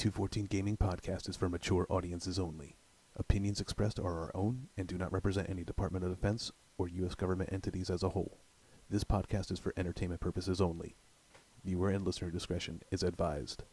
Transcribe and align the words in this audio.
214 0.00 0.46
Gaming 0.46 0.78
Podcast 0.78 1.28
is 1.28 1.36
for 1.36 1.50
mature 1.50 1.86
audiences 1.90 2.38
only. 2.38 2.78
Opinions 3.16 3.60
expressed 3.60 3.98
are 4.00 4.18
our 4.18 4.30
own 4.34 4.68
and 4.78 4.88
do 4.88 4.96
not 4.96 5.12
represent 5.12 5.50
any 5.50 5.62
Department 5.62 6.06
of 6.06 6.10
Defense 6.10 6.52
or 6.78 6.88
U.S. 6.88 7.14
government 7.14 7.52
entities 7.52 7.90
as 7.90 8.02
a 8.02 8.08
whole. 8.08 8.38
This 8.88 9.04
podcast 9.04 9.52
is 9.52 9.58
for 9.58 9.74
entertainment 9.76 10.22
purposes 10.22 10.58
only. 10.58 10.96
Viewer 11.62 11.90
and 11.90 12.06
listener 12.06 12.30
discretion 12.30 12.80
is 12.90 13.02
advised. 13.02 13.64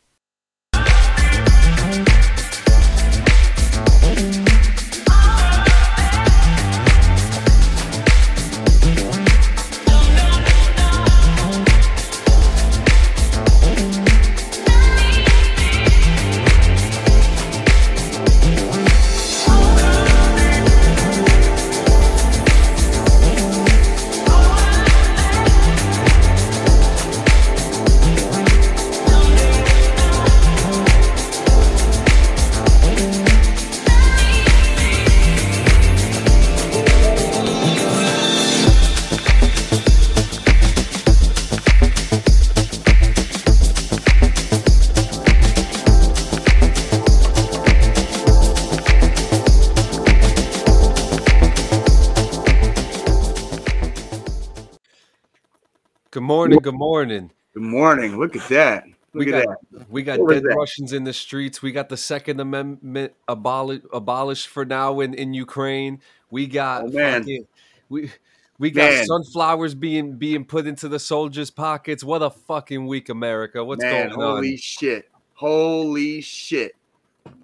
Good 56.68 56.76
morning. 56.76 57.32
Good 57.54 57.64
morning. 57.64 58.20
Look 58.20 58.36
at 58.36 58.46
that. 58.50 58.84
Look 59.14 59.26
we 59.28 59.34
at 59.34 59.46
got 59.46 59.56
that. 59.72 59.90
we 59.90 60.04
got 60.04 60.20
What 60.20 60.34
dead? 60.34 60.44
Russians 60.54 60.92
in 60.92 61.06
the 61.06 61.14
streets. 61.14 61.62
We 61.62 61.72
got 61.72 61.88
the 61.88 61.96
Second 61.96 62.42
Amendment 62.42 63.14
aboli- 63.30 63.86
abolished 63.94 64.50
for 64.50 64.66
now 64.66 65.00
in, 65.00 65.14
in 65.14 65.34
Ukraine. 65.34 66.02
We 66.30 66.46
got 66.46 66.84
Oh, 66.84 66.88
man. 66.90 67.22
fucking- 67.22 67.48
we 67.88 68.12
we 68.60 68.70
got 68.70 68.92
Man. 68.92 69.06
sunflowers 69.06 69.76
being 69.76 70.18
being 70.18 70.44
put 70.44 70.68
into 70.68 70.90
the 70.90 71.00
soldiers' 71.00 71.50
pockets. 71.50 72.04
What 72.04 72.22
a 72.22 72.30
fucking 72.30 72.86
week, 72.86 73.08
America! 73.08 73.64
What's 73.64 73.82
Man, 73.82 74.10
going 74.10 74.16
holy 74.16 74.26
on? 74.28 74.36
Holy 74.36 74.58
shit. 74.58 75.10
Holy 75.36 76.20
shit. 76.20 76.74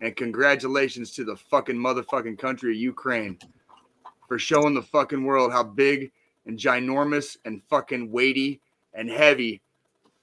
And 0.02 0.14
congratulations 0.18 1.12
to 1.12 1.24
the 1.24 1.38
fucking 1.38 1.78
motherfucking 1.78 2.38
country 2.40 2.72
of 2.74 2.78
Ukraine 2.78 3.40
for 4.28 4.38
showing 4.38 4.74
the 4.74 4.82
fucking 4.84 5.24
world 5.24 5.54
how 5.54 5.64
big 5.64 6.12
and 6.46 6.60
ginormous 6.60 7.38
and 7.46 7.62
fucking 7.70 8.12
weighty 8.12 8.60
and 8.94 9.10
heavy 9.10 9.62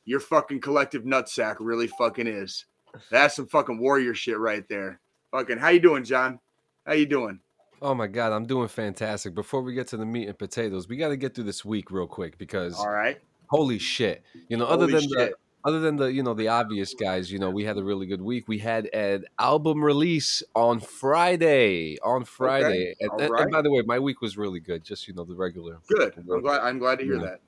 your 0.05 0.21
fucking 0.21 0.61
collective 0.61 1.05
nutsack 1.05 1.57
really 1.61 1.87
fucking 1.87 2.27
is. 2.27 2.65
That's 3.11 3.37
some 3.37 3.47
fucking 3.47 3.79
warrior 3.79 4.15
shit 4.15 4.39
right 4.39 4.67
there. 4.69 5.01
Fucking 5.31 5.59
how 5.59 5.69
you 5.69 5.81
doing, 5.81 6.03
John? 6.05 6.41
How 6.87 6.95
you 6.95 7.07
doing? 7.07 7.41
Oh 7.83 7.95
my 7.95 8.07
god, 8.09 8.33
I'm 8.33 8.47
doing 8.47 8.69
fantastic. 8.69 9.35
Before 9.35 9.63
we 9.63 9.73
get 9.75 9.87
to 9.89 9.97
the 9.97 10.05
meat 10.07 10.29
and 10.29 10.39
potatoes, 10.39 10.89
we 10.89 10.97
got 10.97 11.09
to 11.09 11.17
get 11.17 11.35
through 11.35 11.45
this 11.45 11.65
week 11.65 11.91
real 11.91 12.07
quick 12.07 12.37
because 12.37 12.75
All 12.79 12.91
right. 12.91 13.19
holy 13.49 13.79
shit! 13.79 14.23
You 14.49 14.57
know, 14.57 14.67
other 14.67 14.87
Holy 14.87 14.93
than 14.95 15.03
shit. 15.03 15.11
the 15.13 15.35
other 15.65 15.79
than 15.81 15.97
the 15.97 16.07
you 16.13 16.23
know 16.23 16.35
the 16.35 16.49
obvious 16.49 16.93
guys, 16.95 17.31
you 17.31 17.39
know, 17.39 17.49
we 17.51 17.65
had 17.65 17.79
a 17.79 17.85
really 17.85 18.07
good 18.07 18.21
week. 18.23 18.49
We 18.49 18.59
had 18.59 18.87
an 18.93 19.25
album 19.39 19.83
release 19.85 20.43
on 20.55 20.81
Friday. 20.81 21.99
On 22.01 22.25
Friday, 22.25 22.95
and, 23.01 23.11
all 23.11 23.21
and- 23.21 23.35
and 23.39 23.51
by 23.53 23.63
the 23.63 23.71
way, 23.71 23.83
my 23.87 23.99
week 23.99 24.21
was 24.21 24.37
really 24.37 24.61
good. 24.61 24.83
Just 24.85 25.07
you 25.07 25.15
know 25.15 25.25
the 25.25 25.35
regular, 25.37 25.79
Good. 25.89 26.15
I'm 26.19 26.41
glad 26.43 26.61
I'm 26.63 26.79
glad 26.79 26.99
to 26.99 27.05
hear 27.05 27.15
Yeah. 27.17 27.23
that. 27.23 27.41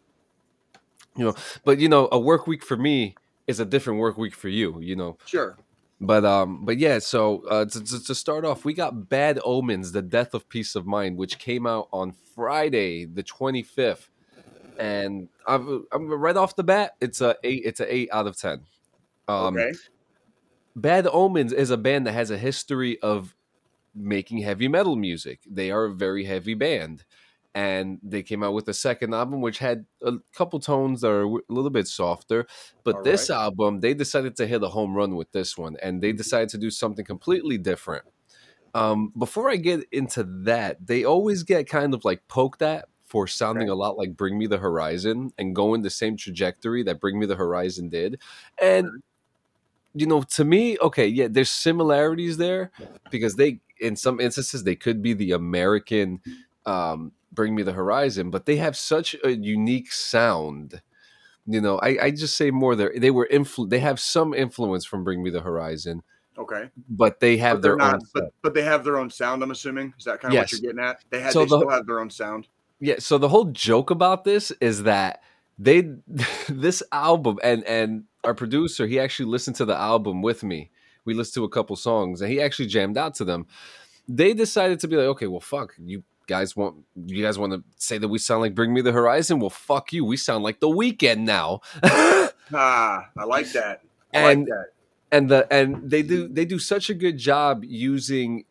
But 1.64 1.78
you 1.78 1.88
know 1.88 2.08
a 2.12 2.18
work 2.18 2.46
week 2.46 2.62
for 2.64 2.76
me 2.76 3.14
is 3.46 3.60
a 3.60 3.64
different 3.64 3.98
work 4.00 4.16
week 4.16 4.34
for 4.34 4.48
you. 4.48 4.78
You 4.80 4.96
know, 4.96 5.18
Sure. 5.26 5.56
but 6.00 6.24
um, 6.24 6.64
but 6.64 6.78
yeah. 6.78 6.98
So 7.00 7.42
uh, 7.48 7.64
to, 7.66 7.84
to, 7.84 8.04
to 8.04 8.14
start 8.14 8.44
off, 8.44 8.64
we 8.64 8.72
got 8.74 9.08
Bad 9.08 9.38
Omens: 9.44 9.92
The 9.92 10.02
Death 10.02 10.34
of 10.34 10.48
Peace 10.48 10.74
of 10.74 10.86
Mind, 10.86 11.16
which 11.16 11.38
came 11.38 11.66
out 11.66 11.88
on 11.92 12.12
Friday, 12.34 13.04
the 13.04 13.22
25th, 13.22 14.08
and 14.78 15.28
I'm, 15.46 15.84
I'm 15.92 16.08
right 16.10 16.36
off 16.36 16.56
the 16.56 16.64
bat, 16.64 16.94
it's 17.00 17.20
a 17.20 17.36
eight. 17.44 17.62
It's 17.64 17.80
a 17.80 17.94
eight 17.94 18.08
out 18.12 18.26
of 18.26 18.36
ten. 18.38 18.62
Um, 19.28 19.56
okay. 19.56 19.72
Bad 20.74 21.06
Omens 21.06 21.52
is 21.52 21.70
a 21.70 21.76
band 21.76 22.06
that 22.06 22.12
has 22.12 22.30
a 22.30 22.38
history 22.38 22.98
of 23.02 23.34
making 23.94 24.38
heavy 24.38 24.68
metal 24.68 24.96
music. 24.96 25.40
They 25.46 25.70
are 25.70 25.84
a 25.84 25.92
very 25.92 26.24
heavy 26.24 26.54
band. 26.54 27.04
And 27.54 27.98
they 28.02 28.22
came 28.22 28.42
out 28.42 28.54
with 28.54 28.68
a 28.68 28.74
second 28.74 29.14
album, 29.14 29.42
which 29.42 29.58
had 29.58 29.84
a 30.02 30.14
couple 30.34 30.58
tones 30.58 31.02
that 31.02 31.10
are 31.10 31.24
a 31.24 31.40
little 31.48 31.70
bit 31.70 31.86
softer. 31.86 32.46
But 32.82 32.96
All 32.96 33.02
this 33.02 33.28
right. 33.28 33.36
album, 33.36 33.80
they 33.80 33.92
decided 33.92 34.36
to 34.36 34.46
hit 34.46 34.62
a 34.62 34.68
home 34.68 34.94
run 34.94 35.16
with 35.16 35.30
this 35.32 35.58
one, 35.58 35.76
and 35.82 36.02
they 36.02 36.12
decided 36.12 36.48
to 36.50 36.58
do 36.58 36.70
something 36.70 37.04
completely 37.04 37.58
different. 37.58 38.04
Um, 38.74 39.12
before 39.18 39.50
I 39.50 39.56
get 39.56 39.84
into 39.92 40.24
that, 40.44 40.86
they 40.86 41.04
always 41.04 41.42
get 41.42 41.68
kind 41.68 41.92
of 41.92 42.04
like 42.04 42.26
poked 42.26 42.62
at 42.62 42.86
for 43.04 43.26
sounding 43.26 43.68
a 43.68 43.74
lot 43.74 43.98
like 43.98 44.16
Bring 44.16 44.38
Me 44.38 44.46
the 44.46 44.56
Horizon 44.56 45.32
and 45.36 45.54
going 45.54 45.82
the 45.82 45.91
same 45.91 46.16
trajectory 46.16 46.82
that 46.84 46.98
Bring 46.98 47.18
Me 47.18 47.26
the 47.26 47.36
Horizon 47.36 47.91
did. 47.91 48.18
And 48.60 48.88
you 49.94 50.06
know, 50.06 50.22
to 50.22 50.44
me, 50.44 50.78
okay, 50.78 51.06
yeah, 51.06 51.28
there's 51.30 51.50
similarities 51.50 52.38
there 52.38 52.70
because 53.10 53.34
they, 53.34 53.60
in 53.78 53.96
some 53.96 54.20
instances, 54.20 54.64
they 54.64 54.76
could 54.76 55.02
be 55.02 55.12
the 55.12 55.32
American 55.32 56.20
um, 56.64 57.12
Bring 57.32 57.54
Me 57.54 57.62
the 57.62 57.72
Horizon, 57.72 58.31
but 58.31 58.47
they 58.47 58.56
have 58.56 58.76
such 58.76 59.16
a 59.25 59.31
unique 59.32 59.93
sound. 59.93 60.82
You 61.47 61.60
know, 61.60 61.78
I, 61.78 61.97
I 62.00 62.10
just 62.10 62.37
say 62.37 62.50
more 62.50 62.76
there. 62.76 62.93
They 62.97 63.10
were 63.10 63.28
influ- 63.32 63.69
They 63.70 63.81
have 63.81 63.98
some 63.98 64.32
influence 64.34 64.84
from 64.84 65.03
Bring 65.03 65.22
Me 65.22 65.31
the 65.31 65.41
Horizon, 65.41 66.03
Okay. 66.38 66.71
but 66.88 67.19
they 67.21 67.37
have 67.38 67.56
But 67.56 67.62
their 67.62 67.76
not, 67.76 67.94
own. 67.94 68.00
but, 68.15 68.25
but 68.42 68.54
they 68.54 68.62
have 68.62 68.84
their 68.84 68.98
own 68.98 69.10
sound. 69.10 69.42
I'm 69.42 69.50
assuming 69.50 69.94
is 69.98 70.04
that 70.04 70.21
kind 70.21 70.32
of 70.32 70.37
Yes. 70.37 70.53
what 70.53 70.62
you're 70.62 70.72
getting 70.72 70.84
at? 70.84 71.04
They 71.10 71.21
had 71.21 71.32
So 71.32 71.41
they 71.41 71.47
the- 71.47 71.59
still 71.59 71.71
have 71.71 71.87
their 71.87 71.98
own 72.00 72.10
sound. 72.10 72.48
Yeah, 72.78 72.97
so 72.98 73.16
the 73.19 73.28
whole 73.28 73.47
joke 73.47 73.91
about 73.91 74.25
this 74.25 74.50
is 74.60 74.82
that 74.84 75.22
they 75.59 75.91
this 76.48 76.82
album 76.92 77.38
and 77.42 77.65
and 77.65 78.04
our 78.25 78.34
producer, 78.34 78.87
he 78.87 79.00
actually 79.00 79.26
listened 79.26 79.56
to 79.56 79.65
the 79.65 79.76
album 79.76 80.22
with 80.22 80.42
me. 80.44 80.71
We 81.04 81.15
listened 81.15 81.34
to 81.42 81.44
a 81.44 81.48
couple 81.48 81.75
songs 81.76 82.21
and 82.21 82.31
he 82.31 82.41
actually 82.41 82.66
jammed 82.66 82.97
out 82.97 83.15
to 83.16 83.25
them. 83.25 83.47
They 84.09 84.32
decided 84.34 84.78
to 84.81 84.88
be 84.88 84.97
like, 84.97 85.06
okay, 85.06 85.26
well 85.26 85.41
fuck, 85.41 85.75
you 85.78 86.04
guys 86.27 86.56
want 86.56 86.77
you 87.06 87.22
guys 87.25 87.38
want 87.38 87.53
to 87.53 87.62
say 87.77 87.99
that 87.99 88.09
we 88.09 88.19
sound 88.19 88.41
like 88.43 88.55
Bring 88.55 88.72
Me 88.75 88.81
the 88.81 88.93
Horizon? 88.93 89.38
Well 89.41 89.50
fuck 89.50 89.93
you. 89.93 90.05
We 90.05 90.16
sound 90.16 90.44
like 90.44 90.60
the 90.60 90.69
Weeknd 90.69 91.19
now. 91.21 91.60
Ah, 92.55 93.09
I 93.16 93.25
like 93.25 93.50
that. 93.53 93.81
I 94.12 94.19
And- 94.33 94.41
like 94.41 94.49
that. 94.49 94.66
and 95.10 95.28
the 95.31 95.53
and 95.53 95.91
they 95.91 96.03
do 96.03 96.28
they 96.28 96.44
do 96.44 96.59
such 96.59 96.91
a 96.91 96.94
good 96.94 97.16
job 97.16 97.65
using 97.65 98.45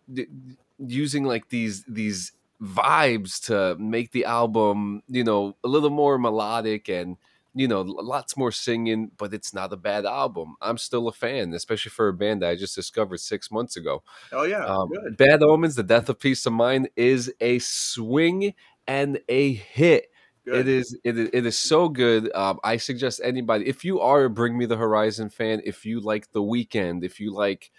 using 0.79 1.23
like 1.23 1.49
these 1.49 1.83
these 1.87 2.31
vibes 2.61 3.43
to 3.45 3.75
make 3.79 4.11
the 4.11 4.25
album 4.25 5.01
you 5.07 5.23
know 5.23 5.55
a 5.63 5.67
little 5.67 5.89
more 5.89 6.17
melodic 6.17 6.89
and 6.89 7.17
you 7.53 7.67
know 7.67 7.81
lots 7.81 8.37
more 8.37 8.51
singing 8.51 9.11
but 9.17 9.33
it's 9.33 9.53
not 9.53 9.73
a 9.73 9.77
bad 9.77 10.05
album. 10.05 10.55
I'm 10.61 10.77
still 10.77 11.07
a 11.07 11.11
fan 11.11 11.53
especially 11.53 11.89
for 11.89 12.07
a 12.07 12.13
band 12.13 12.41
that 12.41 12.49
i 12.49 12.55
just 12.55 12.75
discovered 12.75 13.19
six 13.19 13.51
months 13.51 13.77
ago. 13.77 14.03
Oh 14.31 14.43
yeah, 14.43 14.65
um, 14.65 14.89
bad 15.17 15.43
omens 15.43 15.75
the 15.75 15.83
death 15.83 16.09
of 16.09 16.19
peace 16.19 16.45
of 16.45 16.53
mind 16.53 16.89
is 16.95 17.33
a 17.39 17.59
swing 17.59 18.53
and 18.87 19.19
a 19.29 19.53
hit. 19.53 20.07
Good. 20.43 20.61
it 20.61 20.67
is 20.67 20.97
it 21.03 21.17
is, 21.17 21.29
it 21.33 21.45
is 21.45 21.57
so 21.57 21.87
good. 21.87 22.31
Um, 22.33 22.59
I 22.63 22.77
suggest 22.77 23.21
anybody 23.23 23.67
if 23.67 23.85
you 23.85 23.99
are 23.99 24.23
a 24.23 24.29
Bring 24.29 24.57
Me 24.57 24.65
the 24.65 24.77
Horizon 24.77 25.29
fan, 25.29 25.61
if 25.63 25.85
you 25.85 25.99
like 25.99 26.31
The 26.31 26.41
Weeknd, 26.41 27.03
if 27.03 27.19
you 27.19 27.31
like 27.31 27.71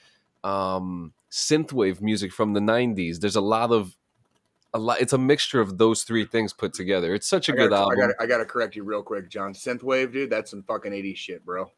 um, 0.45 1.13
synthwave 1.31 2.01
music 2.01 2.33
from 2.33 2.53
the 2.53 2.61
'90s, 2.61 3.19
there's 3.19 3.37
a 3.37 3.41
lot 3.41 3.73
of 3.73 3.97
a 4.75 4.79
lot. 4.79 5.01
It's 5.01 5.13
a 5.13 5.19
mixture 5.19 5.61
of 5.61 5.79
those 5.79 6.03
three 6.05 6.25
things 6.25 6.53
put 6.53 6.73
together. 6.73 7.15
It's 7.15 7.27
such 7.27 7.49
a 7.49 7.53
I 7.53 7.57
good 7.57 7.71
gotta, 7.71 7.77
I 7.77 7.83
album. 7.83 7.99
gotta, 7.99 8.15
I 8.21 8.27
gotta 8.27 8.45
correct 8.45 8.77
you 8.77 8.85
real 8.85 9.03
quick, 9.03 9.29
John. 9.29 9.53
Synthwave, 9.53 10.13
dude, 10.13 10.31
that's 10.31 10.51
some 10.51 10.63
fucking 10.63 10.93
80s 10.93 11.17
shit, 11.17 11.45
bro. 11.45 11.71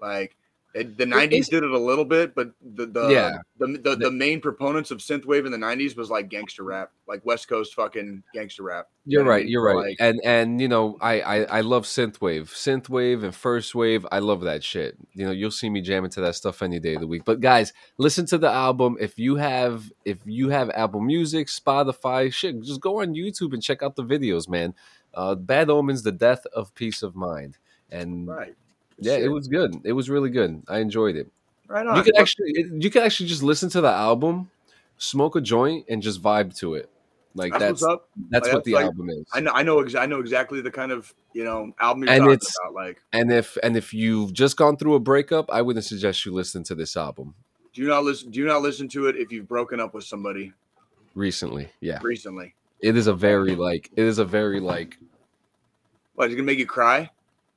Like 0.00 0.36
it, 0.74 0.96
the 0.96 1.04
90s 1.04 1.32
is- 1.32 1.48
did 1.48 1.62
it 1.64 1.70
a 1.70 1.78
little 1.78 2.04
bit, 2.04 2.34
but 2.34 2.52
the 2.62 2.86
the 2.86 3.08
Yeah. 3.08 3.32
the, 3.58 3.78
the, 3.78 3.96
the 3.96 4.10
main 4.10 4.40
proponents 4.40 4.90
of 4.90 4.98
synthwave 4.98 5.44
in 5.44 5.52
the 5.52 5.58
90s 5.58 5.96
was 5.96 6.10
like 6.10 6.28
gangster 6.30 6.62
rap, 6.64 6.92
like 7.06 7.24
West 7.26 7.46
Coast 7.48 7.74
fucking 7.74 8.22
gangster 8.32 8.62
rap. 8.62 8.88
You 9.04 9.18
You're 9.18 9.24
know 9.24 9.30
what 9.30 9.32
I 9.34 9.36
right. 9.38 9.48
You're 9.48 9.64
right. 9.64 9.76
like- 9.76 9.96
and 10.00 10.20
and 10.24 10.60
you 10.60 10.68
know, 10.68 10.96
I, 11.00 11.20
I 11.20 11.36
I 11.44 11.60
love 11.60 11.84
synthwave, 11.84 12.48
synthwave, 12.50 13.22
and 13.24 13.34
first 13.34 13.74
wave. 13.74 14.06
I 14.10 14.20
love 14.20 14.42
that 14.42 14.64
shit. 14.64 14.96
You 15.12 15.26
know, 15.26 15.32
you'll 15.32 15.50
see 15.50 15.68
me 15.68 15.80
jamming 15.82 16.10
to 16.12 16.20
that 16.22 16.36
stuff 16.36 16.62
any 16.62 16.78
day 16.80 16.94
of 16.94 17.00
the 17.00 17.06
week. 17.06 17.24
But 17.24 17.40
guys, 17.40 17.72
listen 17.98 18.24
to 18.26 18.38
the 18.38 18.50
album. 18.50 18.96
If 19.00 19.18
you 19.18 19.36
have 19.36 19.92
if 20.04 20.18
you 20.24 20.48
have 20.50 20.70
Apple 20.70 21.00
Music, 21.00 21.48
Spotify, 21.48 22.32
shit, 22.32 22.62
just 22.62 22.80
go 22.80 23.00
on 23.02 23.14
YouTube 23.14 23.52
and 23.52 23.62
check 23.62 23.82
out 23.82 23.96
the 23.96 24.04
videos, 24.04 24.48
man. 24.48 24.74
Uh, 25.14 25.34
Bad 25.34 25.68
Omens: 25.68 26.02
The 26.02 26.12
Death 26.12 26.46
of 26.54 26.74
Peace 26.74 27.02
of 27.02 27.14
Mind, 27.14 27.58
and 27.90 28.26
Right. 28.26 28.54
Yeah, 29.04 29.16
Shit. 29.16 29.24
it 29.24 29.28
was 29.28 29.48
good. 29.48 29.80
It 29.84 29.92
was 29.92 30.08
really 30.10 30.30
good. 30.30 30.62
I 30.68 30.78
enjoyed 30.78 31.16
it. 31.16 31.30
right 31.68 31.86
on. 31.86 31.96
You 31.96 32.02
could 32.02 32.16
actually 32.18 32.52
you 32.72 32.90
could 32.90 33.02
actually 33.02 33.26
just 33.28 33.42
listen 33.42 33.68
to 33.70 33.80
the 33.80 33.90
album, 33.90 34.50
smoke 34.98 35.36
a 35.36 35.40
joint, 35.40 35.86
and 35.88 36.02
just 36.02 36.22
vibe 36.22 36.56
to 36.58 36.74
it. 36.74 36.88
Like 37.34 37.52
that's, 37.58 37.80
that's 37.80 38.02
that's 38.30 38.46
Like, 38.48 38.54
what 38.54 38.64
the 38.64 38.74
like- 38.74 38.84
album 38.84 39.08
is. 39.10 39.24
I 39.32 39.40
know, 39.40 39.52
I 39.54 39.62
know, 39.62 39.80
ex- 39.80 39.94
I 39.94 40.04
know 40.06 40.20
exactly 40.20 40.60
the 40.60 40.70
kind 40.70 40.92
of 40.92 41.14
you 41.32 41.44
know 41.44 41.72
album 41.80 42.02
you're 42.04 42.12
And 42.12 42.20
talking 42.20 42.32
it's- 42.34 42.54
about. 42.62 42.74
Like, 42.74 43.00
And 43.12 43.32
if 43.32 43.56
and 43.62 43.76
if 43.76 43.94
you've 43.94 44.32
just 44.34 44.56
gone 44.58 44.76
through 44.76 44.94
a 44.96 45.00
breakup, 45.00 45.50
I 45.50 45.62
wouldn't 45.62 45.84
suggest 45.86 46.26
you 46.26 46.32
listen 46.32 46.62
to 46.64 46.74
this 46.74 46.96
album 46.96 47.34
do 47.74 47.86
not 47.88 48.04
listen. 48.04 48.30
Do 48.30 48.44
not 48.44 48.60
listen 48.60 48.86
to 48.88 49.06
it 49.06 49.16
if 49.16 49.32
you've 49.32 49.48
broken 49.48 49.80
up 49.80 49.94
with 49.94 50.04
somebody 50.04 50.52
recently. 51.14 51.70
Yeah, 51.80 52.00
recently. 52.02 52.54
it 52.80 52.98
is 52.98 53.06
a 53.06 53.14
very 53.14 53.54
like 53.56 53.90
it 53.96 54.04
is 54.04 54.18
a 54.18 54.26
very 54.26 54.60
like 54.60 54.98
What? 56.14 56.26
Is 56.26 56.34
it 56.34 56.36
gonna 56.36 56.44
make 56.44 56.58
you 56.58 56.66
cry? 56.66 57.08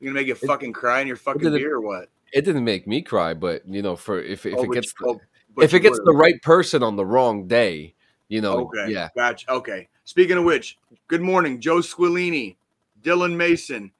You 0.05 0.11
gonna 0.11 0.19
make 0.21 0.27
you 0.27 0.35
fucking 0.35 0.71
cry 0.71 1.01
in 1.01 1.07
your 1.07 1.15
fucking 1.15 1.41
beer 1.41 1.77
or 1.77 1.81
what? 1.81 2.09
it 2.31 2.41
didn't 2.45 2.63
make 2.63 2.85
me 2.85 3.01
cry, 3.01 3.33
but 3.33 3.67
you 3.67 3.81
know, 3.81 3.95
for 3.95 4.21
if 4.21 4.45
if 4.45 4.55
Oh, 4.55 4.61
it 4.63 4.71
gets 4.71 4.93
you- 4.99 5.07
oh, 5.07 5.21
if 5.63 5.73
it 5.73 5.79
gets 5.79 5.99
the 6.05 6.13
right 6.13 6.39
person 6.43 6.83
on 6.83 6.95
the 6.95 7.03
wrong 7.03 7.47
day, 7.47 7.95
you 8.27 8.39
know, 8.39 8.67
Okay. 8.67 8.91
yeah. 8.91 9.09
Gotcha. 9.15 9.49
Okay. 9.51 9.87
Speaking 10.03 10.37
of 10.37 10.43
which, 10.43 10.77
good 11.07 11.23
morning, 11.23 11.59
Joe 11.59 11.77
Squillini, 11.77 12.55
Dylan 13.01 13.35
Mason, 13.35 13.91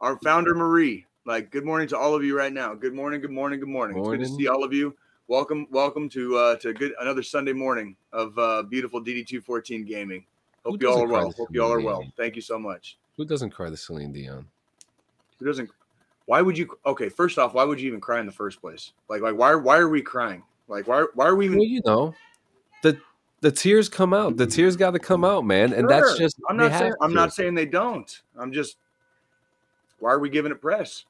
our 0.00 0.18
founder 0.18 0.54
Marie. 0.54 1.06
Like, 1.24 1.50
good 1.50 1.64
morning 1.64 1.88
to 1.88 1.96
all 1.96 2.14
of 2.14 2.22
you 2.22 2.36
right 2.36 2.52
now. 2.52 2.74
Good 2.74 2.92
morning. 2.92 3.22
Good 3.22 3.30
morning. 3.30 3.58
Good 3.58 3.70
morning. 3.70 3.96
It's 3.96 4.08
good 4.10 4.20
to 4.20 4.26
see 4.28 4.48
all 4.48 4.62
of 4.62 4.74
you. 4.74 4.94
Welcome, 5.28 5.66
welcome 5.70 6.10
to 6.10 6.36
uh 6.36 6.56
to 6.56 6.74
good 6.74 6.92
another 7.00 7.22
Sunday 7.22 7.54
morning 7.54 7.96
of 8.12 8.38
uh 8.38 8.64
beautiful 8.64 9.02
DD214 9.02 9.86
gaming. 9.86 10.26
Who 10.64 10.72
Hope 10.72 10.82
you 10.82 10.90
all 10.90 11.02
are 11.04 11.08
well. 11.08 11.30
Hope 11.32 11.48
you 11.54 11.62
all 11.62 11.72
are 11.72 11.80
well. 11.80 12.04
Thank 12.18 12.36
you 12.36 12.42
so 12.42 12.58
much. 12.58 12.98
Who 13.16 13.24
doesn't 13.24 13.48
cry 13.50 13.70
the 13.70 13.78
Celine 13.78 14.12
Dion? 14.12 14.46
Doesn't? 15.44 15.70
Why 16.26 16.40
would 16.42 16.56
you? 16.56 16.68
Okay, 16.86 17.08
first 17.08 17.38
off, 17.38 17.54
why 17.54 17.64
would 17.64 17.80
you 17.80 17.88
even 17.88 18.00
cry 18.00 18.20
in 18.20 18.26
the 18.26 18.32
first 18.32 18.60
place? 18.60 18.92
Like, 19.08 19.22
like 19.22 19.36
why? 19.36 19.54
Why 19.54 19.78
are 19.78 19.88
we 19.88 20.02
crying? 20.02 20.42
Like, 20.68 20.86
why? 20.86 21.06
Why 21.14 21.26
are 21.26 21.36
we 21.36 21.46
even? 21.46 21.58
Well, 21.58 21.66
you 21.66 21.82
know, 21.84 22.14
the 22.82 22.98
the 23.40 23.50
tears 23.50 23.88
come 23.88 24.14
out. 24.14 24.36
The 24.36 24.46
tears 24.46 24.76
got 24.76 24.92
to 24.92 24.98
come 24.98 25.24
out, 25.24 25.44
man, 25.44 25.72
and 25.72 25.88
that's 25.88 26.16
just. 26.18 26.36
I'm 26.48 26.56
not 26.56 26.78
saying 26.78 26.94
I'm 27.00 27.14
not 27.14 27.34
saying 27.34 27.54
they 27.54 27.66
don't. 27.66 28.22
I'm 28.38 28.52
just 28.52 28.76
why 30.02 30.10
are 30.10 30.18
we 30.18 30.28
giving 30.28 30.50
it 30.50 30.60
press? 30.60 31.04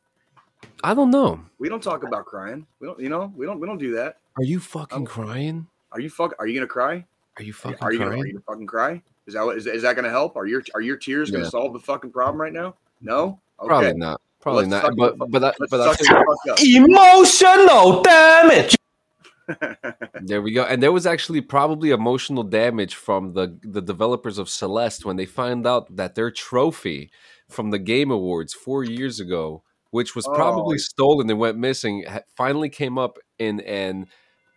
I 0.84 0.92
don't 0.92 1.10
know. 1.10 1.40
We 1.58 1.70
don't 1.70 1.82
talk 1.82 2.04
about 2.04 2.26
crying. 2.26 2.66
We 2.78 2.86
don't 2.86 3.00
you 3.00 3.08
know, 3.08 3.32
we 3.34 3.46
don't 3.46 3.58
we 3.58 3.66
don't 3.66 3.78
do 3.78 3.94
that. 3.94 4.18
Are 4.36 4.44
you 4.44 4.60
fucking 4.60 4.98
I'm- 4.98 5.06
crying? 5.06 5.66
Are 5.92 6.00
you 6.00 6.10
fuck 6.10 6.34
are 6.38 6.46
you 6.46 6.54
gonna 6.54 6.66
cry? 6.66 7.04
Are 7.38 7.42
you 7.42 7.54
fucking 7.54 7.78
are 7.80 7.92
you 7.92 7.98
gonna, 7.98 8.10
crying? 8.10 8.22
are 8.22 8.26
you 8.26 8.32
gonna 8.34 8.44
fucking 8.46 8.66
cry? 8.66 9.02
Is 9.26 9.34
that 9.34 9.44
what 9.44 9.56
is, 9.56 9.66
is 9.66 9.82
that 9.82 9.96
gonna 9.96 10.10
help? 10.10 10.36
Are 10.36 10.46
your 10.46 10.62
are 10.74 10.82
your 10.82 10.96
tears 10.96 11.30
gonna 11.30 11.48
solve 11.48 11.72
the 11.72 11.78
fucking 11.78 12.12
problem 12.12 12.40
right 12.40 12.52
now? 12.52 12.74
No? 13.00 13.40
Okay. 13.62 13.68
Probably 13.68 13.94
not. 13.94 14.20
Probably 14.40 14.66
Let's 14.66 14.84
not. 14.84 14.96
But 14.96 15.30
but 15.30 15.38
that, 15.40 15.54
Let's 15.60 15.70
but 15.70 15.80
I 15.80 15.94
suck 15.94 15.98
think, 15.98 16.10
the 16.10 16.46
fuck 16.48 16.62
Emotional 16.62 18.02
damage. 18.02 18.76
there 20.22 20.42
we 20.42 20.52
go. 20.52 20.64
And 20.64 20.82
there 20.82 20.92
was 20.92 21.06
actually 21.06 21.40
probably 21.40 21.90
emotional 21.90 22.42
damage 22.42 22.94
from 22.94 23.34
the 23.34 23.58
the 23.62 23.82
developers 23.82 24.38
of 24.38 24.48
Celeste 24.48 25.04
when 25.04 25.16
they 25.16 25.26
find 25.26 25.66
out 25.66 25.94
that 25.96 26.14
their 26.14 26.30
trophy 26.30 27.10
from 27.48 27.70
the 27.70 27.78
Game 27.78 28.10
Awards 28.10 28.54
four 28.54 28.82
years 28.84 29.20
ago, 29.20 29.62
which 29.90 30.14
was 30.16 30.26
oh. 30.26 30.34
probably 30.34 30.76
Oh. 30.76 30.78
stolen 30.78 31.30
and 31.30 31.38
went 31.38 31.58
missing, 31.58 32.04
finally 32.36 32.68
came 32.68 32.98
up 32.98 33.18
in 33.38 33.60
an 33.60 34.06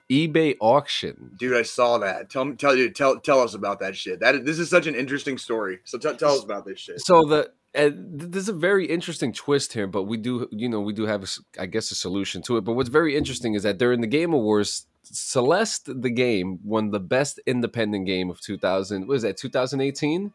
eBay 0.09 0.55
auction. 0.59 1.31
Dude, 1.37 1.57
I 1.57 1.63
saw 1.63 1.97
that. 1.99 2.29
Tell 2.29 2.45
me 2.45 2.55
tell 2.55 2.75
you 2.75 2.89
tell 2.91 3.19
tell 3.19 3.41
us 3.41 3.53
about 3.53 3.79
that 3.79 3.95
shit. 3.95 4.19
That 4.19 4.45
this 4.45 4.59
is 4.59 4.69
such 4.69 4.87
an 4.87 4.95
interesting 4.95 5.37
story. 5.37 5.79
So 5.83 5.97
t- 5.97 6.15
tell 6.15 6.33
us 6.33 6.43
about 6.43 6.65
this 6.65 6.79
shit. 6.79 7.01
So 7.01 7.23
the 7.23 7.51
and 7.75 8.19
there's 8.19 8.49
a 8.49 8.53
very 8.53 8.85
interesting 8.85 9.33
twist 9.33 9.73
here, 9.73 9.87
but 9.87 10.03
we 10.03 10.17
do, 10.17 10.47
you 10.51 10.69
know, 10.69 10.79
we 10.79 10.93
do 10.93 11.05
have, 11.05 11.23
a 11.23 11.61
I 11.61 11.65
guess, 11.65 11.91
a 11.91 11.95
solution 11.95 12.41
to 12.43 12.57
it. 12.57 12.61
But 12.61 12.73
what's 12.73 12.89
very 12.89 13.15
interesting 13.15 13.53
is 13.53 13.63
that 13.63 13.77
during 13.77 14.01
the 14.01 14.07
Game 14.07 14.33
Awards, 14.33 14.87
Celeste, 15.03 16.01
the 16.01 16.09
game, 16.09 16.59
won 16.63 16.91
the 16.91 16.99
best 16.99 17.39
independent 17.45 18.05
game 18.05 18.29
of 18.29 18.41
2000. 18.41 19.07
What 19.07 19.17
is 19.17 19.21
that? 19.23 19.37
2018? 19.37 20.33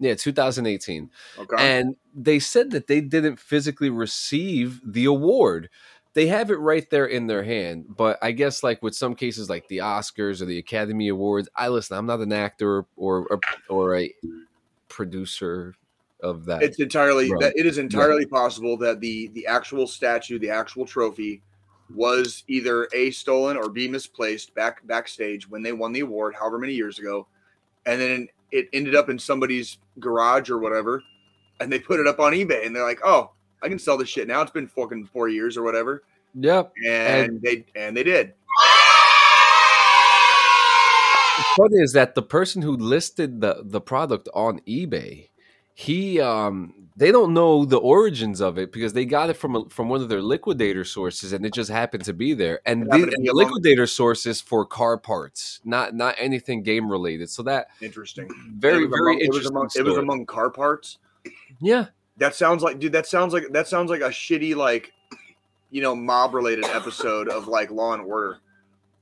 Yeah, 0.00 0.14
2018. 0.14 1.10
Okay. 1.38 1.56
And 1.58 1.96
they 2.14 2.38
said 2.38 2.70
that 2.70 2.86
they 2.86 3.00
didn't 3.00 3.40
physically 3.40 3.90
receive 3.90 4.80
the 4.84 5.04
award. 5.06 5.68
They 6.14 6.28
have 6.28 6.50
it 6.50 6.58
right 6.58 6.88
there 6.90 7.06
in 7.06 7.26
their 7.26 7.44
hand, 7.44 7.86
but 7.96 8.18
I 8.22 8.32
guess 8.32 8.62
like 8.62 8.82
with 8.82 8.94
some 8.94 9.14
cases, 9.14 9.50
like 9.50 9.68
the 9.68 9.78
Oscars 9.78 10.40
or 10.40 10.46
the 10.46 10.58
Academy 10.58 11.08
Awards, 11.08 11.48
I 11.54 11.68
listen. 11.68 11.96
I'm 11.96 12.06
not 12.06 12.20
an 12.20 12.32
actor 12.32 12.86
or 12.96 13.26
or, 13.26 13.40
or 13.68 13.96
a 13.96 14.12
producer 14.88 15.74
of 16.20 16.44
that. 16.46 16.62
it's 16.62 16.80
entirely 16.80 17.30
Right. 17.30 17.40
that 17.40 17.56
it 17.56 17.66
is 17.66 17.78
entirely 17.78 18.26
possible 18.26 18.76
that 18.78 19.00
the 19.00 19.28
the 19.34 19.46
actual 19.46 19.86
statue, 19.86 20.38
the 20.38 20.50
actual 20.50 20.84
trophy, 20.86 21.42
was 21.94 22.44
either 22.48 22.88
a 22.92 23.10
stolen 23.10 23.56
or 23.56 23.68
b 23.68 23.88
misplaced 23.88 24.54
back 24.54 24.86
backstage 24.86 25.48
when 25.48 25.62
they 25.62 25.72
won 25.72 25.92
the 25.92 26.00
award, 26.00 26.34
however 26.34 26.58
many 26.58 26.74
years 26.74 26.98
ago, 26.98 27.26
and 27.86 28.00
then 28.00 28.28
it 28.50 28.68
ended 28.72 28.94
up 28.94 29.08
in 29.08 29.18
somebody's 29.18 29.78
garage 29.98 30.50
or 30.50 30.58
whatever, 30.58 31.02
and 31.60 31.72
they 31.72 31.78
put 31.78 32.00
it 32.00 32.06
up 32.06 32.18
on 32.20 32.32
eBay, 32.32 32.66
and 32.66 32.74
they're 32.74 32.84
like, 32.84 33.00
"Oh, 33.04 33.32
I 33.62 33.68
can 33.68 33.78
sell 33.78 33.96
this 33.96 34.08
shit 34.08 34.28
now. 34.28 34.42
It's 34.42 34.50
been 34.50 34.68
fucking 34.68 35.06
four 35.06 35.28
years 35.28 35.56
or 35.56 35.62
whatever," 35.62 36.02
yep. 36.34 36.72
and, 36.86 37.40
they 37.42 37.64
and 37.74 37.96
they 37.96 38.02
did. 38.02 38.34
funny 41.56 41.76
is 41.82 41.92
that 41.92 42.14
the 42.14 42.22
person 42.22 42.62
who 42.62 42.76
listed 42.76 43.40
the 43.40 43.62
the 43.64 43.80
product 43.80 44.28
on 44.34 44.60
eBay, 44.60 45.28
he 45.78 46.20
um 46.20 46.74
they 46.96 47.12
don't 47.12 47.32
know 47.32 47.64
the 47.64 47.76
origins 47.76 48.40
of 48.40 48.58
it 48.58 48.72
because 48.72 48.94
they 48.94 49.04
got 49.04 49.30
it 49.30 49.34
from 49.34 49.54
a, 49.54 49.68
from 49.68 49.88
one 49.88 50.02
of 50.02 50.08
their 50.08 50.20
liquidator 50.20 50.84
sources 50.84 51.32
and 51.32 51.46
it 51.46 51.54
just 51.54 51.70
happened 51.70 52.04
to 52.04 52.12
be 52.12 52.34
there. 52.34 52.60
And 52.66 52.90
the, 52.90 52.94
and 52.94 53.24
the 53.24 53.32
liquidator 53.32 53.86
sources 53.86 54.40
for 54.40 54.66
car 54.66 54.98
parts, 54.98 55.60
not 55.64 55.94
not 55.94 56.16
anything 56.18 56.64
game 56.64 56.90
related. 56.90 57.30
So 57.30 57.44
that 57.44 57.68
Interesting. 57.80 58.28
very 58.56 58.86
very 58.86 58.88
among, 58.88 59.20
it 59.20 59.28
was 59.28 59.36
interesting. 59.36 59.52
among, 59.52 59.68
it 59.76 59.84
was 59.84 59.96
among 59.98 60.26
car 60.26 60.50
parts. 60.50 60.98
yeah, 61.60 61.86
That 62.16 62.34
sounds 62.34 62.64
like, 62.64 62.80
dude. 62.80 62.90
That 62.90 63.06
sounds 63.06 63.32
like 63.32 63.44
that 63.52 63.68
sounds 63.68 63.88
like 63.88 64.00
a 64.00 64.08
shitty, 64.08 64.56
like, 64.56 64.92
you 65.70 65.80
know, 65.80 65.94
mob 65.94 66.34
related 66.34 66.64
episode 66.64 67.28
of 67.28 67.46
like 67.46 67.70
Law 67.70 67.92
and 67.92 68.02
Order. 68.02 68.40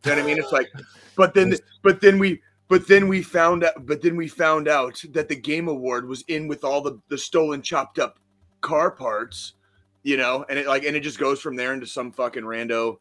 You 0.04 0.10
know 0.10 0.16
what 0.16 0.24
I 0.24 0.26
mean? 0.26 0.38
It's 0.38 0.52
like, 0.52 0.68
but 1.16 1.32
then, 1.32 1.54
but 1.82 2.02
then 2.02 2.18
we, 2.18 2.42
but 2.68 2.88
then 2.88 3.08
we 3.08 3.22
found 3.22 3.64
out, 3.64 3.86
but 3.86 4.02
then 4.02 4.16
we 4.16 4.28
found 4.28 4.68
out 4.68 5.00
that 5.10 5.28
the 5.28 5.36
Game 5.36 5.68
Award 5.68 6.08
was 6.08 6.24
in 6.28 6.48
with 6.48 6.64
all 6.64 6.80
the 6.80 6.98
the 7.08 7.18
stolen, 7.18 7.62
chopped 7.62 7.98
up 7.98 8.18
car 8.60 8.90
parts. 8.90 9.54
You 10.02 10.16
know, 10.16 10.44
and 10.48 10.58
it 10.58 10.66
like, 10.66 10.84
and 10.84 10.94
it 10.94 11.00
just 11.00 11.18
goes 11.18 11.40
from 11.40 11.56
there 11.56 11.72
into 11.72 11.86
some 11.86 12.12
fucking 12.12 12.44
rando. 12.44 12.98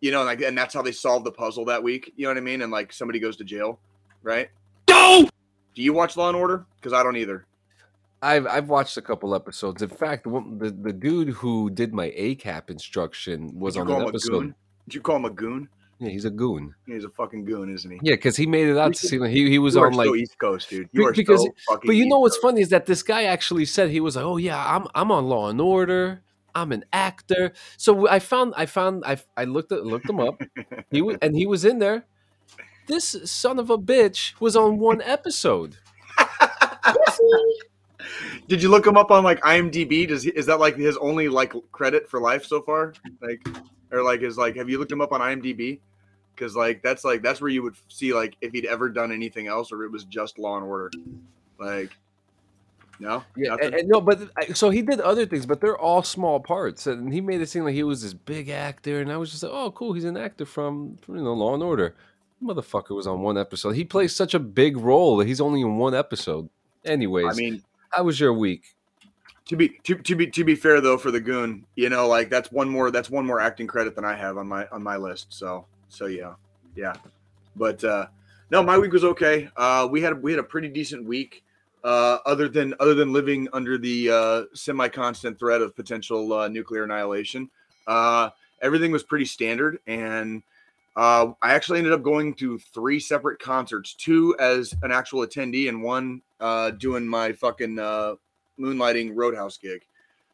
You 0.00 0.10
know, 0.10 0.24
like, 0.24 0.40
and 0.40 0.56
that's 0.56 0.74
how 0.74 0.82
they 0.82 0.92
solved 0.92 1.24
the 1.24 1.32
puzzle 1.32 1.64
that 1.66 1.82
week. 1.82 2.12
You 2.16 2.24
know 2.24 2.30
what 2.30 2.36
I 2.36 2.40
mean? 2.40 2.62
And 2.62 2.72
like, 2.72 2.92
somebody 2.92 3.20
goes 3.20 3.36
to 3.36 3.44
jail, 3.44 3.78
right? 4.22 4.48
No. 4.88 5.28
Do 5.74 5.82
you 5.82 5.92
watch 5.92 6.16
Law 6.16 6.28
and 6.28 6.36
Order? 6.36 6.66
Because 6.76 6.92
I 6.92 7.02
don't 7.02 7.16
either. 7.16 7.46
I've 8.20 8.46
I've 8.46 8.68
watched 8.68 8.96
a 8.96 9.02
couple 9.02 9.34
episodes. 9.34 9.82
In 9.82 9.88
fact, 9.88 10.24
the 10.24 10.76
the 10.80 10.92
dude 10.92 11.28
who 11.28 11.70
did 11.70 11.94
my 11.94 12.08
ACAP 12.10 12.70
instruction 12.70 13.56
was 13.58 13.76
on 13.76 13.86
call 13.86 14.00
an 14.00 14.02
a 14.02 14.08
episode. 14.08 14.30
goon? 14.30 14.54
Did 14.88 14.94
you 14.94 15.00
call 15.00 15.16
him 15.16 15.24
a 15.24 15.30
goon? 15.30 15.68
Yeah, 16.00 16.10
he's 16.10 16.24
a 16.24 16.30
goon. 16.30 16.74
He's 16.86 17.04
a 17.04 17.08
fucking 17.10 17.44
goon, 17.44 17.74
isn't 17.74 17.90
he? 17.90 17.98
Yeah, 18.02 18.14
because 18.14 18.36
he 18.36 18.46
made 18.46 18.68
it 18.68 18.78
out 18.78 18.94
to 18.94 19.06
seem 19.06 19.20
like 19.20 19.30
he, 19.32 19.50
he 19.50 19.58
was 19.58 19.76
on 19.76 19.94
like 19.94 20.08
East 20.10 20.38
Coast, 20.38 20.70
dude. 20.70 20.88
You 20.92 21.06
are 21.06 21.12
because- 21.12 21.42
so 21.42 21.50
fucking. 21.68 21.88
But 21.88 21.96
you 21.96 22.06
know 22.06 22.18
East 22.18 22.20
what's 22.22 22.34
Coast. 22.36 22.42
funny 22.42 22.60
is 22.60 22.68
that 22.68 22.86
this 22.86 23.02
guy 23.02 23.24
actually 23.24 23.64
said 23.64 23.90
he 23.90 23.98
was 24.00 24.14
like, 24.14 24.24
"Oh 24.24 24.36
yeah, 24.36 24.62
I'm 24.76 24.86
I'm 24.94 25.10
on 25.10 25.26
Law 25.28 25.48
and 25.48 25.60
Order. 25.60 26.22
I'm 26.54 26.70
an 26.72 26.84
actor." 26.92 27.52
So 27.76 28.08
I 28.08 28.20
found 28.20 28.54
I 28.56 28.66
found 28.66 29.02
I 29.04 29.18
I 29.36 29.44
looked 29.44 29.72
at, 29.72 29.84
looked 29.84 30.08
him 30.08 30.20
up. 30.20 30.40
He 30.90 31.02
was 31.02 31.16
and 31.20 31.34
he 31.36 31.46
was 31.46 31.64
in 31.64 31.80
there. 31.80 32.04
This 32.86 33.16
son 33.24 33.58
of 33.58 33.68
a 33.68 33.76
bitch 33.76 34.40
was 34.40 34.54
on 34.56 34.78
one 34.78 35.02
episode. 35.02 35.76
Did 38.48 38.62
you 38.62 38.70
look 38.70 38.86
him 38.86 38.96
up 38.96 39.10
on 39.10 39.24
like 39.24 39.40
IMDb? 39.42 40.08
Does 40.08 40.22
he, 40.22 40.30
is 40.30 40.46
that 40.46 40.58
like 40.58 40.76
his 40.76 40.96
only 40.98 41.28
like 41.28 41.52
credit 41.72 42.08
for 42.08 42.20
life 42.20 42.44
so 42.46 42.62
far? 42.62 42.94
Like, 43.20 43.46
or 43.92 44.02
like 44.02 44.22
is 44.22 44.38
like 44.38 44.56
have 44.56 44.70
you 44.70 44.78
looked 44.78 44.90
him 44.92 45.00
up 45.02 45.12
on 45.12 45.20
IMDb? 45.20 45.80
Because 46.38 46.54
like 46.54 46.82
that's 46.82 47.04
like 47.04 47.22
that's 47.22 47.40
where 47.40 47.50
you 47.50 47.62
would 47.62 47.74
see 47.88 48.14
like 48.14 48.36
if 48.40 48.52
he'd 48.52 48.66
ever 48.66 48.88
done 48.88 49.10
anything 49.10 49.48
else 49.48 49.72
or 49.72 49.84
it 49.84 49.90
was 49.90 50.04
just 50.04 50.38
Law 50.38 50.56
and 50.56 50.64
Order. 50.64 50.90
Like, 51.58 51.90
no, 53.00 53.24
Yeah, 53.36 53.56
and, 53.60 53.74
and 53.74 53.88
no, 53.88 54.00
but 54.00 54.20
so 54.56 54.70
he 54.70 54.82
did 54.82 55.00
other 55.00 55.26
things, 55.26 55.46
but 55.46 55.60
they're 55.60 55.78
all 55.78 56.02
small 56.02 56.40
parts, 56.40 56.86
and 56.86 57.12
he 57.12 57.20
made 57.20 57.40
it 57.40 57.48
seem 57.48 57.64
like 57.64 57.74
he 57.74 57.82
was 57.82 58.02
this 58.02 58.14
big 58.14 58.48
actor, 58.48 59.00
and 59.00 59.10
I 59.10 59.16
was 59.16 59.30
just 59.30 59.42
like, 59.42 59.52
"Oh, 59.52 59.70
cool, 59.70 59.92
he's 59.92 60.04
an 60.04 60.16
actor 60.16 60.44
from, 60.44 60.96
from 60.98 61.16
you 61.16 61.22
know 61.22 61.32
Law 61.32 61.54
and 61.54 61.62
Order." 61.62 61.94
Motherfucker 62.42 62.94
was 62.94 63.08
on 63.08 63.20
one 63.20 63.36
episode. 63.36 63.72
He 63.72 63.84
plays 63.84 64.14
such 64.14 64.34
a 64.34 64.38
big 64.38 64.76
role 64.76 65.16
that 65.16 65.26
he's 65.26 65.40
only 65.40 65.60
in 65.60 65.76
one 65.76 65.94
episode. 65.94 66.48
Anyways, 66.84 67.26
I 67.26 67.32
mean, 67.32 67.62
how 67.90 68.04
was 68.04 68.20
your 68.20 68.32
week? 68.32 68.76
to 69.48 69.56
be 69.56 69.70
to, 69.82 69.96
to 69.96 70.14
be 70.14 70.26
to 70.26 70.44
be 70.44 70.54
fair 70.54 70.80
though 70.80 70.98
for 70.98 71.10
the 71.10 71.20
goon 71.20 71.64
you 71.74 71.88
know 71.88 72.06
like 72.06 72.28
that's 72.28 72.52
one 72.52 72.68
more 72.68 72.90
that's 72.90 73.10
one 73.10 73.26
more 73.26 73.40
acting 73.40 73.66
credit 73.66 73.94
than 73.94 74.04
i 74.04 74.14
have 74.14 74.36
on 74.36 74.46
my 74.46 74.66
on 74.68 74.82
my 74.82 74.96
list 74.96 75.26
so 75.30 75.66
so 75.88 76.06
yeah 76.06 76.34
yeah 76.76 76.94
but 77.56 77.82
uh 77.84 78.06
no 78.50 78.62
my 78.62 78.78
week 78.78 78.92
was 78.92 79.04
okay 79.04 79.48
uh 79.56 79.86
we 79.90 80.00
had 80.00 80.22
we 80.22 80.30
had 80.32 80.38
a 80.38 80.44
pretty 80.44 80.68
decent 80.68 81.04
week 81.04 81.42
uh 81.84 82.18
other 82.26 82.48
than 82.48 82.74
other 82.80 82.94
than 82.94 83.12
living 83.12 83.48
under 83.52 83.78
the 83.78 84.10
uh 84.10 84.42
semi-constant 84.54 85.38
threat 85.38 85.62
of 85.62 85.74
potential 85.76 86.32
uh, 86.32 86.48
nuclear 86.48 86.84
annihilation 86.84 87.48
uh 87.86 88.30
everything 88.60 88.92
was 88.92 89.02
pretty 89.02 89.24
standard. 89.24 89.78
And 89.86 90.42
uh, 90.96 91.32
I 91.42 91.54
actually 91.54 91.78
ended 91.78 91.92
up 91.92 92.02
going 92.02 92.34
to 92.34 92.58
three 92.58 93.00
separate 93.00 93.38
concerts, 93.38 93.94
two 93.94 94.36
as 94.38 94.74
an 94.82 94.90
actual 94.90 95.26
attendee, 95.26 95.68
and 95.68 95.82
one 95.82 96.22
uh, 96.40 96.70
doing 96.70 97.06
my 97.06 97.32
fucking 97.32 97.78
uh, 97.78 98.14
moonlighting 98.58 99.12
Roadhouse 99.14 99.56
gig. 99.56 99.82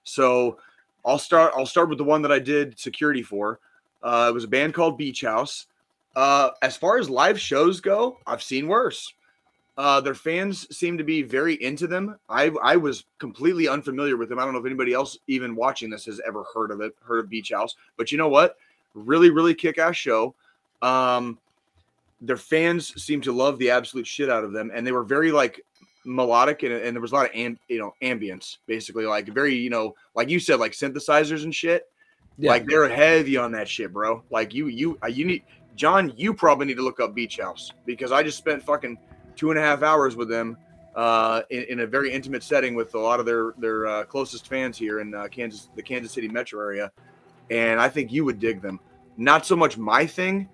So 0.05 0.59
I'll 1.05 1.19
start. 1.19 1.53
I'll 1.57 1.67
start 1.67 1.89
with 1.89 1.99
the 1.99 2.05
one 2.05 2.23
that 2.23 2.33
I 2.33 2.39
did 2.39 2.79
security 2.79 3.23
for. 3.23 3.61
Uh, 4.05 4.27
it 4.29 4.35
was 4.35 4.45
a 4.45 4.49
band 4.49 4.75
called 4.75 4.99
Beach 4.99 5.23
House. 5.23 5.67
Uh, 6.15 6.51
as 6.63 6.77
far 6.77 6.99
as 6.99 7.11
live 7.11 7.41
shows 7.41 7.81
go, 7.81 8.19
I've 8.27 8.43
seen 8.43 8.69
worse. 8.69 9.13
Uh, 9.77 10.01
their 10.01 10.15
fans 10.15 10.69
seem 10.77 10.97
to 10.99 11.03
be 11.03 11.23
very 11.23 11.61
into 11.61 11.89
them. 11.89 12.17
I 12.29 12.53
I 12.63 12.77
was 12.77 13.05
completely 13.19 13.67
unfamiliar 13.67 14.17
with 14.17 14.29
them. 14.29 14.39
I 14.39 14.45
don't 14.45 14.53
know 14.53 14.61
if 14.61 14.67
anybody 14.67 14.93
else 14.93 15.19
even 15.27 15.57
watching 15.57 15.91
this 15.91 16.05
has 16.05 16.21
ever 16.25 16.45
heard 16.55 16.71
of 16.71 16.81
it, 16.81 16.95
heard 17.03 17.19
of 17.19 17.29
Beach 17.29 17.51
House. 17.51 17.75
But 17.97 18.13
you 18.13 18.19
know 18.19 18.29
what? 18.29 18.57
Really, 18.95 19.31
really 19.31 19.55
kick 19.55 19.79
ass 19.79 19.97
show. 19.97 20.35
Um, 20.81 21.39
their 22.21 22.37
fans 22.37 23.03
seem 23.03 23.21
to 23.23 23.33
love 23.33 23.59
the 23.59 23.71
absolute 23.71 24.07
shit 24.07 24.31
out 24.31 24.45
of 24.45 24.53
them, 24.53 24.71
and 24.73 24.87
they 24.87 24.93
were 24.93 25.03
very 25.03 25.33
like 25.33 25.61
melodic 26.05 26.63
and, 26.63 26.73
and 26.73 26.95
there 26.95 27.01
was 27.01 27.13
a 27.13 27.15
lot 27.15 27.27
of 27.27 27.35
am, 27.35 27.59
you 27.69 27.79
know 27.79 27.95
ambience 28.03 28.59
basically 28.67 29.07
like 29.07 29.27
very 29.29 29.55
you 29.55 29.71
know 29.71 29.95
like 30.15 30.29
you 30.29 30.39
said 30.39 30.61
like 30.61 30.73
synthesizers 30.73 31.45
and 31.45 31.55
shit 31.55 31.89
Yeah. 32.39 32.51
like 32.51 32.67
they're 32.67 32.89
heavy 32.89 33.37
on 33.37 33.53
that 33.53 33.69
shit 33.69 33.93
bro 33.93 34.23
like 34.31 34.53
you 34.53 34.67
you 34.69 34.99
uh, 35.03 35.07
you 35.07 35.25
need 35.25 35.45
john 35.77 36.13
you 36.17 36.35
probably 36.35 36.67
need 36.67 36.77
to 36.77 36.83
look 36.83 37.01
up 37.01 37.15
beach 37.15 37.39
house 37.39 37.73
because 37.87 38.13
i 38.13 38.23
just 38.23 38.39
spent 38.39 38.63
fucking 38.63 38.99
two 39.37 39.51
and 39.51 39.59
a 39.59 39.63
half 39.63 39.83
hours 39.83 40.17
with 40.17 40.29
them 40.29 40.57
uh 40.97 41.43
in, 41.51 41.63
in 41.65 41.81
a 41.81 41.87
very 41.87 42.13
intimate 42.13 42.43
setting 42.43 42.75
with 42.75 42.95
a 42.95 42.99
lot 42.99 43.21
of 43.21 43.27
their 43.27 43.55
their 43.59 43.87
uh, 43.87 44.05
closest 44.05 44.49
fans 44.49 44.77
here 44.77 45.01
in 45.01 45.15
uh, 45.15 45.29
kansas 45.29 45.69
the 45.77 45.83
kansas 45.83 46.13
city 46.13 46.29
metro 46.29 46.61
area 46.61 46.91
and 47.51 47.81
i 47.81 47.89
think 47.89 48.13
you 48.13 48.25
would 48.25 48.39
dig 48.39 48.61
them 48.61 48.81
not 49.17 49.47
so 49.47 49.55
much 49.55 49.77
my 49.77 50.05
thing 50.07 50.49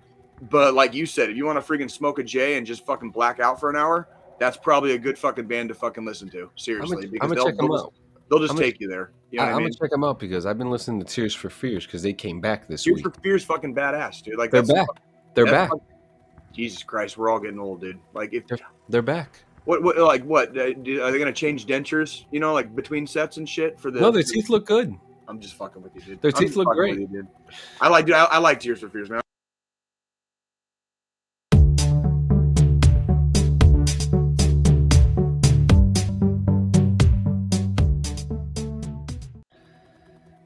but 0.49 0.73
like 0.73 0.93
you 0.93 1.05
said 1.05 1.29
if 1.29 1.37
you 1.37 1.45
want 1.45 1.63
to 1.63 1.71
freaking 1.73 1.89
smoke 1.89 2.19
a 2.19 2.23
j 2.23 2.57
and 2.57 2.65
just 2.65 2.85
fucking 2.85 3.09
black 3.09 3.39
out 3.39 3.59
for 3.59 3.69
an 3.69 3.75
hour 3.75 4.07
that's 4.41 4.57
probably 4.57 4.93
a 4.93 4.97
good 4.97 5.19
fucking 5.19 5.45
band 5.45 5.69
to 5.69 5.75
fucking 5.75 6.03
listen 6.03 6.27
to. 6.31 6.49
Seriously, 6.55 7.05
because 7.05 7.29
they'll, 7.29 7.55
they'll 7.55 7.77
just, 7.77 7.89
they'll 8.27 8.39
just 8.39 8.57
take 8.57 8.79
you 8.79 8.87
there. 8.87 9.11
You 9.31 9.39
know 9.39 9.45
I, 9.45 9.49
am 9.51 9.57
mean? 9.57 9.65
gonna 9.67 9.75
check 9.79 9.91
them 9.91 10.03
out 10.03 10.19
because 10.19 10.45
I've 10.45 10.57
been 10.57 10.69
listening 10.69 10.99
to 10.99 11.05
Tears 11.05 11.33
for 11.33 11.49
Fears 11.49 11.85
because 11.85 12.03
they 12.03 12.13
came 12.13 12.41
back 12.41 12.67
this 12.67 12.83
Tears 12.83 12.95
week. 12.95 13.03
Tears 13.05 13.15
for 13.15 13.21
Fears 13.21 13.45
fucking 13.45 13.73
badass, 13.73 14.21
dude. 14.21 14.37
Like 14.37 14.51
They're 14.51 14.63
back. 14.63 14.87
They're 15.33 15.45
back. 15.45 15.69
fucking- 15.69 15.85
Jesus 16.53 16.83
Christ, 16.83 17.17
we're 17.17 17.29
all 17.29 17.39
getting 17.39 17.59
old, 17.59 17.79
dude. 17.79 17.97
Like 18.13 18.33
if 18.33 18.45
They're 18.47 18.59
they're 18.89 19.01
back. 19.01 19.29
what 19.63 19.81
what 19.81 19.97
like 19.97 20.23
what 20.25 20.49
uh, 20.57 20.63
are 20.63 20.73
they 20.73 21.17
gonna 21.19 21.31
change 21.31 21.65
dentures? 21.65 22.25
You 22.31 22.41
know, 22.41 22.53
like 22.53 22.75
between 22.75 23.07
sets 23.07 23.37
and 23.37 23.47
shit 23.47 23.79
for 23.79 23.89
the. 23.89 24.01
No, 24.01 24.11
their 24.11 24.23
teeth 24.23 24.49
look 24.49 24.65
good. 24.65 24.93
I'm 25.29 25.39
just 25.39 25.53
fucking 25.53 25.81
with 25.81 25.95
you, 25.95 26.01
dude. 26.01 26.21
Their 26.21 26.33
teeth 26.33 26.57
look 26.57 26.67
great. 26.67 26.99
you, 26.99 27.07
dude. 27.07 27.27
I 27.79 27.87
like, 27.87 28.05
dude. 28.05 28.15
I, 28.15 28.25
I 28.25 28.37
like 28.39 28.59
Tears 28.59 28.81
for 28.81 28.89
Fears, 28.89 29.09
man. 29.09 29.21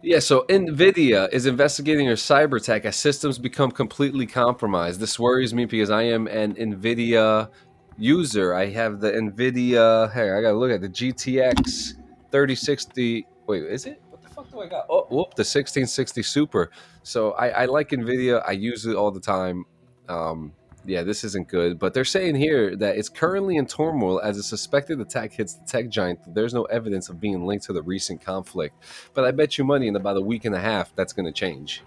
Yeah, 0.06 0.20
so 0.20 0.46
Nvidia 0.50 1.34
is 1.34 1.48
investigating 1.48 2.10
a 2.10 2.12
cyber 2.12 2.62
attack 2.62 2.86
as 2.86 2.96
systems 2.96 3.40
become 3.40 3.72
completely 3.72 4.28
compromised. 4.28 5.00
This 5.00 5.18
worries 5.18 5.52
me 5.52 5.66
because 5.66 5.90
I 5.90 6.04
am 6.04 6.28
an 6.28 6.54
Nvidia 6.54 7.50
user. 7.98 8.54
I 8.54 8.68
have 8.68 9.00
the 9.00 9.12
Nvidia. 9.12 10.14
Hey, 10.14 10.30
I 10.30 10.44
gotta 10.44 10.60
look 10.60 10.70
at 10.70 10.82
the 10.82 10.90
GTX 10.90 11.96
3060. 12.30 13.26
Wait, 13.48 13.64
is 13.64 13.88
it? 13.88 14.00
What 14.12 14.22
the 14.22 14.30
fuck 14.30 14.52
do 14.52 14.60
I 14.60 14.68
got? 14.68 14.86
Oh, 14.92 15.08
whoop, 15.10 15.34
the 15.34 15.42
1660 15.42 16.22
Super. 16.22 16.70
So 17.02 17.32
I, 17.32 17.64
I 17.64 17.66
like 17.66 17.90
Nvidia. 17.90 18.44
I 18.48 18.52
use 18.52 18.86
it 18.86 18.96
all 18.96 19.10
the 19.10 19.20
time. 19.20 19.66
Um, 20.08 20.54
yeah, 20.86 21.04
this 21.04 21.24
isn't 21.24 21.48
good. 21.48 21.80
But 21.80 21.94
they're 21.94 22.06
saying 22.06 22.36
here 22.36 22.76
that 22.78 22.98
it's 22.98 23.10
currently 23.10 23.58
in 23.58 23.66
turmoil 23.66 24.20
as 24.22 24.38
a 24.38 24.44
suspected 24.44 25.00
attack 25.00 25.34
hits 25.34 25.56
the 25.56 25.66
tech 25.66 25.90
giant. 25.90 26.20
There's 26.34 26.54
no 26.54 26.64
evidence 26.66 27.10
of 27.10 27.20
being 27.20 27.46
linked 27.46 27.66
to 27.66 27.74
the 27.74 27.82
recent 27.82 28.22
conflict. 28.22 28.76
But 29.14 29.26
I 29.26 29.32
bet 29.32 29.58
you 29.58 29.64
money 29.64 29.88
in 29.88 29.96
about 29.96 30.18
a 30.18 30.22
week 30.22 30.46
and 30.46 30.56
a 30.56 30.60
half 30.60 30.96
that's 30.96 31.14
going 31.14 31.26
to 31.26 31.32
change. 31.32 31.84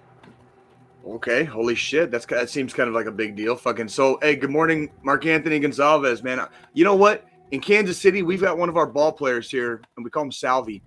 Okay, 1.06 1.44
holy 1.44 1.74
shit, 1.74 2.10
that's 2.10 2.26
that 2.26 2.50
seems 2.50 2.74
kind 2.74 2.86
of 2.88 2.94
like 2.94 3.06
a 3.06 3.12
big 3.12 3.34
deal. 3.34 3.56
Fucking 3.56 3.88
so, 3.88 4.18
hey, 4.20 4.36
good 4.36 4.50
morning, 4.50 4.90
Mark 5.02 5.24
Anthony 5.24 5.58
Gonzalez, 5.58 6.22
man. 6.22 6.46
You 6.74 6.84
know 6.84 6.96
what? 6.96 7.24
In 7.50 7.60
Kansas 7.60 7.98
City, 7.98 8.22
we've 8.22 8.42
got 8.42 8.58
one 8.58 8.68
of 8.68 8.76
our 8.76 8.86
ball 8.86 9.10
players 9.10 9.50
here, 9.50 9.80
and 9.96 10.04
we 10.04 10.10
call 10.10 10.24
him 10.24 10.32
Salvi. 10.32 10.82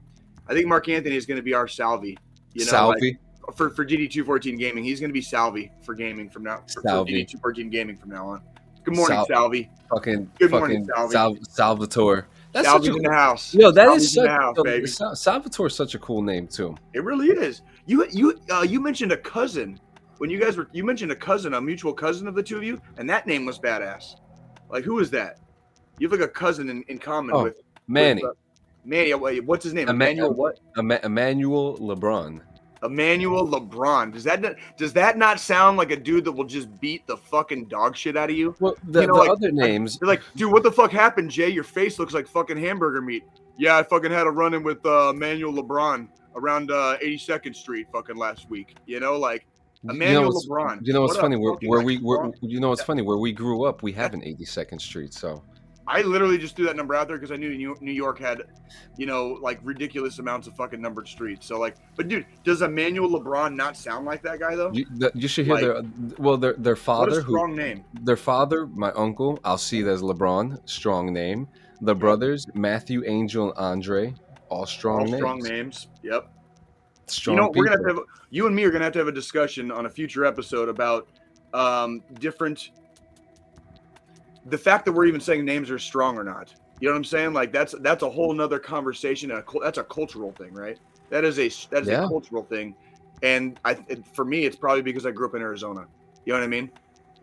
I 0.47 0.53
think 0.53 0.67
Mark 0.67 0.87
Anthony 0.89 1.15
is 1.15 1.25
going 1.25 1.37
to 1.37 1.43
be 1.43 1.55
our 1.55 1.67
Salvi. 1.67 2.19
You 2.53 2.65
know, 2.65 2.71
like, 2.71 2.99
Salvi. 2.99 3.17
For 3.51 3.70
for 3.70 3.86
DD 3.86 4.10
two 4.12 4.24
fourteen 4.24 4.58
gaming, 4.58 4.84
he's 4.84 5.00
going 5.00 5.10
to 5.10 5.13
be 5.13 5.22
Salvi 5.22 5.72
for 5.81 5.93
gaming 5.93 6.29
from 6.29 6.43
now. 6.43 6.63
For, 6.74 6.81
Salvi. 6.81 7.24
DD 7.24 7.27
two 7.29 7.38
fourteen 7.39 7.70
gaming 7.70 7.96
from 7.98 8.10
now 8.10 8.27
on. 8.27 8.41
Good 8.84 8.96
morning, 8.96 9.15
Sal- 9.17 9.27
Salvi. 9.27 9.70
fucking 9.89 10.31
Good 10.39 10.51
morning, 10.51 10.88
Salvi. 10.96 11.12
Sal- 11.13 11.38
Salvatore. 11.50 12.25
That's 12.51 12.67
Salvi's 12.67 12.88
such 12.88 12.93
a 12.96 12.98
in 12.98 13.03
the 13.03 13.12
house. 13.12 13.53
Yo, 13.53 13.72
that 13.72 13.86
Salvi's 13.86 14.03
is 14.03 14.13
such 14.13 14.27
house, 14.27 14.55
yo, 14.58 14.63
baby. 14.63 14.88
Sal- 14.88 15.15
Salvatore's 15.15 15.75
such 15.75 15.93
a 15.96 16.00
cool 16.00 16.22
name 16.22 16.48
too. 16.48 16.75
It 16.93 17.03
really 17.03 17.27
is. 17.27 17.62
You 17.86 18.05
you 18.12 18.39
uh, 18.50 18.65
you 18.67 18.79
mentioned 18.81 19.12
a 19.12 19.17
cousin 19.17 19.79
when 20.17 20.29
you 20.29 20.39
guys 20.39 20.58
were 20.58 20.67
you 20.72 20.84
mentioned 20.84 21.12
a 21.12 21.15
cousin, 21.15 21.53
a 21.53 21.62
mutual 21.62 21.93
cousin 21.93 22.27
of 22.27 22.36
the 22.36 22.43
two 22.43 22.58
of 22.58 22.63
you, 22.63 22.81
and 22.98 23.10
that 23.10 23.27
name 23.27 23.46
was 23.46 23.60
badass. 23.60 24.15
Like 24.70 24.84
who 24.84 25.00
is 25.00 25.10
that? 25.12 25.38
You 26.00 26.10
have 26.10 26.20
like 26.20 26.27
a 26.27 26.31
cousin 26.31 26.70
in, 26.70 26.84
in 26.88 26.98
common 26.98 27.36
Oh, 27.36 27.43
with 27.43 27.62
Manny, 27.88 28.24
with, 28.24 28.31
uh, 28.31 28.36
Manny. 28.86 29.13
uh, 29.13 29.17
What's 29.17 29.63
his 29.63 29.74
name? 29.74 29.88
Emmanuel 29.88 30.34
What 30.34 30.60
Emmanuel 30.77 31.77
LeBron. 31.77 32.41
Emmanuel 32.83 33.47
LeBron. 33.47 34.11
Does 34.13 34.23
that 34.23 34.41
not, 34.41 34.55
does 34.77 34.93
that 34.93 35.17
not 35.17 35.39
sound 35.39 35.77
like 35.77 35.91
a 35.91 35.95
dude 35.97 36.25
that 36.25 36.31
will 36.31 36.45
just 36.45 36.79
beat 36.81 37.05
the 37.07 37.17
fucking 37.17 37.65
dog 37.65 37.95
shit 37.95 38.17
out 38.17 38.29
of 38.29 38.35
you? 38.35 38.55
Well, 38.59 38.75
the, 38.88 39.01
You 39.01 39.07
know, 39.07 39.13
the 39.15 39.19
like- 39.19 39.29
other 39.29 39.51
names. 39.51 39.97
They're 40.00 40.07
like, 40.07 40.21
dude, 40.35 40.51
what 40.51 40.63
the 40.63 40.71
fuck 40.71 40.91
happened, 40.91 41.29
Jay? 41.31 41.50
Your 41.50 41.63
face 41.63 42.00
looks 42.00 42.13
like 42.13 42.27
fucking 42.27 42.57
hamburger 42.57 43.01
meat. 43.01 43.23
Yeah, 43.57 43.77
I 43.77 43.83
fucking 43.83 44.11
had 44.11 44.25
a 44.27 44.31
run 44.31 44.53
in 44.53 44.63
with 44.63 44.83
uh, 44.85 45.11
Emmanuel 45.13 45.53
LeBron 45.53 46.07
around 46.35 46.71
uh, 46.71 46.97
82nd 47.03 47.55
Street 47.55 47.88
fucking 47.91 48.15
last 48.15 48.50
week. 48.50 48.75
You 48.88 49.00
know, 49.00 49.17
like 49.17 49.45
you 49.83 49.91
Emmanuel 49.91 50.31
know 50.31 50.39
LeBron. 50.39 50.79
You 50.81 50.93
know 50.93 51.01
what's 51.01 51.15
What 51.15 51.21
funny? 51.21 51.35
Where, 51.35 51.53
where 51.65 51.81
we 51.81 51.97
where, 51.97 52.31
you 52.41 52.59
know 52.59 52.69
what's 52.69 52.81
funny? 52.83 53.01
Where 53.01 53.17
we 53.17 53.31
grew 53.31 53.65
up, 53.65 53.83
we 53.83 53.91
have 53.93 54.13
an 54.13 54.21
82nd 54.21 54.81
Street. 54.81 55.13
So 55.13 55.43
I 55.93 56.01
literally 56.03 56.38
just 56.38 56.55
threw 56.55 56.65
that 56.67 56.77
number 56.77 56.95
out 56.95 57.10
there 57.10 57.17
because 57.17 57.31
I 57.31 57.36
knew 57.36 57.75
New 57.81 57.91
York 57.91 58.17
had, 58.17 58.43
you 58.98 59.05
know, 59.05 59.38
like 59.41 59.60
ridiculous 59.62 60.19
amounts 60.19 60.48
of 60.48 60.55
fucking 60.55 60.79
numbered 60.81 61.07
streets. 61.07 61.45
So 61.45 61.60
like, 61.60 61.75
but 61.98 62.07
dude, 62.07 62.25
does 62.45 62.62
Emmanuel 62.62 63.10
LeBron 63.10 63.55
not 63.55 63.75
sound 63.75 64.05
like 64.05 64.21
that 64.24 64.39
guy 64.39 64.55
though? 64.55 64.71
you, 64.71 64.86
the, 64.95 65.12
you 65.13 65.27
should 65.27 65.45
hear 65.45 65.55
Like- 65.55 65.63
their 65.65 65.81
well 66.17 66.38
their 66.38 66.53
their 66.53 66.75
father 66.77 67.21
who 67.21 67.53
name. 67.55 67.83
their 68.03 68.15
father 68.15 68.67
my 68.67 68.91
uncle 68.93 69.38
I'll 69.43 69.57
see 69.57 69.81
it 69.81 69.88
as 69.88 70.01
LeBron 70.01 70.62
strong 70.69 71.12
name. 71.12 71.48
The 71.81 71.93
brothers 71.95 72.48
Matthew 72.53 73.03
Angel 73.05 73.50
and 73.50 73.57
Andre 73.57 74.13
all 74.50 74.65
strong 74.65 75.00
All 75.01 75.05
names. 75.07 75.17
strong 75.17 75.39
names. 75.39 75.88
Yep. 76.03 76.29
Strong 77.07 77.36
you 77.36 77.41
know, 77.41 77.51
we're 77.53 77.65
gonna 77.65 77.77
have 77.77 77.86
to 77.88 77.93
have 77.95 78.03
you 78.29 78.48
and 78.48 78.55
me 78.55 78.63
are 78.63 78.71
gonna 78.71 78.86
have 78.86 78.93
to 78.93 79.00
have 79.00 79.07
a 79.10 79.12
discussion 79.12 79.71
on 79.71 79.86
a 79.88 79.89
future 79.89 80.24
episode 80.24 80.69
about 80.69 81.10
um, 81.53 82.01
different. 82.19 82.69
The 84.48 84.57
fact 84.57 84.86
that 84.86 84.91
we're 84.91 85.05
even 85.05 85.21
saying 85.21 85.45
names 85.45 85.69
are 85.69 85.79
strong 85.79 86.17
or 86.17 86.24
not. 86.24 86.53
You 86.79 86.88
know 86.88 86.93
what 86.93 86.98
I'm 86.98 87.03
saying? 87.05 87.33
Like 87.33 87.51
that's 87.53 87.75
that's 87.81 88.01
a 88.03 88.10
whole 88.10 88.33
nother 88.33 88.57
conversation. 88.60 89.29
A, 89.31 89.43
that's 89.62 89.77
a 89.77 89.83
cultural 89.83 90.31
thing, 90.31 90.53
right? 90.53 90.79
That 91.12 91.24
is 91.24 91.38
a 91.38 91.48
that 91.69 91.83
is 91.83 91.88
Yeah. 91.89 92.05
a 92.05 92.07
cultural 92.07 92.43
thing, 92.43 92.74
and 93.21 93.60
I 93.65 93.77
it, 93.88 94.03
for 94.15 94.25
me 94.25 94.45
it's 94.45 94.55
probably 94.55 94.81
because 94.81 95.05
I 95.05 95.12
grew 95.12 95.27
up 95.27 95.36
in 95.36 95.41
Arizona. 95.43 95.86
You 96.25 96.33
know 96.33 96.39
what 96.39 96.45
I 96.45 96.48
mean? 96.48 96.71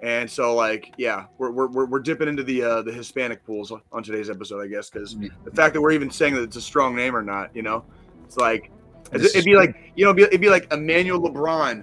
And 0.01 0.31
so 0.31 0.55
like 0.55 0.93
yeah, 0.97 1.25
we're 1.39 1.51
we're, 1.51 1.67
we're, 1.67 1.87
we're 1.87 1.99
dipping 1.99 2.29
into 2.29 2.45
the 2.45 2.63
uh, 2.63 2.83
the 2.83 2.93
Hispanic 2.93 3.45
pools 3.45 3.73
on 3.73 4.03
today's 4.05 4.31
episode, 4.31 4.63
I 4.63 4.69
guess, 4.69 4.91
because 4.91 5.17
the 5.17 5.51
fact 5.55 5.75
that 5.75 5.81
we're 5.81 5.91
even 5.91 6.09
saying 6.11 6.35
that 6.37 6.43
it's 6.43 6.57
a 6.57 6.61
strong 6.61 6.95
name 6.95 7.17
or 7.17 7.23
not, 7.23 7.51
you 7.57 7.63
know, 7.63 7.85
it's 8.25 8.37
like 8.37 8.71
This 9.11 9.35
it'd 9.35 9.45
be 9.45 9.57
like 9.57 9.75
you 9.97 10.05
know, 10.05 10.11
it'd 10.13 10.17
be, 10.19 10.23
it'd 10.23 10.41
be 10.41 10.51
like 10.51 10.73
Emmanuel 10.73 11.21
LeBron, 11.21 11.83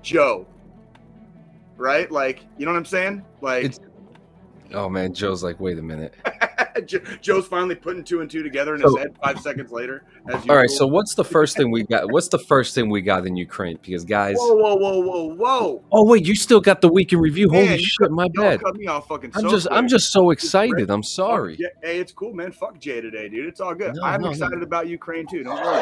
Joe, 0.00 0.46
right? 1.76 2.10
Like 2.10 2.44
you 2.56 2.64
know 2.64 2.72
what 2.72 2.78
I'm 2.78 2.84
saying? 2.86 3.22
Like 3.42 3.64
It's- 3.66 3.80
Oh 4.72 4.88
man, 4.88 5.12
Joe's 5.14 5.42
like, 5.42 5.58
wait 5.60 5.78
a 5.78 5.82
minute. 5.82 6.14
Joe's 7.20 7.46
finally 7.46 7.74
putting 7.74 8.04
two 8.04 8.20
and 8.20 8.30
two 8.30 8.42
together 8.42 8.74
in 8.74 8.80
So- 8.80 8.88
his 8.90 8.98
head 8.98 9.16
five 9.22 9.40
seconds 9.40 9.70
later. 9.70 10.04
As 10.28 10.48
All 10.48 10.56
right, 10.56 10.70
so 10.70 10.86
what's 10.86 11.14
the 11.14 11.24
first 11.24 11.56
thing 11.56 11.70
we 11.70 11.82
got? 11.84 12.10
What's 12.12 12.28
the 12.28 12.38
first 12.38 12.74
thing 12.74 12.88
we 12.90 13.00
got 13.02 13.26
in 13.26 13.36
Ukraine? 13.36 13.78
Because 13.82 14.04
guys, 14.04 14.36
whoa, 14.38 14.54
whoa, 14.54 14.76
whoa, 14.76 15.00
whoa, 15.00 15.34
whoa! 15.34 15.84
oh 15.92 16.06
wait, 16.08 16.26
you 16.26 16.34
still 16.34 16.60
got 16.60 16.80
the 16.80 16.88
week 16.92 17.12
in 17.12 17.18
review. 17.18 17.48
Man, 17.50 17.66
Holy 17.66 17.78
shit, 17.82 18.10
my 18.10 18.28
bad. 18.34 18.62
cut 18.62 18.76
me 18.76 18.86
off 18.86 19.08
fucking. 19.08 19.32
I'm 19.34 19.42
so 19.42 19.50
just, 19.50 19.66
I'm 19.70 19.88
just 19.88 20.12
so 20.12 20.30
excited. 20.30 20.90
I'm 20.90 21.02
sorry. 21.02 21.56
Jay- 21.56 21.64
Hey, 21.82 21.98
it's 21.98 22.12
cool, 22.12 22.32
man. 22.34 22.52
Fuck 22.52 22.78
Jay 22.78 23.00
today, 23.00 23.28
dude. 23.28 23.46
It's 23.46 23.60
all 23.60 23.74
good. 23.74 23.94
No, 23.96 24.02
I'm 24.04 24.20
no, 24.20 24.26
no. 24.28 24.32
excited 24.32 24.62
about 24.62 24.86
Ukraine 24.88 25.26
too. 25.26 25.42
Don't 25.42 25.56
worry. 25.62 25.80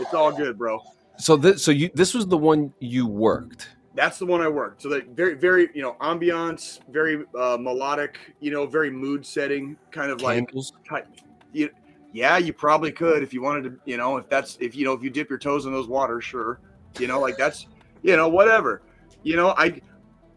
it's 0.00 0.14
all 0.14 0.32
good, 0.32 0.58
bro. 0.58 0.80
So 1.18 1.36
this, 1.36 1.62
so 1.62 1.70
you, 1.70 1.90
this 1.94 2.12
was 2.14 2.26
the 2.26 2.36
one 2.36 2.72
you 2.78 3.06
worked. 3.06 3.70
That's 3.96 4.18
the 4.18 4.26
one 4.26 4.42
I 4.42 4.48
worked. 4.48 4.82
So 4.82 4.90
that 4.90 5.08
very, 5.08 5.34
very, 5.34 5.70
you 5.74 5.82
know, 5.82 5.96
ambiance, 6.00 6.80
very 6.90 7.24
uh, 7.34 7.56
melodic, 7.58 8.18
you 8.40 8.50
know, 8.50 8.66
very 8.66 8.90
mood 8.90 9.24
setting, 9.24 9.76
kind 9.90 10.10
of 10.10 10.20
like 10.20 10.46
Candles. 10.46 10.72
type. 10.88 11.08
You, 11.52 11.70
yeah, 12.12 12.36
you 12.36 12.52
probably 12.52 12.92
could 12.92 13.22
if 13.22 13.34
you 13.34 13.42
wanted 13.42 13.64
to, 13.64 13.80
you 13.86 13.96
know, 13.96 14.18
if 14.18 14.28
that's 14.28 14.58
if 14.60 14.76
you 14.76 14.84
know 14.84 14.92
if 14.92 15.02
you 15.02 15.10
dip 15.10 15.28
your 15.28 15.38
toes 15.38 15.66
in 15.66 15.72
those 15.72 15.88
waters, 15.88 16.24
sure. 16.24 16.60
You 16.98 17.06
know, 17.06 17.20
like 17.20 17.36
that's 17.36 17.66
you 18.02 18.16
know, 18.16 18.28
whatever. 18.28 18.82
You 19.22 19.36
know, 19.36 19.54
I 19.56 19.80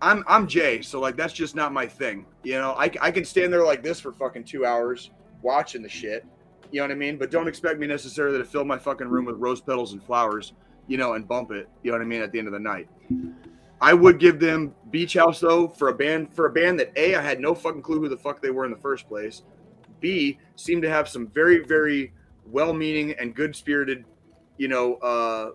I'm 0.01 0.24
I'm 0.28 0.48
Jay, 0.48 0.82
so 0.82 1.00
like 1.00 1.16
that's 1.16 1.34
just 1.34 1.56
not 1.56 1.74
my 1.74 1.86
thing. 1.86 2.25
You 2.44 2.54
know, 2.54 2.75
I 2.78 2.89
I 3.01 3.12
can 3.12 3.25
stand 3.25 3.51
there 3.51 3.63
like 3.63 3.84
this 3.84 4.00
for 4.00 4.12
fucking 4.12 4.46
two 4.46 4.66
hours 4.66 5.12
watching 5.42 5.82
the 5.82 5.89
shit. 5.89 6.25
You 6.72 6.80
know 6.80 6.88
what 6.88 6.92
I 6.92 6.96
mean? 6.96 7.18
But 7.18 7.32
don't 7.32 7.48
expect 7.48 7.80
me 7.80 7.88
necessarily 7.88 8.38
to 8.38 8.46
fill 8.46 8.63
my 8.63 8.78
fucking 8.78 9.08
room 9.08 9.25
with 9.25 9.38
rose 9.38 9.60
petals 9.60 9.94
and 9.94 10.04
flowers, 10.04 10.54
you 10.88 10.98
know, 10.98 11.13
and 11.13 11.28
bump 11.28 11.51
it. 11.51 11.68
You 11.84 11.92
know 11.92 11.98
what 11.98 12.04
I 12.04 12.08
mean? 12.08 12.22
At 12.22 12.32
the 12.32 12.39
end 12.39 12.48
of 12.48 12.54
the 12.54 12.60
night. 12.60 12.88
I 13.81 13.93
would 13.93 14.19
give 14.19 14.39
them 14.39 14.75
Beach 14.89 15.13
House 15.13 15.39
though 15.39 15.67
for 15.67 15.89
a 15.89 15.93
band 15.93 16.33
for 16.33 16.45
a 16.48 16.51
band 16.51 16.79
that 16.79 16.91
A 16.95 17.15
I 17.15 17.21
had 17.21 17.39
no 17.39 17.55
fucking 17.55 17.81
clue 17.81 18.00
who 18.00 18.09
the 18.09 18.17
fuck 18.17 18.41
they 18.41 18.50
were 18.50 18.65
in 18.65 18.71
the 18.71 18.77
first 18.77 19.07
place. 19.07 19.43
B 20.00 20.38
seemed 20.55 20.81
to 20.83 20.89
have 20.89 21.07
some 21.07 21.27
very 21.27 21.63
very 21.63 22.13
well-meaning 22.45 23.13
and 23.19 23.36
good-spirited, 23.36 24.05
you 24.57 24.67
know, 24.67 24.95
uh, 24.95 25.51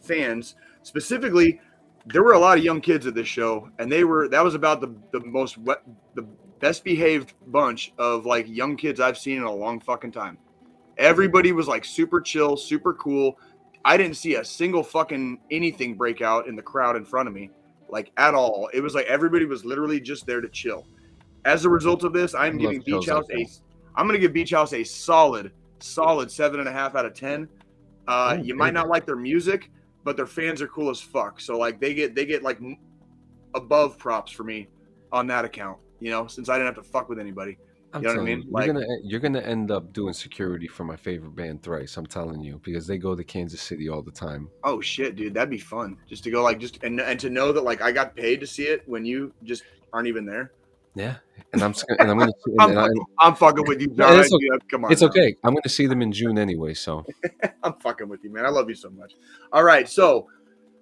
fans. 0.00 0.54
Specifically, 0.82 1.60
there 2.06 2.22
were 2.22 2.34
a 2.34 2.38
lot 2.38 2.56
of 2.56 2.62
young 2.62 2.80
kids 2.80 3.06
at 3.06 3.14
this 3.14 3.26
show, 3.26 3.68
and 3.78 3.90
they 3.90 4.04
were 4.04 4.28
that 4.28 4.44
was 4.44 4.54
about 4.54 4.80
the 4.80 4.94
the 5.12 5.20
most 5.26 5.58
wet, 5.58 5.82
the 6.14 6.22
best 6.60 6.84
behaved 6.84 7.34
bunch 7.48 7.92
of 7.98 8.24
like 8.24 8.46
young 8.48 8.76
kids 8.76 9.00
I've 9.00 9.18
seen 9.18 9.38
in 9.38 9.42
a 9.42 9.52
long 9.52 9.80
fucking 9.80 10.12
time. 10.12 10.38
Everybody 10.96 11.52
was 11.52 11.68
like 11.68 11.84
super 11.84 12.20
chill, 12.20 12.56
super 12.56 12.94
cool. 12.94 13.38
I 13.84 13.96
didn't 13.96 14.16
see 14.16 14.36
a 14.36 14.44
single 14.44 14.82
fucking 14.82 15.40
anything 15.50 15.94
break 15.94 16.22
out 16.22 16.48
in 16.48 16.56
the 16.56 16.62
crowd 16.62 16.96
in 16.96 17.04
front 17.04 17.28
of 17.28 17.34
me, 17.34 17.50
like 17.88 18.10
at 18.16 18.34
all. 18.34 18.68
It 18.72 18.80
was 18.80 18.94
like 18.94 19.06
everybody 19.06 19.44
was 19.44 19.64
literally 19.64 20.00
just 20.00 20.26
there 20.26 20.40
to 20.40 20.48
chill. 20.48 20.86
As 21.44 21.64
a 21.64 21.70
result 21.70 22.04
of 22.04 22.12
this, 22.12 22.34
I'm 22.34 22.58
giving 22.58 22.80
Beach 22.80 23.08
like 23.08 23.08
House 23.08 23.26
a 23.30 23.46
I'm 23.94 24.06
gonna 24.06 24.18
give 24.18 24.32
Beach 24.32 24.50
House 24.50 24.72
a 24.72 24.84
solid, 24.84 25.52
solid 25.78 26.30
seven 26.30 26.60
and 26.60 26.68
a 26.68 26.72
half 26.72 26.94
out 26.94 27.06
of 27.06 27.14
ten. 27.14 27.48
Uh, 28.08 28.36
Oh, 28.38 28.42
you 28.42 28.54
might 28.54 28.74
not 28.74 28.88
like 28.88 29.06
their 29.06 29.16
music, 29.16 29.70
but 30.04 30.16
their 30.16 30.26
fans 30.26 30.62
are 30.62 30.68
cool 30.68 30.90
as 30.90 31.00
fuck. 31.00 31.40
So 31.40 31.58
like 31.58 31.80
they 31.80 31.94
get 31.94 32.14
they 32.14 32.24
get 32.26 32.42
like 32.42 32.58
above 33.54 33.98
props 33.98 34.30
for 34.32 34.44
me 34.44 34.68
on 35.12 35.26
that 35.28 35.44
account. 35.44 35.78
You 36.00 36.10
know, 36.10 36.26
since 36.26 36.48
I 36.48 36.58
didn't 36.58 36.74
have 36.74 36.84
to 36.84 36.90
fuck 36.90 37.08
with 37.08 37.18
anybody. 37.18 37.58
I'm 37.96 38.02
You 38.02 38.08
know 38.08 38.14
what 38.14 38.22
I 38.22 38.24
telling 38.26 38.38
mean? 38.40 38.48
Like- 38.50 38.66
you're 38.66 38.74
gonna 38.74 38.86
eh, 38.86 38.98
you're 39.02 39.20
gonna 39.20 39.40
end 39.40 39.70
up 39.70 39.92
doing 39.92 40.12
security 40.12 40.68
for 40.68 40.84
my 40.84 40.96
favorite 40.96 41.34
band, 41.34 41.62
Thrice. 41.62 41.96
I'm 41.96 42.06
telling 42.06 42.40
you 42.42 42.60
because 42.64 42.86
they 42.86 42.98
go 42.98 43.14
to 43.16 43.24
Kansas 43.24 43.60
City 43.60 43.88
all 43.88 44.02
the 44.02 44.10
time. 44.12 44.48
Oh 44.64 44.80
shit, 44.80 45.16
dude, 45.16 45.34
that'd 45.34 45.50
be 45.50 45.58
fun. 45.58 45.96
Just 46.08 46.22
to 46.24 46.30
go 46.30 46.42
like 46.42 46.58
just 46.60 46.82
and 46.84 47.00
and 47.00 47.18
to 47.20 47.30
know 47.30 47.52
that 47.52 47.62
like 47.64 47.82
I 47.82 47.92
got 47.92 48.14
paid 48.14 48.40
to 48.40 48.46
see 48.46 48.64
it 48.64 48.82
when 48.86 49.04
you 49.04 49.32
just 49.44 49.62
aren't 49.92 50.08
even 50.08 50.24
there. 50.26 50.52
Yeah, 50.94 51.16
and 51.52 51.62
I'm 51.62 51.74
and 51.98 52.10
I'm 52.10 52.18
gonna. 52.18 52.32
see- 52.44 52.54
I'm, 52.58 52.70
and 52.70 52.78
I- 52.78 52.82
fucking, 52.86 53.02
I'm 53.18 53.34
fucking 53.34 53.64
with 53.66 53.80
you, 53.82 53.88
John. 53.88 54.18
it's 54.18 54.30
Dude, 54.30 54.68
Come 54.70 54.84
on, 54.86 54.92
it's 54.92 55.02
now. 55.02 55.08
okay. 55.08 55.36
I'm 55.44 55.52
gonna 55.54 55.68
see 55.68 55.86
them 55.86 56.00
in 56.02 56.10
June 56.12 56.38
anyway. 56.38 56.72
So 56.74 57.04
I'm 57.62 57.74
fucking 57.80 58.08
with 58.08 58.24
you, 58.24 58.32
man. 58.32 58.46
I 58.46 58.48
love 58.48 58.68
you 58.68 58.74
so 58.74 58.88
much. 58.90 59.12
All 59.52 59.62
right, 59.64 59.86
so 59.88 60.28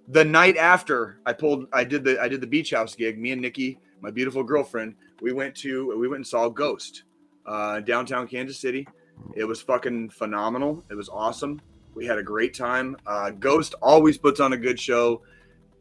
the 0.09 0.25
night 0.25 0.57
after 0.57 1.19
I 1.27 1.33
pulled, 1.33 1.67
I 1.73 1.83
did 1.83 2.05
the 2.05 2.21
I 2.21 2.29
did 2.29 2.41
the 2.41 2.47
beach 2.47 2.71
house 2.71 2.95
gig. 2.95 3.19
Me 3.19 3.33
and 3.33 3.41
Nikki, 3.43 3.79
my 4.05 4.11
beautiful 4.11 4.45
girlfriend, 4.45 4.95
we 5.23 5.33
went 5.33 5.57
to 5.57 5.97
we 5.99 6.07
went 6.07 6.19
and 6.19 6.27
saw 6.27 6.51
Ghost, 6.51 7.05
uh, 7.47 7.81
downtown 7.81 8.29
Kansas 8.29 8.61
City. 8.61 8.87
It 9.35 9.45
was 9.45 9.63
fucking 9.63 10.11
phenomenal. 10.11 10.85
It 10.91 10.95
was 10.95 11.09
awesome. 11.09 11.63
We 11.95 12.05
had 12.05 12.19
a 12.19 12.23
great 12.23 12.53
time. 12.53 12.99
Uh, 13.07 13.31
Ghost 13.31 13.75
always 13.81 14.19
puts 14.19 14.41
on 14.41 14.53
a 14.53 14.59
good 14.59 14.79
show, 14.79 15.23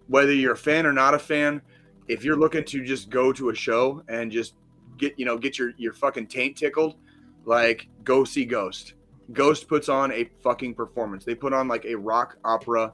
whether 0.08 0.32
you're 0.32 0.54
a 0.54 0.58
fan 0.58 0.86
or 0.86 0.94
not 0.94 1.14
a 1.14 1.20
fan. 1.20 1.62
If 2.08 2.24
you're 2.24 2.38
looking 2.38 2.64
to 2.64 2.86
just 2.86 3.10
go 3.10 3.34
to 3.34 3.50
a 3.50 3.56
show 3.56 4.04
and 4.08 4.32
just 4.32 4.54
get 4.98 5.20
you 5.20 5.26
know 5.26 5.38
get 5.38 5.60
your 5.60 5.74
your 5.76 5.92
fucking 5.92 6.28
taint 6.28 6.56
tickled, 6.56 6.96
like 7.44 7.90
go 8.06 8.24
see 8.24 8.46
Ghost. 8.46 8.94
Ghost 9.34 9.68
puts 9.68 9.90
on 9.90 10.14
a 10.14 10.30
fucking 10.42 10.76
performance. 10.76 11.26
They 11.26 11.36
put 11.36 11.52
on 11.52 11.68
like 11.68 11.84
a 11.84 11.96
rock 11.96 12.38
opera, 12.46 12.94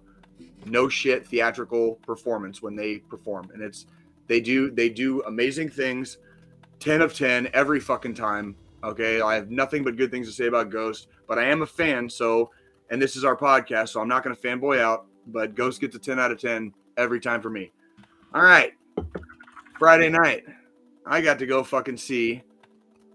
no 0.65 0.89
shit 0.89 1.27
theatrical 1.27 1.95
performance 1.97 2.63
when 2.63 2.75
they 2.75 2.97
perform, 2.97 3.51
and 3.53 3.61
it's 3.61 3.85
they 4.29 4.39
do 4.39 4.71
they 4.71 4.87
do 4.87 5.21
amazing 5.23 5.69
things. 5.69 6.19
Ten 6.79 7.01
of 7.01 7.13
ten 7.13 7.49
every 7.53 7.81
fucking 7.81 8.13
time. 8.13 8.55
Okay, 8.81 9.19
I 9.19 9.35
have 9.35 9.51
nothing 9.51 9.83
but 9.83 9.97
good 9.97 10.11
things 10.11 10.27
to 10.27 10.33
say 10.33 10.45
about 10.45 10.69
Ghost, 10.69 11.09
but 11.27 11.37
I 11.37 11.43
am 11.43 11.63
a 11.63 11.65
fan. 11.65 12.09
So, 12.09 12.51
and 12.89 13.01
this 13.01 13.17
is 13.17 13.25
our 13.25 13.35
podcast, 13.35 13.89
so 13.89 13.99
I'm 13.99 14.07
not 14.07 14.23
going 14.23 14.33
to 14.33 14.41
fanboy 14.41 14.79
out. 14.79 15.07
But 15.27 15.55
Ghost 15.55 15.81
gets 15.81 15.97
a 15.97 15.99
ten 15.99 16.17
out 16.17 16.31
of 16.31 16.39
ten 16.39 16.71
every 16.95 17.19
time 17.19 17.41
for 17.41 17.49
me. 17.49 17.73
All 18.33 18.43
right, 18.43 18.71
Friday 19.77 20.07
night, 20.07 20.45
I 21.05 21.19
got 21.19 21.39
to 21.39 21.45
go 21.45 21.61
fucking 21.63 21.97
see 21.97 22.43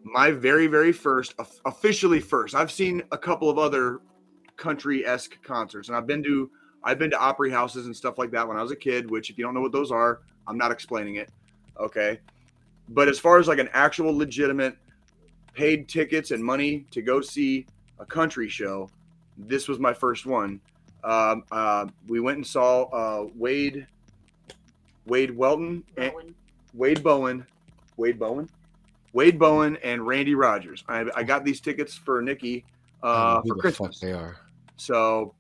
my 0.05 0.31
very 0.31 0.67
very 0.67 0.93
first 0.93 1.35
officially 1.65 2.21
first 2.21 2.55
i've 2.55 2.71
seen 2.71 3.03
a 3.11 3.17
couple 3.17 3.49
of 3.49 3.57
other 3.57 4.01
country-esque 4.57 5.43
concerts 5.43 5.89
and 5.89 5.97
i've 5.97 6.07
been 6.07 6.23
to 6.23 6.51
i've 6.85 6.99
been 6.99 7.11
to 7.11 7.19
opry 7.19 7.51
houses 7.51 7.87
and 7.87 7.97
stuff 7.97 8.19
like 8.19 8.31
that 8.31 8.47
when 8.47 8.59
i 8.59 8.63
was 8.63 8.71
a 8.71 8.77
kid 8.77 9.11
which 9.11 9.31
if 9.31 9.39
you 9.39 9.45
don't 9.45 9.55
know 9.55 9.63
what 9.63 9.73
those 9.73 9.91
are 9.91 10.21
i'm 10.47 10.59
not 10.59 10.71
explaining 10.71 11.17
it 11.17 11.29
okay 11.79 12.19
but 12.91 13.09
as 13.09 13.19
far 13.19 13.39
as 13.39 13.49
like 13.49 13.59
an 13.59 13.69
actual 13.73 14.17
legitimate 14.17 14.77
paid 15.55 15.89
tickets 15.89 16.31
and 16.31 16.43
money 16.43 16.85
to 16.91 17.03
go 17.03 17.21
see 17.21 17.67
a 17.99 18.07
country 18.07 18.49
show 18.49 18.91
this 19.37 19.69
was 19.69 19.79
my 19.79 19.93
first 19.93 20.27
one 20.27 20.61
um, 21.05 21.45
uh, 21.53 21.87
we 22.09 22.19
went 22.19 22.37
and 22.39 22.47
saw 22.47 22.85
uh, 22.85 23.29
wade 23.37 23.87
wade 25.07 25.37
welton 25.37 25.85
and, 25.97 26.35
Wade 26.75 27.03
Bowen, 27.03 27.47
Wade 27.97 28.19
Bowen, 28.19 28.49
Wade 29.13 29.39
Bowen, 29.39 29.79
and 29.83 30.07
Randy 30.07 30.35
Rogers. 30.35 30.85
I, 30.89 31.07
I 31.15 31.23
got 31.23 31.45
these 31.45 31.61
tickets 31.61 31.95
for 31.95 32.21
Nikki 32.21 32.65
uh, 33.03 33.41
for 33.41 33.43
who 33.43 33.55
the 33.55 33.61
Christmas. 33.61 34.01
they 34.01 34.13
are. 34.13 34.37
So 34.77 35.35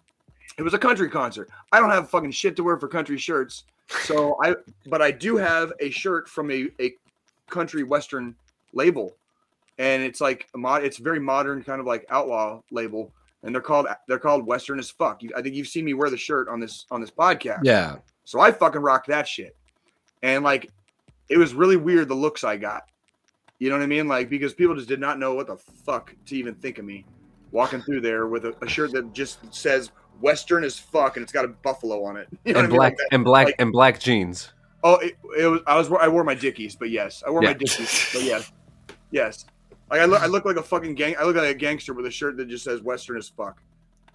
it 0.57 0.63
was 0.63 0.75
a 0.75 0.79
country 0.79 1.11
concert. 1.11 1.51
I 1.73 1.81
don't 1.81 1.91
have 1.91 2.09
fucking 2.09 2.31
shit 2.31 2.55
to 2.57 2.63
wear 2.63 2.79
for 2.79 2.89
country 2.89 3.19
shirts. 3.19 3.65
So 3.89 4.37
I, 4.43 4.55
but 4.87 5.03
I 5.03 5.11
do 5.11 5.37
have 5.37 5.73
a 5.81 5.91
shirt 5.91 6.29
from 6.29 6.51
a, 6.51 6.69
a 6.81 6.95
country 7.49 7.83
western 7.83 8.35
label, 8.73 9.15
and 9.79 10.03
it's 10.03 10.21
like 10.21 10.49
a 10.55 10.59
mod. 10.59 10.85
It's 10.85 10.99
very 10.99 11.21
modern, 11.21 11.63
kind 11.63 11.81
of 11.81 11.87
like 11.87 12.07
outlaw 12.11 12.61
label, 12.71 13.13
and 13.43 13.55
they're 13.55 13.63
called 13.63 13.87
they're 14.09 14.19
called 14.19 14.47
Western 14.47 14.79
as 14.79 14.91
fuck. 14.91 15.23
You, 15.23 15.31
I 15.37 15.43
think 15.43 15.55
you've 15.55 15.69
seen 15.69 15.85
me 15.85 15.95
wear 15.95 16.11
the 16.11 16.17
shirt 16.17 16.49
on 16.49 16.61
this 16.61 16.87
on 16.91 17.01
this 17.01 17.11
podcast. 17.11 17.61
Yeah, 17.63 17.97
So 18.25 18.41
I 18.41 18.51
fucking 18.53 18.81
rocked 18.81 19.09
that 19.09 19.29
shit. 19.29 19.57
And 20.23 20.43
like 20.43 20.71
it 21.29 21.39
was 21.39 21.55
really 21.55 21.77
weird 21.77 22.09
the 22.09 22.15
looks 22.15 22.45
I 22.45 22.57
got. 22.57 22.85
You 23.59 23.71
know 23.71 23.77
what 23.77 23.85
I 23.85 23.87
mean? 23.87 24.09
Like 24.09 24.29
because 24.29 24.55
people 24.55 24.75
just 24.75 24.89
did 24.89 25.01
not 25.01 25.19
know 25.19 25.35
what 25.35 25.47
the 25.47 25.57
fuck 25.57 26.15
to 26.27 26.37
even 26.37 26.55
think 26.55 26.79
of 26.79 26.85
me 26.85 27.05
walking 27.53 27.81
through 27.83 28.01
there 28.01 28.27
with 28.27 28.45
a, 28.47 28.55
a 28.63 28.69
shirt 28.69 28.93
that 28.93 29.13
just 29.13 29.39
says 29.55 29.93
Western 30.21 30.65
as 30.65 30.79
fuck 30.79 31.17
and 31.17 31.23
it's 31.23 31.33
got 31.33 31.45
a 31.45 31.49
buffalo 31.49 32.05
on 32.05 32.17
it. 32.17 32.29
You 32.45 32.55
know 32.55 32.61
and 32.61 32.61
what 32.61 32.65
I 32.65 32.69
mean? 32.69 32.77
black 32.77 32.91
Like 32.93 32.97
that- 32.99 33.09
and 33.15 33.25
black 33.25 33.47
like- 33.47 33.55
and 33.59 33.73
black 33.73 34.01
jeans. 34.01 34.53
oh, 34.83 34.97
it, 34.97 35.17
it 35.39 35.47
was 35.47 35.61
I 35.67 35.77
was 35.77 35.91
I 35.93 36.09
wore 36.09 36.25
my 36.25 36.35
Dickies, 36.35 36.77
but 36.77 36.91
yes, 36.91 37.23
I 37.27 37.31
wore 37.31 37.41
my 37.43 37.49
Yeah. 37.49 37.55
Dickies, 37.55 38.11
but 38.13 38.23
yes, 38.23 38.53
yes. 39.11 39.45
Like 39.91 40.01
I 40.01 40.05
look, 40.07 40.23
I 40.23 40.27
look 40.27 40.45
like 40.45 40.57
a 40.57 40.63
fucking 40.63 40.95
gang. 40.95 41.15
I 41.19 41.25
look 41.25 41.37
like 41.37 41.49
a 41.49 41.55
gangster 41.55 41.93
with 41.93 42.07
a 42.07 42.11
shirt 42.11 42.37
that 42.39 42.49
just 42.49 42.65
says 42.65 42.81
Western 42.83 43.17
as 43.19 43.29
fuck. 43.29 43.61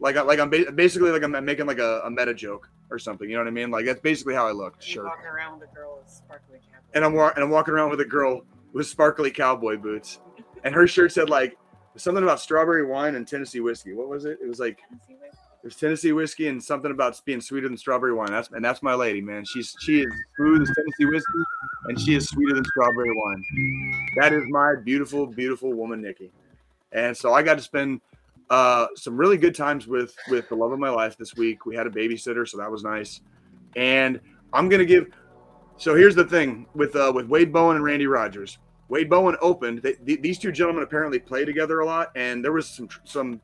Like, 0.02 0.16
I, 0.18 0.22
like 0.22 0.40
I'm 0.40 0.50
ba- 0.50 0.72
basically 0.72 1.12
like 1.12 1.24
I'm 1.24 1.32
making 1.46 1.66
like 1.68 1.80
a, 1.80 2.02
a 2.06 2.10
meta 2.10 2.34
joke 2.34 2.70
or 2.90 2.98
something. 2.98 3.30
You 3.30 3.36
know 3.36 3.42
what 3.44 3.48
I 3.50 3.52
mean? 3.52 3.70
Like 3.70 3.86
that's 3.86 4.00
basically 4.02 4.34
how 4.34 4.48
I 4.48 4.52
look. 4.52 4.76
You 4.82 4.94
Sure. 4.94 5.04
walking 5.06 5.26
around 5.28 5.60
with 5.60 5.70
a 5.70 5.76
girl 5.76 6.00
with 6.02 6.10
sparkly 6.12 6.58
cap. 6.72 6.82
and 6.94 7.04
I'm 7.06 7.14
wa- 7.14 7.32
and 7.36 7.44
I'm 7.44 7.50
walking 7.52 7.74
around 7.74 7.90
with 7.92 8.00
a 8.02 8.06
girl 8.06 8.42
with 8.74 8.88
sparkly 8.88 9.30
cowboy 9.32 9.78
boots, 9.78 10.20
and 10.64 10.74
her 10.74 10.88
shirt 10.88 11.12
said 11.12 11.30
like 11.30 11.58
something 11.98 12.24
about 12.24 12.40
strawberry 12.40 12.86
wine 12.86 13.16
and 13.16 13.28
Tennessee 13.28 13.60
whiskey. 13.60 13.94
What 13.94 14.08
was 14.10 14.26
it? 14.26 14.40
It 14.42 14.48
was 14.48 14.60
like 14.60 14.80
it 15.10 15.18
was 15.64 15.76
Tennessee 15.76 16.12
whiskey 16.12 16.48
and 16.48 16.64
something 16.64 16.92
about 16.92 17.20
being 17.26 17.42
sweeter 17.42 17.68
than 17.68 17.78
strawberry 17.78 18.14
wine. 18.14 18.32
That's 18.32 18.50
and 18.52 18.64
that's 18.64 18.82
my 18.82 18.94
lady, 18.94 19.22
man. 19.22 19.44
She's 19.46 19.76
she 19.82 20.02
is 20.02 20.14
smooth 20.36 20.62
as 20.62 20.76
Tennessee 20.76 21.06
whiskey, 21.06 21.44
and 21.86 22.00
she 22.00 22.16
is 22.16 22.28
sweeter 22.28 22.56
than 22.56 22.66
strawberry 22.66 23.12
wine. 23.14 24.12
That 24.18 24.34
is 24.34 24.44
my 24.50 24.76
beautiful, 24.84 25.28
beautiful 25.28 25.74
woman, 25.74 26.02
Nikki. 26.02 26.32
And 26.92 27.16
so 27.16 27.34
I 27.34 27.44
got 27.44 27.56
to 27.56 27.64
spend 27.64 28.02
uh, 28.50 28.88
some 28.96 29.18
really 29.18 29.38
good 29.38 29.56
times 29.56 29.88
with 29.88 30.16
with 30.30 30.50
the 30.50 30.56
love 30.56 30.72
of 30.72 30.80
my 30.80 30.90
life 30.90 31.18
this 31.18 31.36
week. 31.36 31.66
We 31.66 31.76
had 31.76 31.88
a 31.88 31.92
babysitter, 31.92 32.48
so 32.48 32.58
that 32.58 32.72
was 32.72 32.84
nice. 32.84 33.22
And 33.76 34.20
I'm 34.54 34.70
gonna 34.70 34.86
give. 34.86 35.08
So 35.78 35.96
here's 35.96 36.16
the 36.16 36.26
thing 36.26 36.66
with 36.74 36.96
uh, 36.96 37.12
with 37.14 37.28
Wade 37.28 37.54
Bowen 37.54 37.76
and 37.76 37.86
Randy 37.86 38.08
Rogers. 38.08 38.58
Wade 38.90 39.10
Bowen 39.10 39.36
opened. 39.40 39.84
They, 39.84 39.94
th- 39.94 40.22
these 40.22 40.40
two 40.40 40.52
gentlemen 40.52 40.84
apparently 40.84 41.20
play 41.20 41.46
together 41.46 41.82
a 41.82 41.86
lot, 41.86 42.12
and 42.16 42.44
there 42.44 42.52
was 42.52 42.68
some 42.68 42.90
some 43.04 43.42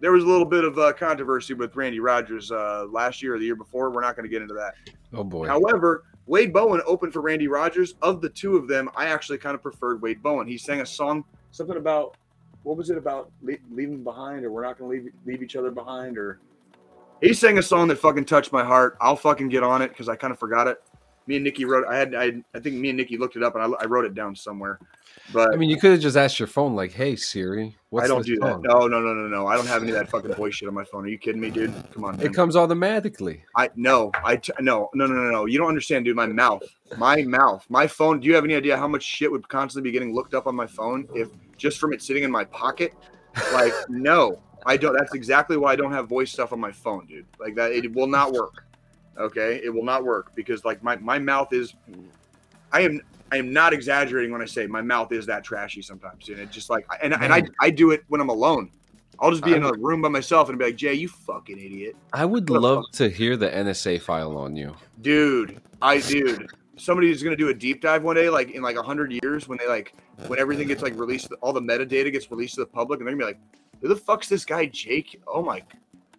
there 0.00 0.12
was 0.12 0.24
a 0.24 0.26
little 0.26 0.46
bit 0.46 0.64
of 0.64 0.78
uh, 0.78 0.92
controversy 0.92 1.54
with 1.54 1.76
Randy 1.76 2.00
Rogers 2.00 2.50
uh, 2.50 2.86
last 2.90 3.22
year 3.22 3.34
or 3.34 3.38
the 3.38 3.44
year 3.44 3.56
before. 3.56 3.90
We're 3.90 4.00
not 4.00 4.16
going 4.16 4.24
to 4.24 4.30
get 4.30 4.42
into 4.42 4.54
that. 4.54 4.74
Oh 5.12 5.24
boy. 5.24 5.46
However, 5.46 6.04
Wade 6.26 6.52
Bowen 6.52 6.80
opened 6.86 7.12
for 7.12 7.20
Randy 7.20 7.48
Rogers. 7.48 7.94
Of 8.02 8.20
the 8.20 8.28
two 8.28 8.56
of 8.56 8.68
them, 8.68 8.88
I 8.96 9.06
actually 9.06 9.38
kind 9.38 9.54
of 9.54 9.62
preferred 9.62 10.00
Wade 10.00 10.22
Bowen. 10.22 10.46
He 10.46 10.56
sang 10.56 10.80
a 10.80 10.86
song, 10.86 11.24
something 11.50 11.76
about 11.76 12.16
what 12.62 12.76
was 12.76 12.90
it 12.90 12.98
about 12.98 13.30
leaving 13.42 14.02
behind, 14.04 14.44
or 14.44 14.50
we're 14.50 14.62
not 14.62 14.78
going 14.78 14.90
to 14.90 15.04
leave 15.04 15.12
leave 15.26 15.42
each 15.42 15.56
other 15.56 15.70
behind, 15.70 16.16
or 16.16 16.40
he 17.20 17.34
sang 17.34 17.58
a 17.58 17.62
song 17.62 17.88
that 17.88 17.96
fucking 17.98 18.24
touched 18.24 18.52
my 18.52 18.64
heart. 18.64 18.96
I'll 19.00 19.16
fucking 19.16 19.48
get 19.48 19.62
on 19.62 19.82
it 19.82 19.88
because 19.88 20.08
I 20.08 20.16
kind 20.16 20.32
of 20.32 20.38
forgot 20.38 20.66
it. 20.66 20.82
Me 21.30 21.36
and 21.36 21.44
Nikki 21.44 21.64
wrote. 21.64 21.86
I 21.88 21.96
had. 21.96 22.12
I, 22.16 22.42
I 22.56 22.58
think 22.58 22.74
me 22.74 22.88
and 22.88 22.96
Nikki 22.96 23.16
looked 23.16 23.36
it 23.36 23.44
up, 23.44 23.54
and 23.54 23.62
I, 23.62 23.82
I 23.82 23.84
wrote 23.84 24.04
it 24.04 24.14
down 24.14 24.34
somewhere. 24.34 24.80
But 25.32 25.54
I 25.54 25.56
mean, 25.56 25.70
you 25.70 25.78
could 25.78 25.92
have 25.92 26.00
just 26.00 26.16
asked 26.16 26.40
your 26.40 26.48
phone, 26.48 26.74
like, 26.74 26.90
"Hey 26.90 27.14
Siri, 27.14 27.76
what's 27.90 28.04
I 28.04 28.08
don't 28.08 28.26
do 28.26 28.36
that. 28.40 28.60
No, 28.62 28.88
no, 28.88 28.98
no, 29.00 29.14
no, 29.14 29.28
no. 29.28 29.46
I 29.46 29.54
don't 29.54 29.68
have 29.68 29.82
any 29.82 29.92
of 29.92 29.96
that 29.96 30.10
fucking 30.10 30.34
voice 30.34 30.56
shit 30.56 30.66
on 30.66 30.74
my 30.74 30.82
phone. 30.82 31.04
Are 31.04 31.08
you 31.08 31.18
kidding 31.18 31.40
me, 31.40 31.50
dude? 31.50 31.72
Come 31.92 32.04
on, 32.04 32.16
man. 32.16 32.26
It 32.26 32.34
comes 32.34 32.56
automatically. 32.56 33.44
I 33.54 33.70
no, 33.76 34.10
I 34.24 34.38
t- 34.38 34.52
no, 34.58 34.90
no, 34.92 35.06
no, 35.06 35.14
no, 35.14 35.30
no. 35.30 35.46
You 35.46 35.58
don't 35.58 35.68
understand, 35.68 36.04
dude. 36.04 36.16
My 36.16 36.26
mouth, 36.26 36.64
my 36.96 37.22
mouth, 37.22 37.64
my 37.68 37.86
phone. 37.86 38.18
Do 38.18 38.26
you 38.26 38.34
have 38.34 38.42
any 38.42 38.56
idea 38.56 38.76
how 38.76 38.88
much 38.88 39.04
shit 39.04 39.30
would 39.30 39.48
constantly 39.48 39.88
be 39.88 39.92
getting 39.92 40.12
looked 40.12 40.34
up 40.34 40.48
on 40.48 40.56
my 40.56 40.66
phone 40.66 41.06
if 41.14 41.28
just 41.56 41.78
from 41.78 41.92
it 41.92 42.02
sitting 42.02 42.24
in 42.24 42.30
my 42.32 42.42
pocket? 42.42 42.92
Like, 43.52 43.72
no, 43.88 44.42
I 44.66 44.76
don't. 44.76 44.98
That's 44.98 45.14
exactly 45.14 45.56
why 45.56 45.74
I 45.74 45.76
don't 45.76 45.92
have 45.92 46.08
voice 46.08 46.32
stuff 46.32 46.52
on 46.52 46.58
my 46.58 46.72
phone, 46.72 47.06
dude. 47.06 47.26
Like 47.38 47.54
that, 47.54 47.70
it 47.70 47.92
will 47.92 48.08
not 48.08 48.32
work. 48.32 48.64
Okay, 49.18 49.60
it 49.62 49.72
will 49.72 49.84
not 49.84 50.04
work 50.04 50.32
because 50.34 50.64
like 50.64 50.82
my 50.82 50.96
my 50.96 51.18
mouth 51.18 51.52
is. 51.52 51.74
I 52.72 52.82
am 52.82 53.00
I 53.32 53.36
am 53.36 53.52
not 53.52 53.72
exaggerating 53.72 54.32
when 54.32 54.42
I 54.42 54.46
say 54.46 54.66
my 54.66 54.82
mouth 54.82 55.12
is 55.12 55.26
that 55.26 55.44
trashy 55.44 55.82
sometimes, 55.82 56.28
and 56.28 56.38
It 56.38 56.50
just 56.50 56.70
like 56.70 56.86
and 57.02 57.14
and 57.14 57.32
I 57.32 57.42
I 57.60 57.70
do 57.70 57.90
it 57.90 58.02
when 58.08 58.20
I'm 58.20 58.28
alone. 58.28 58.70
I'll 59.18 59.30
just 59.30 59.44
be 59.44 59.52
in 59.52 59.62
a 59.62 59.72
room 59.74 60.00
by 60.00 60.08
myself 60.08 60.48
and 60.48 60.58
be 60.58 60.64
like, 60.64 60.76
Jay, 60.76 60.94
you 60.94 61.06
fucking 61.06 61.58
idiot. 61.58 61.94
I 62.14 62.24
would 62.24 62.48
love 62.48 62.84
to 62.92 63.10
hear 63.10 63.36
the 63.36 63.50
NSA 63.50 64.00
file 64.00 64.38
on 64.38 64.56
you. 64.56 64.74
dude 65.02 65.60
i 65.82 65.98
dude 65.98 66.46
somebody's 66.76 67.22
gonna 67.22 67.36
do 67.36 67.48
a 67.48 67.54
deep 67.54 67.80
dive 67.82 68.02
one 68.02 68.16
day 68.16 68.28
like 68.30 68.50
in 68.52 68.62
like 68.62 68.76
a 68.76 68.82
hundred 68.82 69.12
years 69.22 69.48
when 69.48 69.58
they 69.58 69.66
like 69.68 69.94
when 70.26 70.38
everything 70.38 70.68
gets 70.68 70.82
like 70.82 70.98
released 70.98 71.28
all 71.42 71.52
the 71.52 71.60
metadata 71.60 72.10
gets 72.12 72.30
released 72.30 72.54
to 72.54 72.60
the 72.60 72.66
public 72.66 73.00
and 73.00 73.06
they're 73.06 73.14
gonna 73.14 73.26
be 73.26 73.32
like 73.32 73.40
who 73.80 73.88
the 73.88 73.96
fuck's 73.96 74.28
this 74.28 74.44
guy 74.44 74.64
jake 74.66 75.20
oh 75.26 75.42
my 75.42 75.62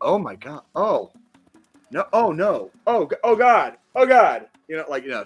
oh 0.01 0.17
my 0.19 0.35
god 0.35 0.61
oh 0.75 1.11
no 1.91 2.05
oh 2.13 2.31
no 2.31 2.71
oh 2.87 3.09
oh 3.23 3.35
god 3.35 3.77
oh 3.95 4.05
god 4.05 4.47
you 4.67 4.75
know 4.77 4.85
like 4.89 5.03
you 5.03 5.09
know 5.09 5.23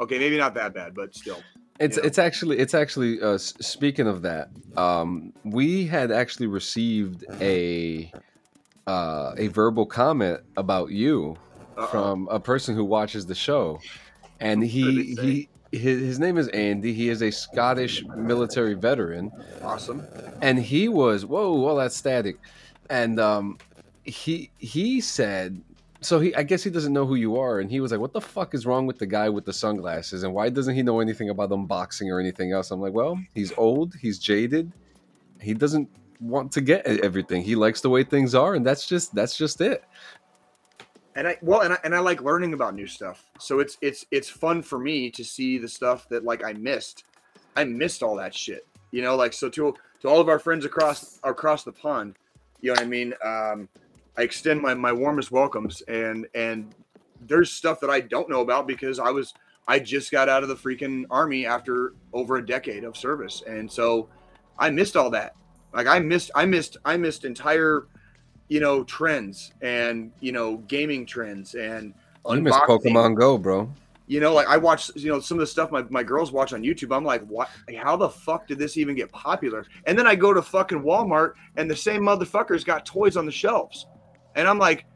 okay 0.00 0.18
maybe 0.18 0.36
not 0.36 0.54
that 0.54 0.74
bad 0.74 0.94
but 0.94 1.14
still 1.14 1.38
It's 1.78 1.96
Yeah. 1.96 2.04
it's 2.06 2.18
actually 2.18 2.58
it's 2.58 2.74
actually 2.74 3.20
uh, 3.20 3.38
speaking 3.38 4.06
of 4.06 4.22
that, 4.22 4.50
um, 4.76 5.32
we 5.44 5.86
had 5.86 6.10
actually 6.12 6.46
received 6.46 7.24
a 7.40 8.12
uh, 8.86 9.32
a 9.36 9.48
verbal 9.48 9.86
comment 9.86 10.40
about 10.56 10.90
you 10.90 11.36
Uh-oh. 11.76 11.86
from 11.86 12.28
a 12.30 12.38
person 12.38 12.74
who 12.74 12.84
watches 12.84 13.26
the 13.26 13.34
show, 13.34 13.80
and 14.38 14.62
he 14.62 15.14
he 15.14 15.48
his, 15.72 16.00
his 16.00 16.18
name 16.18 16.36
is 16.36 16.48
Andy. 16.48 16.92
He 16.92 17.08
is 17.08 17.22
a 17.22 17.30
Scottish 17.32 18.04
military 18.16 18.74
veteran, 18.74 19.30
awesome 19.62 20.02
and 20.42 20.58
he 20.58 20.88
was 20.88 21.24
whoa 21.24 21.66
all 21.66 21.76
that 21.76 21.92
static, 21.92 22.36
and 22.90 23.18
um, 23.18 23.58
he 24.04 24.50
he 24.58 25.00
said. 25.00 25.60
So 26.02 26.20
he, 26.20 26.34
I 26.34 26.42
guess 26.42 26.62
he 26.62 26.70
doesn't 26.70 26.92
know 26.92 27.06
who 27.06 27.14
you 27.14 27.36
are, 27.38 27.60
and 27.60 27.70
he 27.70 27.80
was 27.80 27.92
like, 27.92 28.00
"What 28.00 28.12
the 28.12 28.20
fuck 28.20 28.54
is 28.54 28.66
wrong 28.66 28.86
with 28.86 28.98
the 28.98 29.06
guy 29.06 29.28
with 29.28 29.44
the 29.44 29.52
sunglasses? 29.52 30.22
And 30.22 30.34
why 30.34 30.48
doesn't 30.50 30.74
he 30.74 30.82
know 30.82 31.00
anything 31.00 31.30
about 31.30 31.50
unboxing 31.50 32.10
or 32.10 32.20
anything 32.20 32.52
else?" 32.52 32.70
I'm 32.70 32.80
like, 32.80 32.92
"Well, 32.92 33.18
he's 33.34 33.52
old, 33.56 33.94
he's 33.94 34.18
jaded, 34.18 34.72
he 35.40 35.54
doesn't 35.54 35.88
want 36.20 36.52
to 36.52 36.60
get 36.60 36.86
everything. 36.86 37.42
He 37.42 37.54
likes 37.54 37.80
the 37.80 37.90
way 37.90 38.04
things 38.04 38.34
are, 38.34 38.54
and 38.54 38.66
that's 38.66 38.86
just 38.86 39.14
that's 39.14 39.36
just 39.36 39.60
it." 39.60 39.84
and 41.14 41.28
I 41.28 41.36
well 41.42 41.60
and 41.60 41.74
I, 41.74 41.78
and 41.84 41.94
I 41.94 41.98
like 41.98 42.22
learning 42.22 42.54
about 42.54 42.74
new 42.74 42.86
stuff. 42.86 43.24
So 43.38 43.60
it's 43.60 43.76
it's 43.80 44.06
it's 44.10 44.28
fun 44.28 44.62
for 44.62 44.78
me 44.78 45.10
to 45.10 45.24
see 45.24 45.58
the 45.58 45.68
stuff 45.68 46.08
that 46.08 46.24
like 46.24 46.44
I 46.44 46.52
missed. 46.54 47.04
I 47.56 47.64
missed 47.64 48.02
all 48.02 48.16
that 48.16 48.34
shit. 48.34 48.66
You 48.90 49.02
know, 49.02 49.16
like 49.16 49.32
so 49.32 49.48
to 49.50 49.74
to 50.00 50.08
all 50.08 50.20
of 50.20 50.28
our 50.28 50.38
friends 50.38 50.64
across 50.64 51.18
across 51.22 51.64
the 51.64 51.72
pond, 51.72 52.16
you 52.60 52.68
know 52.68 52.74
what 52.74 52.82
I 52.82 52.86
mean? 52.86 53.14
Um 53.24 53.68
I 54.16 54.22
extend 54.22 54.60
my 54.60 54.74
my 54.74 54.92
warmest 54.92 55.30
welcomes 55.30 55.80
and 55.82 56.26
and 56.34 56.74
there's 57.26 57.50
stuff 57.50 57.80
that 57.80 57.90
I 57.90 58.00
don't 58.00 58.28
know 58.28 58.40
about 58.40 58.66
because 58.66 58.98
I 58.98 59.10
was 59.10 59.34
I 59.68 59.78
just 59.78 60.10
got 60.10 60.28
out 60.28 60.42
of 60.42 60.48
the 60.48 60.56
freaking 60.56 61.04
army 61.10 61.46
after 61.46 61.94
over 62.12 62.36
a 62.36 62.44
decade 62.44 62.84
of 62.84 62.96
service. 62.96 63.42
And 63.46 63.70
so 63.70 64.08
I 64.58 64.70
missed 64.70 64.96
all 64.96 65.10
that. 65.10 65.34
Like 65.72 65.86
I 65.86 65.98
missed 65.98 66.30
I 66.34 66.46
missed 66.46 66.76
I 66.84 66.96
missed 66.96 67.24
entire 67.24 67.86
you 68.48 68.60
know 68.60 68.84
trends 68.84 69.52
and 69.62 70.12
you 70.20 70.32
know 70.32 70.56
gaming 70.68 71.06
trends 71.06 71.54
and 71.54 71.94
You 72.28 72.40
miss 72.40 72.54
unboxing. 72.54 72.66
Pokemon 72.66 73.16
Go, 73.16 73.38
bro. 73.38 73.72
You 74.08 74.20
know, 74.20 74.34
like 74.34 74.48
I 74.48 74.58
watch, 74.58 74.90
you 74.96 75.08
know, 75.08 75.20
some 75.20 75.38
of 75.38 75.40
the 75.40 75.46
stuff 75.46 75.70
my, 75.70 75.84
my 75.88 76.02
girls 76.02 76.32
watch 76.32 76.52
on 76.52 76.62
YouTube. 76.62 76.94
I'm 76.94 77.04
like, 77.04 77.24
what? 77.28 77.48
How 77.80 77.96
the 77.96 78.10
fuck 78.10 78.46
did 78.46 78.58
this 78.58 78.76
even 78.76 78.94
get 78.94 79.10
popular? 79.10 79.64
And 79.86 79.96
then 79.96 80.06
I 80.06 80.16
go 80.16 80.34
to 80.34 80.42
fucking 80.42 80.82
Walmart 80.82 81.32
and 81.56 81.70
the 81.70 81.76
same 81.76 82.02
motherfuckers 82.02 82.64
got 82.64 82.84
toys 82.84 83.16
on 83.16 83.24
the 83.24 83.32
shelves. 83.32 83.86
And 84.34 84.48
I'm 84.48 84.58
like, 84.58 84.86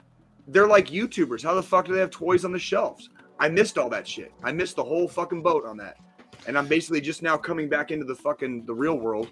they're 0.49 0.69
like 0.69 0.89
YouTubers. 0.89 1.43
How 1.43 1.55
the 1.55 1.63
fuck 1.63 1.87
do 1.87 1.95
they 1.95 2.01
have 2.01 2.11
toys 2.11 2.45
on 2.45 2.53
the 2.53 2.59
shelves? 2.59 3.11
I 3.39 3.49
missed 3.49 3.79
all 3.79 3.91
that 3.91 4.07
shit. 4.07 4.33
I 4.43 4.53
missed 4.53 4.77
the 4.77 4.85
whole 4.85 5.09
fucking 5.09 5.43
boat 5.43 5.67
on 5.67 5.77
that. 5.79 5.99
And 6.47 6.57
I'm 6.57 6.67
basically 6.67 7.01
just 7.01 7.23
now 7.23 7.37
coming 7.37 7.69
back 7.69 7.91
into 7.91 8.05
the 8.05 8.15
fucking 8.15 8.65
the 8.67 8.75
real 8.75 8.99
world. 8.99 9.31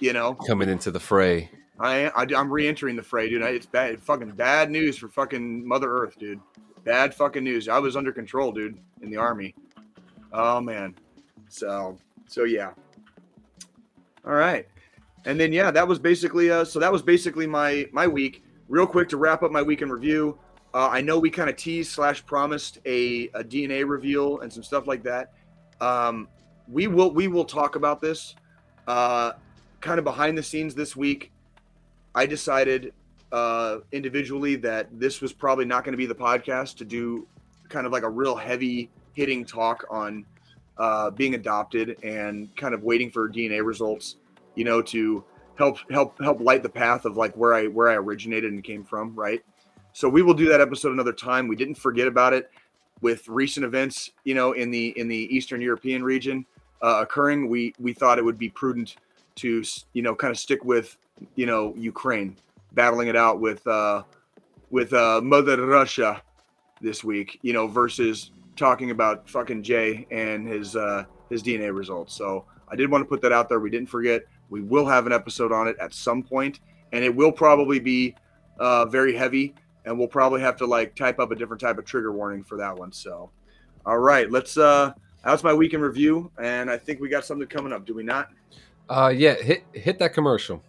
You 0.00 0.12
know, 0.12 0.34
Coming 0.34 0.68
into 0.68 0.90
the 0.90 1.00
fray. 1.00 1.50
I, 1.80 2.06
I 2.08 2.26
I'm 2.36 2.52
re-entering 2.52 2.96
the 2.96 3.02
fray, 3.02 3.28
dude. 3.28 3.42
I, 3.42 3.48
it's 3.48 3.66
bad, 3.66 4.00
fucking 4.00 4.30
bad 4.32 4.70
news 4.70 4.96
for 4.96 5.08
fucking 5.08 5.66
Mother 5.66 5.90
Earth, 5.90 6.18
dude. 6.18 6.40
Bad 6.84 7.14
fucking 7.14 7.42
news. 7.42 7.68
I 7.68 7.78
was 7.78 7.96
under 7.96 8.12
control, 8.12 8.52
dude, 8.52 8.78
in 9.02 9.10
the 9.10 9.16
army. 9.16 9.54
Oh 10.32 10.60
man. 10.60 10.94
So 11.48 11.98
so 12.26 12.44
yeah. 12.44 12.70
All 14.26 14.34
right, 14.34 14.66
and 15.24 15.38
then 15.38 15.52
yeah, 15.52 15.70
that 15.70 15.86
was 15.86 15.98
basically 15.98 16.50
uh. 16.50 16.64
So 16.64 16.78
that 16.78 16.92
was 16.92 17.02
basically 17.02 17.46
my 17.46 17.88
my 17.92 18.06
week. 18.06 18.43
Real 18.68 18.86
quick 18.86 19.08
to 19.10 19.16
wrap 19.16 19.42
up 19.42 19.50
my 19.50 19.62
week 19.62 19.82
in 19.82 19.90
review. 19.90 20.38
Uh, 20.72 20.88
I 20.88 21.00
know 21.00 21.18
we 21.18 21.30
kind 21.30 21.50
of 21.50 21.56
teased 21.56 21.92
slash 21.92 22.24
promised 22.24 22.78
a, 22.86 23.28
a 23.28 23.44
DNA 23.44 23.86
reveal 23.88 24.40
and 24.40 24.52
some 24.52 24.62
stuff 24.62 24.86
like 24.86 25.02
that. 25.04 25.32
Um, 25.80 26.28
we 26.66 26.86
will 26.86 27.10
we 27.10 27.28
will 27.28 27.44
talk 27.44 27.76
about 27.76 28.00
this. 28.00 28.34
Uh, 28.86 29.32
kind 29.80 29.98
of 29.98 30.04
behind 30.04 30.36
the 30.36 30.42
scenes 30.42 30.74
this 30.74 30.96
week. 30.96 31.30
I 32.14 32.26
decided 32.26 32.94
uh, 33.32 33.78
individually 33.92 34.56
that 34.56 34.88
this 34.98 35.20
was 35.20 35.32
probably 35.32 35.64
not 35.66 35.84
going 35.84 35.92
to 35.92 35.98
be 35.98 36.06
the 36.06 36.14
podcast 36.14 36.76
to 36.78 36.84
do 36.84 37.26
kind 37.68 37.86
of 37.86 37.92
like 37.92 38.02
a 38.02 38.08
real 38.08 38.34
heavy 38.34 38.88
hitting 39.12 39.44
talk 39.44 39.84
on 39.90 40.24
uh, 40.78 41.10
being 41.10 41.34
adopted 41.34 41.96
and 42.02 42.54
kind 42.56 42.74
of 42.74 42.82
waiting 42.82 43.10
for 43.10 43.28
DNA 43.28 43.64
results, 43.64 44.16
you 44.54 44.64
know, 44.64 44.80
to 44.80 45.24
help 45.56 45.78
help 45.90 46.20
help 46.20 46.40
light 46.40 46.62
the 46.62 46.68
path 46.68 47.04
of 47.04 47.16
like 47.16 47.34
where 47.34 47.54
I 47.54 47.66
where 47.66 47.88
I 47.88 47.94
originated 47.94 48.52
and 48.52 48.62
came 48.62 48.84
from, 48.84 49.14
right? 49.14 49.42
So 49.92 50.08
we 50.08 50.22
will 50.22 50.34
do 50.34 50.48
that 50.48 50.60
episode 50.60 50.92
another 50.92 51.12
time. 51.12 51.46
We 51.46 51.56
didn't 51.56 51.76
forget 51.76 52.08
about 52.08 52.32
it 52.32 52.50
with 53.00 53.28
recent 53.28 53.64
events, 53.64 54.10
you 54.24 54.34
know, 54.34 54.52
in 54.52 54.70
the 54.70 54.98
in 54.98 55.08
the 55.08 55.34
Eastern 55.34 55.60
European 55.60 56.02
region 56.02 56.44
uh, 56.82 56.98
occurring. 57.02 57.48
We 57.48 57.74
we 57.78 57.92
thought 57.92 58.18
it 58.18 58.24
would 58.24 58.38
be 58.38 58.48
prudent 58.50 58.96
to 59.36 59.62
you 59.92 60.02
know 60.02 60.14
kind 60.14 60.30
of 60.30 60.38
stick 60.38 60.64
with 60.64 60.96
you 61.34 61.46
know 61.46 61.74
Ukraine 61.76 62.36
battling 62.72 63.08
it 63.08 63.16
out 63.16 63.40
with 63.40 63.66
uh 63.66 64.02
with 64.70 64.92
uh 64.92 65.20
Mother 65.22 65.64
Russia 65.64 66.22
this 66.80 67.04
week, 67.04 67.38
you 67.42 67.52
know, 67.52 67.66
versus 67.66 68.32
talking 68.56 68.90
about 68.90 69.28
fucking 69.28 69.62
Jay 69.62 70.06
and 70.10 70.46
his 70.46 70.76
uh 70.76 71.04
his 71.30 71.42
DNA 71.42 71.74
results. 71.74 72.14
So 72.14 72.44
I 72.68 72.76
did 72.76 72.90
want 72.90 73.02
to 73.02 73.08
put 73.08 73.20
that 73.22 73.32
out 73.32 73.48
there. 73.48 73.60
We 73.60 73.70
didn't 73.70 73.88
forget. 73.88 74.22
We 74.50 74.60
will 74.60 74.86
have 74.86 75.06
an 75.06 75.12
episode 75.12 75.52
on 75.52 75.68
it 75.68 75.76
at 75.80 75.92
some 75.94 76.22
point, 76.22 76.60
and 76.92 77.04
it 77.04 77.14
will 77.14 77.32
probably 77.32 77.78
be 77.80 78.14
uh 78.58 78.86
very 78.86 79.14
heavy, 79.14 79.54
and 79.84 79.98
we'll 79.98 80.08
probably 80.08 80.40
have 80.40 80.56
to 80.56 80.66
like 80.66 80.94
type 80.94 81.18
up 81.18 81.30
a 81.30 81.34
different 81.34 81.60
type 81.60 81.78
of 81.78 81.84
trigger 81.84 82.12
warning 82.12 82.44
for 82.44 82.56
that 82.58 82.76
one. 82.76 82.92
So 82.92 83.30
all 83.86 83.98
right, 83.98 84.30
let's 84.30 84.56
uh 84.56 84.92
that's 85.24 85.42
my 85.42 85.54
week 85.54 85.72
in 85.72 85.80
review, 85.80 86.30
and 86.38 86.70
I 86.70 86.76
think 86.76 87.00
we 87.00 87.08
got 87.08 87.24
something 87.24 87.48
coming 87.48 87.72
up, 87.72 87.86
do 87.86 87.94
we 87.94 88.02
not? 88.02 88.28
Uh, 88.88 89.12
yeah, 89.14 89.34
hit 89.34 89.64
hit 89.72 89.98
that 89.98 90.12
commercial. 90.12 90.62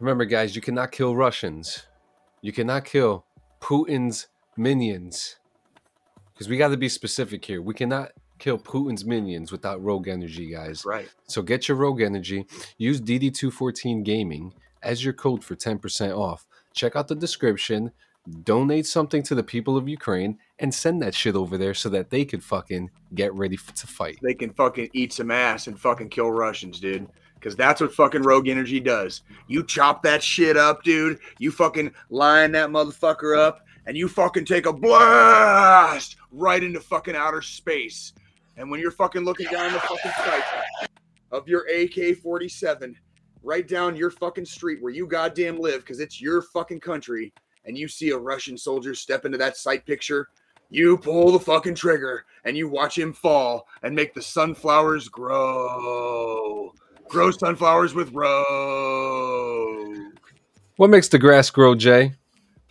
Remember, 0.00 0.26
guys, 0.26 0.54
you 0.54 0.60
cannot 0.60 0.92
kill 0.92 1.16
Russians. 1.16 1.86
You 2.42 2.52
cannot 2.52 2.84
kill 2.84 3.24
Putin's 3.62 4.26
minions. 4.54 5.36
Because 6.34 6.48
we 6.48 6.56
got 6.56 6.68
to 6.68 6.76
be 6.76 6.88
specific 6.88 7.44
here. 7.44 7.62
We 7.62 7.74
cannot 7.74 8.12
kill 8.38 8.58
Putin's 8.58 9.04
minions 9.04 9.52
without 9.52 9.82
rogue 9.82 10.08
energy, 10.08 10.50
guys. 10.50 10.84
Right. 10.84 11.08
So 11.28 11.40
get 11.42 11.68
your 11.68 11.76
rogue 11.76 12.00
energy. 12.02 12.44
Use 12.76 13.00
DD214 13.00 14.02
Gaming 14.04 14.52
as 14.82 15.04
your 15.04 15.14
code 15.14 15.44
for 15.44 15.54
10% 15.54 16.16
off. 16.16 16.46
Check 16.74 16.96
out 16.96 17.08
the 17.08 17.14
description. 17.14 17.92
Donate 18.42 18.86
something 18.86 19.22
to 19.22 19.34
the 19.34 19.42
people 19.42 19.76
of 19.76 19.88
Ukraine 19.88 20.38
and 20.58 20.74
send 20.74 21.00
that 21.02 21.14
shit 21.14 21.36
over 21.36 21.56
there 21.56 21.74
so 21.74 21.88
that 21.90 22.10
they 22.10 22.24
could 22.24 22.42
fucking 22.42 22.90
get 23.14 23.32
ready 23.34 23.56
f- 23.56 23.72
to 23.74 23.86
fight. 23.86 24.18
they 24.22 24.34
can 24.34 24.52
fucking 24.54 24.88
eat 24.92 25.12
some 25.12 25.30
ass 25.30 25.66
and 25.66 25.78
fucking 25.78 26.08
kill 26.08 26.32
Russians, 26.32 26.80
dude. 26.80 27.06
Because 27.34 27.54
that's 27.54 27.82
what 27.82 27.92
fucking 27.92 28.22
Rogue 28.22 28.48
Energy 28.48 28.80
does. 28.80 29.20
You 29.46 29.62
chop 29.62 30.02
that 30.04 30.22
shit 30.22 30.56
up, 30.56 30.82
dude. 30.82 31.18
You 31.38 31.50
fucking 31.50 31.92
line 32.08 32.52
that 32.52 32.70
motherfucker 32.70 33.36
up, 33.38 33.66
and 33.86 33.94
you 33.98 34.08
fucking 34.08 34.46
take 34.46 34.64
a 34.64 34.72
blast 34.72 36.16
right 36.34 36.62
into 36.62 36.80
fucking 36.80 37.16
outer 37.16 37.42
space. 37.42 38.12
And 38.56 38.70
when 38.70 38.80
you're 38.80 38.90
fucking 38.90 39.24
looking 39.24 39.46
down 39.50 39.72
the 39.72 39.80
fucking 39.80 40.12
sight 40.18 40.42
of 41.32 41.48
your 41.48 41.66
AK 41.68 42.18
47, 42.18 42.96
right 43.42 43.66
down 43.66 43.96
your 43.96 44.10
fucking 44.10 44.44
street 44.44 44.82
where 44.82 44.92
you 44.92 45.06
goddamn 45.06 45.58
live, 45.58 45.80
because 45.80 46.00
it's 46.00 46.20
your 46.20 46.42
fucking 46.42 46.80
country, 46.80 47.32
and 47.64 47.78
you 47.78 47.88
see 47.88 48.10
a 48.10 48.18
Russian 48.18 48.58
soldier 48.58 48.94
step 48.94 49.24
into 49.24 49.38
that 49.38 49.56
sight 49.56 49.86
picture, 49.86 50.28
you 50.70 50.98
pull 50.98 51.32
the 51.32 51.40
fucking 51.40 51.74
trigger 51.74 52.24
and 52.44 52.56
you 52.56 52.68
watch 52.68 52.98
him 52.98 53.12
fall 53.12 53.66
and 53.82 53.94
make 53.94 54.14
the 54.14 54.22
sunflowers 54.22 55.08
grow. 55.08 56.72
Grow 57.08 57.30
sunflowers 57.30 57.94
with 57.94 58.12
rogue. 58.12 59.98
What 60.76 60.90
makes 60.90 61.08
the 61.08 61.18
grass 61.18 61.50
grow, 61.50 61.74
Jay? 61.74 62.14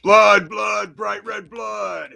Blood, 0.04 0.50
blood, 0.50 0.96
bright 0.96 1.24
red 1.24 1.50
blood. 1.50 2.14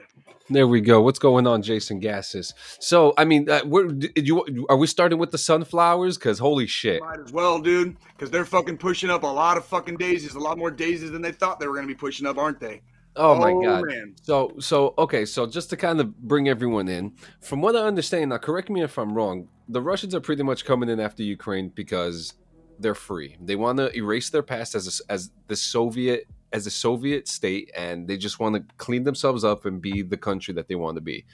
There 0.50 0.68
we 0.68 0.80
go. 0.80 1.02
What's 1.02 1.20
going 1.20 1.46
on, 1.46 1.62
Jason 1.62 2.00
Gassis? 2.00 2.54
So, 2.80 3.14
I 3.18 3.26
mean, 3.26 3.50
uh, 3.50 3.62
we're, 3.66 3.88
did 3.88 4.28
you 4.28 4.66
are 4.70 4.78
we 4.78 4.88
starting 4.88 5.20
with 5.20 5.32
the 5.32 5.38
sunflowers? 5.38 6.18
Because 6.18 6.40
holy 6.40 6.68
shit! 6.68 7.02
Might 7.02 7.20
as 7.20 7.34
well, 7.34 7.60
dude, 7.60 7.98
because 8.14 8.32
they're 8.32 8.46
fucking 8.46 8.78
pushing 8.78 9.10
up 9.10 9.24
a 9.24 9.28
lot 9.28 9.58
of 9.58 9.66
fucking 9.66 9.98
daisies, 9.98 10.36
a 10.36 10.40
lot 10.40 10.58
more 10.58 10.72
daisies 10.72 11.12
than 11.12 11.22
they 11.22 11.34
thought 11.34 11.60
they 11.60 11.68
were 11.68 11.74
going 11.74 11.88
to 11.88 11.94
be 11.94 11.98
pushing 11.98 12.26
up, 12.26 12.38
aren't 12.38 12.60
they? 12.60 12.82
Oh 13.18 13.36
my 13.36 13.52
god! 13.52 13.86
man. 13.88 14.16
So, 14.22 14.54
so 14.60 14.94
okay, 14.98 15.26
so 15.26 15.48
just 15.48 15.70
to 15.72 15.78
kind 15.78 16.00
of 16.00 16.18
bring 16.18 16.48
everyone 16.48 16.88
in, 16.88 17.14
from 17.42 17.62
what 17.62 17.76
I 17.76 17.80
understand, 17.80 18.30
now 18.30 18.38
correct 18.38 18.70
me 18.70 18.84
if 18.84 18.98
I'm 18.98 19.14
wrong. 19.14 19.50
The 19.68 19.82
Russians 19.82 20.16
are 20.16 20.22
pretty 20.22 20.44
much 20.44 20.64
coming 20.64 20.88
in 20.88 21.00
after 21.00 21.24
Ukraine 21.24 21.70
because 21.70 22.34
they're 22.80 22.96
free. 22.96 23.38
They 23.42 23.56
want 23.56 23.78
to 23.78 23.96
erase 23.96 24.30
their 24.30 24.44
past 24.44 24.76
as 24.76 25.02
a, 25.02 25.12
as 25.12 25.32
the 25.48 25.56
Soviet 25.56 26.28
as 26.54 26.66
a 26.66 26.72
Soviet 26.72 27.28
state, 27.28 27.72
and 27.76 28.08
they 28.08 28.16
just 28.16 28.40
want 28.40 28.56
to 28.56 28.76
clean 28.78 29.04
themselves 29.04 29.44
up 29.44 29.66
and 29.66 29.82
be 29.82 30.02
the 30.02 30.16
country 30.16 30.54
that 30.54 30.68
they 30.70 30.76
want 30.76 30.96
to 30.96 31.02
be. 31.02 31.26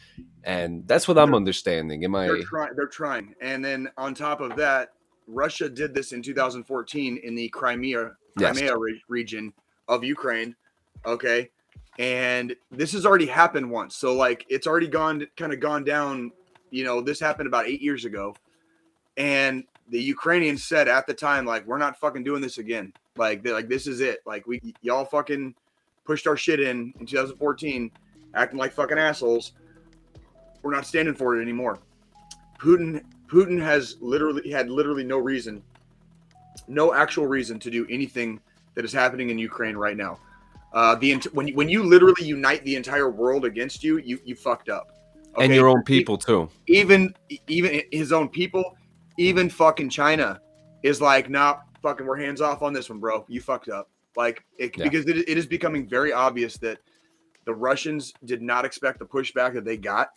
And 0.43 0.87
that's 0.87 1.07
what 1.07 1.19
I'm 1.19 1.35
understanding. 1.35 2.03
Am 2.03 2.15
I? 2.15 2.27
They're 2.27 2.43
trying. 2.43 2.75
They're 2.75 2.87
trying, 2.87 3.35
and 3.41 3.63
then 3.63 3.89
on 3.97 4.13
top 4.15 4.41
of 4.41 4.55
that, 4.57 4.89
Russia 5.27 5.69
did 5.69 5.93
this 5.93 6.11
in 6.13 6.21
2014 6.21 7.17
in 7.23 7.35
the 7.35 7.49
Crimea 7.49 8.11
Yes. 8.39 8.57
Crimea 8.57 8.77
re- 8.77 9.01
region 9.07 9.53
of 9.87 10.03
Ukraine. 10.03 10.55
Okay, 11.05 11.49
and 11.99 12.55
this 12.71 12.93
has 12.93 13.05
already 13.05 13.25
happened 13.25 13.69
once. 13.69 13.95
So 13.95 14.15
like, 14.15 14.45
it's 14.49 14.67
already 14.67 14.87
gone, 14.87 15.27
kind 15.37 15.53
of 15.53 15.59
gone 15.59 15.83
down. 15.83 16.31
You 16.71 16.83
know, 16.83 17.01
this 17.01 17.19
happened 17.19 17.47
about 17.47 17.67
eight 17.67 17.81
years 17.81 18.05
ago, 18.05 18.35
and 19.17 19.65
the 19.93 20.01
Ukrainians 20.01 20.63
said 20.63 20.87
at 20.87 21.05
the 21.05 21.13
time, 21.13 21.45
like, 21.45 21.67
we're 21.67 21.77
not 21.77 21.99
fucking 21.99 22.23
doing 22.23 22.41
this 22.41 22.57
again. 22.57 22.91
Like, 23.15 23.47
like, 23.47 23.69
this 23.69 23.85
is 23.85 24.01
it. 24.01 24.21
Like, 24.25 24.47
we 24.47 24.59
y'all 24.81 25.05
fucking 25.05 25.53
pushed 26.03 26.25
our 26.25 26.35
shit 26.35 26.59
in 26.59 26.91
in 26.99 27.05
2014, 27.05 27.91
acting 28.33 28.57
like 28.57 28.73
fucking 28.73 28.97
assholes. 28.97 29.51
We're 30.63 30.73
not 30.73 30.87
standing 30.87 31.13
for 31.13 31.37
it 31.37 31.43
anymore. 31.43 31.77
Putin 32.57 33.03
Putin 33.27 33.61
has 33.61 33.97
literally 34.01 34.49
had 34.49 34.67
literally 34.67 35.03
no 35.03 35.19
reason, 35.19 35.61
no 36.67 36.95
actual 36.95 37.27
reason 37.27 37.59
to 37.59 37.69
do 37.69 37.85
anything 37.87 38.39
that 38.73 38.83
is 38.83 38.91
happening 38.91 39.29
in 39.29 39.37
Ukraine 39.37 39.77
right 39.77 39.95
now. 39.95 40.17
Uh, 40.73 40.95
the 40.95 41.13
when 41.33 41.49
you, 41.49 41.53
when 41.53 41.69
you 41.69 41.83
literally 41.83 42.25
unite 42.25 42.63
the 42.63 42.75
entire 42.75 43.11
world 43.11 43.45
against 43.45 43.83
you, 43.83 43.99
you 43.99 44.19
you 44.25 44.33
fucked 44.33 44.69
up. 44.69 44.91
and 45.39 45.53
your 45.53 45.67
own 45.67 45.83
people 45.83 46.17
too. 46.17 46.49
even 46.65 47.13
even 47.47 47.83
his 47.91 48.11
own 48.11 48.27
people, 48.27 48.75
even 49.17 49.49
fucking 49.49 49.89
China 49.89 50.39
is 50.83 51.01
like, 51.01 51.29
nah, 51.29 51.57
fucking, 51.81 52.05
we're 52.05 52.17
hands 52.17 52.41
off 52.41 52.61
on 52.61 52.73
this 52.73 52.89
one, 52.89 52.99
bro. 52.99 53.25
You 53.27 53.41
fucked 53.41 53.69
up. 53.69 53.89
Like, 54.15 54.43
it, 54.57 54.77
Yeah. 54.77 54.83
because 54.83 55.07
it, 55.07 55.17
it 55.17 55.37
is 55.37 55.45
becoming 55.45 55.87
very 55.87 56.13
obvious 56.13 56.57
that 56.57 56.79
the 57.45 57.53
Russians 57.53 58.13
did 58.25 58.41
not 58.41 58.65
expect 58.65 58.99
the 58.99 59.05
pushback 59.05 59.53
that 59.53 59.65
they 59.65 59.77
got, 59.77 60.09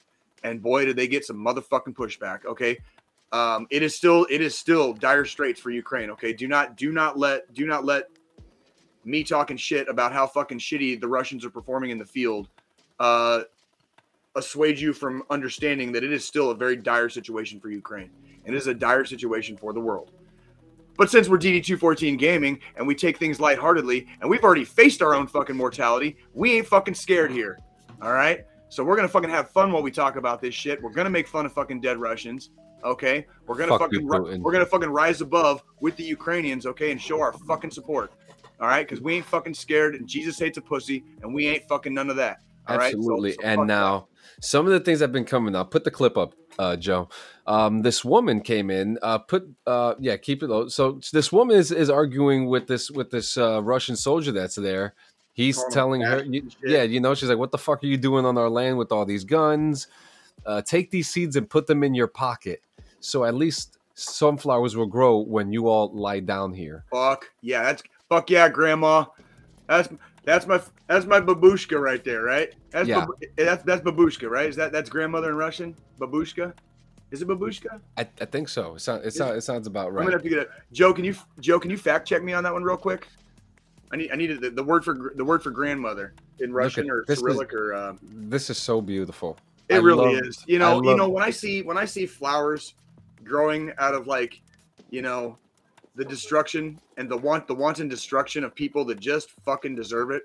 and 0.45 0.63
boy, 0.63 0.85
did 0.85 0.97
they 0.97 1.09
get 1.09 1.25
some 1.25 1.37
motherfucking 1.37 1.95
pushback. 1.95 2.45
Okay, 2.45 2.79
um, 3.33 3.67
it 3.71 3.83
is 3.83 3.97
still 3.97 4.27
it 4.31 4.41
is 4.41 4.57
still 4.57 4.93
dire 4.93 5.25
straits 5.25 5.61
for 5.61 5.71
Ukraine. 5.71 6.11
Okay, 6.11 6.33
do 6.33 6.47
not 6.47 6.77
do 6.77 6.93
not 6.93 7.19
let 7.19 7.53
do 7.53 7.67
not 7.67 7.85
let 7.85 8.05
me 9.05 9.25
talking 9.25 9.57
shit 9.57 9.89
about 9.89 10.13
how 10.13 10.27
fucking 10.27 10.59
shitty 10.59 11.01
the 11.01 11.09
Russians 11.09 11.45
are 11.45 11.51
performing 11.51 11.91
in 11.91 11.99
the 11.99 12.05
field 12.05 12.49
uh, 13.01 13.43
assuage 14.37 14.81
you 14.81 14.93
from 14.93 15.23
understanding 15.31 15.91
that 15.93 16.05
it 16.05 16.13
is 16.13 16.25
still 16.25 16.51
a 16.51 16.55
very 16.55 16.77
dire 16.77 17.09
situation 17.09 17.59
for 17.59 17.71
Ukraine 17.71 18.11
and 18.45 18.55
it 18.55 18.59
is 18.59 18.69
a 18.69 18.75
dire 18.75 19.05
situation 19.05 19.57
for 19.57 19.73
the 19.73 19.81
world. 19.81 20.13
But 20.97 21.11
since 21.11 21.29
we're 21.29 21.39
DD214 21.39 22.19
gaming 22.19 22.61
and 22.77 22.87
we 22.87 22.95
take 22.95 23.19
things 23.19 23.41
lightheartedly 23.41 24.07
and 24.21 24.31
we've 24.31 24.45
already 24.45 24.65
faced 24.65 25.03
our 25.03 25.15
own 25.15 25.27
fucking 25.27 25.57
mortality, 25.57 26.17
we 26.33 26.57
ain't 26.57 26.67
fucking 26.67 26.95
scared 26.95 27.31
here. 27.31 27.59
All 28.01 28.13
right? 28.13 28.47
So 28.69 28.83
we're 28.83 28.97
gonna 28.97 29.09
fucking 29.09 29.31
have 29.31 29.51
fun 29.51 29.73
while 29.73 29.83
we 29.83 29.91
talk 29.91 30.17
about 30.17 30.41
this 30.41 30.55
shit. 30.55 30.83
We're 30.83 30.91
gonna 30.91 31.11
make 31.11 31.29
fun 31.29 31.45
of 31.45 31.53
fucking 31.53 31.81
dead 31.81 31.99
Russians. 31.99 32.51
Okay? 32.85 33.27
We're 33.47 33.57
gonna 33.57 33.73
Fuck 33.73 33.93
fucking 33.93 34.07
ri- 34.07 34.39
we're 34.39 34.53
gonna 34.53 34.67
fucking 34.67 34.89
rise 34.89 35.21
above 35.21 35.63
with 35.81 35.97
the 35.97 36.05
Ukrainians, 36.05 36.67
okay, 36.67 36.91
and 36.93 37.01
show 37.01 37.21
our 37.21 37.33
fucking 37.33 37.71
support. 37.71 38.13
All 38.59 38.69
right, 38.69 38.89
because 38.89 39.03
we 39.03 39.17
ain't 39.17 39.27
fucking 39.27 39.55
scared, 39.55 39.97
and 39.97 40.09
Jesus 40.09 40.39
hates 40.39 40.57
a 40.57 40.63
pussy, 40.63 41.05
and 41.23 41.35
we 41.35 41.47
ain't 41.47 41.69
fucking 41.69 41.93
none 41.93 42.09
of 42.09 42.17
that. 42.17 42.41
All 42.69 42.79
right, 42.79 42.93
So- 42.93 42.99
Absolutely. 42.99 43.33
so 43.33 43.41
and 43.43 43.67
now 43.67 44.09
some 44.41 44.67
of 44.67 44.73
the 44.73 44.81
things 44.81 45.01
have 45.01 45.13
been 45.13 45.25
coming 45.25 45.55
up. 45.55 45.71
Put 45.71 45.85
the 45.85 45.91
clip 45.91 46.17
up, 46.19 46.35
uh, 46.59 46.77
Joe. 46.77 47.09
Um, 47.47 47.83
this 47.83 48.05
woman 48.05 48.41
came 48.41 48.71
in. 48.71 48.99
Uh, 49.03 49.19
put 49.19 49.49
uh, 49.67 49.95
yeah, 49.99 50.17
keep 50.17 50.43
it 50.43 50.49
low. 50.51 50.69
So 50.69 51.01
this 51.13 51.33
woman 51.33 51.57
is, 51.57 51.71
is 51.71 51.89
arguing 51.89 52.47
with 52.47 52.67
this 52.67 52.91
with 52.91 53.11
this 53.11 53.39
uh, 53.39 53.63
Russian 53.63 53.97
soldier 53.97 54.33
that's 54.33 54.57
there. 54.57 54.95
He's 55.33 55.59
him 55.63 55.71
telling 55.71 56.01
her, 56.01 56.25
yeah, 56.65 56.83
you 56.83 56.99
know, 56.99 57.15
she's 57.15 57.29
like, 57.29 57.39
"What 57.39 57.53
the 57.53 57.59
fuck 57.59 57.83
are 57.85 57.87
you 57.87 57.99
doing 57.99 58.25
on 58.25 58.39
our 58.39 58.49
land 58.49 58.79
with 58.79 58.91
all 58.91 59.05
these 59.05 59.25
guns? 59.25 59.87
Uh, 60.45 60.63
take 60.63 60.91
these 60.91 61.09
seeds 61.09 61.37
and 61.37 61.49
put 61.49 61.67
them 61.67 61.83
in 61.85 61.95
your 61.95 62.07
pocket, 62.07 62.63
so 63.01 63.25
at 63.25 63.35
least 63.35 63.79
sunflowers 63.95 64.77
will 64.77 64.87
grow 64.87 65.19
when 65.19 65.53
you 65.53 65.69
all 65.69 65.93
lie 65.93 66.21
down 66.21 66.53
here." 66.55 66.85
Fuck 66.91 67.27
yeah, 67.43 67.65
that's 67.65 67.83
fuck 68.09 68.31
yeah, 68.31 68.49
grandma. 68.49 69.05
That's 69.69 69.89
that's 70.27 70.47
my 70.47 70.61
that's 70.89 71.07
my 71.07 71.21
babushka 71.21 71.81
right 71.81 72.05
there, 72.05 72.23
right? 72.23 72.53
That's 72.71 72.89
Yeah. 72.89 73.01
babu- 73.07 73.15
that's 73.37 73.65
that's 73.65 73.81
babushka, 73.81 74.29
right? 74.29 74.49
Is 74.51 74.57
that 74.57 74.73
that's 74.73 74.91
grandmother 74.91 75.31
in 75.31 75.37
Russian? 75.37 75.75
Babushka? 75.99 76.53
Is 77.13 77.23
it 77.23 77.29
babushka? 77.29 77.81
I, 77.97 78.01
I 78.21 78.25
think 78.27 78.49
so. 78.49 78.75
It, 78.75 78.81
sounds 78.81 79.07
it, 79.07 79.15
sound, 79.15 79.37
it 79.39 79.43
sounds 79.43 79.67
about 79.69 79.93
right. 79.95 80.01
I'm 80.01 80.07
gonna 80.07 80.17
have 80.17 80.23
to 80.25 80.29
get 80.29 80.39
it. 80.41 80.51
Joe, 80.73 80.93
can 80.93 81.05
you 81.05 81.15
Joe, 81.41 81.59
can 81.61 81.71
you 81.71 81.79
fact 81.79 82.07
check 82.07 82.23
me 82.23 82.33
on 82.35 82.43
that 82.45 82.53
one 82.53 82.65
real 82.65 82.77
quick? 82.77 83.07
I 83.93 83.97
need 83.97 84.11
I 84.13 84.17
needed 84.17 84.41
the, 84.41 84.51
the 84.51 84.65
word 84.65 84.85
for 84.85 85.13
the 85.15 85.25
word 85.25 85.43
for 85.43 85.51
grandmother 85.51 86.13
in 86.41 86.53
Russian 86.53 86.85
at- 86.87 86.91
or 86.93 87.05
this 87.07 87.19
is- 87.19 87.23
Cyrillic 87.25 87.55
or 87.55 87.75
um, 87.75 87.99
This 88.03 88.51
is 88.51 88.59
so 88.59 88.81
beautiful. 88.81 89.39
It 89.69 89.77
I 89.77 89.79
really 89.79 90.17
love- 90.17 90.27
is. 90.27 90.45
You 90.49 90.59
know, 90.59 90.83
you 90.83 90.97
know 90.97 91.09
when 91.09 91.23
I 91.23 91.31
see 91.31 91.63
when 91.63 91.79
I 91.79 91.85
see 91.85 92.05
flowers 92.05 92.75
growing 93.23 93.73
out 93.79 93.95
of 93.95 94.07
like, 94.09 94.41
you 94.91 95.03
know, 95.03 95.39
the 95.97 96.05
destruction 96.05 96.79
and 96.99 97.11
the 97.11 97.17
want 97.17 97.49
the 97.49 97.55
wanton 97.55 97.89
destruction 97.89 98.45
of 98.45 98.55
people 98.55 98.85
that 98.85 99.01
just 99.01 99.31
fucking 99.45 99.75
deserve 99.75 100.11
it. 100.11 100.23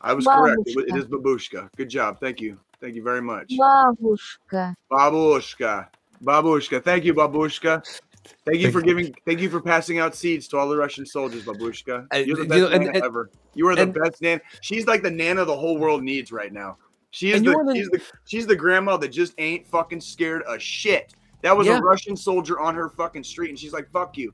I 0.00 0.14
was 0.14 0.26
Babushka. 0.26 0.64
correct. 0.64 0.88
It 0.88 0.96
is 0.96 1.04
babushka. 1.04 1.68
Good 1.76 1.88
job. 1.88 2.18
Thank 2.18 2.40
you. 2.40 2.58
Thank 2.80 2.96
you 2.96 3.02
very 3.02 3.22
much. 3.22 3.50
Babushka. 3.50 4.74
Babushka. 4.90 5.86
Babushka. 6.24 6.82
Thank 6.82 7.04
you, 7.04 7.14
Babushka. 7.14 8.00
Thank 8.46 8.60
you 8.60 8.72
for 8.72 8.80
giving. 8.80 9.14
Thank 9.26 9.40
you 9.40 9.50
for 9.50 9.60
passing 9.60 9.98
out 9.98 10.14
seeds 10.14 10.48
to 10.48 10.58
all 10.58 10.68
the 10.68 10.76
Russian 10.76 11.04
soldiers, 11.04 11.44
Babushka. 11.44 12.06
You're 12.26 12.36
the 12.36 12.44
best 12.44 12.58
you 12.58 12.68
know, 12.68 12.72
and, 12.72 12.84
and, 12.84 13.04
ever. 13.04 13.30
You 13.54 13.68
are 13.68 13.76
the 13.76 13.82
and, 13.82 13.94
best 13.94 14.22
nan. 14.22 14.40
She's 14.62 14.86
like 14.86 15.02
the 15.02 15.10
nana 15.10 15.44
the 15.44 15.56
whole 15.56 15.78
world 15.78 16.02
needs 16.02 16.32
right 16.32 16.52
now. 16.52 16.78
She 17.10 17.32
is 17.32 17.42
the, 17.42 17.50
the, 17.50 17.74
she's 17.74 17.88
the 17.88 18.02
she's 18.24 18.46
the 18.46 18.56
grandma 18.56 18.96
that 18.96 19.08
just 19.08 19.34
ain't 19.38 19.66
fucking 19.66 20.00
scared 20.00 20.42
a 20.48 20.58
shit. 20.58 21.14
That 21.42 21.56
was 21.56 21.66
yeah. 21.66 21.78
a 21.78 21.82
Russian 21.82 22.16
soldier 22.16 22.58
on 22.58 22.74
her 22.74 22.88
fucking 22.88 23.24
street, 23.24 23.50
and 23.50 23.58
she's 23.58 23.72
like, 23.72 23.90
"Fuck 23.90 24.16
you." 24.16 24.32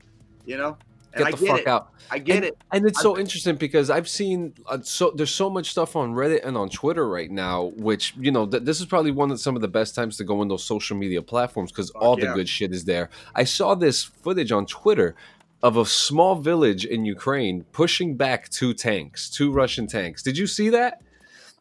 You 0.49 0.57
know. 0.57 0.77
And 1.13 1.23
Get 1.25 1.27
I 1.27 1.31
the 1.31 1.37
get 1.37 1.47
fuck 1.47 1.59
it. 1.61 1.67
out. 1.67 1.93
I 2.11 2.19
get 2.19 2.35
and, 2.37 2.45
it. 2.45 2.57
And 2.71 2.85
it's 2.85 2.99
I'm- 2.99 3.03
so 3.03 3.17
interesting 3.17 3.55
because 3.55 3.89
I've 3.89 4.07
seen 4.07 4.53
uh, 4.67 4.79
so 4.83 5.11
there's 5.15 5.31
so 5.31 5.49
much 5.49 5.71
stuff 5.71 5.95
on 5.95 6.13
Reddit 6.13 6.45
and 6.45 6.55
on 6.55 6.69
Twitter 6.69 7.07
right 7.07 7.31
now, 7.31 7.71
which 7.77 8.13
you 8.19 8.31
know 8.31 8.45
th- 8.45 8.63
this 8.63 8.79
is 8.79 8.85
probably 8.85 9.11
one 9.11 9.31
of 9.31 9.39
some 9.39 9.55
of 9.55 9.61
the 9.61 9.67
best 9.67 9.95
times 9.95 10.17
to 10.17 10.23
go 10.23 10.41
on 10.41 10.47
those 10.47 10.63
social 10.63 10.95
media 10.97 11.21
platforms 11.21 11.71
because 11.71 11.89
all 11.91 12.15
the 12.15 12.27
good 12.33 12.47
shit 12.49 12.71
is 12.73 12.85
there. 12.85 13.09
I 13.35 13.43
saw 13.43 13.73
this 13.75 14.03
footage 14.03 14.51
on 14.51 14.65
Twitter 14.65 15.15
of 15.61 15.77
a 15.77 15.85
small 15.85 16.35
village 16.35 16.85
in 16.85 17.05
Ukraine 17.05 17.65
pushing 17.71 18.15
back 18.15 18.49
two 18.49 18.73
tanks, 18.73 19.29
two 19.29 19.51
Russian 19.51 19.87
tanks. 19.87 20.23
Did 20.23 20.37
you 20.37 20.47
see 20.47 20.69
that? 20.69 21.01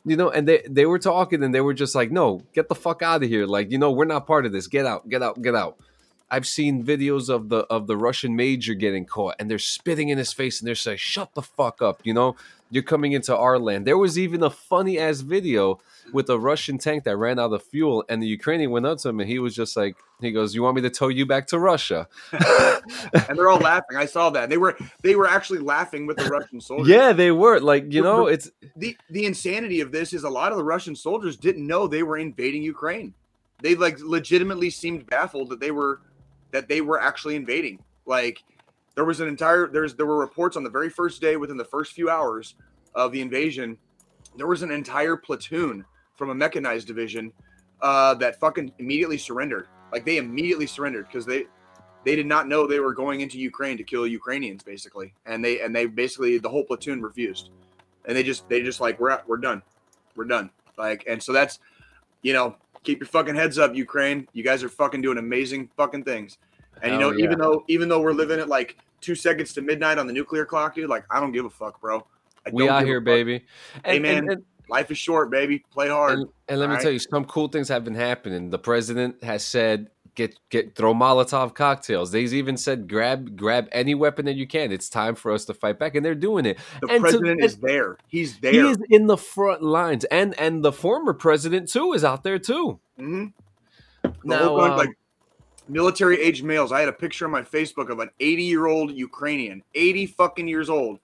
You 0.05 0.17
know, 0.17 0.31
and 0.31 0.47
they 0.47 0.63
they 0.69 0.87
were 0.87 0.99
talking 0.99 1.43
and 1.43 1.55
they 1.55 1.61
were 1.63 1.75
just 1.75 1.95
like, 1.95 2.11
"No, 2.11 2.43
get 2.55 2.69
the 2.69 2.75
fuck 2.75 3.03
out 3.03 3.23
of 3.23 3.29
here! 3.29 3.47
Like, 3.47 3.71
you 3.73 3.79
know, 3.79 3.91
we're 3.93 4.05
not 4.05 4.27
part 4.27 4.45
of 4.47 4.53
this. 4.53 4.67
Get 4.67 4.85
out, 4.87 5.09
get 5.09 5.23
out, 5.23 5.41
get 5.43 5.55
out." 5.55 5.79
I've 6.31 6.47
seen 6.47 6.85
videos 6.85 7.29
of 7.29 7.49
the 7.49 7.59
of 7.71 7.87
the 7.87 7.97
Russian 7.97 8.37
major 8.37 8.75
getting 8.75 9.05
caught, 9.07 9.37
and 9.39 9.51
they're 9.51 9.59
spitting 9.59 10.11
in 10.11 10.19
his 10.19 10.33
face, 10.33 10.61
and 10.61 10.69
they're 10.69 10.75
saying, 10.75 10.99
"Shut 10.99 11.35
the 11.35 11.43
fuck 11.43 11.81
up!" 11.81 12.01
You 12.05 12.13
know, 12.13 12.37
you're 12.71 12.83
coming 12.83 13.13
into 13.13 13.35
our 13.37 13.59
land. 13.59 13.87
There 13.87 13.97
was 13.97 14.19
even 14.19 14.43
a 14.43 14.51
funny 14.51 14.99
ass 14.99 15.21
video 15.21 15.81
with 16.13 16.29
a 16.29 16.39
Russian 16.39 16.79
tank 16.79 17.05
that 17.05 17.17
ran 17.17 17.39
out 17.39 17.53
of 17.53 17.63
fuel, 17.63 18.05
and 18.09 18.23
the 18.23 18.27
Ukrainian 18.27 18.71
went 18.71 18.87
up 18.87 18.99
to 18.99 19.09
him, 19.09 19.21
and 19.21 19.29
he 19.29 19.39
was 19.39 19.55
just 19.55 19.77
like, 19.77 19.97
"He 20.21 20.33
goes, 20.33 20.55
you 20.55 20.63
want 20.63 20.77
me 20.77 20.83
to 20.83 20.91
tow 20.91 21.09
you 21.09 21.25
back 21.25 21.47
to 21.49 21.59
Russia?" 21.59 22.09
And 23.29 23.39
they're 23.39 23.51
all 23.51 23.59
laughing. 23.59 23.97
I 23.97 24.07
saw 24.07 24.31
that. 24.31 24.49
They 24.49 24.57
were 24.57 24.77
they 25.03 25.15
were 25.15 25.29
actually 25.29 25.59
laughing 25.59 26.07
with 26.07 26.17
the 26.17 26.25
Russian 26.25 26.61
soldiers. 26.61 26.89
yeah, 26.89 27.13
they 27.13 27.31
were 27.31 27.61
like, 27.61 27.93
you 27.93 28.03
know, 28.03 28.27
it's 28.27 28.51
the 28.77 28.97
the 29.11 29.25
insanity 29.25 29.81
of 29.81 29.93
this 29.93 30.13
is 30.13 30.25
a 30.25 30.31
lot 30.31 30.53
of 30.53 30.59
the 30.59 30.65
Russian 30.65 30.97
soldiers 30.97 31.37
didn't 31.37 31.67
know 31.67 31.87
they 31.87 32.03
were 32.03 32.19
invading 32.19 32.63
Ukraine. 32.63 33.15
They 33.61 33.75
like 33.75 33.99
legitimately 34.01 34.71
seemed 34.71 35.07
baffled 35.07 35.51
that 35.51 35.61
they 35.61 35.71
were 35.71 36.01
that 36.51 36.69
they 36.69 36.81
were 36.81 37.01
actually 37.01 37.37
invading. 37.37 37.79
Like 38.07 38.43
there 38.95 39.05
was 39.05 39.21
an 39.21 39.29
entire 39.29 39.69
there's 39.69 39.95
there 39.95 40.07
were 40.07 40.19
reports 40.19 40.57
on 40.57 40.65
the 40.65 40.71
very 40.71 40.91
first 40.91 41.21
day 41.21 41.37
within 41.37 41.57
the 41.57 41.65
first 41.65 41.93
few 41.93 42.11
hours 42.11 42.55
of 42.95 43.13
the 43.13 43.21
invasion 43.21 43.79
there 44.37 44.47
was 44.47 44.63
an 44.63 44.71
entire 44.71 45.17
platoon 45.17 45.85
from 46.17 46.31
a 46.31 46.35
mechanized 46.35 46.87
division 46.87 47.33
uh, 47.83 48.15
that 48.15 48.39
fucking 48.41 48.73
immediately 48.79 49.19
surrendered. 49.19 49.67
Like 49.93 50.05
they 50.05 50.17
immediately 50.17 50.67
surrendered 50.67 51.07
because 51.07 51.27
they 51.27 51.47
they 52.05 52.15
did 52.15 52.27
not 52.27 52.49
know 52.49 52.67
they 52.67 52.81
were 52.81 52.95
going 52.95 53.21
into 53.21 53.39
ukraine 53.39 53.77
to 53.77 53.85
kill 53.85 54.07
ukrainians 54.07 54.63
basically. 54.63 55.15
And 55.27 55.45
they 55.45 55.61
and 55.61 55.75
they 55.75 55.87
basically 55.87 56.39
the 56.39 56.49
whole 56.49 56.65
platoon 56.65 57.03
refused. 57.03 57.51
And 58.05 58.17
they 58.17 58.23
just 58.23 58.49
they 58.49 58.63
just 58.63 58.81
like 58.81 58.99
we're 59.01 59.21
we're 59.27 59.39
done. 59.39 59.63
We're 60.15 60.25
done. 60.25 60.51
Like 60.77 61.05
and 61.09 61.23
so 61.23 61.33
that's 61.33 61.59
you 62.23 62.33
know 62.33 62.57
keep 62.83 63.01
your 63.01 63.09
fucking 63.09 63.35
heads 63.35 63.59
up 63.59 63.75
ukraine 63.75 64.27
you 64.33 64.43
guys 64.43 64.63
are 64.63 64.69
fucking 64.69 65.01
doing 65.03 65.19
amazing 65.19 65.69
fucking 65.77 66.05
things 66.05 66.39
and 66.83 66.93
you 66.93 66.99
know, 66.99 67.11
yeah. 67.11 67.25
even 67.25 67.39
though 67.39 67.65
even 67.69 67.89
though 67.89 68.01
we're 68.01 68.13
living 68.13 68.41
at 68.41 68.49
like 68.49 68.77
two 69.01 69.15
seconds 69.15 69.53
to 69.55 69.63
midnight 69.63 69.99
on 69.99 70.07
the 70.07 70.13
nuclear 70.13 70.45
clock, 70.45 70.75
dude, 70.75 70.89
like 70.89 71.05
I 71.11 71.21
don't 71.21 71.33
give 71.33 71.45
a 71.45 71.51
fuck, 71.51 71.81
bro. 71.81 72.07
I 72.47 72.51
we 72.53 72.67
don't 72.67 72.75
out 72.75 72.85
here, 72.85 73.01
baby. 73.01 73.45
Hey, 73.85 73.97
And, 73.97 74.03
man, 74.03 74.17
and, 74.19 74.33
and, 74.33 74.45
Life 74.71 74.91
is 74.91 74.99
short, 74.99 75.31
baby. 75.31 75.65
Play 75.71 75.89
hard. 75.89 76.19
and, 76.19 76.29
and 76.47 76.61
let 76.61 76.67
me 76.67 76.73
Alright. 76.73 76.83
tell 76.83 76.93
you, 76.93 76.99
some 76.99 77.25
cool 77.25 77.49
things 77.49 77.69
have 77.69 77.85
been 77.85 77.95
happening. 77.95 78.51
The 78.51 78.59
president 78.59 79.25
has 79.25 79.43
said, 79.43 79.89
"Get 80.19 80.37
get 80.51 80.75
throw 80.75 80.93
Molotov 80.93 81.55
cocktails." 81.55 82.11
They've 82.11 82.35
even 82.35 82.57
said, 82.57 82.89
"Grab 82.89 83.37
grab 83.37 83.69
any 83.73 83.95
weapon 83.95 84.27
that 84.27 84.35
you 84.35 84.47
can. 84.47 84.73
It's 84.73 84.89
time 84.91 85.15
for 85.15 85.31
us 85.33 85.45
to 85.45 85.55
fight 85.55 85.79
back," 85.79 85.95
and 85.95 86.05
they're 86.05 86.15
doing 86.17 86.45
it. 86.45 86.59
the 86.83 86.89
and 86.89 87.01
president 87.01 87.41
and- 87.41 87.45
is 87.45 87.57
there. 87.59 87.97
He's 88.09 88.39
there. 88.41 88.53
He 88.53 88.59
is 88.59 88.79
in 88.91 89.07
the 89.07 89.17
front 89.17 89.63
lines, 89.63 90.05
and 90.07 90.39
and 90.41 90.65
the 90.65 90.73
former 90.73 91.15
president 91.15 91.69
too 91.69 91.93
is 91.93 92.05
out 92.05 92.25
there 92.25 92.39
too. 92.39 92.81
Mhm. 92.99 93.33
The 94.03 94.13
Now, 94.25 94.59
um, 94.59 94.77
like 94.77 94.91
military 95.69 96.21
age 96.21 96.43
males. 96.43 96.73
I 96.73 96.81
had 96.81 96.89
a 96.89 96.93
picture 96.93 97.25
on 97.25 97.31
my 97.31 97.43
Facebook 97.43 97.89
of 97.89 98.01
an 98.01 98.11
80 98.21 98.43
year 98.43 98.67
old 98.67 98.91
Ukrainian, 98.91 99.63
80 99.75 100.07
fucking 100.07 100.49
years 100.49 100.69
old, 100.69 100.99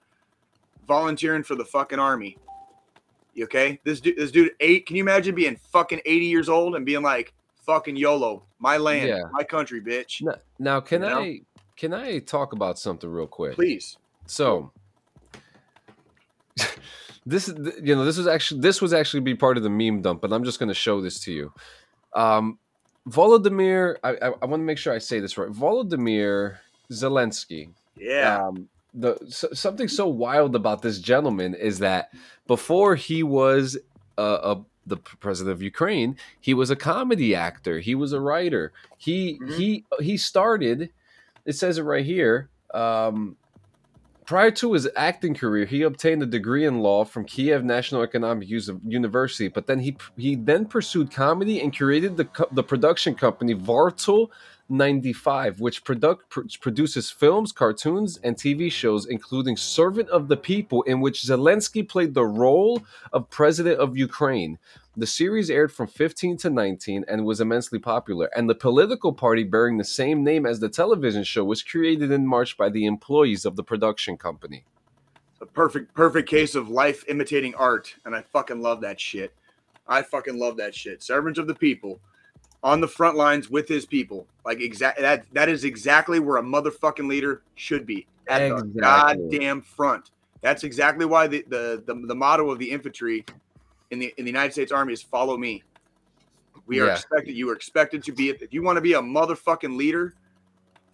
volunteering 0.87 1.43
for 1.43 1.55
the 1.55 1.65
fucking 1.65 1.99
army. 1.99 2.37
You 3.33 3.45
okay? 3.45 3.79
This 3.83 3.99
dude, 3.99 4.17
this 4.17 4.31
dude, 4.31 4.51
eight. 4.59 4.85
Can 4.85 4.95
you 4.95 5.03
imagine 5.03 5.35
being 5.35 5.55
fucking 5.55 6.01
80 6.05 6.25
years 6.25 6.49
old 6.49 6.75
and 6.75 6.85
being 6.85 7.01
like, 7.01 7.33
"Fucking 7.65 7.95
YOLO, 7.95 8.43
my 8.59 8.77
land, 8.77 9.09
Yeah. 9.09 9.23
my 9.31 9.43
country, 9.43 9.81
bitch." 9.81 10.21
Now, 10.21 10.35
now 10.59 10.79
can 10.79 11.01
You 11.01 11.09
know? 11.09 11.19
I 11.19 11.41
can 11.75 11.93
I 11.93 12.19
talk 12.19 12.53
about 12.53 12.79
something 12.79 13.09
real 13.09 13.27
quick? 13.27 13.55
Please. 13.55 13.97
So 14.27 14.71
this 17.25 17.47
is 17.49 17.55
you 17.81 17.95
know 17.95 18.05
this 18.05 18.17
was 18.17 18.27
actually 18.27 18.61
this 18.61 18.81
was 18.81 18.93
actually 18.93 19.19
be 19.21 19.35
part 19.35 19.57
of 19.57 19.63
the 19.63 19.69
meme 19.69 20.01
dump, 20.01 20.21
but 20.21 20.31
I'm 20.31 20.43
just 20.43 20.59
going 20.59 20.69
to 20.69 20.75
show 20.75 21.01
this 21.01 21.19
to 21.21 21.31
you. 21.31 21.53
Um, 22.13 22.59
Volodymyr, 23.09 23.97
I, 24.03 24.09
I, 24.11 24.27
I 24.41 24.45
want 24.45 24.61
to 24.61 24.65
make 24.65 24.77
sure 24.77 24.93
I 24.93 24.97
say 24.97 25.19
this 25.19 25.37
right. 25.37 25.49
Volodymyr 25.49 26.57
Zelensky. 26.91 27.69
Yeah. 27.97 28.47
Um, 28.47 28.69
the 28.93 29.17
so, 29.27 29.49
something 29.53 29.87
so 29.87 30.07
wild 30.07 30.55
about 30.55 30.81
this 30.81 30.99
gentleman 30.99 31.53
is 31.53 31.79
that 31.79 32.11
before 32.47 32.95
he 32.95 33.23
was 33.23 33.77
a, 34.17 34.23
a 34.23 34.65
the 34.85 34.97
president 34.97 35.53
of 35.53 35.61
Ukraine, 35.61 36.17
he 36.39 36.53
was 36.53 36.69
a 36.69 36.75
comedy 36.75 37.33
actor. 37.35 37.79
He 37.79 37.95
was 37.95 38.13
a 38.13 38.19
writer. 38.19 38.71
He 38.97 39.39
Mhm. 39.41 39.55
he 39.57 39.85
he 39.99 40.17
started. 40.17 40.89
It 41.45 41.53
says 41.53 41.77
it 41.77 41.83
right 41.83 42.05
here. 42.05 42.49
Um, 42.73 43.37
prior 44.25 44.51
to 44.51 44.73
his 44.73 44.87
acting 44.95 45.35
career, 45.35 45.65
he 45.65 45.83
obtained 45.83 46.23
a 46.23 46.25
degree 46.25 46.65
in 46.65 46.79
law 46.79 47.05
from 47.05 47.25
Kiev 47.25 47.63
National 47.63 48.01
Economic 48.01 48.49
University. 48.49 49.47
But 49.47 49.67
then 49.67 49.79
he 49.79 49.97
he 50.17 50.35
then 50.35 50.65
pursued 50.65 51.11
comedy 51.11 51.61
and 51.61 51.75
created 51.75 52.17
the 52.17 52.27
the 52.51 52.63
production 52.63 53.15
company 53.15 53.55
Kvartal 53.55 54.29
95, 54.69 55.59
which 55.59 55.83
product, 55.83 56.29
pr- 56.29 56.41
produces 56.59 57.11
films, 57.11 57.51
cartoons, 57.51 58.17
and 58.23 58.35
TV 58.35 58.71
shows, 58.71 59.05
including 59.05 59.57
Servant 59.57 60.09
of 60.09 60.27
the 60.27 60.37
People, 60.37 60.81
in 60.83 61.01
which 61.01 61.21
Zelensky 61.21 61.87
played 61.87 62.13
the 62.13 62.25
role 62.25 62.83
of 63.13 63.29
president 63.29 63.79
of 63.79 63.97
Ukraine. 63.97 64.57
The 64.97 65.07
series 65.07 65.49
aired 65.49 65.71
from 65.73 65.87
15 65.87 66.37
to 66.37 66.49
19 66.49 67.05
and 67.07 67.25
was 67.25 67.41
immensely 67.41 67.79
popular. 67.79 68.29
And 68.35 68.49
the 68.49 68.55
political 68.55 69.13
party 69.13 69.43
bearing 69.43 69.77
the 69.77 69.83
same 69.83 70.23
name 70.23 70.45
as 70.45 70.59
the 70.59 70.69
television 70.69 71.23
show 71.23 71.43
was 71.43 71.61
created 71.61 72.11
in 72.11 72.25
March 72.25 72.57
by 72.57 72.69
the 72.69 72.85
employees 72.85 73.45
of 73.45 73.55
the 73.57 73.63
production 73.63 74.17
company. 74.17 74.63
a 75.41 75.45
perfect 75.45 75.93
perfect 75.93 76.29
case 76.29 76.55
of 76.55 76.69
life 76.69 77.03
imitating 77.07 77.53
art 77.55 77.95
and 78.05 78.15
i 78.15 78.21
fucking 78.21 78.61
love 78.61 78.79
that 78.81 78.99
shit 78.99 79.33
i 79.87 80.01
fucking 80.01 80.39
love 80.39 80.55
that 80.57 80.73
shit 80.73 81.03
servant 81.03 81.37
of 81.37 81.45
the 81.45 81.53
people 81.53 81.99
on 82.65 82.81
the 82.81 82.87
front 82.87 83.15
lines 83.15 83.49
with 83.49 83.67
his 83.67 83.85
people 83.85 84.27
like 84.43 84.59
exact 84.59 84.99
that 84.99 85.23
that 85.31 85.47
is 85.47 85.63
exactly 85.63 86.19
where 86.19 86.37
a 86.37 86.43
motherfucking 86.43 87.07
leader 87.07 87.41
should 87.55 87.85
be 87.85 88.05
at 88.27 88.49
the 88.49 88.63
goddamn 88.81 89.61
front 89.61 90.11
that's 90.41 90.65
exactly 90.65 91.05
why 91.05 91.25
the, 91.27 91.45
the 91.47 91.81
the 91.85 91.95
the 92.07 92.15
motto 92.15 92.49
of 92.51 92.59
the 92.59 92.69
infantry 92.69 93.23
in 93.91 93.99
the 93.99 94.13
in 94.17 94.25
the 94.25 94.31
united 94.31 94.51
states 94.51 94.73
army 94.73 94.91
is 94.91 95.01
follow 95.01 95.37
me 95.37 95.63
we 96.65 96.81
are 96.81 96.87
Yeah. 96.87 96.93
expected 96.93 97.37
you 97.37 97.49
are 97.49 97.55
expected 97.55 98.03
to 98.03 98.11
be 98.11 98.29
if 98.29 98.51
you 98.53 98.61
want 98.61 98.75
to 98.75 98.81
be 98.81 98.93
a 98.93 99.01
motherfucking 99.01 99.77
leader 99.77 100.13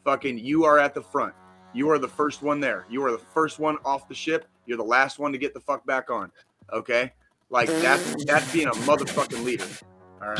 fucking 0.03 0.37
you 0.37 0.65
are 0.65 0.77
at 0.77 0.93
the 0.93 1.01
front 1.01 1.33
you 1.73 1.89
are 1.89 1.97
the 1.97 2.07
first 2.07 2.41
one 2.41 2.59
there. 2.59 2.85
You 2.89 3.03
are 3.05 3.11
the 3.11 3.17
first 3.17 3.59
one 3.59 3.77
off 3.85 4.07
the 4.07 4.13
ship. 4.13 4.45
You're 4.65 4.77
the 4.77 4.83
last 4.83 5.19
one 5.19 5.31
to 5.31 5.37
get 5.37 5.53
the 5.53 5.59
fuck 5.59 5.85
back 5.85 6.09
on. 6.09 6.31
Okay? 6.73 7.13
Like 7.49 7.67
that's 7.67 8.25
that's 8.25 8.51
being 8.51 8.67
a 8.67 8.71
motherfucking 8.71 9.43
leader. 9.43 9.67
All 10.21 10.27
right. 10.27 10.37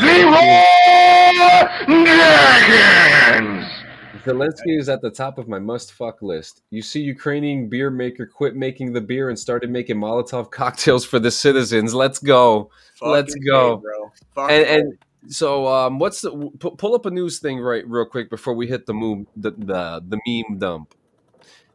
Zelensky 4.23 4.77
is 4.77 4.87
at 4.87 5.01
the 5.01 5.09
top 5.09 5.39
of 5.39 5.47
my 5.47 5.57
must 5.57 5.93
fuck 5.93 6.21
list. 6.21 6.61
You 6.69 6.83
see, 6.83 7.01
Ukrainian 7.01 7.67
beer 7.67 7.89
maker 7.89 8.27
quit 8.27 8.55
making 8.55 8.93
the 8.93 9.01
beer 9.01 9.29
and 9.29 9.39
started 9.39 9.71
making 9.71 9.97
Molotov 9.97 10.51
cocktails 10.51 11.03
for 11.03 11.17
the 11.17 11.31
citizens. 11.31 11.95
Let's 11.95 12.19
go. 12.19 12.69
Let's 13.01 13.33
go. 13.33 13.73
A, 13.73 13.77
bro. 13.77 14.11
And, 14.49 14.65
and 14.67 14.97
so, 15.27 15.65
um, 15.67 15.97
what's 15.97 16.21
the 16.21 16.29
pu- 16.59 16.75
pull 16.75 16.93
up 16.93 17.07
a 17.07 17.11
news 17.11 17.39
thing 17.39 17.59
right 17.59 17.87
real 17.87 18.05
quick 18.05 18.29
before 18.29 18.53
we 18.53 18.67
hit 18.67 18.85
the 18.85 18.93
move 18.93 19.25
the 19.35 19.51
the, 19.51 20.03
the 20.07 20.19
meme 20.27 20.59
dump. 20.59 20.93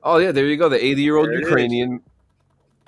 Oh 0.04 0.18
yeah, 0.18 0.30
there 0.30 0.46
you 0.46 0.56
go. 0.56 0.68
The 0.68 0.84
80 0.84 1.02
year 1.02 1.16
old 1.16 1.32
Ukrainian 1.32 1.94
it 1.94 1.96
is. 1.96 2.15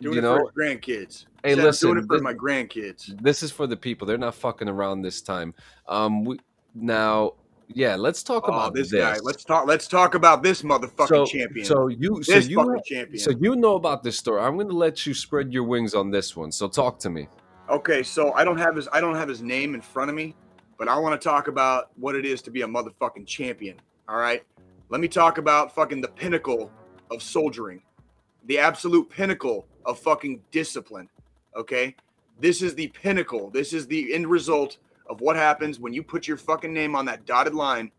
Doing 0.00 0.14
you 0.14 0.18
it 0.20 0.22
know, 0.22 0.50
grandkids. 0.56 1.26
Hey, 1.42 1.54
listen, 1.54 1.88
doing 1.88 1.98
it 2.04 2.06
for 2.06 2.16
this- 2.16 2.22
my 2.22 2.34
grandkids. 2.34 3.20
this 3.20 3.42
is 3.42 3.50
for 3.50 3.66
the 3.66 3.76
people. 3.76 4.06
They're 4.06 4.18
not 4.18 4.34
fucking 4.34 4.68
around 4.68 5.02
this 5.02 5.20
time. 5.20 5.54
Um, 5.88 6.24
we 6.24 6.38
now, 6.74 7.32
yeah, 7.68 7.96
let's 7.96 8.22
talk 8.22 8.44
Oh, 8.46 8.52
about 8.52 8.74
this 8.74 8.90
this. 8.90 9.00
guy. 9.00 9.18
Let's 9.22 9.44
talk. 9.44 9.66
Let's 9.66 9.88
talk 9.88 10.14
about 10.14 10.42
this 10.42 10.62
motherfucking 10.62 11.08
so, 11.08 11.26
champion. 11.26 11.66
So 11.66 11.88
you, 11.88 12.22
so 12.22 12.32
this 12.34 12.48
you, 12.48 12.56
fucking 12.56 12.82
champion. 12.84 13.18
so 13.18 13.30
you 13.40 13.56
know 13.56 13.74
about 13.74 14.02
this 14.04 14.16
story. 14.16 14.40
I'm 14.40 14.54
going 14.54 14.68
to 14.68 14.76
let 14.76 15.04
you 15.06 15.14
spread 15.14 15.52
your 15.52 15.64
wings 15.64 15.94
on 15.94 16.11
this 16.11 16.37
one. 16.37 16.52
So 16.52 16.68
talk 16.68 16.98
to 17.00 17.11
me. 17.11 17.28
Okay, 17.68 18.02
so 18.02 18.32
I 18.32 18.44
don't 18.44 18.58
have 18.58 18.76
his 18.76 18.88
I 18.92 19.00
don't 19.00 19.16
have 19.16 19.28
his 19.28 19.42
name 19.42 19.74
in 19.74 19.80
front 19.80 20.08
of 20.11 20.16
me, 20.16 20.34
but 20.78 20.88
I 20.88 20.96
want 20.98 21.20
to 21.20 21.22
talk 21.28 21.48
about 21.48 21.90
what 21.96 22.14
it 22.14 22.24
is 22.24 22.40
to 22.42 22.50
be 22.50 22.62
a 22.62 22.66
motherfucking 22.66 23.26
champion. 23.26 23.76
All 24.08 24.16
right, 24.16 24.42
let 24.88 25.00
me 25.00 25.08
talk 25.08 25.38
about 25.38 25.74
fucking 25.74 26.00
the 26.00 26.08
pinnacle 26.08 26.70
of 27.11 27.22
soldiering, 27.22 27.82
the 28.46 28.59
absolute 28.59 29.09
pinnacle 29.11 29.66
of 29.85 29.98
fucking 29.98 30.42
discipline. 30.51 31.09
Okay, 31.57 31.94
this 32.40 32.62
is 32.62 32.74
the 32.74 32.88
pinnacle. 32.88 33.51
This 33.51 33.72
is 33.72 33.87
the 33.87 34.14
end 34.14 34.27
result 34.27 34.79
of 35.09 35.20
what 35.20 35.37
happens 35.37 35.81
when 35.81 35.92
you 35.92 36.03
put 36.03 36.29
your 36.29 36.37
fucking 36.37 36.72
name 36.72 36.94
on 36.94 37.05
that 37.07 37.24
dotted 37.24 37.55
line, 37.55 37.90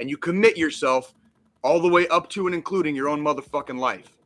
and 0.00 0.10
you 0.10 0.16
commit 0.16 0.56
yourself 0.56 1.14
all 1.62 1.80
the 1.80 1.88
way 1.88 2.06
up 2.08 2.28
to 2.30 2.46
and 2.46 2.54
including 2.54 2.94
your 2.94 3.08
own 3.08 3.20
motherfucking 3.20 3.78
life. 3.78 4.16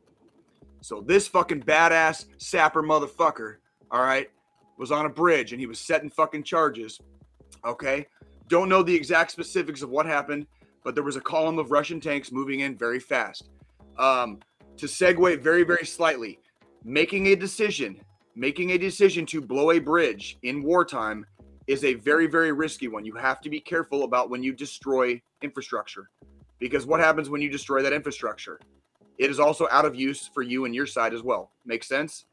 So 0.81 1.01
this 1.01 1.27
fucking 1.27 1.63
badass 1.63 2.25
sapper 2.37 2.83
motherfucker, 2.83 3.57
all 3.89 4.01
right, 4.01 4.29
was 4.77 4.91
on 4.91 5.05
a 5.05 5.09
bridge 5.09 5.51
and 5.51 5.59
he 5.59 5.67
was 5.67 5.79
setting 5.79 6.09
fucking 6.09 6.43
charges. 6.43 6.99
Okay. 7.65 8.05
Don't 8.47 8.69
know 8.69 8.83
the 8.83 8.93
exact 8.93 9.31
specifics 9.31 9.81
of 9.81 9.89
what 9.89 10.05
happened, 10.05 10.47
but 10.83 10.95
there 10.95 11.03
was 11.03 11.15
a 11.15 11.21
column 11.21 11.59
of 11.59 11.71
Russian 11.71 12.01
tanks 12.01 12.31
moving 12.31 12.61
in 12.61 12.75
very 12.75 12.99
fast. 12.99 13.49
Um, 13.97 14.39
to 14.77 14.85
segue 14.85 15.41
very, 15.41 15.63
very 15.63 15.85
slightly, 15.85 16.39
making 16.83 17.27
a 17.27 17.35
decision, 17.35 17.99
making 18.35 18.71
a 18.71 18.77
decision 18.77 19.25
to 19.27 19.41
blow 19.41 19.71
a 19.71 19.79
bridge 19.79 20.37
in 20.43 20.63
wartime 20.63 21.25
is 21.67 21.83
a 21.83 21.93
very, 21.95 22.27
very 22.27 22.51
risky 22.51 22.87
one. 22.87 23.05
You 23.05 23.15
have 23.15 23.41
to 23.41 23.49
be 23.49 23.59
careful 23.59 24.03
about 24.03 24.29
when 24.29 24.43
you 24.43 24.53
destroy 24.53 25.21
infrastructure 25.41 26.09
because 26.59 26.85
what 26.85 26.99
happens 26.99 27.29
when 27.29 27.41
you 27.41 27.49
destroy 27.49 27.81
that 27.81 27.93
infrastructure? 27.93 28.59
It 29.17 29.29
is 29.29 29.39
also 29.39 29.67
out 29.71 29.85
of 29.85 29.95
use 29.95 30.29
for 30.33 30.41
you 30.41 30.65
and 30.65 30.73
your 30.73 30.85
side 30.87 31.13
as 31.13 31.23
well. 31.23 31.51
Make 31.65 31.83
sense? 31.83 32.25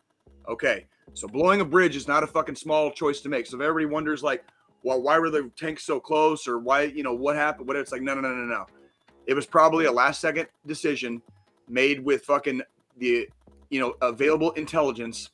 Okay. 0.49 0.87
So 1.15 1.27
blowing 1.29 1.61
a 1.61 1.65
bridge 1.65 1.97
is 1.97 2.09
not 2.09 2.23
a 2.23 2.27
fucking 2.27 2.55
small 2.55 2.91
choice 2.91 3.21
to 3.21 3.29
make. 3.29 3.47
So 3.47 3.57
if 3.57 3.63
everybody 3.63 3.93
wonders 3.93 4.23
like, 4.23 4.45
well, 4.83 5.03
why 5.03 5.19
were 5.19 5.31
the 5.31 5.51
tanks 5.57 5.85
so 5.85 5.99
close 5.99 6.47
or 6.47 6.59
why, 6.59 6.83
you 6.83 7.03
know, 7.03 7.15
what 7.15 7.37
happened? 7.37 7.67
What 7.67 7.77
it's 7.77 7.93
like, 7.93 8.03
no, 8.03 8.15
no, 8.15 8.21
no, 8.21 8.35
no, 8.35 8.45
no. 8.45 8.67
It 9.27 9.35
was 9.35 9.47
probably 9.47 9.87
a 9.87 9.93
last 9.93 10.21
second 10.21 10.47
decision 10.67 11.21
made 11.69 12.05
with 12.05 12.25
fucking 12.25 12.63
the, 12.97 13.29
you 13.71 13.81
know, 13.81 13.95
available 14.03 14.53
intelligence, 14.53 15.31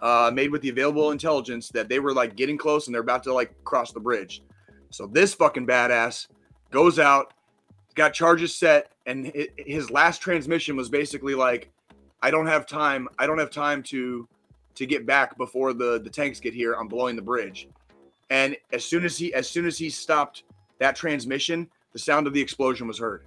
uh, 0.00 0.30
made 0.32 0.50
with 0.50 0.62
the 0.62 0.68
available 0.68 1.10
intelligence 1.10 1.68
that 1.70 1.88
they 1.88 1.98
were 1.98 2.12
like 2.12 2.36
getting 2.36 2.56
close 2.56 2.86
and 2.86 2.94
they're 2.94 3.02
about 3.02 3.22
to 3.24 3.32
like 3.32 3.52
cross 3.64 3.92
the 3.92 4.00
bridge. 4.00 4.42
So 4.90 5.06
this 5.06 5.34
fucking 5.34 5.66
badass 5.66 6.26
goes 6.70 6.98
out, 6.98 7.32
got 7.94 8.14
charges 8.14 8.54
set, 8.54 8.92
and 9.06 9.32
his 9.56 9.90
last 9.90 10.20
transmission 10.20 10.76
was 10.76 10.88
basically 10.88 11.34
like, 11.34 11.70
"I 12.22 12.30
don't 12.30 12.46
have 12.46 12.66
time. 12.66 13.08
I 13.18 13.26
don't 13.26 13.38
have 13.38 13.50
time 13.50 13.82
to 13.84 14.28
to 14.74 14.86
get 14.86 15.06
back 15.06 15.36
before 15.36 15.72
the 15.72 16.00
the 16.00 16.10
tanks 16.10 16.40
get 16.40 16.54
here. 16.54 16.74
I'm 16.74 16.88
blowing 16.88 17.16
the 17.16 17.22
bridge." 17.22 17.68
And 18.30 18.56
as 18.72 18.84
soon 18.84 19.04
as 19.04 19.18
he 19.18 19.34
as 19.34 19.48
soon 19.48 19.66
as 19.66 19.78
he 19.78 19.90
stopped 19.90 20.44
that 20.78 20.96
transmission, 20.96 21.68
the 21.92 21.98
sound 21.98 22.26
of 22.26 22.32
the 22.32 22.40
explosion 22.40 22.86
was 22.86 22.98
heard. 22.98 23.24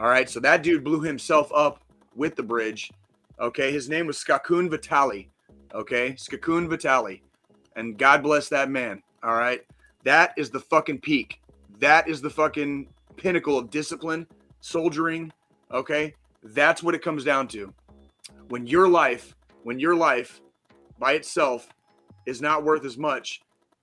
All 0.00 0.08
right, 0.08 0.30
so 0.30 0.40
that 0.40 0.62
dude 0.62 0.82
blew 0.82 1.02
himself 1.02 1.52
up 1.54 1.82
with 2.16 2.34
the 2.34 2.42
bridge. 2.42 2.90
Okay, 3.38 3.70
his 3.70 3.90
name 3.90 4.06
was 4.06 4.16
Skakun 4.16 4.70
Vitali. 4.70 5.28
Okay, 5.74 6.12
Skakun 6.12 6.70
Vitali, 6.70 7.22
and 7.76 7.98
God 7.98 8.22
bless 8.22 8.48
that 8.48 8.70
man. 8.70 9.02
All 9.22 9.34
right, 9.34 9.60
that 10.04 10.32
is 10.38 10.48
the 10.48 10.58
fucking 10.58 11.00
peak. 11.00 11.42
That 11.80 12.08
is 12.08 12.22
the 12.22 12.30
fucking 12.30 12.88
pinnacle 13.16 13.58
of 13.58 13.68
discipline, 13.68 14.26
soldiering. 14.62 15.34
Okay, 15.70 16.14
that's 16.44 16.82
what 16.82 16.94
it 16.94 17.02
comes 17.02 17.22
down 17.22 17.46
to. 17.48 17.70
When 18.48 18.66
your 18.66 18.88
life, 18.88 19.36
when 19.64 19.78
your 19.78 19.94
life 19.94 20.40
by 20.98 21.12
itself 21.12 21.68
is 22.24 22.40
not 22.40 22.64
worth 22.64 22.86
as 22.86 22.96
much 22.96 23.42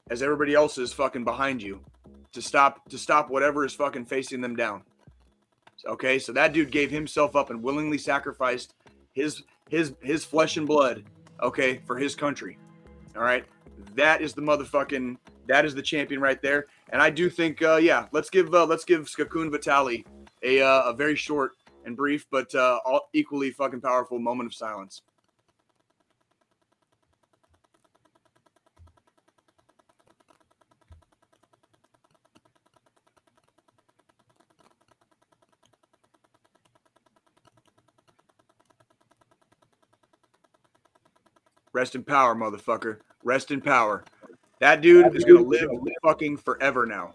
as 0.10 0.24
everybody 0.24 0.56
else's 0.56 0.92
fucking 0.94 1.24
behind 1.24 1.62
you 1.62 1.80
to 2.32 2.42
stop 2.42 2.90
to 2.90 2.98
stop 2.98 3.30
whatever 3.30 3.64
is 3.66 3.76
fucking 3.76 4.06
facing 4.06 4.42
them 4.42 4.56
down. 4.56 4.82
Okay, 5.86 6.20
so 6.20 6.32
that 6.34 6.54
dude 6.54 6.72
gave 6.72 6.90
himself 6.90 7.36
up 7.36 7.50
and 7.50 7.62
willingly 7.62 7.98
sacrificed 7.98 8.74
his 9.14 9.44
his 9.70 9.94
his 10.02 10.26
flesh 10.26 10.58
and 10.58 10.68
blood, 10.68 11.04
okay, 11.42 11.82
for 11.86 11.98
his 11.98 12.16
country. 12.16 12.58
All 13.16 13.24
right, 13.24 13.46
that 13.96 14.22
is 14.22 14.34
the 14.34 14.42
motherfucking 14.42 15.18
that 15.48 15.66
is 15.66 15.74
the 15.74 15.82
champion 15.82 16.22
right 16.22 16.42
there. 16.42 16.68
And 16.90 17.02
I 17.02 17.10
do 17.10 17.30
think, 17.30 17.62
uh, 17.62 17.78
yeah, 17.78 18.08
let's 18.12 18.30
give 18.30 18.54
uh, 18.54 18.66
let's 18.66 18.86
give 18.86 19.06
Skakun 19.06 19.52
Vitali 19.52 20.06
a 20.44 20.62
uh, 20.62 20.84
a 20.84 20.94
very 20.94 21.16
short 21.16 21.54
and 21.86 21.96
brief, 21.96 22.26
but 22.30 22.54
uh, 22.54 22.80
all 22.86 23.10
equally 23.14 23.52
fucking 23.52 23.82
powerful 23.82 24.20
moment 24.20 24.48
of 24.48 24.54
silence. 24.54 25.02
Rest 41.78 41.94
in 41.94 42.04
power, 42.04 42.34
motherfucker. 42.34 42.98
Rest 43.24 43.52
in 43.52 43.62
power. 43.62 44.04
That 44.60 44.82
dude 44.82 45.16
is 45.16 45.24
gonna 45.24 45.44
live 45.44 45.70
fucking 46.02 46.38
forever 46.38 46.88
now. 46.88 47.12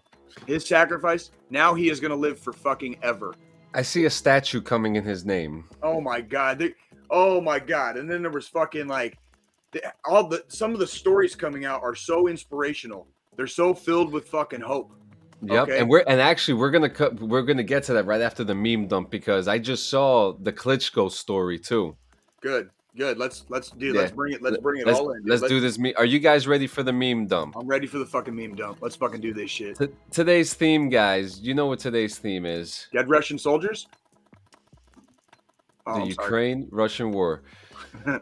His 0.47 0.65
sacrifice, 0.65 1.31
now 1.49 1.73
he 1.73 1.89
is 1.89 1.99
gonna 1.99 2.15
live 2.15 2.39
for 2.39 2.53
fucking 2.53 2.95
ever. 3.03 3.33
I 3.73 3.81
see 3.81 4.05
a 4.05 4.09
statue 4.09 4.61
coming 4.61 4.95
in 4.95 5.03
his 5.03 5.25
name. 5.25 5.65
Oh 5.81 5.99
my 5.99 6.21
god. 6.21 6.59
They, 6.59 6.75
oh 7.09 7.41
my 7.41 7.59
god. 7.59 7.97
And 7.97 8.09
then 8.09 8.21
there 8.21 8.31
was 8.31 8.47
fucking 8.47 8.87
like 8.87 9.17
the, 9.73 9.83
all 10.05 10.29
the 10.29 10.45
some 10.47 10.71
of 10.71 10.79
the 10.79 10.87
stories 10.87 11.35
coming 11.35 11.65
out 11.65 11.83
are 11.83 11.93
so 11.93 12.29
inspirational. 12.29 13.09
They're 13.35 13.47
so 13.47 13.73
filled 13.73 14.13
with 14.13 14.29
fucking 14.29 14.61
hope. 14.61 14.93
Yep, 15.41 15.63
Okay. 15.63 15.79
and 15.79 15.89
we're 15.89 16.05
and 16.07 16.21
actually 16.21 16.53
we're 16.53 16.71
gonna 16.71 16.89
cut 16.89 17.19
we're 17.19 17.41
gonna 17.41 17.63
get 17.63 17.83
to 17.83 17.93
that 17.95 18.05
right 18.05 18.21
after 18.21 18.45
the 18.45 18.55
meme 18.55 18.87
dump 18.87 19.11
because 19.11 19.49
I 19.49 19.59
just 19.59 19.89
saw 19.89 20.31
the 20.39 20.53
Klitschko 20.53 21.11
story 21.11 21.59
too. 21.59 21.97
Good. 22.39 22.69
Good. 22.95 23.17
Let's 23.17 23.45
let's 23.49 23.71
do 23.71 23.87
Yeah. 23.87 24.01
let's 24.01 24.11
bring 24.11 24.33
it 24.33 24.41
let's 24.43 24.57
bring 24.57 24.81
it 24.81 24.85
Let's, 24.87 24.99
all 24.99 25.11
in. 25.13 25.21
dude. 25.23 25.29
let's 25.29 25.47
do 25.47 25.59
this. 25.59 25.79
Me- 25.79 25.95
Are 25.95 26.05
you 26.05 26.19
guys 26.19 26.47
ready 26.47 26.67
for 26.67 26.83
the 26.83 26.93
meme 26.93 27.25
dump? 27.25 27.55
I'm 27.57 27.65
ready 27.67 27.87
for 27.87 27.97
the 27.97 28.05
fucking 28.05 28.35
meme 28.35 28.55
dump. 28.55 28.79
Let's 28.81 28.95
fucking 28.95 29.19
do 29.21 29.33
this 29.33 29.49
shit. 29.49 29.77
T- 29.79 29.87
today's 30.11 30.53
theme, 30.53 30.89
guys. 30.89 31.39
You 31.39 31.55
know 31.55 31.65
what 31.65 31.79
today's 31.79 32.19
theme 32.19 32.45
is? 32.45 32.87
Dead 32.93 33.09
Russian 33.09 33.39
soldiers? 33.39 33.87
Oh, 35.87 36.01
the. 36.01 36.07
Ukraine 36.07 36.67
Russian 36.71 37.11
war. 37.11 37.41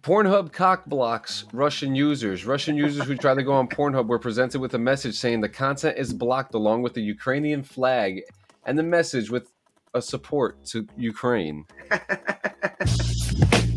Pornhub 0.00 0.52
cock 0.52 0.86
blocks 0.86 1.44
Russian 1.52 1.94
users. 1.94 2.44
Russian 2.46 2.76
users 2.76 3.04
who 3.06 3.16
try 3.16 3.34
to 3.34 3.42
go 3.42 3.52
on 3.52 3.68
Pornhub 3.68 4.06
were 4.06 4.18
presented 4.18 4.60
with 4.60 4.74
a 4.74 4.78
message 4.78 5.14
saying 5.16 5.40
the 5.40 5.48
content 5.48 5.98
is 5.98 6.12
blocked 6.12 6.54
along 6.54 6.82
with 6.82 6.94
the 6.94 7.02
Ukrainian 7.02 7.62
flag 7.62 8.20
and 8.66 8.78
the 8.78 8.82
message 8.84 9.30
with 9.30 9.52
a 9.94 10.02
support 10.02 10.64
to 10.66 10.86
Ukraine. 10.96 11.64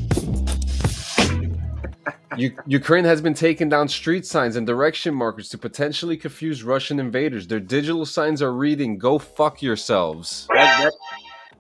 U- 2.38 2.56
Ukraine 2.66 3.06
has 3.06 3.22
been 3.22 3.34
taking 3.34 3.70
down 3.70 3.88
street 3.88 4.26
signs 4.26 4.56
and 4.56 4.66
direction 4.66 5.14
markers 5.14 5.50
to 5.50 5.58
potentially 5.58 6.18
confuse 6.18 6.64
Russian 6.64 7.00
invaders. 7.00 7.48
Their 7.48 7.60
digital 7.60 8.06
signs 8.06 8.42
are 8.42 8.54
reading 8.54 8.98
"Go 8.98 9.20
fuck 9.20 9.62
yourselves." 9.62 10.48
that, 10.54 10.84
that, 10.84 10.94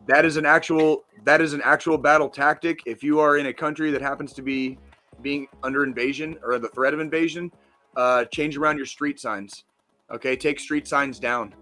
that 0.07 0.25
is 0.25 0.37
an 0.37 0.45
actual 0.45 1.03
that 1.23 1.41
is 1.41 1.53
an 1.53 1.61
actual 1.63 1.97
battle 1.97 2.29
tactic. 2.29 2.81
If 2.85 3.03
you 3.03 3.19
are 3.19 3.37
in 3.37 3.47
a 3.47 3.53
country 3.53 3.91
that 3.91 4.01
happens 4.01 4.33
to 4.33 4.41
be 4.41 4.77
being 5.21 5.47
under 5.63 5.83
invasion 5.83 6.37
or 6.43 6.59
the 6.59 6.69
threat 6.69 6.93
of 6.93 6.99
invasion 6.99 7.51
uh 7.95 8.25
change 8.25 8.57
around 8.57 8.77
your 8.77 8.87
street 8.87 9.19
signs 9.19 9.65
okay? 10.11 10.35
Take 10.35 10.59
street 10.59 10.87
signs 10.87 11.19
down 11.19 11.53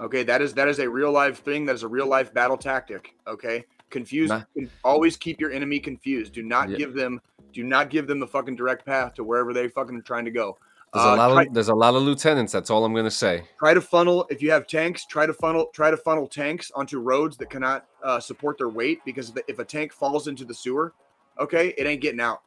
okay? 0.00 0.22
That 0.22 0.42
is 0.42 0.54
that 0.54 0.68
is 0.68 0.78
a 0.78 0.88
real 0.88 1.10
life 1.10 1.42
thing. 1.42 1.66
That 1.66 1.74
is 1.74 1.82
a 1.82 1.88
real 1.88 2.06
life 2.06 2.32
battle 2.32 2.56
tactic 2.56 3.14
okay 3.26 3.64
confuse 3.90 4.30
Nah. 4.30 4.42
always 4.84 5.16
keep 5.16 5.40
your 5.40 5.50
enemy 5.50 5.78
confused 5.80 6.32
do 6.32 6.42
not 6.42 6.68
Yeah. 6.70 6.76
give 6.78 6.94
them 6.94 7.20
do 7.52 7.64
not 7.64 7.90
give 7.90 8.06
them 8.06 8.20
the 8.20 8.26
fucking 8.26 8.56
direct 8.56 8.86
path 8.86 9.14
to 9.14 9.24
wherever 9.24 9.52
they 9.52 9.68
fucking 9.68 9.96
are 9.96 10.02
trying 10.02 10.24
to 10.24 10.30
go 10.30 10.56
There's 10.92 11.04
Uh, 11.04 11.08
a 11.08 11.16
lot 11.16 11.32
try- 11.32 11.42
of 11.44 11.54
there's 11.54 11.68
a 11.68 11.74
lot 11.74 11.94
of 11.94 12.02
lieutenants. 12.02 12.52
That's 12.52 12.68
all 12.68 12.84
I'm 12.84 12.92
gonna 12.94 13.10
say. 13.12 13.44
try 13.60 13.74
to 13.74 13.80
funnel 13.80 14.26
if 14.28 14.42
you 14.42 14.50
have 14.50 14.66
tanks 14.66 15.04
try 15.06 15.24
to 15.26 15.32
funnel 15.32 15.66
try 15.72 15.90
to 15.90 15.96
funnel 15.96 16.26
tanks 16.26 16.70
onto 16.74 16.98
roads 16.98 17.36
that 17.36 17.48
cannot 17.50 17.86
uh, 18.02 18.18
support 18.18 18.58
their 18.58 18.68
weight 18.68 19.00
because 19.04 19.32
if 19.46 19.58
a 19.60 19.64
tank 19.64 19.92
falls 19.92 20.26
into 20.26 20.44
the 20.44 20.54
sewer 20.54 20.92
okay 21.38 21.74
it 21.78 21.86
ain't 21.86 22.00
getting 22.00 22.20
out 22.20 22.42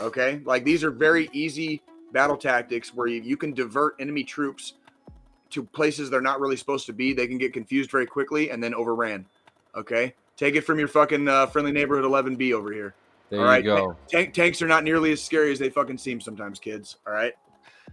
okay 0.00 0.40
like 0.44 0.64
these 0.64 0.82
are 0.84 0.90
very 0.90 1.28
easy 1.32 1.80
battle 2.12 2.36
tactics 2.36 2.94
where 2.94 3.06
you, 3.06 3.20
you 3.22 3.36
can 3.36 3.52
divert 3.52 3.94
enemy 4.00 4.24
troops 4.24 4.74
to 5.50 5.62
places 5.62 6.10
they're 6.10 6.20
not 6.20 6.40
really 6.40 6.56
supposed 6.56 6.84
to 6.86 6.92
be 6.92 7.12
they 7.12 7.26
can 7.28 7.38
get 7.38 7.52
confused 7.52 7.90
very 7.90 8.06
quickly 8.06 8.50
and 8.50 8.62
then 8.62 8.74
overran 8.74 9.24
okay 9.76 10.14
take 10.38 10.54
it 10.56 10.62
from 10.62 10.78
your 10.78 10.88
fucking 10.88 11.28
uh, 11.28 11.46
friendly 11.48 11.72
neighborhood 11.72 12.04
11b 12.10 12.52
over 12.54 12.72
here 12.72 12.94
There 13.28 13.46
all 13.46 13.56
you 13.58 13.62
go. 13.62 13.96
tank 14.08 14.32
tanks 14.32 14.62
are 14.62 14.66
not 14.66 14.84
nearly 14.84 15.12
as 15.12 15.22
scary 15.22 15.52
as 15.52 15.58
they 15.58 15.68
fucking 15.68 15.98
seem 15.98 16.20
sometimes 16.22 16.58
kids 16.58 16.96
all 17.06 17.12
right 17.12 17.34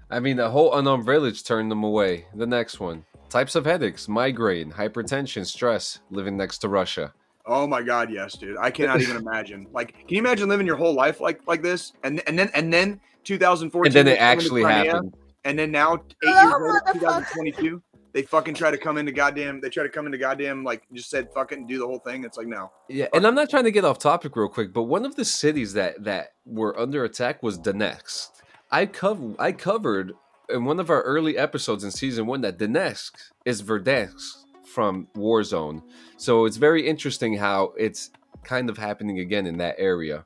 I 0.09 0.19
mean, 0.19 0.37
the 0.37 0.49
whole 0.49 0.75
unknown 0.77 1.03
village 1.03 1.43
turned 1.43 1.71
them 1.71 1.83
away. 1.83 2.25
The 2.35 2.45
next 2.45 2.79
one: 2.79 3.05
types 3.29 3.55
of 3.55 3.65
headaches, 3.65 4.07
migraine, 4.07 4.71
hypertension, 4.71 5.45
stress. 5.45 5.99
Living 6.11 6.37
next 6.37 6.59
to 6.59 6.69
Russia. 6.69 7.13
Oh 7.45 7.65
my 7.65 7.81
god, 7.81 8.11
yes, 8.11 8.33
dude. 8.37 8.57
I 8.57 8.69
cannot 8.71 9.01
even 9.01 9.17
imagine. 9.17 9.67
Like, 9.73 9.93
can 9.93 10.09
you 10.09 10.19
imagine 10.19 10.47
living 10.49 10.67
your 10.67 10.75
whole 10.75 10.93
life 10.93 11.21
like 11.21 11.41
like 11.47 11.61
this? 11.63 11.93
And 12.03 12.21
and 12.27 12.37
then 12.37 12.49
and 12.53 12.71
then 12.71 12.99
2014 13.23 13.87
And 13.87 13.95
then 13.95 14.13
it 14.15 14.19
actually 14.19 14.61
Crimea, 14.61 14.91
happened. 14.93 15.15
And 15.43 15.57
then 15.57 15.71
now 15.71 15.95
eight 15.95 16.01
years 16.23 16.35
later, 16.43 16.81
2022, 16.93 17.81
they 18.15 18.21
fucking 18.21 18.53
try 18.53 18.71
to 18.71 18.77
come 18.77 18.97
into 18.97 19.11
goddamn. 19.11 19.59
They 19.59 19.67
try 19.67 19.83
to 19.83 19.89
come 19.89 20.05
into 20.05 20.17
goddamn 20.17 20.63
like 20.63 20.83
just 20.93 21.09
said 21.09 21.33
fuck 21.33 21.51
it 21.51 21.57
and 21.57 21.67
do 21.67 21.77
the 21.77 21.85
whole 21.85 21.99
thing. 21.99 22.23
It's 22.23 22.37
like 22.37 22.47
no. 22.47 22.71
Yeah, 22.87 23.07
and 23.13 23.27
I'm 23.27 23.35
not 23.35 23.49
trying 23.49 23.65
to 23.65 23.71
get 23.71 23.83
off 23.83 23.99
topic 23.99 24.37
real 24.37 24.47
quick, 24.47 24.71
but 24.71 24.83
one 24.83 25.05
of 25.05 25.17
the 25.17 25.25
cities 25.25 25.73
that 25.73 26.01
that 26.05 26.29
were 26.45 26.79
under 26.79 27.03
attack 27.03 27.43
was 27.43 27.59
Donetsk. 27.59 28.29
I 28.71 28.85
cover 28.85 29.35
I 29.37 29.51
covered 29.51 30.13
in 30.47 30.63
one 30.63 30.79
of 30.79 30.89
our 30.89 31.01
early 31.01 31.37
episodes 31.37 31.83
in 31.83 31.91
season 31.91 32.25
one 32.25 32.39
that 32.39 32.57
Donetsk 32.57 33.11
is 33.43 33.61
Verdansk 33.61 34.45
from 34.73 35.09
Warzone. 35.13 35.83
So 36.15 36.45
it's 36.45 36.57
very 36.57 36.87
interesting 36.87 37.35
how 37.35 37.73
it's 37.77 38.11
kind 38.45 38.69
of 38.69 38.77
happening 38.77 39.19
again 39.19 39.45
in 39.45 39.57
that 39.57 39.75
area. 39.77 40.23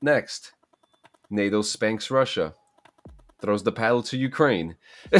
Next, 0.00 0.52
NATO 1.28 1.62
spanks 1.62 2.08
Russia, 2.08 2.54
throws 3.40 3.64
the 3.64 3.72
paddle 3.72 4.04
to 4.04 4.16
Ukraine. 4.16 4.76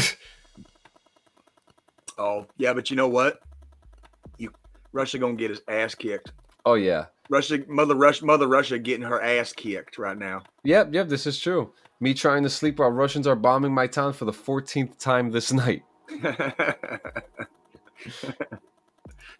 Oh 2.19 2.47
yeah, 2.57 2.73
but 2.73 2.91
you 2.91 2.97
know 2.97 3.09
what? 3.09 3.41
You 4.39 4.51
Russia 4.93 5.19
gonna 5.19 5.35
get 5.35 5.51
his 5.51 5.61
ass 5.69 5.95
kicked. 5.95 6.33
oh 6.65 6.75
yeah, 6.75 7.07
Russia, 7.29 7.59
mother 7.69 7.95
Russia, 7.95 8.25
mother 8.25 8.47
Russia 8.49 8.79
getting 8.79 9.05
her 9.07 9.21
ass 9.21 9.53
kicked 9.53 9.99
right 9.99 10.17
now. 10.19 10.43
Yep, 10.65 10.95
yep, 10.95 11.09
this 11.09 11.27
is 11.27 11.39
true. 11.39 11.73
Me 12.01 12.13
trying 12.15 12.43
to 12.43 12.51
sleep 12.51 12.79
while 12.79 12.91
Russians 12.91 13.27
are 13.27 13.37
bombing 13.37 13.73
my 13.73 13.87
town 13.87 14.13
for 14.13 14.25
the 14.27 14.33
14th 14.33 14.99
time 14.99 15.31
this 15.31 15.53
night. 15.65 15.83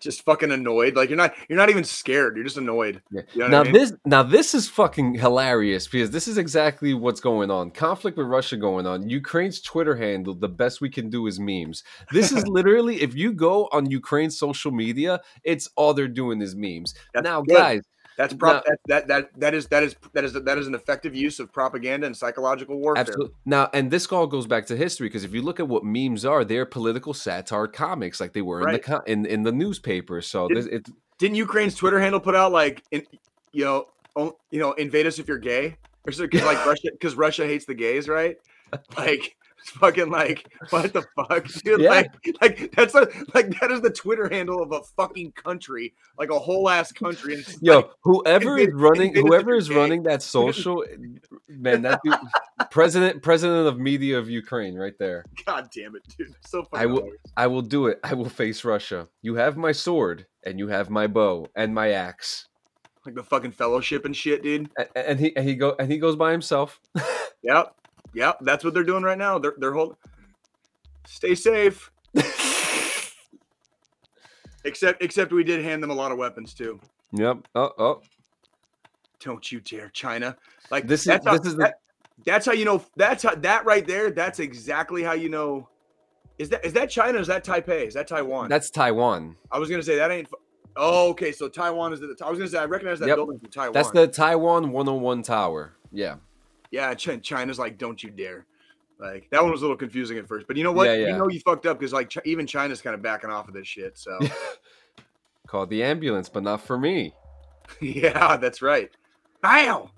just 0.01 0.23
fucking 0.25 0.51
annoyed. 0.53 0.97
Like 0.97 1.09
you're 1.09 1.17
not 1.17 1.35
you're 1.49 1.59
not 1.59 1.71
even 1.71 1.85
scared. 1.85 2.37
You're 2.37 2.45
just 2.45 2.57
annoyed. 2.57 3.03
Yeah. 3.11 3.23
You 3.35 3.41
know 3.41 3.49
now 3.49 3.61
I 3.61 3.65
mean? 3.65 3.73
this 3.73 3.93
now 4.05 4.23
this 4.23 4.55
is 4.55 4.69
fucking 4.69 5.15
hilarious 5.15 5.87
because 5.89 6.11
this 6.11 6.29
is 6.29 6.39
exactly 6.39 6.95
what's 6.95 7.21
going 7.21 7.51
on. 7.51 7.71
Conflict 7.71 8.17
with 8.17 8.27
Russia 8.27 8.57
going 8.57 8.87
on. 8.87 9.09
Ukraine's 9.09 9.61
Twitter 9.61 9.97
handle, 9.97 10.35
the 10.35 10.49
best 10.49 10.81
we 10.81 10.91
can 10.91 11.11
do 11.11 11.27
is 11.27 11.39
memes. 11.41 11.83
This 12.13 12.33
is 12.33 12.47
literally 12.49 13.03
if 13.03 13.15
you 13.15 13.33
go 13.33 13.69
on 13.73 13.91
Ukraine's 13.91 14.39
social 14.39 14.71
media, 14.71 15.21
it's 15.45 15.69
all 15.77 15.95
they're 15.95 16.09
doing 16.09 16.41
is 16.41 16.55
memes. 16.55 16.95
That's 17.15 17.25
now, 17.25 17.43
good. 17.43 17.55
guys, 17.55 17.83
That's 18.17 18.33
prop. 18.35 18.65
Now- 18.67 18.75
that, 18.87 19.09
that 19.09 19.09
that 19.09 19.41
that 19.41 19.55
is 19.55 19.67
that 19.69 19.83
is 19.83 19.97
that 20.15 20.25
is 20.25 20.33
that 20.33 20.59
is 20.59 20.67
an 20.67 20.75
effective 20.75 21.15
use 21.15 21.39
of 21.39 21.53
propaganda 21.53 22.07
and 22.07 22.17
psychological 22.17 22.79
warfare. 22.79 23.01
Absolutely. 23.03 23.35
Now, 23.45 23.69
and 23.73 23.91
this 23.91 24.07
all 24.11 24.27
goes 24.27 24.47
back 24.47 24.67
to 24.67 24.77
history 24.77 25.09
because 25.09 25.25
if 25.25 25.35
you 25.35 25.43
look 25.43 25.61
at 25.61 25.69
what 25.69 25.85
memes 25.85 26.25
are, 26.25 26.45
they're 26.45 26.67
political 26.67 27.13
satire 27.15 27.67
comics, 27.67 28.21
like 28.21 28.33
they 28.33 28.43
were 28.43 28.61
in 28.61 28.73
the 28.75 28.93
Right. 28.93 29.03
in 29.07 29.27
in 29.27 29.43
the 29.43 29.53
newspaper. 29.53 30.23
So 30.23 30.49
Did- 30.49 30.57
this, 30.57 30.67
it, 30.67 30.89
Didn't 31.19 31.37
Ukraine's 31.37 31.75
Twitter 31.75 32.01
handle 32.01 32.21
put 32.21 32.35
out 32.35 32.53
like, 32.53 32.83
in, 32.91 33.05
you 33.53 33.65
know, 33.65 33.87
you 34.51 34.61
know, 34.61 34.73
invade 34.73 35.07
us 35.07 35.19
if 35.19 35.29
you're 35.29 35.39
gay, 35.39 35.77
or 36.07 36.13
like 36.13 36.67
Russia 36.67 36.89
because 36.93 37.15
Russia 37.15 37.47
hates 37.47 37.65
the 37.67 37.75
gays, 37.75 38.09
right? 38.09 38.37
Like. 38.97 39.37
Fucking 39.81 40.11
like 40.11 40.47
what 40.71 40.93
the 40.93 41.03
fuck, 41.17 41.47
dude? 41.65 41.81
Yeah. 41.81 41.91
Like, 41.91 42.13
like 42.41 42.73
that's 42.75 42.95
a 42.95 43.09
like 43.35 43.59
that 43.61 43.71
is 43.71 43.81
the 43.81 43.91
Twitter 43.91 44.29
handle 44.29 44.63
of 44.63 44.73
a 44.73 44.83
fucking 44.97 45.33
country, 45.33 45.95
like 46.19 46.31
a 46.31 46.39
whole 46.39 46.69
ass 46.69 46.93
country. 46.93 47.35
And 47.35 47.57
yo, 47.61 47.77
like, 47.77 47.91
whoever 48.03 48.59
is 48.59 48.69
running, 48.73 49.09
invade 49.09 49.17
us 49.17 49.25
if 49.25 49.27
whoever 49.29 49.55
is 49.55 49.71
running 49.71 50.03
that 50.05 50.23
social, 50.23 50.85
man, 51.49 51.83
that 51.83 52.01
dude, 52.05 52.15
president 52.71 53.23
president 53.23 53.67
of 53.67 53.79
media 53.79 54.19
of 54.19 54.31
Ukraine, 54.31 54.77
right 54.77 54.95
there. 54.99 55.25
God 55.45 55.69
damn 55.75 55.97
it, 55.97 56.03
dude! 56.17 56.35
So 56.47 56.63
fucking. 56.63 56.79
I 56.79 56.87
will- 56.87 56.97
hilarious. 56.99 57.21
I 57.37 57.47
will 57.49 57.63
do 57.63 57.87
it. 57.89 58.01
I 58.05 58.15
will 58.15 58.29
face 58.29 58.65
Russia. 58.65 59.09
You 59.23 59.35
have 59.35 59.57
my 59.57 59.73
sword, 59.73 60.27
and 60.45 60.59
you 60.59 60.69
have 60.69 60.91
my 60.91 61.07
bow 61.07 61.49
and 61.57 61.75
my 61.75 61.91
axe. 61.91 62.47
like 63.05 63.15
the 63.15 63.23
fucking 63.23 63.53
fellowship 63.53 64.05
and 64.05 64.17
shit, 64.17 64.43
dude. 64.43 64.71
And 64.95 65.19
he 65.21 65.35
and 65.37 65.47
he 65.49 65.55
go 65.55 65.75
and 65.79 65.91
he 65.91 65.99
goes 65.99 66.17
by 66.17 66.33
himself. 66.33 66.81
Yep, 67.43 67.75
yep. 68.17 68.39
That's 68.41 68.65
what 68.65 68.75
they're 68.75 68.83
doing 68.85 69.03
right 69.05 69.19
now. 69.19 69.39
They're 69.39 69.55
they're 69.59 69.73
holding. 69.73 69.97
Stay 71.07 71.35
safe. 71.37 71.91
Except 74.65 75.01
except 75.03 75.33
we 75.33 75.45
did 75.45 75.63
hand 75.65 75.83
them 75.83 75.91
a 75.91 75.95
lot 75.95 76.11
of 76.11 76.19
weapons 76.19 76.53
too. 76.53 76.81
yep. 77.13 77.39
Oh, 77.55 77.71
oh. 77.79 78.03
Don't 79.21 79.51
you 79.53 79.61
dare, 79.61 79.89
China! 79.91 80.37
Like 80.71 80.87
This 80.89 81.01
is- 81.03 81.07
that's 81.07 81.25
how, 81.27 81.37
this 81.39 81.47
is 81.47 81.55
the- 81.57 81.65
that- 81.65 81.81
that's 82.25 82.47
how 82.47 82.53
you 82.53 82.65
know. 82.65 82.83
That's 82.97 83.23
how 83.23 83.35
that 83.37 83.65
right 83.65 83.87
there. 83.87 84.11
That's 84.11 84.41
exactly 84.41 85.03
how 85.05 85.13
you 85.13 85.29
know. 85.29 85.69
Is 86.39 86.49
that 86.49 86.65
is 86.65 86.73
that 86.73 86.91
China? 86.91 87.19
Is 87.19 87.27
that 87.29 87.45
Taipei? 87.45 87.87
Is 87.87 87.95
that 87.95 88.09
Taiwan? 88.09 88.49
That's 88.49 88.71
Taiwan. 88.71 89.37
I 89.53 89.59
was 89.59 89.69
gonna 89.71 89.83
say 89.83 89.97
that 89.97 90.11
ain't. 90.11 90.29
Oh, 90.77 91.11
okay. 91.11 91.31
So 91.31 91.49
Taiwan 91.49 91.93
is 91.93 92.01
the. 92.01 92.17
I 92.25 92.29
was 92.29 92.39
gonna 92.39 92.51
say 92.51 92.59
I 92.59 92.65
recognize 92.65 92.99
that 93.01 93.07
Yep. 93.09 93.17
building 93.17 93.39
from 93.39 93.51
Taiwan. 93.51 93.73
That's 93.73 93.91
the 93.91 94.07
Taiwan 94.09 94.73
101 94.73 95.23
tower. 95.23 95.75
Yeah. 95.93 96.17
Yeah, 96.71 96.95
China's 96.95 97.59
like, 97.59 97.79
don't 97.79 98.03
you 98.03 98.11
dare. 98.11 98.47
Like 98.99 99.29
that 99.31 99.43
one 99.43 99.53
was 99.53 99.61
a 99.61 99.65
little 99.65 99.77
confusing 99.77 100.17
at 100.19 100.27
first, 100.27 100.47
but 100.47 100.57
you 100.57 100.65
know 100.65 100.73
what? 100.73 100.87
Yeah, 100.87 101.09
You 101.09 101.17
know 101.19 101.29
you 101.29 101.41
fucked 101.41 101.67
up 101.67 101.79
because 101.79 101.93
like 101.93 102.09
Ch- 102.09 102.19
even 102.25 102.47
China's 102.47 102.81
kind 102.81 102.95
of 102.95 103.03
backing 103.03 103.31
off 103.31 103.47
of 103.47 103.55
this 103.55 103.67
shit. 103.67 103.99
So 103.99 104.19
Called 105.47 105.71
the 105.71 105.83
ambulance, 105.83 106.29
but 106.29 106.43
not 106.43 106.61
for 106.61 106.79
me. 106.79 107.15
yeah, 107.81 108.37
that's 108.37 108.63
right. 108.63 108.91
Ow! 109.45 109.91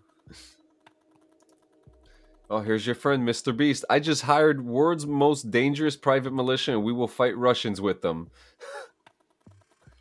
Oh, 2.51 2.61
here's 2.61 2.87
your 2.87 2.95
friend, 2.95 3.29
Mr. 3.29 3.55
Beast. 3.55 3.85
I 3.91 4.01
just 4.01 4.23
hired 4.23 4.65
world's 4.65 5.07
most 5.07 5.51
dangerous 5.51 5.97
private 5.97 6.33
militia, 6.33 6.73
and 6.73 6.83
we 6.83 6.93
will 6.93 7.09
fight 7.09 7.37
Russians 7.37 7.81
with 7.81 8.01
them. 8.01 8.31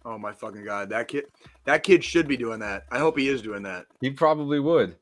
Oh 0.06 0.18
my 0.18 0.32
fucking 0.32 0.64
god, 0.64 0.90
that 0.90 1.10
kid, 1.10 1.26
that 1.66 1.84
kid 1.84 2.02
should 2.02 2.28
be 2.28 2.38
doing 2.38 2.60
that. 2.60 2.86
I 2.90 3.00
hope 3.00 3.18
he 3.18 3.28
is 3.28 3.42
doing 3.42 3.64
that. 3.64 3.88
He 4.00 4.10
probably 4.10 4.60
would. 4.60 4.96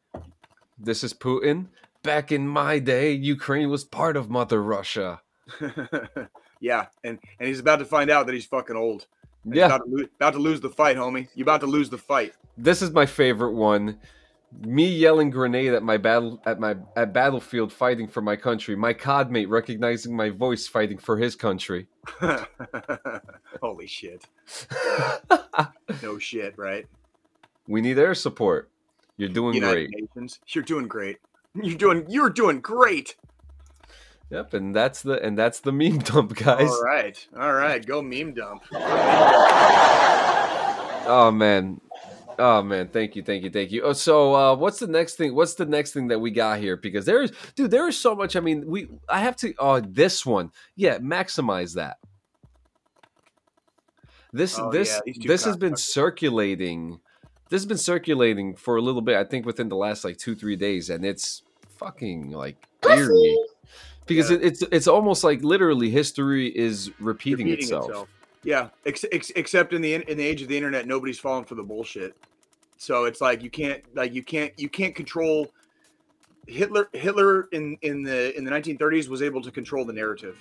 This 0.78 1.03
is 1.03 1.13
Putin. 1.13 1.67
Back 2.03 2.32
in 2.32 2.47
my 2.47 2.80
day, 2.80 3.11
Ukraine 3.11 3.69
was 3.69 3.84
part 3.84 4.17
of 4.17 4.30
Mother 4.30 4.61
Russia. 4.61 5.21
yeah, 6.59 6.88
and 7.03 7.19
and 7.39 7.47
he's 7.47 7.59
about 7.59 7.80
to 7.80 7.86
find 7.86 8.09
out 8.09 8.26
that 8.28 8.34
he's 8.34 8.45
fucking 8.45 8.76
old. 8.76 9.07
And 9.43 9.55
Yeah, 9.55 9.67
about 9.67 9.82
to, 9.86 9.89
lo- 9.89 10.07
about 10.15 10.34
to 10.34 10.39
lose 10.39 10.61
the 10.61 10.69
fight, 10.69 10.97
homie. 10.97 11.28
You 11.36 11.43
about 11.43 11.61
to 11.61 11.67
lose 11.67 11.89
the 11.89 11.97
fight. 11.97 12.34
this 12.57 12.82
is 12.82 12.91
my 12.91 13.05
favorite 13.05 13.53
one. 13.53 13.99
Me 14.61 14.88
yelling 14.88 15.32
grenade 15.32 15.73
at 15.73 15.84
my 15.84 15.97
battle 15.97 16.41
at 16.45 16.59
my 16.59 16.76
at 16.95 17.11
battlefield 17.13 17.73
fighting 17.73 18.07
for 18.07 18.21
my 18.21 18.36
country. 18.36 18.76
My 18.76 18.93
COD 18.93 19.32
mate 19.32 19.49
recognizing 19.49 20.15
my 20.15 20.30
voice 20.30 20.67
fighting 20.67 20.97
for 20.97 21.17
his 21.17 21.36
country. 21.36 21.88
Holy 23.61 23.88
shit! 23.88 24.28
No 26.03 26.17
shit, 26.19 26.57
right? 26.57 26.86
we 27.67 27.80
need 27.82 27.97
air 27.97 28.13
support. 28.13 28.69
You're 29.18 29.30
doing 29.30 29.55
United 29.55 29.91
great. 29.91 30.09
Nations, 30.16 30.39
you're 30.47 30.63
doing 30.63 30.88
great. 30.88 31.18
You're 31.53 31.78
doing 31.78 32.05
you're 32.09 32.30
doing 32.30 32.59
great. 32.61 33.16
Yep, 34.30 34.53
and 34.55 34.76
that's 34.76 35.01
the 35.03 35.24
and 35.24 35.38
that's 35.38 35.59
the 35.59 35.72
meme 35.72 35.99
dump, 35.99 36.36
guys. 36.36 36.70
All 36.70 36.84
right, 36.84 37.28
all 37.38 37.53
right, 37.53 37.86
go 37.86 38.01
meme 38.01 38.34
dump. 38.34 38.63
Oh 41.07 41.32
man. 41.32 41.80
Oh 42.38 42.61
man, 42.61 42.89
thank 42.89 43.16
you, 43.16 43.24
thank 43.24 43.45
you, 43.45 43.49
thank 43.49 43.72
you. 43.72 43.84
Oh, 43.84 43.93
so 43.93 44.36
uh 44.36 44.55
what's 44.55 44.80
the 44.80 44.88
next 44.88 45.16
thing? 45.16 45.34
What's 45.34 45.53
the 45.53 45.66
next 45.66 45.93
thing 45.93 46.09
that 46.09 46.20
we 46.20 46.32
got 46.32 46.59
here? 46.59 46.76
Because 46.76 47.05
there 47.05 47.22
is 47.22 47.32
dude, 47.55 47.72
there 47.72 47.88
is 47.88 47.97
so 47.97 48.13
much. 48.13 48.36
I 48.36 48.41
mean, 48.41 48.68
we 48.68 48.89
I 49.07 49.20
have 49.20 49.38
to 49.38 49.53
oh 49.57 49.80
this 49.80 50.26
one. 50.26 50.51
Yeah, 50.76 50.97
maximize 50.97 51.76
that. 51.76 51.97
This 54.34 54.59
Oh, 54.59 54.70
this 54.70 54.99
yeah, 55.05 55.13
this 55.26 55.45
has 55.45 55.55
been 55.55 55.78
circulating. 55.78 56.99
This 57.49 57.61
has 57.61 57.65
been 57.65 57.77
circulating 57.77 58.55
for 58.55 58.75
a 58.77 58.81
little 58.81 59.01
bit, 59.01 59.15
I 59.17 59.23
think 59.23 59.45
within 59.45 59.69
the 59.69 59.75
last 59.75 60.03
like 60.03 60.17
two, 60.17 60.35
three 60.35 60.55
days, 60.55 60.89
and 60.89 61.05
it's 61.05 61.43
fucking 61.77 62.31
like 62.31 62.57
eerie. 62.89 63.37
Because 64.07 64.29
Yeah. 64.31 64.37
it, 64.37 64.43
it's 64.43 64.63
it's 64.71 64.87
almost 64.87 65.23
like 65.23 65.43
literally 65.43 65.89
history 65.89 66.47
is 66.47 66.91
repeating, 66.99 67.47
Repeating 67.47 67.63
itself. 67.63 68.07
Yeah, 68.43 68.69
ex- 68.85 69.05
ex- 69.11 69.31
except 69.35 69.73
in 69.73 69.81
the 69.81 69.93
in 69.95 70.01
in 70.03 70.17
the 70.17 70.25
age 70.25 70.41
of 70.41 70.47
the 70.47 70.57
internet, 70.57 70.87
nobody's 70.87 71.19
falling 71.19 71.45
for 71.45 71.55
the 71.55 71.63
bullshit. 71.63 72.15
So 72.77 73.05
it's 73.05 73.21
like 73.21 73.41
you 73.41 73.49
can't 73.49 73.83
like 73.95 74.13
you 74.13 74.23
can't 74.23 74.51
you 74.57 74.69
can't 74.69 74.95
control. 74.95 75.51
Hitler 76.47 76.89
Hitler 76.93 77.47
in 77.51 77.77
in 77.81 78.03
the 78.03 78.35
in 78.37 78.43
the 78.43 78.51
1930s 78.51 79.07
was 79.07 79.21
able 79.23 79.41
to 79.41 79.49
control 79.51 79.85
the 79.85 79.93
narrative. 79.93 80.37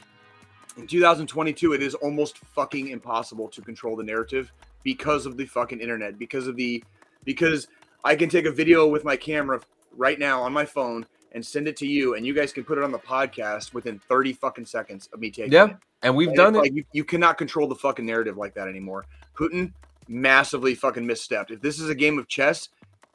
In 0.77 0.87
2022, 0.87 1.73
it 1.73 1.83
is 1.83 1.95
almost 1.95 2.39
fucking 2.39 2.89
impossible 2.89 3.49
to 3.49 3.63
control 3.63 3.95
the 3.97 4.03
narrative 4.03 4.53
because 4.85 5.27
of 5.27 5.37
the 5.37 5.47
fucking 5.47 5.81
internet. 5.81 6.19
Because 6.19 6.47
of 6.47 6.57
the 6.57 6.85
because 7.25 7.67
I 8.05 8.15
can 8.15 8.29
take 8.29 8.45
a 8.45 8.53
video 8.53 8.87
with 8.87 9.05
my 9.05 9.17
camera 9.17 9.61
right 9.97 10.19
now 10.19 10.43
on 10.43 10.53
my 10.53 10.65
phone 10.65 11.07
and 11.33 11.45
send 11.45 11.67
it 11.67 11.77
to 11.79 11.87
you, 11.87 12.15
and 12.15 12.25
you 12.25 12.33
guys 12.33 12.53
can 12.53 12.63
put 12.63 12.79
it 12.79 12.85
on 12.85 12.93
the 12.93 12.99
podcast 12.99 13.75
within 13.75 13.99
30 13.99 14.35
fucking 14.35 14.67
seconds 14.67 15.09
of 15.13 15.19
me 15.19 15.31
taking 15.31 15.53
Yeah, 15.53 15.65
it. 15.65 15.71
Yeah, 15.71 15.77
and 16.05 16.15
we've 16.15 16.29
And 16.29 16.37
done 16.37 16.55
it. 16.55 16.61
Like 16.61 16.75
you, 16.75 16.85
you 16.93 17.05
cannot 17.05 17.39
control 17.39 17.67
the 17.67 17.75
fucking 17.75 18.07
narrative 18.07 18.37
like 18.37 18.55
that 18.55 18.69
anymore. 18.69 19.07
Putin 19.37 19.73
massively 20.07 20.75
fucking 20.75 21.05
misstepped. 21.05 21.51
If 21.51 21.61
this 21.61 21.81
is 21.81 21.89
a 21.89 21.95
game 21.95 22.19
of 22.19 22.29
chess, 22.29 22.69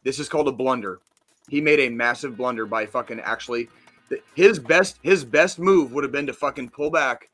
this 0.03 0.19
is 0.19 0.27
called 0.27 0.47
a 0.47 0.51
blunder. 0.51 0.99
He 1.47 1.61
made 1.61 1.79
a 1.79 1.89
massive 1.89 2.35
blunder 2.35 2.65
by 2.65 2.85
fucking 2.85 3.21
actually. 3.21 3.69
His 4.35 4.59
best 4.59 4.99
his 5.03 5.23
best 5.23 5.59
move 5.59 5.93
would 5.93 6.03
have 6.03 6.11
been 6.11 6.27
to 6.27 6.33
fucking 6.33 6.69
pull 6.69 6.89
back 6.89 7.28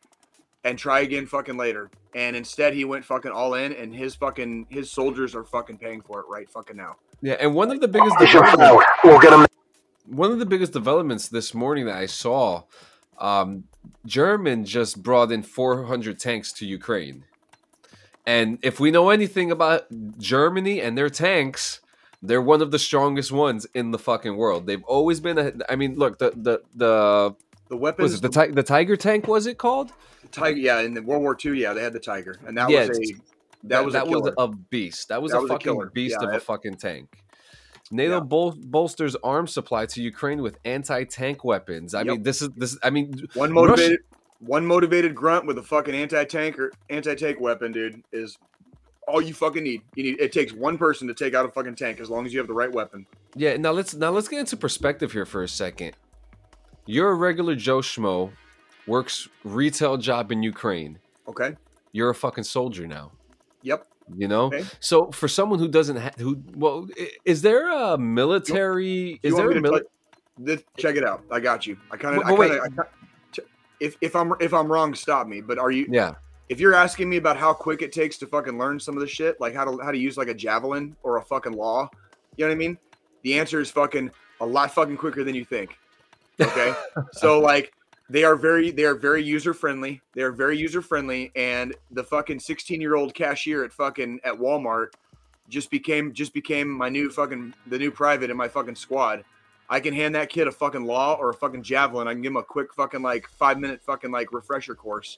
and 0.66 0.78
try 0.78 1.02
again 1.02 1.26
fucking 1.28 1.56
later. 1.56 1.90
And 2.14 2.36
instead 2.36 2.74
he 2.74 2.84
went 2.84 3.06
fucking 3.06 3.32
all 3.32 3.54
in 3.54 3.72
and 3.72 3.96
his 3.96 4.16
fucking 4.16 4.68
his 4.70 4.92
soldiers 4.92 5.34
are 5.36 5.46
fucking 5.46 5.78
paying 5.78 6.02
for 6.02 6.20
it 6.20 6.26
right 6.28 6.50
fucking 6.50 6.76
now. 6.76 6.98
Yeah, 7.22 7.38
and 7.40 7.56
one 7.56 7.72
of 7.72 7.80
the 7.80 7.88
biggest 7.88 8.18
developments. 8.20 8.86
We'll 9.04 9.20
get 9.20 9.32
'em 9.32 9.46
one 10.08 10.32
of 10.32 10.40
the 10.40 10.46
biggest 10.46 10.74
developments 10.74 11.30
this 11.30 11.54
morning 11.54 11.86
that 11.86 11.98
I 11.98 12.06
saw, 12.06 12.64
um, 13.18 13.64
German 14.06 14.66
just 14.66 15.02
brought 15.02 15.32
in 15.32 15.42
400 15.44 16.20
tanks 16.20 16.52
to 16.54 16.66
Ukraine, 16.66 17.24
and 18.26 18.60
if 18.62 18.80
we 18.80 18.92
know 18.92 19.10
anything 19.10 19.52
about 19.52 19.86
Germany 20.18 20.82
and 20.82 20.98
their 20.98 21.10
tanks, 21.10 21.80
they're 22.22 22.42
one 22.42 22.62
of 22.62 22.72
the 22.72 22.80
strongest 22.80 23.32
ones 23.32 23.66
in 23.74 23.92
the 23.92 24.00
fucking 24.00 24.36
world. 24.36 24.68
They've 24.68 24.84
always 24.84 25.20
been. 25.20 25.38
A, 25.38 25.54
I 25.70 25.76
mean, 25.76 25.96
look 25.96 26.18
the 26.20 26.32
the 26.36 26.62
the 26.76 27.36
The 27.70 27.78
was 27.78 27.82
weapons 27.82 28.14
it 28.16 28.22
the 28.22 28.52
the 28.54 28.64
Tiger 28.64 28.96
tank 28.96 29.28
was 29.28 29.46
it 29.48 29.58
called? 29.58 29.92
Tiger 30.36 30.58
yeah, 30.58 30.80
in 30.82 30.94
the 30.94 31.02
World 31.02 31.22
War 31.24 31.38
II, 31.44 31.60
yeah, 31.60 31.74
they 31.74 31.82
had 31.84 31.94
the 31.94 32.00
tiger. 32.00 32.38
And 32.46 32.58
that 32.58 32.70
Yeah, 32.70 32.88
was 32.88 33.00
a 33.00 33.14
that, 33.64 33.84
was 33.86 33.94
that 33.94 34.06
killer. 34.06 34.22
was 34.22 34.34
a 34.38 34.48
beast. 34.50 35.08
That 35.10 35.22
was 35.22 35.32
That 35.32 35.40
a 35.40 35.42
was 35.42 35.52
a 35.52 35.54
fucking 35.54 35.90
beast 35.94 36.18
Yeah, 36.22 36.28
of 36.30 36.34
a 36.36 36.40
fucking 36.40 36.76
tank. 36.76 37.10
NATO 37.92 38.16
Yeah. 38.16 38.20
bol- 38.20 38.56
bolsters 38.58 39.16
arms 39.24 39.54
supply 39.54 39.86
to 39.88 40.02
Ukraine 40.02 40.42
with 40.42 40.58
anti-tank 40.66 41.44
weapons. 41.44 41.94
I 41.94 42.00
Yep. 42.00 42.08
mean, 42.08 42.24
this 42.24 42.42
is 42.42 42.50
this. 42.58 42.78
I 42.84 42.90
mean, 42.90 43.28
One 43.36 43.54
Russia- 43.54 43.70
motivated, 43.72 44.00
one 44.40 44.66
motivated 44.66 45.16
grunt 45.16 45.46
with 45.46 45.58
a 45.58 45.64
fucking 45.64 45.94
anti-tank 45.96 46.60
or 46.60 46.72
anti-tank 46.90 47.40
weapon, 47.40 47.72
dude, 47.72 48.02
is 48.12 48.38
all 49.08 49.22
you 49.22 49.34
fucking 49.36 49.64
need. 49.64 49.82
You 49.96 50.04
need. 50.04 50.20
It 50.20 50.32
takes 50.32 50.52
one 50.52 50.78
person 50.80 51.08
to 51.08 51.14
take 51.14 51.34
out 51.36 51.46
a 51.46 51.50
fucking 51.50 51.76
tank 51.76 52.00
as 52.00 52.10
long 52.10 52.26
as 52.26 52.34
you 52.34 52.40
have 52.40 52.48
the 52.48 52.54
right 52.56 52.72
weapon. 52.72 53.06
yeah. 53.36 53.56
Now 53.58 53.72
let's 53.72 53.94
now 53.94 54.10
let's 54.12 54.28
get 54.28 54.40
into 54.40 54.58
perspective 54.58 55.12
here 55.12 55.26
for 55.26 55.44
a 55.44 55.48
second. 55.48 55.96
You're 56.88 57.10
a 57.12 57.16
regular 57.16 57.56
Joe 57.56 57.80
schmo, 57.80 58.32
works 58.88 59.28
retail 59.44 59.98
job 59.98 60.32
in 60.32 60.44
Ukraine. 60.44 61.00
Okay. 61.28 61.56
You're 61.92 62.10
a 62.10 62.16
fucking 62.16 62.44
soldier 62.44 62.88
now. 62.88 63.12
Yep. 63.64 63.88
You 64.16 64.28
know. 64.28 64.46
Okay. 64.46 64.66
So 64.80 65.12
for 65.12 65.28
someone 65.28 65.60
who 65.60 65.68
doesn't 65.68 65.96
have 65.96 66.16
who 66.16 66.42
well, 66.56 66.88
is 67.24 67.42
there 67.42 67.72
a 67.72 67.98
military? 67.98 69.20
Is 69.24 69.36
there 69.36 69.52
a 69.52 69.62
military? 69.62 69.90
check 70.78 70.96
it 70.96 71.04
out. 71.06 71.24
I 71.32 71.40
got 71.40 71.66
you. 71.66 71.78
I 71.92 71.98
kind 71.98 72.18
of. 72.18 72.24
I 72.24 72.36
kind 72.36 72.80
of. 72.80 72.88
If 73.80 73.98
if 74.02 74.16
I'm 74.16 74.34
if 74.40 74.54
I'm 74.54 74.72
wrong, 74.72 74.94
stop 74.94 75.28
me. 75.28 75.42
But 75.42 75.58
are 75.58 75.72
you? 75.72 75.88
Yeah. 75.90 76.14
If 76.48 76.60
you're 76.60 76.76
asking 76.76 77.10
me 77.10 77.18
about 77.18 77.38
how 77.38 77.54
quick 77.54 77.82
it 77.82 77.92
takes 77.92 78.18
to 78.20 78.28
fucking 78.28 78.58
learn 78.58 78.80
some 78.80 78.96
of 78.96 79.02
the 79.02 79.08
shit, 79.08 79.42
like 79.42 79.56
how 79.56 79.66
to 79.66 79.84
how 79.84 79.92
to 79.92 79.98
use 79.98 80.18
like 80.18 80.28
a 80.28 80.34
javelin 80.34 80.96
or 81.02 81.18
a 81.18 81.22
fucking 81.22 81.54
law, 81.54 81.90
You 82.38 82.46
know 82.46 82.50
what 82.50 82.56
I 82.56 82.58
mean? 82.58 82.78
The 83.24 83.40
answer 83.40 83.60
is 83.60 83.72
fucking 83.72 84.12
a 84.42 84.46
lot 84.46 84.72
fucking 84.72 84.98
quicker 84.98 85.24
than 85.24 85.34
you 85.34 85.44
think. 85.44 85.78
Okay. 86.40 86.74
so 87.14 87.40
like 87.40 87.74
they 88.10 88.24
are 88.24 88.36
very 88.36 88.72
they 88.72 88.86
are 88.86 88.96
very 88.96 89.24
user 89.24 89.54
friendly. 89.54 90.02
They 90.14 90.22
are 90.22 90.32
very 90.32 90.58
user 90.58 90.82
friendly, 90.82 91.32
and 91.36 91.76
the 91.92 92.04
fucking 92.04 92.40
16 92.40 92.80
year 92.80 92.96
old 92.96 93.14
cashier 93.14 93.64
at 93.64 93.74
fucking 93.74 94.20
at 94.24 94.34
Walmart 94.34 94.94
just 95.50 95.72
became 95.72 96.14
just 96.14 96.34
became 96.34 96.70
my 96.70 96.90
new 96.90 97.10
fucking 97.10 97.54
the 97.68 97.78
new 97.78 97.92
private 97.92 98.30
in 98.30 98.38
my 98.38 98.48
fucking 98.48 98.76
squad. 98.76 99.24
I 99.68 99.80
can 99.80 99.94
hand 99.94 100.14
that 100.14 100.30
kid 100.30 100.48
a 100.48 100.52
fucking 100.52 100.86
law 100.86 101.16
or 101.16 101.30
a 101.30 101.34
fucking 101.34 101.64
javelin. 101.64 102.08
I 102.08 102.14
can 102.14 102.22
give 102.22 102.32
him 102.32 102.38
a 102.38 102.44
quick 102.44 102.74
fucking 102.74 103.02
like 103.02 103.28
five 103.28 103.60
minute 103.60 103.82
fucking 103.82 104.12
like 104.12 104.32
refresher 104.32 104.76
course, 104.76 105.18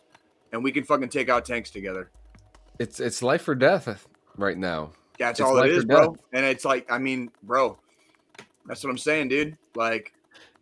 and 0.53 0.63
we 0.63 0.71
can 0.71 0.83
fucking 0.83 1.09
take 1.09 1.27
out 1.27 1.43
tanks 1.43 1.69
together. 1.69 2.09
It's 2.79 2.99
it's 2.99 3.21
life 3.21 3.47
or 3.47 3.55
death 3.55 4.07
right 4.37 4.57
now. 4.57 4.91
That's 5.19 5.39
It's 5.39 5.49
all 5.49 5.57
it 5.59 5.71
is, 5.71 5.85
bro. 5.85 6.15
And 6.31 6.45
it's 6.45 6.63
like, 6.63 6.89
I 6.91 6.99
mean, 6.99 7.31
bro, 7.43 7.77
that's 8.65 8.83
what 8.83 8.89
I'm 8.89 8.97
saying, 8.97 9.29
dude. 9.29 9.57
Like, 9.75 10.13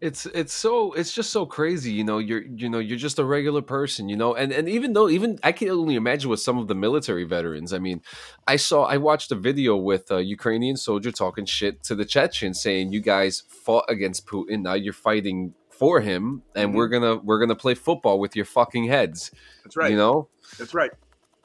it's 0.06 0.26
it's 0.28 0.54
so 0.54 0.94
it's 0.94 1.12
just 1.12 1.30
so 1.32 1.46
crazy 1.46 1.92
you 1.92 2.04
know 2.04 2.18
you're 2.20 2.44
you 2.62 2.70
know 2.70 2.80
you're 2.80 2.98
just 3.08 3.18
a 3.20 3.24
regular 3.26 3.62
person 3.62 4.08
you 4.08 4.16
know 4.16 4.36
and 4.36 4.52
and 4.52 4.70
even 4.70 4.94
though 4.94 5.10
even 5.10 5.40
i 5.44 5.52
can 5.52 5.70
only 5.70 5.96
imagine 5.96 6.30
with 6.30 6.40
some 6.40 6.58
of 6.58 6.68
the 6.68 6.76
military 6.76 7.24
veterans 7.24 7.74
i 7.74 7.80
mean 7.80 8.02
i 8.48 8.56
saw 8.56 8.84
i 8.84 8.98
watched 8.98 9.32
a 9.32 9.36
video 9.36 9.76
with 9.76 10.12
a 10.12 10.22
ukrainian 10.24 10.78
soldier 10.78 11.12
talking 11.12 11.46
shit 11.46 11.82
to 11.84 11.96
the 11.96 12.06
chechen 12.06 12.54
saying 12.54 12.92
you 12.94 13.02
guys 13.02 13.44
fought 13.48 13.86
against 13.90 14.28
putin 14.28 14.62
now 14.62 14.74
you're 14.74 14.94
fighting 15.10 15.54
for 15.70 16.00
him 16.02 16.42
and 16.56 16.72
Mhm. 16.72 16.76
we're 16.76 16.88
gonna 16.88 17.16
we're 17.18 17.40
gonna 17.40 17.56
play 17.66 17.74
football 17.74 18.20
with 18.20 18.36
your 18.36 18.46
fucking 18.46 18.86
heads 18.86 19.32
that's 19.64 19.76
right. 19.76 19.92
you 19.92 19.98
know 19.98 20.30
That's 20.60 20.74
right. 20.74 20.92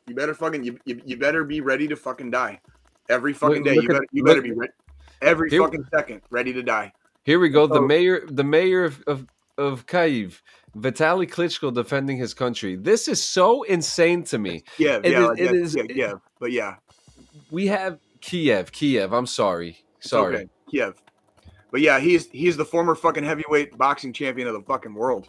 You 0.07 0.15
better 0.15 0.35
fucking 0.35 0.63
you, 0.65 0.79
you, 0.85 1.01
you 1.05 1.17
better 1.17 1.43
be 1.45 1.61
ready 1.61 1.87
to 1.89 1.97
fucking 1.97 2.31
die 2.31 2.61
every 3.09 3.33
fucking 3.33 3.63
day. 3.65 3.75
look 3.77 3.85
You 3.85 3.89
at- 3.91 3.95
better 3.95 4.07
you 4.13 4.23
look- 4.23 4.31
better 4.31 4.43
be 4.43 4.53
ready 4.53 4.73
every 5.23 5.51
fucking 5.51 5.85
second 5.95 6.21
ready 6.31 6.53
to 6.53 6.63
die. 6.63 6.93
Here 7.25 7.39
we 7.39 7.49
go. 7.51 7.67
The 7.67 7.83
mayor, 7.83 8.23
the 8.27 8.45
mayor 8.45 8.85
of, 8.85 9.03
of 9.07 9.27
of 9.59 9.87
Kyiv, 9.87 10.41
Vitaly 10.77 11.29
Klitschko, 11.31 11.73
defending 11.75 12.17
his 12.17 12.33
country. 12.33 12.77
This 12.77 13.09
is 13.09 13.23
so 13.23 13.63
insane 13.65 14.25
to 14.25 14.39
me. 14.39 14.63
Yeah, 14.79 15.01
It 15.05 15.13
yeah, 15.13 15.21
is- 15.23 15.29
like 15.29 15.39
it 15.41 15.55
is- 15.55 15.75
yeah, 15.77 15.83
yeah, 15.91 16.13
but 16.39 16.51
yeah, 16.53 16.77
We 17.51 17.67
have 17.67 17.99
Kiev, 18.23 18.73
Kiev. 18.73 19.13
I'm 19.13 19.27
sorry, 19.27 19.79
sorry. 20.01 20.37
okay. 20.37 20.49
Kiev. 20.71 21.03
But 21.71 21.83
yeah, 21.83 22.01
he's 22.01 22.29
he's 22.31 22.57
the 22.57 22.65
former 22.65 22.95
fucking 22.95 23.25
heavyweight 23.25 23.77
boxing 23.77 24.13
champion 24.13 24.49
of 24.49 24.55
the 24.55 24.63
fucking 24.63 24.95
world, 24.95 25.29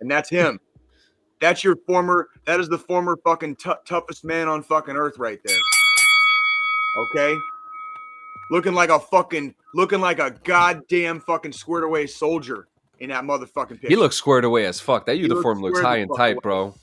and 0.00 0.10
that's 0.10 0.28
him. 0.30 0.58
that's 1.40 1.62
your 1.62 1.76
former. 1.86 2.28
That 2.46 2.58
is 2.58 2.68
the 2.68 2.78
former 2.78 3.16
fucking 3.22 3.56
tou- 3.56 3.76
toughest 3.86 4.24
man 4.24 4.48
on 4.48 4.62
fucking 4.62 4.96
earth 4.96 5.18
right 5.18 5.38
there. 5.44 5.56
Okay, 7.12 7.36
looking 8.50 8.74
like 8.74 8.90
a 8.90 8.98
fucking 8.98 9.54
looking 9.74 10.00
like 10.00 10.18
a 10.18 10.34
goddamn 10.44 11.20
fucking 11.20 11.52
squared 11.52 11.84
away 11.84 12.06
soldier 12.06 12.68
in 13.00 13.10
that 13.10 13.24
motherfucking 13.24 13.68
picture. 13.70 13.88
He 13.88 13.96
looks 13.96 14.16
squared 14.16 14.44
away 14.44 14.66
as 14.66 14.80
fuck. 14.80 15.06
That 15.06 15.12
looks 15.12 15.22
uniform 15.22 15.60
looks 15.60 15.78
squared 15.78 15.86
high 15.86 16.02
and 16.02 16.10
tight, 16.16 16.32
away. 16.32 16.40
bro. 16.42 16.74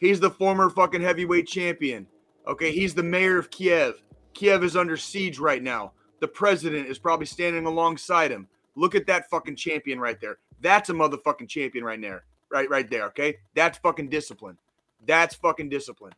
He's 0.00 0.20
the 0.20 0.30
former 0.30 0.70
fucking 0.70 1.02
heavyweight 1.02 1.46
champion. 1.46 2.06
Okay, 2.46 2.72
he's 2.72 2.94
the 2.94 3.02
mayor 3.02 3.38
of 3.38 3.50
Kiev. 3.50 4.02
Kiev 4.34 4.64
is 4.64 4.76
under 4.76 4.96
siege 4.96 5.38
right 5.38 5.62
now. 5.62 5.92
The 6.20 6.28
president 6.28 6.88
is 6.88 6.98
probably 6.98 7.26
standing 7.26 7.66
alongside 7.66 8.30
him. 8.30 8.48
Look 8.74 8.94
at 8.94 9.06
that 9.06 9.30
fucking 9.30 9.56
champion 9.56 10.00
right 10.00 10.20
there. 10.20 10.38
That's 10.60 10.90
a 10.90 10.92
motherfucking 10.92 11.48
champion 11.48 11.84
right 11.84 12.00
there. 12.00 12.24
Right 12.50 12.68
right 12.68 12.88
there, 12.88 13.04
okay? 13.06 13.36
That's 13.54 13.78
fucking 13.78 14.08
discipline. 14.08 14.58
That's 15.06 15.34
fucking 15.34 15.68
discipline. 15.68 16.12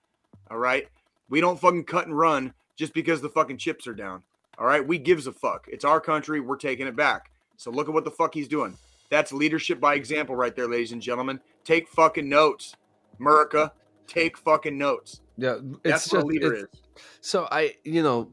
All 0.51 0.59
right? 0.59 0.89
We 1.29 1.41
don't 1.41 1.59
fucking 1.61 1.85
cut 1.85 2.07
and 2.07 2.17
run 2.17 2.55
just 2.77 2.95
because 2.95 3.21
the 3.21 3.29
fucking 3.29 3.59
chips 3.59 3.87
are 3.87 3.95
down. 3.95 4.23
All 4.59 4.67
right? 4.67 4.87
We 4.87 4.99
gives 4.99 5.27
a 5.27 5.33
fuck. 5.33 5.67
It's 5.69 5.85
our 5.85 6.01
country. 6.01 6.41
We're 6.41 6.57
taking 6.57 6.87
it 6.87 6.97
back. 6.97 7.31
So 7.57 7.71
look 7.71 7.89
at 7.89 7.95
what 7.95 8.05
the 8.05 8.11
fuck 8.11 8.35
he's 8.35 8.49
doing. 8.49 8.77
That's 9.11 9.33
leadership 9.33 9.81
by 9.81 9.95
example 9.95 10.35
right 10.35 10.55
there, 10.55 10.69
ladies 10.69 10.93
and 10.93 11.01
gentlemen. 11.01 11.41
Take 11.65 11.89
fucking 11.89 12.29
notes. 12.29 12.75
America, 13.21 13.73
take 14.07 14.37
fucking 14.37 14.77
notes. 14.77 15.21
Yeah, 15.37 15.59
That's 15.83 16.13
what 16.13 16.19
just 16.21 16.25
a 16.25 16.27
leader 16.27 16.55
is. 16.55 16.67
So 17.21 17.49
I, 17.51 17.75
you 17.85 18.03
know, 18.03 18.31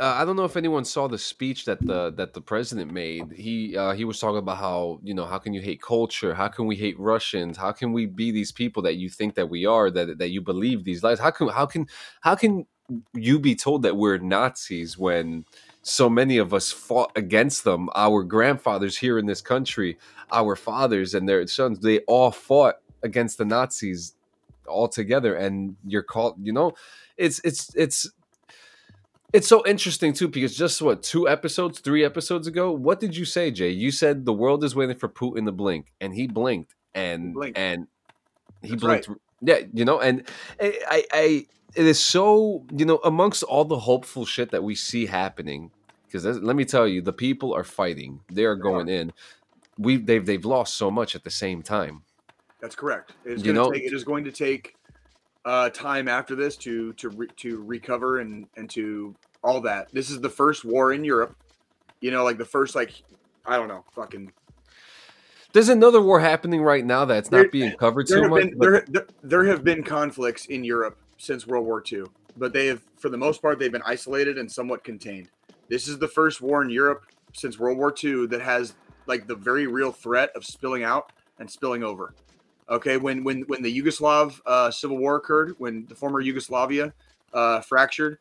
uh, 0.00 0.16
I 0.18 0.24
don't 0.24 0.36
know 0.36 0.44
if 0.44 0.56
anyone 0.56 0.84
saw 0.84 1.06
the 1.06 1.18
speech 1.18 1.66
that 1.66 1.80
the 1.80 2.12
that 2.16 2.34
the 2.34 2.40
president 2.40 2.92
made. 2.92 3.32
He 3.32 3.76
uh, 3.76 3.92
he 3.92 4.04
was 4.04 4.18
talking 4.18 4.38
about 4.38 4.56
how 4.56 4.98
you 5.04 5.14
know 5.14 5.24
how 5.24 5.38
can 5.38 5.54
you 5.54 5.60
hate 5.60 5.80
culture? 5.80 6.34
How 6.34 6.48
can 6.48 6.66
we 6.66 6.74
hate 6.74 6.98
Russians? 6.98 7.56
How 7.56 7.70
can 7.70 7.92
we 7.92 8.06
be 8.06 8.32
these 8.32 8.50
people 8.50 8.82
that 8.82 8.96
you 8.96 9.08
think 9.08 9.36
that 9.36 9.48
we 9.48 9.64
are? 9.64 9.90
That 9.90 10.18
that 10.18 10.30
you 10.30 10.40
believe 10.40 10.82
these 10.82 11.04
lies? 11.04 11.20
How 11.20 11.30
can 11.30 11.48
how 11.48 11.66
can 11.66 11.86
how 12.22 12.34
can 12.34 12.66
you 13.14 13.38
be 13.38 13.54
told 13.54 13.82
that 13.82 13.96
we're 13.96 14.18
Nazis 14.18 14.98
when 14.98 15.44
so 15.82 16.08
many 16.08 16.38
of 16.38 16.52
us 16.52 16.70
fought 16.72 17.12
against 17.16 17.64
them? 17.64 17.88
Our 17.94 18.22
grandfathers 18.22 18.98
here 18.98 19.18
in 19.18 19.26
this 19.26 19.40
country, 19.40 19.98
our 20.30 20.56
fathers 20.56 21.14
and 21.14 21.28
their 21.28 21.46
sons, 21.46 21.80
they 21.80 22.00
all 22.00 22.30
fought 22.30 22.76
against 23.02 23.38
the 23.38 23.44
Nazis 23.44 24.14
all 24.66 24.88
together, 24.88 25.34
and 25.34 25.76
you're 25.86 26.02
called. 26.02 26.36
You 26.42 26.52
know, 26.52 26.72
it's 27.16 27.40
it's 27.44 27.74
it's 27.74 28.10
it's 29.32 29.48
so 29.48 29.64
interesting 29.66 30.12
too 30.12 30.28
because 30.28 30.56
just 30.56 30.80
what 30.82 31.02
two 31.02 31.28
episodes, 31.28 31.80
three 31.80 32.04
episodes 32.04 32.46
ago, 32.46 32.70
what 32.70 33.00
did 33.00 33.16
you 33.16 33.24
say, 33.24 33.50
Jay? 33.50 33.70
You 33.70 33.90
said 33.90 34.24
the 34.24 34.32
world 34.32 34.62
is 34.64 34.74
waiting 34.74 34.96
for 34.96 35.08
Putin 35.08 35.46
to 35.46 35.52
blink, 35.52 35.92
and 36.00 36.14
he 36.14 36.26
blinked, 36.26 36.74
and 36.94 37.34
blinked. 37.34 37.58
and 37.58 37.86
he 38.62 38.70
That's 38.70 38.82
blinked. 38.82 39.08
Yeah, 39.42 39.58
you 39.72 39.84
know, 39.84 40.00
and 40.00 40.22
I, 40.60 40.78
I, 40.88 41.04
I, 41.12 41.46
it 41.74 41.86
is 41.86 41.98
so 41.98 42.64
you 42.74 42.84
know 42.84 43.00
amongst 43.04 43.42
all 43.42 43.64
the 43.64 43.78
hopeful 43.78 44.24
shit 44.24 44.50
that 44.52 44.62
we 44.62 44.74
see 44.74 45.06
happening. 45.06 45.70
Because 46.06 46.24
let 46.24 46.56
me 46.56 46.64
tell 46.64 46.86
you, 46.86 47.00
the 47.02 47.12
people 47.12 47.54
are 47.54 47.64
fighting; 47.64 48.20
they 48.30 48.44
are 48.44 48.54
going 48.56 48.88
in. 48.88 49.12
We 49.78 49.96
they've 49.96 50.24
they've 50.24 50.44
lost 50.44 50.74
so 50.74 50.90
much 50.90 51.14
at 51.14 51.24
the 51.24 51.30
same 51.30 51.62
time. 51.62 52.02
That's 52.60 52.76
correct. 52.76 53.12
It's 53.24 53.44
You 53.44 53.52
know- 53.52 53.72
take, 53.72 53.82
it 53.82 53.92
is 53.92 54.04
going 54.04 54.24
to 54.24 54.32
take 54.32 54.76
uh, 55.44 55.70
time 55.70 56.06
after 56.08 56.36
this 56.36 56.56
to 56.58 56.92
to 56.94 57.08
re, 57.08 57.26
to 57.38 57.62
recover 57.62 58.20
and 58.20 58.46
and 58.56 58.70
to 58.70 59.14
all 59.42 59.60
that. 59.62 59.88
This 59.92 60.10
is 60.10 60.20
the 60.20 60.30
first 60.30 60.64
war 60.64 60.92
in 60.92 61.02
Europe. 61.02 61.36
You 62.00 62.10
know, 62.10 62.22
like 62.22 62.38
the 62.38 62.44
first 62.44 62.74
like 62.74 63.02
I 63.44 63.56
don't 63.56 63.68
know, 63.68 63.84
fucking. 63.94 64.32
There's 65.52 65.68
another 65.68 66.00
war 66.00 66.20
happening 66.20 66.62
right 66.62 66.84
now 66.84 67.04
that's 67.04 67.28
There- 67.28 67.42
not 67.42 67.52
being 67.52 67.76
covered 67.76 68.06
There 68.08 68.22
so 68.22 68.28
much. 68.28 68.42
been 68.42 68.58
there, 68.58 68.84
there 68.88 69.06
there 69.22 69.44
have 69.44 69.62
been 69.64 69.82
conflicts 69.82 70.46
in 70.46 70.64
Europe 70.64 70.96
since 71.18 71.46
World 71.46 71.66
War 71.66 71.82
II, 71.90 72.04
but 72.36 72.52
they 72.52 72.66
have 72.66 72.80
for 72.98 73.08
the 73.08 73.18
most 73.18 73.42
part 73.42 73.58
they've 73.58 73.70
been 73.72 73.82
isolated 73.84 74.38
and 74.38 74.50
somewhat 74.50 74.82
contained. 74.84 75.28
This 75.68 75.88
is 75.88 75.98
the 75.98 76.08
first 76.08 76.40
war 76.40 76.62
in 76.62 76.70
Europe 76.70 77.04
since 77.34 77.58
World 77.58 77.78
War 77.78 77.94
II 78.02 78.26
that 78.28 78.40
has 78.40 78.74
like 79.06 79.26
the 79.26 79.34
very 79.34 79.66
real 79.66 79.92
threat 79.92 80.30
of 80.34 80.44
spilling 80.44 80.84
out 80.84 81.12
and 81.38 81.50
spilling 81.50 81.82
over. 81.82 82.14
Okay, 82.70 82.96
when 82.96 83.22
when 83.24 83.42
when 83.42 83.62
the 83.62 83.80
Yugoslav 83.80 84.40
uh, 84.46 84.70
civil 84.70 84.96
war 84.96 85.16
occurred, 85.16 85.54
when 85.58 85.84
the 85.86 85.94
former 85.94 86.20
Yugoslavia 86.20 86.92
uh, 87.34 87.60
fractured, 87.60 88.18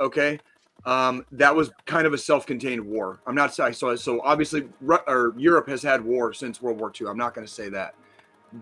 okay, 0.00 0.38
um, 0.84 1.24
that 1.32 1.54
was 1.54 1.70
kind 1.86 2.06
of 2.06 2.12
a 2.12 2.18
self-contained 2.18 2.84
war. 2.84 3.20
I'm 3.26 3.34
not 3.34 3.54
so. 3.54 3.70
So 3.96 4.20
obviously, 4.22 4.68
or 5.06 5.34
Europe 5.36 5.68
has 5.68 5.82
had 5.82 6.04
war 6.04 6.32
since 6.32 6.60
World 6.60 6.78
War 6.80 6.92
II. 6.98 7.06
I'm 7.08 7.16
not 7.16 7.34
going 7.34 7.46
to 7.46 7.52
say 7.52 7.68
that, 7.68 7.94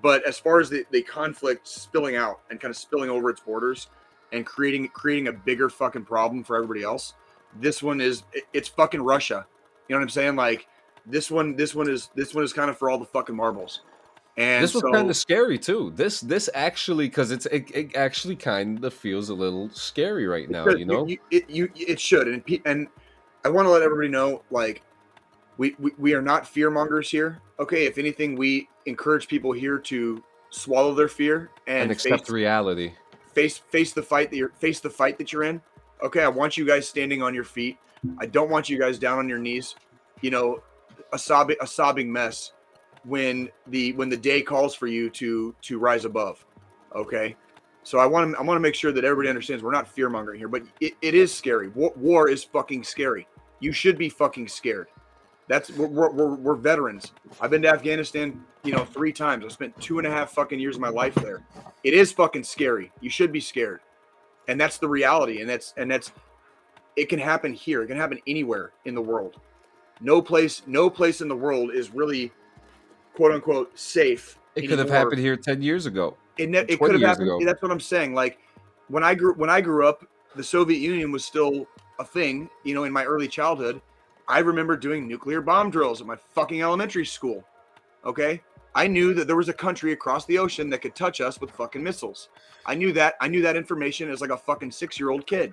but 0.03 0.27
as 0.27 0.39
far 0.39 0.61
as 0.61 0.69
the, 0.69 0.85
the 0.91 1.03
conflict 1.03 1.67
spilling 1.67 2.17
out 2.17 2.41
and 2.51 2.61
kind 2.61 2.71
of 2.71 2.77
spilling 2.77 3.11
over 3.11 3.31
its 3.31 3.41
borders 3.41 3.89
and 4.33 4.45
creating 4.45 4.89
creating 4.89 5.29
a 5.29 5.33
bigger 5.33 5.69
fucking 5.71 6.05
problem 6.05 6.45
for 6.45 6.57
everybody 6.57 6.83
else, 6.83 7.15
this 7.59 7.83
one 7.83 8.01
is 8.01 8.23
it- 8.33 8.45
it's 8.53 8.69
fucking 8.69 9.03
Russia. 9.03 9.47
You 9.89 9.95
know 9.95 10.01
what 10.01 10.05
I'm 10.05 10.11
saying? 10.11 10.37
Like 10.37 10.69
this 11.07 11.31
one, 11.31 11.57
this 11.57 11.75
one 11.75 11.89
is 11.89 12.11
this 12.15 12.35
one 12.35 12.45
is 12.45 12.53
kind 12.53 12.71
of 12.71 12.79
for 12.79 12.91
all 12.91 12.99
the 12.99 13.07
fucking 13.07 13.35
marbles. 13.35 13.81
And 14.37 14.65
this 14.65 14.75
was 14.75 14.83
so, 14.83 14.93
kind 14.93 15.11
of 15.11 15.17
scary 15.17 15.59
too. 15.59 15.93
This 15.97 16.21
this 16.21 16.49
actually 16.55 17.09
because 17.09 17.31
it's 17.31 17.47
it, 17.47 17.71
it 17.75 17.97
actually 17.97 18.37
kind 18.37 18.83
of 18.85 18.95
feels 18.95 19.29
a 19.29 19.35
little 19.35 19.69
scary 19.71 20.27
right 20.27 20.49
now. 20.49 20.65
Because 20.65 20.79
You 20.79 20.87
know, 20.87 21.07
you, 21.07 21.19
it, 21.31 21.51
you 21.51 21.71
it 21.75 22.01
should 22.01 22.29
and 22.29 22.43
and 22.65 22.89
I 23.45 23.49
want 23.49 23.67
to 23.67 23.71
let 23.71 23.83
everybody 23.83 24.09
know 24.09 24.43
like 24.51 24.83
we, 25.59 25.75
we 25.79 25.93
we 25.99 26.15
are 26.15 26.23
not 26.23 26.47
fear 26.47 26.71
mongers 26.71 27.11
here. 27.11 27.41
Okay, 27.59 27.85
if 27.87 27.99
anything, 27.99 28.37
we 28.37 28.69
encourage 28.87 29.29
people 29.29 29.53
here 29.53 29.79
to 29.79 30.23
swallow 30.51 30.95
their 30.95 31.09
fear 31.09 31.51
and, 31.67 31.83
and 31.83 31.91
accept 31.91 32.23
face, 32.23 32.31
reality. 32.31 32.93
face 33.35 33.59
face 33.59 33.93
the 33.93 34.03
fight 34.03 34.31
that 34.31 34.37
you're 34.37 34.51
face 34.51 34.81
the 34.81 34.91
fight 34.91 35.19
that 35.19 35.33
you're 35.33 35.45
in. 35.45 35.61
Okay, 36.03 36.23
I 36.23 36.29
want 36.29 36.57
you 36.57 36.67
guys 36.67 36.89
standing 36.89 37.23
on 37.23 37.35
your 37.35 37.45
feet. 37.45 37.77
I 38.19 38.27
don't 38.27 38.49
want 38.49 38.71
you 38.71 38.79
guys 38.79 38.99
down 38.99 39.19
on 39.19 39.29
your 39.29 39.39
knees. 39.39 39.75
You 40.23 40.31
know, 40.31 40.63
a 41.13 41.19
sobbing 41.19 41.57
a 41.61 41.67
sobbing 41.67 42.11
mess 42.11 42.53
when 43.05 43.49
the 43.67 43.93
when 43.95 44.09
the 44.09 44.17
day 44.17 44.43
calls 44.43 44.75
for 44.75 44.87
you 44.87 45.11
to 45.11 45.55
to 45.63 45.79
rise 45.79 46.05
above. 46.05 46.45
Okay, 46.95 47.37
so 47.83 47.99
I 47.99 48.07
want 48.07 48.33
to 48.33 48.39
I 48.39 48.43
want 48.43 48.57
to 48.57 48.61
make 48.61 48.75
sure 48.75 48.93
that 48.93 49.05
everybody 49.05 49.29
understands 49.29 49.63
we're 49.63 49.73
not 49.73 49.89
fear 49.89 50.09
mongering 50.09 50.39
here, 50.39 50.49
but 50.49 50.63
it, 50.81 50.95
it 51.03 51.15
is 51.15 51.33
scary. 51.33 51.69
War, 51.69 51.93
war 51.97 52.29
is 52.29 52.45
fucking 52.45 52.85
scary. 52.85 53.27
You 53.61 53.73
should 53.73 53.99
be 53.99 54.09
fucking 54.09 54.49
scared. 54.49 54.89
That's 55.49 55.71
we're, 55.71 56.11
we're, 56.11 56.35
we're, 56.37 56.55
veterans. 56.55 57.13
I've 57.41 57.51
been 57.51 57.63
to 57.63 57.69
Afghanistan, 57.69 58.45
you 58.63 58.73
know, 58.73 58.85
three 58.85 59.13
times. 59.13 59.45
I 59.45 59.49
spent 59.49 59.79
two 59.81 59.99
and 59.99 60.07
a 60.07 60.11
half 60.11 60.31
fucking 60.31 60.61
years 60.61 60.77
of 60.77 60.81
my 60.81 60.89
life 60.89 61.15
there. 61.17 61.43
It 61.83 61.93
is 61.93 62.13
fucking 62.13 62.45
scary. 62.45 62.93
You 63.01 63.11
should 63.11 63.33
be 63.33 63.41
scared, 63.41 63.81
and 64.47 64.61
that's 64.61 64.79
the 64.79 64.89
reality. 64.89 65.41
And 65.41 65.51
that's 65.51 65.75
and 65.77 65.91
that's 65.91 66.13
it 66.97 67.09
can 67.09 67.19
happen 67.19 67.53
here. 67.53 67.83
It 67.83 67.89
can 67.89 67.97
happen 67.97 68.21
anywhere 68.27 68.73
in 68.85 68.95
the 68.95 69.03
world. 69.03 69.41
No 70.01 70.23
place, 70.23 70.63
no 70.67 70.89
place 70.89 71.21
in 71.21 71.29
the 71.29 71.37
world 71.37 71.73
is 71.73 71.93
really 71.93 72.33
quote 73.21 73.33
unquote 73.33 73.79
safe. 73.79 74.39
It 74.55 74.67
could 74.67 74.79
have 74.79 74.89
happened 74.89 75.19
here 75.19 75.37
10 75.37 75.61
years 75.61 75.85
ago. 75.85 76.17
It, 76.39 76.49
ne- 76.49 76.65
it 76.67 76.79
could 76.79 76.93
have 76.93 77.03
happened. 77.03 77.29
ago. 77.29 77.45
That's 77.45 77.61
what 77.61 77.71
I'm 77.71 77.79
saying. 77.79 78.15
Like 78.15 78.39
when 78.89 79.05
I 79.05 79.15
grew 79.15 79.35
when 79.35 79.51
I 79.51 79.61
grew 79.61 79.87
up, 79.87 80.07
the 80.37 80.43
Soviet 80.43 80.79
Union 80.79 81.13
was 81.13 81.23
still 81.23 81.67
a 81.99 82.05
thing. 82.05 82.49
You 82.65 82.75
know, 82.75 82.85
in 82.85 82.93
my 82.95 83.05
early 83.05 83.29
childhood, 83.29 83.83
I 84.27 84.39
remember 84.39 84.75
doing 84.75 85.07
nuclear 85.07 85.43
bomb 85.43 85.71
drills 85.71 86.01
at 86.01 86.07
my 86.07 86.17
fucking 86.17 86.63
elementary 86.63 87.05
school. 87.05 87.45
Okay, 88.07 88.41
I 88.75 88.87
knew 88.87 89.13
that 89.13 89.27
there 89.27 89.37
was 89.37 89.51
a 89.51 89.53
country 89.53 89.93
across 89.93 90.25
the 90.25 90.39
ocean 90.39 90.71
that 90.71 90.81
could 90.81 90.97
touch 90.97 91.21
us 91.21 91.43
with 91.43 91.51
fucking 91.51 91.83
missiles. 91.83 92.31
I 92.65 92.75
knew 92.75 92.91
that. 92.95 93.17
I 93.21 93.29
knew 93.29 93.43
that 93.43 93.55
information 93.55 94.11
as 94.11 94.23
like 94.23 94.31
a 94.31 94.39
fucking 94.39 94.71
six 94.71 94.99
year 94.99 95.11
old 95.11 95.27
kid. 95.27 95.53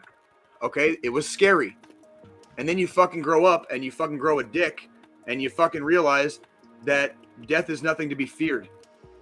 Okay, 0.62 0.98
it 1.04 1.10
was 1.10 1.28
scary. 1.28 1.76
And 2.58 2.68
then 2.68 2.78
you 2.78 2.88
fucking 2.88 3.22
grow 3.22 3.44
up 3.44 3.66
and 3.74 3.84
you 3.84 3.92
fucking 3.92 4.18
grow 4.18 4.40
a 4.40 4.44
dick 4.46 4.90
and 5.28 5.42
you 5.42 5.50
fucking 5.50 5.84
realize 5.84 6.40
that 6.86 7.14
death 7.46 7.70
is 7.70 7.84
nothing 7.84 8.10
to 8.10 8.16
be 8.16 8.26
feared 8.26 8.70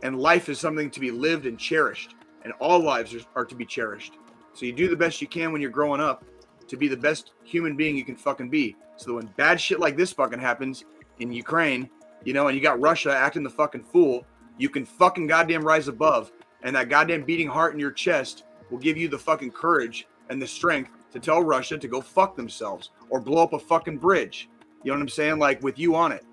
and 0.04 0.20
life 0.20 0.50
is 0.50 0.60
something 0.60 0.90
to 0.92 1.00
be 1.00 1.12
lived 1.12 1.46
and 1.46 1.60
cherished 1.60 2.16
and 2.44 2.54
all 2.60 2.80
lives 2.80 3.14
are, 3.14 3.22
are 3.36 3.46
to 3.46 3.56
be 3.56 3.66
cherished. 3.66 4.14
So 4.54 4.66
you 4.66 4.74
do 4.74 4.88
the 4.88 4.96
best 4.96 5.22
you 5.22 5.28
can 5.28 5.52
when 5.52 5.62
you're 5.62 5.72
growing 5.72 6.02
up 6.02 6.24
to 6.68 6.78
be 6.78 6.88
the 6.88 6.98
best 6.98 7.32
human 7.44 7.76
being 7.76 7.98
you 7.98 8.06
can 8.06 8.16
fucking 8.16 8.50
be. 8.50 8.76
So 8.98 9.08
that 9.08 9.14
when 9.16 9.26
bad 9.36 9.60
shit 9.60 9.80
like 9.80 9.98
this 9.98 10.14
fucking 10.14 10.40
happens 10.40 10.86
in 11.20 11.32
ukraine 11.32 11.90
you 12.24 12.34
know 12.34 12.48
and 12.48 12.56
you 12.58 12.62
got 12.62 12.80
russia 12.82 13.16
acting 13.16 13.44
the 13.44 13.50
fucking 13.50 13.84
fool 13.84 14.26
you 14.58 14.70
can 14.70 14.86
fucking 14.86 15.28
goddamn 15.28 15.64
rise 15.64 15.88
above 15.88 16.32
and 16.64 16.76
that 16.76 16.90
goddamn 16.90 17.24
beating 17.24 17.48
heart 17.48 17.74
in 17.74 17.80
your 17.80 17.92
chest 17.92 18.44
will 18.70 18.78
give 18.78 18.98
you 18.98 19.08
the 19.08 19.18
fucking 19.18 19.52
courage 19.52 20.08
and 20.30 20.42
the 20.42 20.48
strength 20.48 20.92
to 21.12 21.20
tell 21.20 21.44
russia 21.44 21.78
to 21.78 21.88
go 21.88 22.02
fuck 22.02 22.36
themselves 22.36 22.90
or 23.10 23.20
blow 23.20 23.44
up 23.44 23.54
a 23.54 23.60
fucking 23.60 23.98
bridge. 23.98 24.50
You 24.84 24.92
know 24.92 24.98
what 24.98 25.04
i'm 25.04 25.10
saying? 25.10 25.40
Like 25.40 25.64
with 25.64 25.80
you 25.80 25.96
on 25.96 26.12
it 26.12 26.26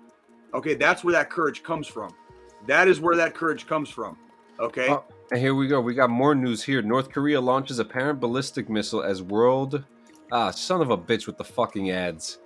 okay 0.53 0.73
that's 0.75 1.03
where 1.03 1.11
that 1.13 1.29
courage 1.29 1.63
comes 1.63 1.87
from 1.87 2.13
that 2.65 2.87
is 2.87 2.99
where 3.01 3.15
that 3.17 3.35
courage 3.35 3.67
comes 3.67 3.89
from. 3.89 4.17
Okay. 4.59 4.87
Oh, 4.89 5.03
and 5.31 5.39
here 5.41 5.53
we 5.53 5.67
go. 5.67 5.81
We 5.81 5.93
got 5.93 6.09
more 6.09 6.33
news 6.33 6.63
here. 6.63 6.81
North 6.81 7.09
Korea 7.11 7.41
launches 7.41 7.79
a 7.79 7.83
parent 7.83 8.21
ballistic 8.21 8.69
missile 8.69 9.03
as 9.03 9.21
world. 9.21 9.83
Ah, 10.31 10.49
son 10.51 10.79
of 10.79 10.89
a 10.89 10.97
bitch 10.97 11.27
with 11.27 11.37
the 11.37 11.43
fucking 11.43 11.91
ads. 11.91 12.39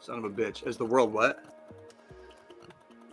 Son 0.00 0.18
of 0.18 0.24
a 0.24 0.28
bitch. 0.28 0.66
As 0.66 0.76
the 0.76 0.84
world 0.84 1.12
what? 1.14 1.44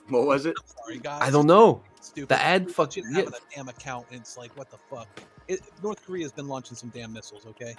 What 0.09 0.25
was 0.27 0.45
it? 0.45 0.55
Sorry, 0.65 0.97
guys. 0.99 1.21
I 1.21 1.31
don't 1.31 1.47
know. 1.47 1.83
Stupid. 2.01 2.29
The 2.29 2.41
ad 2.41 2.63
You 2.67 2.73
fucking. 2.73 3.03
shouldn't 3.03 3.17
Yeah. 3.17 3.23
have 3.25 3.33
a 3.33 3.55
damn 3.55 3.69
account. 3.69 4.07
And 4.11 4.19
it's 4.19 4.35
like, 4.37 4.51
what 4.57 4.69
the 4.69 4.77
fuck? 4.77 5.07
It, 5.47 5.61
North 5.81 6.05
Korea's 6.05 6.33
been 6.33 6.49
launching 6.49 6.75
some 6.75 6.89
damn 6.89 7.13
missiles. 7.13 7.45
Okay. 7.45 7.75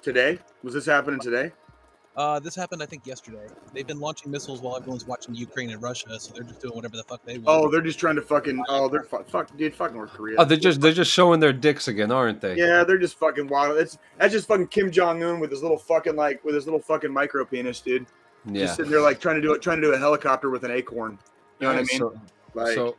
Today? 0.00 0.40
Was 0.64 0.74
this 0.74 0.86
happening 0.86 1.20
today? 1.20 1.52
Uh, 2.14 2.38
this 2.38 2.54
happened, 2.54 2.82
I 2.82 2.86
think, 2.86 3.06
yesterday. 3.06 3.46
They've 3.72 3.86
been 3.86 4.00
launching 4.00 4.30
missiles 4.30 4.60
while 4.60 4.76
everyone's 4.76 5.06
watching 5.06 5.34
Ukraine 5.34 5.70
and 5.70 5.80
Russia, 5.80 6.20
so 6.20 6.34
they're 6.34 6.42
just 6.42 6.60
doing 6.60 6.74
whatever 6.74 6.96
the 6.96 7.04
fuck 7.04 7.24
they 7.24 7.38
want. 7.38 7.64
Oh, 7.64 7.70
they're 7.70 7.80
just 7.80 7.98
trying 7.98 8.16
to 8.16 8.22
fucking. 8.22 8.62
Oh, 8.68 8.88
they're 8.88 9.04
fu- 9.04 9.24
fuck, 9.24 9.56
dude. 9.56 9.74
Fuck 9.74 9.94
North 9.94 10.10
Korea. 10.10 10.36
Oh, 10.38 10.44
they're 10.44 10.58
just 10.58 10.82
they're 10.82 10.92
just 10.92 11.10
showing 11.10 11.40
their 11.40 11.54
dicks 11.54 11.88
again, 11.88 12.12
aren't 12.12 12.42
they? 12.42 12.54
Yeah, 12.56 12.84
they're 12.84 12.98
just 12.98 13.18
fucking 13.18 13.48
wild. 13.48 13.78
It's 13.78 13.96
that's 14.18 14.32
just 14.32 14.46
fucking 14.46 14.68
Kim 14.68 14.90
Jong 14.90 15.22
Un 15.22 15.40
with 15.40 15.50
his 15.50 15.62
little 15.62 15.78
fucking 15.78 16.16
like 16.16 16.44
with 16.44 16.54
his 16.54 16.66
little 16.66 16.80
fucking 16.80 17.10
micro 17.10 17.46
penis, 17.46 17.80
dude. 17.80 18.06
Yeah. 18.44 18.66
Just 18.66 18.76
sitting 18.76 18.90
there 18.90 19.00
like 19.00 19.18
trying 19.18 19.36
to 19.36 19.42
do 19.42 19.54
it, 19.54 19.62
trying 19.62 19.80
to 19.80 19.86
do 19.86 19.94
a 19.94 19.98
helicopter 19.98 20.50
with 20.50 20.64
an 20.64 20.70
acorn. 20.70 21.18
You 21.60 21.68
know 21.68 21.74
what 21.74 21.80
I 21.80 21.84
mean? 21.84 21.98
So, 21.98 22.20
like, 22.54 22.74
so 22.74 22.96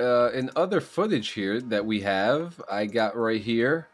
uh, 0.00 0.30
in 0.32 0.50
other 0.56 0.80
footage 0.80 1.30
here 1.30 1.60
that 1.60 1.84
we 1.84 2.00
have, 2.00 2.60
I 2.70 2.86
got 2.86 3.16
right 3.16 3.40
here. 3.40 3.88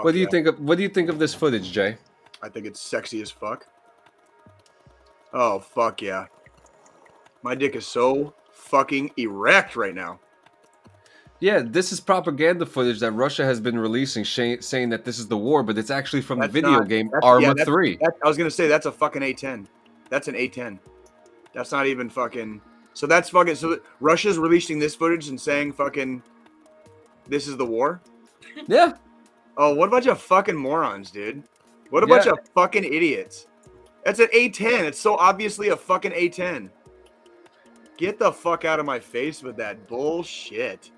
Fuck 0.00 0.04
what 0.04 0.12
do 0.12 0.18
you 0.18 0.24
yeah. 0.24 0.30
think 0.30 0.46
of 0.46 0.60
what 0.60 0.76
do 0.76 0.82
you 0.82 0.88
think 0.88 1.08
of 1.08 1.18
this 1.18 1.34
footage, 1.34 1.70
Jay? 1.72 1.96
I 2.42 2.48
think 2.48 2.66
it's 2.66 2.80
sexy 2.80 3.20
as 3.22 3.30
fuck. 3.30 3.66
Oh 5.32 5.60
fuck 5.60 6.02
yeah. 6.02 6.26
My 7.42 7.54
dick 7.54 7.74
is 7.76 7.86
so 7.86 8.34
fucking 8.52 9.12
erect 9.16 9.76
right 9.76 9.94
now. 9.94 10.20
Yeah, 11.40 11.62
this 11.64 11.90
is 11.90 12.00
propaganda 12.00 12.66
footage 12.66 13.00
that 13.00 13.12
Russia 13.12 13.46
has 13.46 13.60
been 13.60 13.78
releasing, 13.78 14.24
sh- 14.24 14.60
saying 14.60 14.90
that 14.90 15.06
this 15.06 15.18
is 15.18 15.26
the 15.26 15.38
war, 15.38 15.62
but 15.62 15.78
it's 15.78 15.90
actually 15.90 16.20
from 16.20 16.38
That's 16.38 16.52
the 16.52 16.60
video 16.60 16.70
not- 16.80 16.88
game 16.88 17.10
Arma 17.22 17.40
yeah, 17.40 17.48
that's- 17.48 17.66
Three. 17.66 17.96
That, 18.02 18.12
I 18.22 18.28
was 18.28 18.36
gonna 18.36 18.50
say 18.50 18.68
that's 18.68 18.86
a 18.86 18.92
fucking 18.92 19.22
A10. 19.22 19.66
That's 20.10 20.28
an 20.28 20.34
A10. 20.34 20.78
That's 21.54 21.72
not 21.72 21.86
even 21.86 22.10
fucking. 22.10 22.60
So 22.92 23.06
that's 23.06 23.30
fucking. 23.30 23.54
So 23.54 23.80
Russia's 24.00 24.38
releasing 24.38 24.78
this 24.78 24.94
footage 24.94 25.28
and 25.28 25.40
saying 25.40 25.72
fucking. 25.72 26.22
This 27.26 27.46
is 27.48 27.56
the 27.56 27.66
war. 27.66 28.02
Yeah, 28.66 28.94
Oh, 29.62 29.74
what 29.74 29.88
a 29.88 29.90
bunch 29.90 30.06
of 30.06 30.18
fucking 30.18 30.56
morons, 30.56 31.10
dude. 31.10 31.42
What 31.90 32.02
a 32.02 32.06
bunch 32.06 32.26
of 32.26 32.38
fucking 32.54 32.82
idiots. 32.82 33.46
That's 34.06 34.18
an 34.18 34.28
A10. 34.28 34.84
It's 34.84 34.98
so 34.98 35.16
obviously 35.16 35.68
a 35.68 35.76
fucking 35.76 36.12
A10. 36.12 36.70
Get 37.98 38.18
the 38.18 38.32
fuck 38.32 38.64
out 38.64 38.80
of 38.80 38.86
my 38.86 38.98
face 38.98 39.42
with 39.42 39.58
that 39.58 39.86
bullshit. 39.86 40.90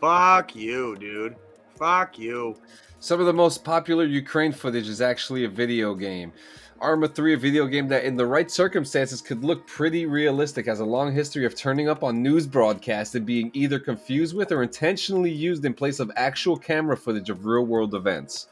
Fuck 0.00 0.56
you, 0.56 0.96
dude. 0.96 1.36
Fuck 1.76 2.18
you. 2.18 2.56
Some 2.98 3.20
of 3.20 3.26
the 3.26 3.32
most 3.32 3.62
popular 3.62 4.06
Ukraine 4.06 4.50
footage 4.50 4.88
is 4.88 5.00
actually 5.00 5.44
a 5.44 5.48
video 5.48 5.94
game. 5.94 6.32
Arma 6.80 7.08
3, 7.08 7.34
a 7.34 7.36
video 7.36 7.66
game 7.66 7.88
that, 7.88 8.04
in 8.04 8.16
the 8.16 8.24
right 8.26 8.50
circumstances, 8.50 9.20
could 9.20 9.44
look 9.44 9.66
pretty 9.66 10.06
realistic, 10.06 10.66
has 10.66 10.80
a 10.80 10.84
long 10.84 11.12
history 11.12 11.44
of 11.44 11.54
turning 11.54 11.88
up 11.88 12.02
on 12.02 12.22
news 12.22 12.46
broadcasts 12.46 13.14
and 13.14 13.26
being 13.26 13.50
either 13.52 13.78
confused 13.78 14.34
with 14.34 14.50
or 14.52 14.62
intentionally 14.62 15.30
used 15.30 15.64
in 15.64 15.74
place 15.74 16.00
of 16.00 16.10
actual 16.16 16.56
camera 16.56 16.96
footage 16.96 17.28
of 17.30 17.44
real 17.44 17.64
world 17.64 17.94
events. 17.94 18.48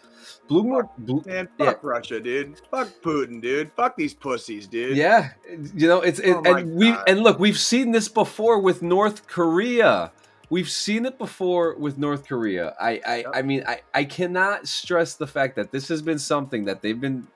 Bloomberg, 0.48 0.88
Blo- 0.98 1.22
Man, 1.26 1.48
Yeah. 1.58 1.66
fuck 1.66 1.80
Russia, 1.84 2.20
dude. 2.20 2.60
Fuck 2.70 2.88
Putin, 3.02 3.40
dude. 3.40 3.70
Fuck 3.76 3.96
these 3.96 4.14
pussies, 4.14 4.66
dude. 4.66 4.96
yeah, 4.96 5.30
you 5.74 5.86
know 5.88 6.00
it's 6.00 6.18
it, 6.18 6.32
Oh 6.34 6.42
and 6.44 6.74
we 6.74 6.90
God. 6.92 7.04
and 7.08 7.20
look, 7.20 7.38
we've 7.38 7.58
seen 7.58 7.92
this 7.92 8.08
before 8.08 8.58
with 8.58 8.82
North 8.82 9.26
Korea. 9.26 10.10
We've 10.50 10.68
seen 10.70 11.04
it 11.04 11.18
before 11.18 11.74
with 11.76 11.98
North 11.98 12.26
Korea. 12.26 12.74
I 12.80 13.00
I, 13.06 13.24
I 13.34 13.42
mean 13.42 13.62
I, 13.66 13.80
I 13.92 14.04
cannot 14.04 14.66
stress 14.66 15.14
the 15.14 15.26
fact 15.26 15.56
that 15.56 15.70
this 15.70 15.88
has 15.88 16.00
been 16.02 16.18
something 16.18 16.64
that 16.64 16.80
they've 16.82 16.98
been. 17.00 17.26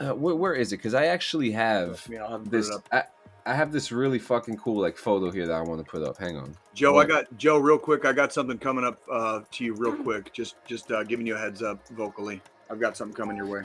Uh, 0.00 0.14
where, 0.14 0.34
where 0.34 0.54
is 0.54 0.72
it? 0.72 0.78
Because 0.78 0.94
I 0.94 1.06
actually 1.06 1.50
have 1.50 2.02
I 2.06 2.10
mean, 2.10 2.20
have 2.20 2.50
this. 2.50 2.70
I, 2.90 3.04
I 3.46 3.54
have 3.54 3.70
this 3.72 3.92
really 3.92 4.18
fucking 4.18 4.56
cool 4.56 4.80
like 4.80 4.96
photo 4.96 5.30
here 5.30 5.46
that 5.46 5.54
I 5.54 5.60
want 5.62 5.84
to 5.84 5.90
put 5.90 6.02
up. 6.02 6.16
Hang 6.16 6.36
on. 6.36 6.54
Joe, 6.74 6.98
I 6.98 7.04
got 7.04 7.26
Joe 7.36 7.58
real 7.58 7.78
quick. 7.78 8.04
I 8.04 8.12
got 8.12 8.32
something 8.32 8.58
coming 8.58 8.84
up 8.84 8.98
uh, 9.10 9.40
to 9.50 9.64
you 9.64 9.74
real 9.74 9.94
quick. 9.94 10.32
Just 10.32 10.56
just 10.64 10.90
uh, 10.90 11.04
giving 11.04 11.26
you 11.26 11.34
a 11.34 11.38
heads 11.38 11.62
up 11.62 11.86
vocally. 11.88 12.40
I've 12.70 12.80
got 12.80 12.96
something 12.96 13.14
coming 13.14 13.36
your 13.36 13.46
way. 13.46 13.62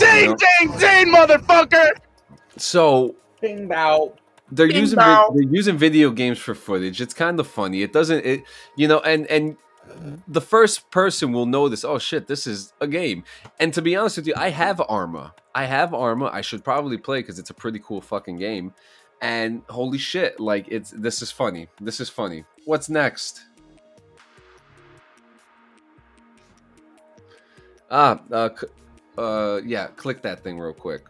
You 0.00 0.26
know? 0.26 0.36
ding, 0.36 0.78
ding, 0.78 1.12
motherfucker! 1.12 1.90
So 2.56 3.14
Bing 3.40 3.68
bow. 3.68 4.14
they're 4.50 4.68
Bing 4.68 4.76
using 4.76 4.96
bow. 4.96 5.32
they're 5.34 5.42
using 5.42 5.76
video 5.76 6.10
games 6.10 6.38
for 6.38 6.54
footage. 6.54 7.00
It's 7.00 7.12
kind 7.12 7.38
of 7.40 7.46
funny. 7.46 7.82
It 7.82 7.92
doesn't 7.92 8.24
it 8.24 8.44
you 8.76 8.88
know 8.88 9.00
and 9.00 9.26
and 9.26 9.56
the 10.28 10.40
first 10.40 10.90
person 10.90 11.32
will 11.32 11.46
know 11.46 11.68
this. 11.68 11.84
oh 11.84 11.98
shit, 11.98 12.26
this 12.26 12.46
is 12.46 12.72
a 12.80 12.86
game. 12.86 13.24
And 13.60 13.72
to 13.74 13.82
be 13.82 13.96
honest 13.96 14.16
with 14.16 14.26
you, 14.26 14.34
I 14.36 14.50
have 14.50 14.80
Arma. 14.88 15.34
I 15.54 15.64
have 15.64 15.94
Arma. 15.94 16.30
I 16.32 16.40
should 16.40 16.64
probably 16.64 16.98
play 16.98 17.20
because 17.20 17.38
it's 17.38 17.50
a 17.50 17.54
pretty 17.54 17.78
cool 17.80 18.00
fucking 18.00 18.38
game. 18.38 18.72
And 19.20 19.62
holy 19.68 19.98
shit, 19.98 20.40
like 20.40 20.66
it's 20.68 20.90
this 20.90 21.22
is 21.22 21.30
funny. 21.30 21.68
This 21.80 22.00
is 22.00 22.08
funny. 22.08 22.44
What's 22.64 22.88
next? 22.88 23.42
Ah, 27.90 28.20
uh, 28.30 28.48
uh, 29.18 29.60
yeah, 29.64 29.88
click 29.88 30.22
that 30.22 30.42
thing 30.42 30.58
real 30.58 30.72
quick. 30.72 31.04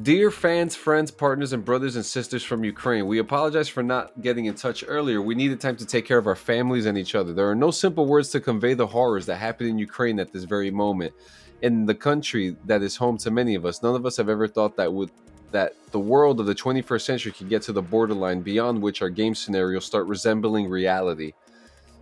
Dear 0.00 0.30
fans, 0.30 0.74
friends, 0.74 1.10
partners, 1.10 1.52
and 1.52 1.62
brothers 1.62 1.96
and 1.96 2.06
sisters 2.06 2.42
from 2.42 2.64
Ukraine, 2.64 3.06
we 3.06 3.18
apologize 3.18 3.68
for 3.68 3.82
not 3.82 4.22
getting 4.22 4.46
in 4.46 4.54
touch 4.54 4.82
earlier. 4.88 5.20
We 5.20 5.34
needed 5.34 5.60
time 5.60 5.76
to 5.76 5.84
take 5.84 6.06
care 6.06 6.16
of 6.16 6.26
our 6.26 6.34
families 6.34 6.86
and 6.86 6.96
each 6.96 7.14
other. 7.14 7.34
There 7.34 7.50
are 7.50 7.54
no 7.54 7.70
simple 7.70 8.06
words 8.06 8.30
to 8.30 8.40
convey 8.40 8.72
the 8.72 8.86
horrors 8.86 9.26
that 9.26 9.36
happen 9.36 9.66
in 9.66 9.78
Ukraine 9.78 10.18
at 10.18 10.32
this 10.32 10.44
very 10.44 10.70
moment. 10.70 11.12
In 11.60 11.84
the 11.84 11.94
country 11.94 12.56
that 12.64 12.80
is 12.80 12.96
home 12.96 13.18
to 13.18 13.30
many 13.30 13.54
of 13.54 13.66
us, 13.66 13.82
none 13.82 13.94
of 13.94 14.06
us 14.06 14.16
have 14.16 14.30
ever 14.30 14.48
thought 14.48 14.76
that 14.76 14.90
would 14.90 15.10
that 15.50 15.74
the 15.90 16.00
world 16.00 16.40
of 16.40 16.46
the 16.46 16.54
21st 16.54 17.02
century 17.02 17.32
could 17.32 17.50
get 17.50 17.60
to 17.60 17.72
the 17.74 17.82
borderline 17.82 18.40
beyond 18.40 18.80
which 18.80 19.02
our 19.02 19.10
game 19.10 19.34
scenarios 19.34 19.84
start 19.84 20.06
resembling 20.06 20.70
reality. 20.70 21.34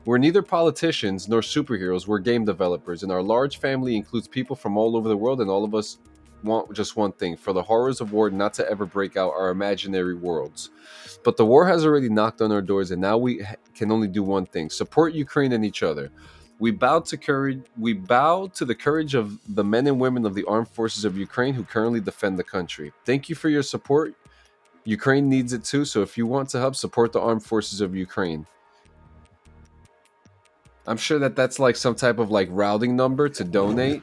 We're 0.04 0.18
neither 0.18 0.42
politicians 0.42 1.28
nor 1.28 1.40
superheroes, 1.40 2.06
we're 2.06 2.20
game 2.20 2.44
developers, 2.44 3.02
and 3.02 3.10
our 3.10 3.22
large 3.22 3.58
family 3.58 3.96
includes 3.96 4.28
people 4.28 4.54
from 4.54 4.78
all 4.78 4.96
over 4.96 5.08
the 5.08 5.16
world, 5.16 5.40
and 5.40 5.50
all 5.50 5.64
of 5.64 5.74
us 5.74 5.98
want 6.42 6.72
just 6.74 6.96
one 6.96 7.12
thing 7.12 7.36
for 7.36 7.52
the 7.52 7.62
horrors 7.62 8.00
of 8.00 8.12
war 8.12 8.30
not 8.30 8.54
to 8.54 8.68
ever 8.68 8.86
break 8.86 9.16
out 9.16 9.32
our 9.32 9.50
imaginary 9.50 10.14
worlds. 10.14 10.70
But 11.24 11.36
the 11.36 11.46
war 11.46 11.66
has 11.66 11.84
already 11.84 12.08
knocked 12.08 12.40
on 12.40 12.52
our 12.52 12.62
doors, 12.62 12.90
and 12.90 13.00
now 13.00 13.18
we 13.18 13.44
can 13.74 13.92
only 13.92 14.08
do 14.08 14.22
one 14.22 14.46
thing 14.46 14.70
support 14.70 15.14
Ukraine 15.14 15.52
and 15.52 15.64
each 15.64 15.82
other. 15.82 16.10
We 16.58 16.70
bow 16.70 17.00
to 17.00 17.16
courage. 17.16 17.62
We 17.78 17.94
bow 17.94 18.48
to 18.48 18.64
the 18.64 18.74
courage 18.74 19.14
of 19.14 19.38
the 19.54 19.64
men 19.64 19.86
and 19.86 19.98
women 19.98 20.26
of 20.26 20.34
the 20.34 20.44
armed 20.44 20.68
forces 20.68 21.04
of 21.04 21.16
Ukraine 21.16 21.54
who 21.54 21.64
currently 21.64 22.00
defend 22.00 22.38
the 22.38 22.44
country. 22.44 22.92
Thank 23.06 23.28
you 23.28 23.34
for 23.34 23.48
your 23.48 23.62
support. 23.62 24.14
Ukraine 24.84 25.28
needs 25.28 25.52
it 25.52 25.64
too. 25.64 25.84
So 25.84 26.02
if 26.02 26.18
you 26.18 26.26
want 26.26 26.50
to 26.50 26.58
help 26.58 26.76
support 26.76 27.12
the 27.12 27.20
armed 27.20 27.44
forces 27.44 27.80
of 27.80 27.94
Ukraine, 27.94 28.46
I'm 30.86 30.96
sure 30.96 31.18
that 31.18 31.36
that's 31.36 31.58
like 31.58 31.76
some 31.76 31.94
type 31.94 32.18
of 32.18 32.30
like 32.30 32.48
routing 32.50 32.96
number 32.96 33.28
to 33.28 33.44
donate. 33.44 34.02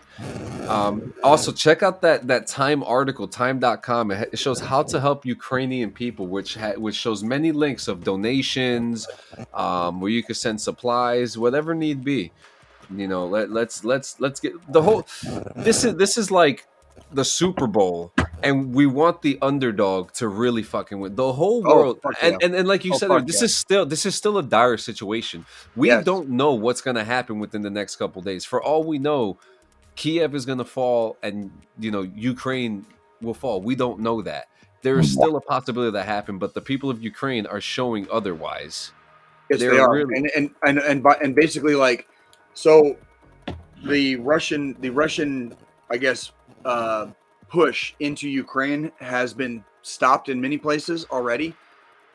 Um, 0.67 1.13
also, 1.23 1.51
check 1.51 1.81
out 1.81 2.01
that 2.01 2.27
that 2.27 2.47
Time 2.47 2.83
article, 2.83 3.27
time.com. 3.27 4.11
It, 4.11 4.37
shows 4.37 4.59
how 4.59 4.83
to 4.83 4.99
help 4.99 5.25
Ukrainian 5.25 5.91
people, 5.91 6.27
which 6.27 6.55
ha- 6.55 6.75
which 6.77 6.95
shows 6.95 7.23
many 7.23 7.51
links 7.51 7.87
of 7.87 8.03
donations, 8.03 9.07
um, 9.53 10.01
where 10.01 10.11
you 10.11 10.23
could 10.23 10.37
send 10.37 10.61
supplies, 10.61 11.37
whatever 11.37 11.73
need 11.73 12.03
be. 12.03 12.31
You 12.95 13.07
know, 13.07 13.25
let, 13.25 13.51
let's 13.51 13.83
let's 13.83 14.19
let's 14.19 14.39
get 14.39 14.53
the 14.71 14.81
whole. 14.81 15.05
This 15.55 15.83
is 15.83 15.95
this 15.95 16.17
is 16.17 16.31
like 16.31 16.67
the 17.11 17.23
Super 17.25 17.67
Bowl, 17.67 18.11
and 18.43 18.73
we 18.73 18.85
want 18.85 19.21
the 19.21 19.37
underdog 19.41 20.11
to 20.13 20.27
really 20.27 20.63
fucking 20.63 20.99
win. 20.99 21.15
The 21.15 21.31
whole 21.33 21.63
Oh, 21.65 21.75
world, 21.75 21.99
fuck 22.01 22.15
and, 22.21 22.33
yeah. 22.39 22.45
and 22.45 22.55
and 22.55 22.67
like 22.67 22.83
you 22.85 22.93
Oh, 22.93 22.97
said, 22.97 23.27
this 23.27 23.41
yeah. 23.41 23.45
is 23.45 23.55
still 23.55 23.85
this 23.85 24.05
is 24.05 24.15
still 24.15 24.37
a 24.37 24.43
dire 24.43 24.77
situation. 24.77 25.45
We 25.75 25.87
Yes. 25.89 26.03
don't 26.05 26.29
know 26.29 26.53
what's 26.53 26.81
going 26.81 26.95
to 26.95 27.03
happen 27.03 27.39
within 27.39 27.61
the 27.61 27.69
next 27.69 27.95
couple 27.97 28.21
days. 28.21 28.45
For 28.45 28.61
all 28.61 28.83
we 28.83 28.99
know, 28.99 29.37
Kiev 29.95 30.35
is 30.35 30.45
going 30.45 30.57
to 30.59 30.65
fall, 30.65 31.17
and 31.23 31.51
you 31.79 31.91
know 31.91 32.01
Ukraine 32.01 32.85
will 33.21 33.33
fall. 33.33 33.61
We 33.61 33.75
don't 33.75 33.99
know 33.99 34.21
that. 34.21 34.47
There 34.83 34.99
is 34.99 35.11
still 35.11 35.35
a 35.35 35.41
possibility 35.41 35.91
that 35.91 36.05
happened, 36.05 36.39
but 36.39 36.53
the 36.53 36.61
people 36.61 36.89
of 36.89 37.01
Ukraine 37.01 37.45
are 37.47 37.59
showing 37.59 38.07
otherwise. 38.11 38.91
Yes, 39.49 39.59
They're 39.59 39.71
they 39.71 39.79
are, 39.79 39.91
really- 39.91 40.15
and 40.15 40.29
and 40.35 40.51
and 40.63 40.77
and, 40.79 41.05
and 41.21 41.35
basically 41.35 41.73
like, 41.75 42.07
so 42.53 42.95
the 43.85 44.17
Russian 44.17 44.75
the 44.81 44.89
Russian 44.91 45.55
I 45.89 45.97
guess 45.97 46.31
uh, 46.67 47.07
push 47.49 47.93
into 47.99 48.29
Ukraine 48.29 48.91
has 48.99 49.33
been 49.33 49.63
stopped 49.81 50.29
in 50.29 50.39
many 50.39 50.57
places 50.57 51.05
already, 51.11 51.55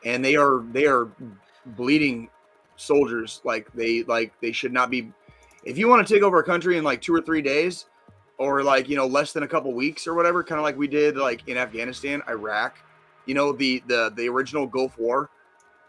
and 0.05 0.23
they 0.23 0.35
are 0.35 0.63
they 0.71 0.85
are 0.85 1.09
bleeding 1.77 2.29
soldiers 2.75 3.41
like 3.43 3.71
they 3.73 4.03
like 4.03 4.33
they 4.41 4.51
should 4.51 4.73
not 4.73 4.89
be. 4.89 5.11
If 5.65 5.77
you 5.77 5.87
want 5.87 6.05
to 6.05 6.13
take 6.13 6.23
over 6.23 6.39
a 6.39 6.43
country 6.43 6.77
in 6.77 6.83
like 6.83 7.01
two 7.01 7.15
or 7.15 7.21
three 7.21 7.41
days, 7.41 7.85
or 8.37 8.63
like 8.63 8.87
you 8.87 8.95
know 8.95 9.07
less 9.07 9.33
than 9.33 9.43
a 9.43 9.47
couple 9.47 9.73
weeks 9.73 10.07
or 10.07 10.13
whatever, 10.13 10.43
kind 10.43 10.59
of 10.59 10.63
like 10.63 10.77
we 10.77 10.87
did 10.87 11.17
like 11.17 11.47
in 11.47 11.57
Afghanistan, 11.57 12.21
Iraq, 12.29 12.77
you 13.25 13.33
know 13.33 13.51
the 13.51 13.83
the 13.87 14.13
the 14.15 14.29
original 14.29 14.67
Gulf 14.67 14.97
War 14.97 15.29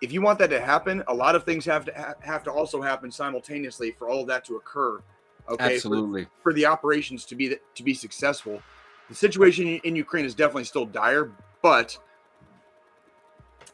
if 0.04 0.12
you 0.12 0.20
want 0.20 0.38
that 0.38 0.50
to 0.50 0.60
happen, 0.60 1.02
a 1.08 1.14
lot 1.14 1.34
of 1.34 1.44
things 1.44 1.64
have 1.64 1.86
to 1.86 1.92
ha- 1.94 2.14
have 2.20 2.42
to 2.44 2.52
also 2.52 2.82
happen 2.82 3.10
simultaneously 3.10 3.92
for 3.92 4.08
all 4.08 4.20
of 4.20 4.26
that 4.26 4.44
to 4.44 4.56
occur. 4.56 5.00
Okay, 5.48 5.74
Absolutely. 5.74 6.26
For, 6.42 6.52
the 6.52 6.66
operations 6.66 7.24
to 7.26 7.34
be 7.34 7.56
to 7.74 7.82
be 7.82 7.92
successful, 7.92 8.62
the 9.08 9.14
situation 9.14 9.66
in- 9.66 9.80
in 9.84 9.96
Ukraine 9.96 10.24
is 10.24 10.34
definitely 10.34 10.64
still 10.64 10.86
dire, 10.86 11.32
but 11.62 11.98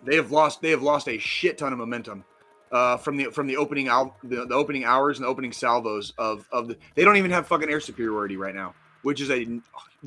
they 0.03 0.17
have 0.17 0.33
lost 0.33 0.61
they 0.63 0.71
have 0.71 0.83
lost 0.83 1.09
a 1.09 1.19
shit 1.19 1.59
ton 1.59 1.73
of 1.73 1.79
momentum 1.79 2.25
uh, 2.73 2.97
from 2.97 3.17
the 3.17 3.25
from 3.27 3.47
the 3.47 3.57
opening 3.57 3.89
out 3.89 4.15
the, 4.23 4.47
the 4.47 4.55
opening 4.55 4.85
hours 4.85 5.19
and 5.19 5.25
the 5.25 5.29
opening 5.29 5.53
salvos 5.53 6.13
of 6.19 6.49
of 6.53 6.69
the. 6.69 6.77
They 6.95 7.05
don't 7.05 7.17
even 7.17 7.31
have 7.31 7.47
fucking 7.47 7.71
air 7.71 7.81
superiority 7.81 8.37
right 8.37 8.55
now, 8.55 8.75
which 9.03 9.21
is 9.21 9.31
a 9.31 9.47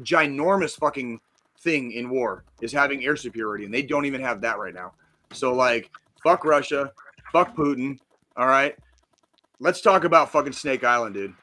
ginormous 0.02 0.78
fucking 0.78 1.20
thing 1.60 1.94
in 1.94 2.10
war 2.10 2.44
is 2.62 2.72
having 2.72 3.06
air 3.06 3.16
superiority, 3.16 3.66
and 3.66 3.74
they 3.74 3.82
don't 3.82 4.06
even 4.06 4.22
have 4.22 4.42
that 4.42 4.60
right 4.60 4.74
now. 4.74 4.94
So 5.32 5.54
like, 5.54 5.90
fuck 6.24 6.46
Russia, 6.46 6.92
fuck 7.32 7.56
Putin. 7.56 8.00
All 8.36 8.48
right, 8.48 8.76
let's 9.60 9.82
talk 9.82 10.04
about 10.04 10.32
fucking 10.32 10.54
Snake 10.54 10.84
Island, 10.84 11.16
dude. 11.16 11.34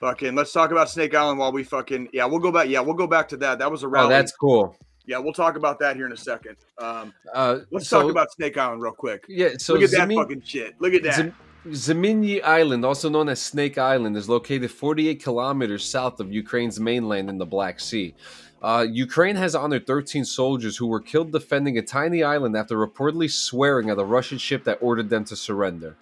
Fucking, 0.00 0.34
let's 0.34 0.52
talk 0.52 0.72
about 0.72 0.90
Snake 0.90 1.14
Island 1.14 1.38
while 1.38 1.52
we 1.52 1.62
fucking 1.64 2.10
yeah, 2.12 2.26
we'll 2.26 2.38
go 2.38 2.52
back. 2.52 2.68
Yeah, 2.68 2.80
we'll 2.80 2.94
go 2.94 3.06
back 3.06 3.28
to 3.28 3.36
that. 3.38 3.58
That 3.58 3.70
was 3.70 3.82
a 3.82 3.86
Oh, 3.86 4.08
that's 4.08 4.32
cool. 4.32 4.76
yeah, 5.06 5.18
we'll 5.18 5.32
talk 5.32 5.56
about 5.56 5.78
that 5.78 5.96
here 5.96 6.04
in 6.06 6.12
a 6.12 6.16
second. 6.16 6.56
Um, 6.78 7.14
Uh, 7.32 7.60
let's 7.70 7.88
so- 7.88 8.02
talk 8.02 8.10
about 8.10 8.30
Snake 8.32 8.58
Island 8.58 8.82
real 8.82 8.92
quick. 8.92 9.24
yeah. 9.28 9.50
So 9.58 9.72
Look 9.74 9.84
at 9.84 9.90
that 9.92 10.12
fucking 10.12 10.42
shit. 10.42 10.74
Look 10.80 10.92
at 10.92 11.02
that. 11.04 11.14
Zem- 11.14 11.34
Zeminy 11.68 12.40
Island, 12.44 12.84
also 12.84 13.08
known 13.08 13.28
as 13.28 13.40
Snake 13.40 13.76
Island, 13.78 14.16
is 14.16 14.28
located 14.28 14.70
48 14.70 15.20
kilometers 15.22 15.84
south 15.84 16.20
of 16.20 16.30
Ukraine's 16.32 16.78
mainland 16.78 17.28
in 17.28 17.38
the 17.38 17.46
Black 17.46 17.80
Sea. 17.80 18.14
Uh, 18.62 18.86
Ukraine 18.88 19.34
has 19.36 19.54
honored 19.54 19.86
13 19.86 20.24
soldiers 20.24 20.76
who 20.76 20.86
were 20.86 21.00
killed 21.00 21.32
defending 21.32 21.76
a 21.76 21.82
tiny 21.82 22.22
island 22.22 22.56
after 22.56 22.76
reportedly 22.76 23.30
swearing 23.30 23.90
at 23.90 23.98
a 23.98 24.04
Russian 24.04 24.38
ship 24.38 24.62
that 24.64 24.78
ordered 24.80 25.10
them 25.10 25.24
to 25.24 25.34
surrender. 25.36 25.96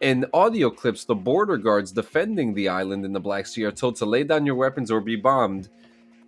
In 0.00 0.26
audio 0.32 0.70
clips, 0.70 1.04
the 1.04 1.14
border 1.14 1.56
guards 1.56 1.90
defending 1.90 2.54
the 2.54 2.68
island 2.68 3.04
in 3.04 3.12
the 3.12 3.20
Black 3.20 3.46
Sea 3.46 3.64
are 3.64 3.72
told 3.72 3.96
to 3.96 4.06
lay 4.06 4.22
down 4.22 4.46
your 4.46 4.54
weapons 4.54 4.90
or 4.90 5.00
be 5.00 5.16
bombed, 5.16 5.68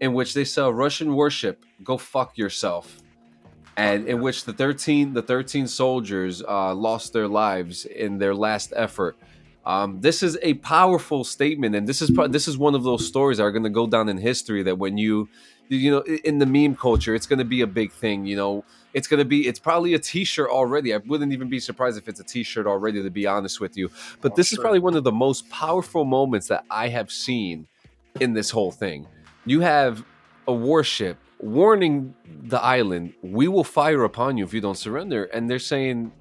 in 0.00 0.12
which 0.12 0.34
they 0.34 0.44
sell 0.44 0.72
Russian 0.72 1.14
worship, 1.14 1.64
go 1.84 1.96
fuck 1.96 2.36
yourself 2.36 3.00
and 3.76 4.06
in 4.08 4.20
which 4.20 4.44
the 4.44 4.52
13 4.52 5.14
the 5.14 5.22
13 5.22 5.66
soldiers 5.66 6.42
uh, 6.42 6.74
lost 6.74 7.12
their 7.12 7.28
lives 7.28 7.86
in 7.86 8.18
their 8.18 8.34
last 8.34 8.72
effort 8.76 9.16
um, 9.66 10.00
this 10.00 10.22
is 10.22 10.38
a 10.42 10.54
powerful 10.54 11.22
statement 11.22 11.74
and 11.74 11.86
this 11.86 12.00
is 12.00 12.10
pro- 12.10 12.28
this 12.28 12.48
is 12.48 12.56
one 12.56 12.74
of 12.74 12.82
those 12.82 13.06
stories 13.06 13.38
that 13.38 13.44
are 13.44 13.52
going 13.52 13.64
to 13.64 13.70
go 13.70 13.86
down 13.86 14.08
in 14.08 14.16
history 14.18 14.62
that 14.62 14.78
when 14.78 14.96
you 14.96 15.28
you 15.68 15.90
know 15.90 16.00
in 16.00 16.38
the 16.38 16.46
meme 16.46 16.74
culture 16.74 17.14
it's 17.14 17.26
going 17.26 17.38
to 17.38 17.44
be 17.44 17.60
a 17.60 17.66
big 17.66 17.92
thing 17.92 18.24
you 18.24 18.36
know? 18.36 18.64
It's 18.92 19.06
going 19.06 19.18
to 19.18 19.24
be 19.24 19.46
it's 19.46 19.60
probably 19.60 19.94
a 19.94 20.00
t-shirt 20.00 20.50
already. 20.50 20.92
I 20.92 20.96
wouldn't 20.96 21.32
even 21.32 21.48
be 21.48 21.60
surprised 21.60 21.96
if 21.96 22.08
it's 22.08 22.18
a 22.18 22.24
t-shirt 22.24 22.66
already 22.66 23.02
to 23.02 23.10
be 23.10 23.26
honest 23.26 23.60
with 23.60 23.76
you. 23.76 23.88
But 24.20 24.32
Oh, 24.32 24.34
this 24.34 24.52
is 24.52 24.58
probably 24.58 24.80
one 24.80 24.96
of 24.96 25.04
the 25.04 25.12
most 25.12 25.48
powerful 25.48 26.04
moments 26.04 26.48
that 26.48 26.64
i 26.70 26.88
have 26.88 27.10
seen 27.12 27.68
in 28.18 28.32
this 28.32 28.50
whole 28.50 28.72
thing. 28.72 29.06
You 29.46 29.60
have 29.60 30.04
a 30.48 30.52
warship 30.52 31.18
warning 31.38 32.14
the 32.42 32.60
island 32.60 33.14
we 33.22 33.48
will 33.48 33.64
fire 33.64 34.04
upon 34.04 34.36
you 34.36 34.44
if 34.44 34.52
you 34.52 34.60
don't 34.60 34.76
surrender 34.76 35.24
and 35.24 35.48
they're 35.48 35.58
saying 35.58 36.12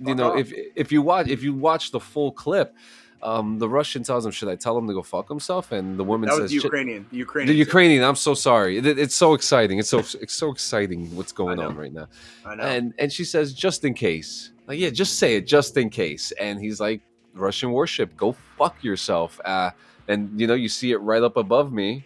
you 0.00 0.14
know 0.14 0.36
if 0.36 0.52
if 0.74 0.90
you 0.92 1.02
watch 1.02 1.28
if 1.28 1.42
you 1.42 1.54
watch 1.54 1.90
the 1.90 2.00
full 2.00 2.32
clip 2.32 2.74
um 3.22 3.58
the 3.58 3.68
russian 3.68 4.02
tells 4.02 4.26
him 4.26 4.32
should 4.32 4.48
i 4.48 4.56
tell 4.56 4.76
him 4.76 4.86
to 4.86 4.92
go 4.92 5.02
fuck 5.02 5.28
himself? 5.28 5.72
And 5.72 5.98
the 5.98 6.04
woman 6.04 6.28
that 6.28 6.34
was 6.40 6.50
says 6.50 6.50
the 6.50 6.64
Ukrainian. 6.66 7.06
The 7.10 7.16
Ukrainian. 7.18 7.54
the 7.54 7.58
ukrainian 7.58 8.04
i'm 8.04 8.16
so 8.16 8.34
sorry. 8.34 8.78
It, 8.78 8.86
it's 8.86 9.14
so 9.14 9.34
exciting. 9.34 9.78
It's 9.78 9.88
so 9.88 9.98
it's 10.24 10.34
so 10.34 10.50
exciting 10.50 11.14
what's 11.16 11.32
going 11.32 11.58
on 11.58 11.76
right 11.76 11.92
now. 11.92 12.08
I 12.44 12.54
know. 12.54 12.64
and 12.64 12.94
and 12.98 13.12
she 13.12 13.24
says 13.24 13.52
just 13.54 13.84
in 13.84 13.94
case. 13.94 14.50
Like 14.66 14.78
yeah 14.78 14.90
just 14.90 15.18
say 15.18 15.36
it 15.36 15.46
just 15.46 15.76
in 15.76 15.90
case. 15.90 16.32
And 16.32 16.60
he's 16.60 16.80
like 16.80 17.00
russian 17.34 17.70
warship 17.70 18.16
go 18.16 18.32
fuck 18.58 18.82
yourself. 18.84 19.40
Uh 19.44 19.70
and 20.08 20.38
you 20.38 20.46
know 20.46 20.54
you 20.54 20.68
see 20.68 20.92
it 20.92 20.98
right 20.98 21.22
up 21.22 21.36
above 21.36 21.72
me 21.72 22.04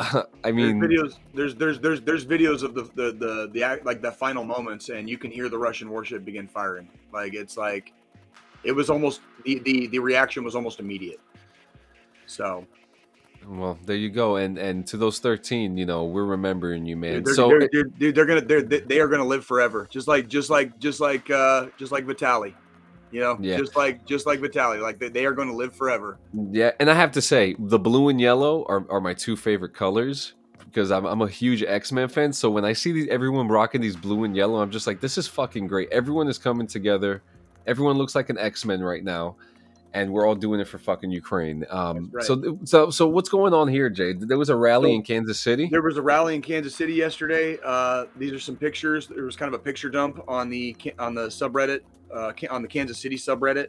i 0.44 0.52
mean 0.52 0.78
there's 0.78 0.90
videos. 0.90 1.18
There's 1.34 1.54
there's 1.54 1.80
there's 1.80 2.00
there's 2.00 2.26
videos 2.26 2.62
of 2.62 2.74
the 2.74 2.82
the 2.94 3.12
the, 3.12 3.50
the 3.52 3.62
act, 3.62 3.84
like 3.84 4.00
the 4.00 4.12
final 4.12 4.44
moments, 4.44 4.88
and 4.88 5.08
you 5.08 5.18
can 5.18 5.30
hear 5.30 5.48
the 5.48 5.58
Russian 5.58 5.90
warship 5.90 6.24
begin 6.24 6.46
firing. 6.48 6.88
Like 7.12 7.34
it's 7.34 7.56
like, 7.56 7.92
it 8.64 8.72
was 8.72 8.88
almost 8.88 9.20
the 9.44 9.58
the 9.60 9.88
the 9.88 9.98
reaction 9.98 10.44
was 10.44 10.54
almost 10.54 10.80
immediate. 10.80 11.20
So 12.26 12.66
well 13.46 13.78
there 13.86 13.96
you 13.96 14.10
go 14.10 14.36
and 14.36 14.58
and 14.58 14.86
to 14.86 14.98
those 14.98 15.18
13 15.18 15.78
you 15.78 15.86
know 15.86 16.04
we're 16.04 16.26
remembering 16.26 16.84
you 16.84 16.94
man 16.94 17.14
dude, 17.14 17.24
they're, 17.24 17.34
so 17.34 17.48
they're, 17.48 17.68
they're, 17.72 18.12
they're 18.12 18.26
gonna 18.26 18.40
they're, 18.42 18.60
they 18.60 18.80
they 18.80 19.00
are 19.00 19.08
gonna 19.08 19.24
live 19.24 19.44
forever, 19.44 19.86
just 19.90 20.08
like 20.08 20.28
just 20.28 20.50
like 20.50 20.78
just 20.78 21.00
like 21.00 21.30
uh 21.30 21.66
just 21.78 21.90
like 21.90 22.04
Vitali, 22.04 22.54
you 23.10 23.20
know, 23.20 23.36
Yeah. 23.40 23.56
just 23.56 23.76
like 23.76 24.04
just 24.06 24.26
like 24.26 24.40
Vitali, 24.40 24.78
like 24.78 24.98
they, 24.98 25.08
they 25.08 25.24
are 25.26 25.32
gonna 25.32 25.54
live 25.54 25.74
forever. 25.74 26.18
Yeah, 26.50 26.72
and 26.80 26.90
I 26.90 26.94
have 26.94 27.12
to 27.12 27.22
say, 27.22 27.56
the 27.58 27.78
blue 27.78 28.08
and 28.08 28.20
yellow 28.20 28.64
are, 28.68 28.84
are 28.90 29.00
my 29.00 29.14
two 29.14 29.36
favorite 29.36 29.74
colors 29.74 30.34
because 30.66 30.92
I'm, 30.92 31.04
I'm 31.04 31.20
a 31.22 31.28
huge 31.28 31.62
X 31.64 31.90
Men 31.92 32.08
fan. 32.08 32.32
So 32.32 32.50
when 32.50 32.64
I 32.64 32.72
see 32.72 32.92
these, 32.92 33.08
everyone 33.08 33.48
rocking 33.48 33.80
these 33.80 33.96
blue 33.96 34.24
and 34.24 34.36
yellow, 34.36 34.60
I'm 34.62 34.70
just 34.70 34.86
like, 34.86 35.00
this 35.00 35.18
is 35.18 35.26
fucking 35.26 35.66
great. 35.66 35.88
Everyone 35.90 36.28
is 36.28 36.38
coming 36.38 36.66
together. 36.66 37.22
Everyone 37.66 37.96
looks 37.98 38.14
like 38.14 38.30
an 38.30 38.38
X 38.38 38.64
Men 38.64 38.80
right 38.80 39.02
now, 39.04 39.36
and 39.92 40.12
we're 40.12 40.26
all 40.26 40.34
doing 40.34 40.60
it 40.60 40.68
for 40.68 40.78
fucking 40.78 41.10
Ukraine. 41.10 41.64
Um, 41.70 42.10
That's 42.12 42.26
So 42.26 42.58
so 42.64 42.90
so 42.90 43.08
what's 43.08 43.28
going 43.28 43.52
on 43.52 43.68
here, 43.68 43.90
Jay? 43.90 44.12
There 44.12 44.38
was 44.38 44.48
a 44.48 44.56
rally 44.56 44.90
So- 44.90 44.94
in 44.94 45.02
Kansas 45.02 45.40
City. 45.40 45.68
There 45.70 45.82
was 45.82 45.96
a 45.96 46.02
rally 46.02 46.34
in 46.34 46.42
Kansas 46.42 46.74
City 46.74 46.94
yesterday. 46.94 47.58
Uh, 47.64 48.06
these 48.16 48.32
are 48.32 48.40
some 48.40 48.56
pictures. 48.56 49.08
There 49.08 49.24
was 49.24 49.36
kind 49.36 49.52
of 49.52 49.60
a 49.60 49.62
picture 49.62 49.88
dump 49.90 50.22
on 50.28 50.48
the 50.48 50.76
on 50.98 51.14
the 51.14 51.26
subreddit 51.26 51.80
uh, 52.12 52.32
on 52.50 52.62
the 52.62 52.68
Kansas 52.68 52.98
City 52.98 53.16
subreddit. 53.16 53.68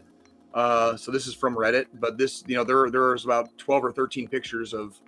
Uh, 0.54 0.98
so 0.98 1.12
this 1.12 1.28
is 1.28 1.34
from 1.34 1.56
Reddit, 1.56 1.86
but 2.00 2.18
this 2.18 2.44
you 2.46 2.56
know 2.56 2.64
there 2.64 2.90
there's 2.90 3.26
about 3.26 3.58
twelve 3.58 3.84
or 3.84 3.92
thirteen 3.92 4.28
pictures 4.28 4.74
of 4.74 5.00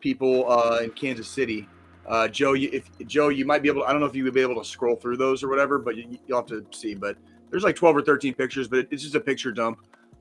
people 0.00 0.50
uh, 0.50 0.80
in 0.82 0.90
Kansas 0.90 1.28
City. 1.28 1.68
Uh, 2.06 2.26
Joe, 2.26 2.54
you, 2.54 2.70
if 2.72 2.90
Joe, 3.06 3.28
you 3.28 3.44
might 3.44 3.62
be 3.62 3.68
able. 3.68 3.82
To, 3.82 3.86
I 3.86 3.92
don't 3.92 4.00
know 4.00 4.06
if 4.06 4.16
you 4.16 4.24
would 4.24 4.34
be 4.34 4.40
able 4.40 4.60
to 4.60 4.68
scroll 4.68 4.96
through 4.96 5.18
those 5.18 5.42
or 5.42 5.48
whatever, 5.48 5.78
but 5.78 5.96
you, 5.96 6.18
you'll 6.26 6.38
have 6.38 6.46
to 6.46 6.66
see. 6.72 6.94
But 6.94 7.16
there's 7.50 7.62
like 7.62 7.76
twelve 7.76 7.96
or 7.96 8.02
thirteen 8.02 8.34
pictures, 8.34 8.66
but 8.66 8.88
it's 8.90 9.02
just 9.02 9.14
a 9.14 9.20
picture 9.20 9.52
dump 9.52 9.78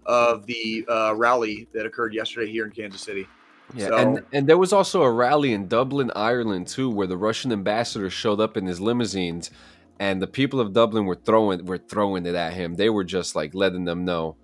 of 0.08 0.46
the 0.46 0.86
uh, 0.90 1.14
rally 1.16 1.68
that 1.74 1.86
occurred 1.86 2.14
yesterday 2.14 2.52
here 2.52 2.66
in 2.66 2.72
Kansas 2.72 3.02
City. 3.02 3.28
Yeah, 3.76 3.88
So- 3.88 3.98
and 3.98 4.26
and 4.32 4.48
there 4.48 4.58
was 4.58 4.72
also 4.74 5.04
a 5.04 5.12
rally 5.12 5.54
in 5.54 5.68
Dublin, 5.68 6.12
Ireland, 6.16 6.68
too, 6.68 6.90
where 6.90 7.08
the 7.08 7.18
Russian 7.18 7.52
ambassador 7.52 8.10
showed 8.10 8.40
up 8.40 8.56
in 8.56 8.66
his 8.66 8.80
limousines, 8.80 9.52
and 10.00 10.22
the 10.22 10.28
people 10.28 10.60
of 10.62 10.72
Dublin 10.74 11.06
were 11.06 11.16
throwing 11.16 11.66
were 11.66 11.78
throwing 11.78 12.26
it 12.26 12.36
at 12.36 12.54
him. 12.54 12.76
They 12.76 12.90
were 12.90 13.04
just 13.04 13.36
like 13.36 13.54
letting 13.54 13.84
them 13.86 14.06
know. 14.06 14.38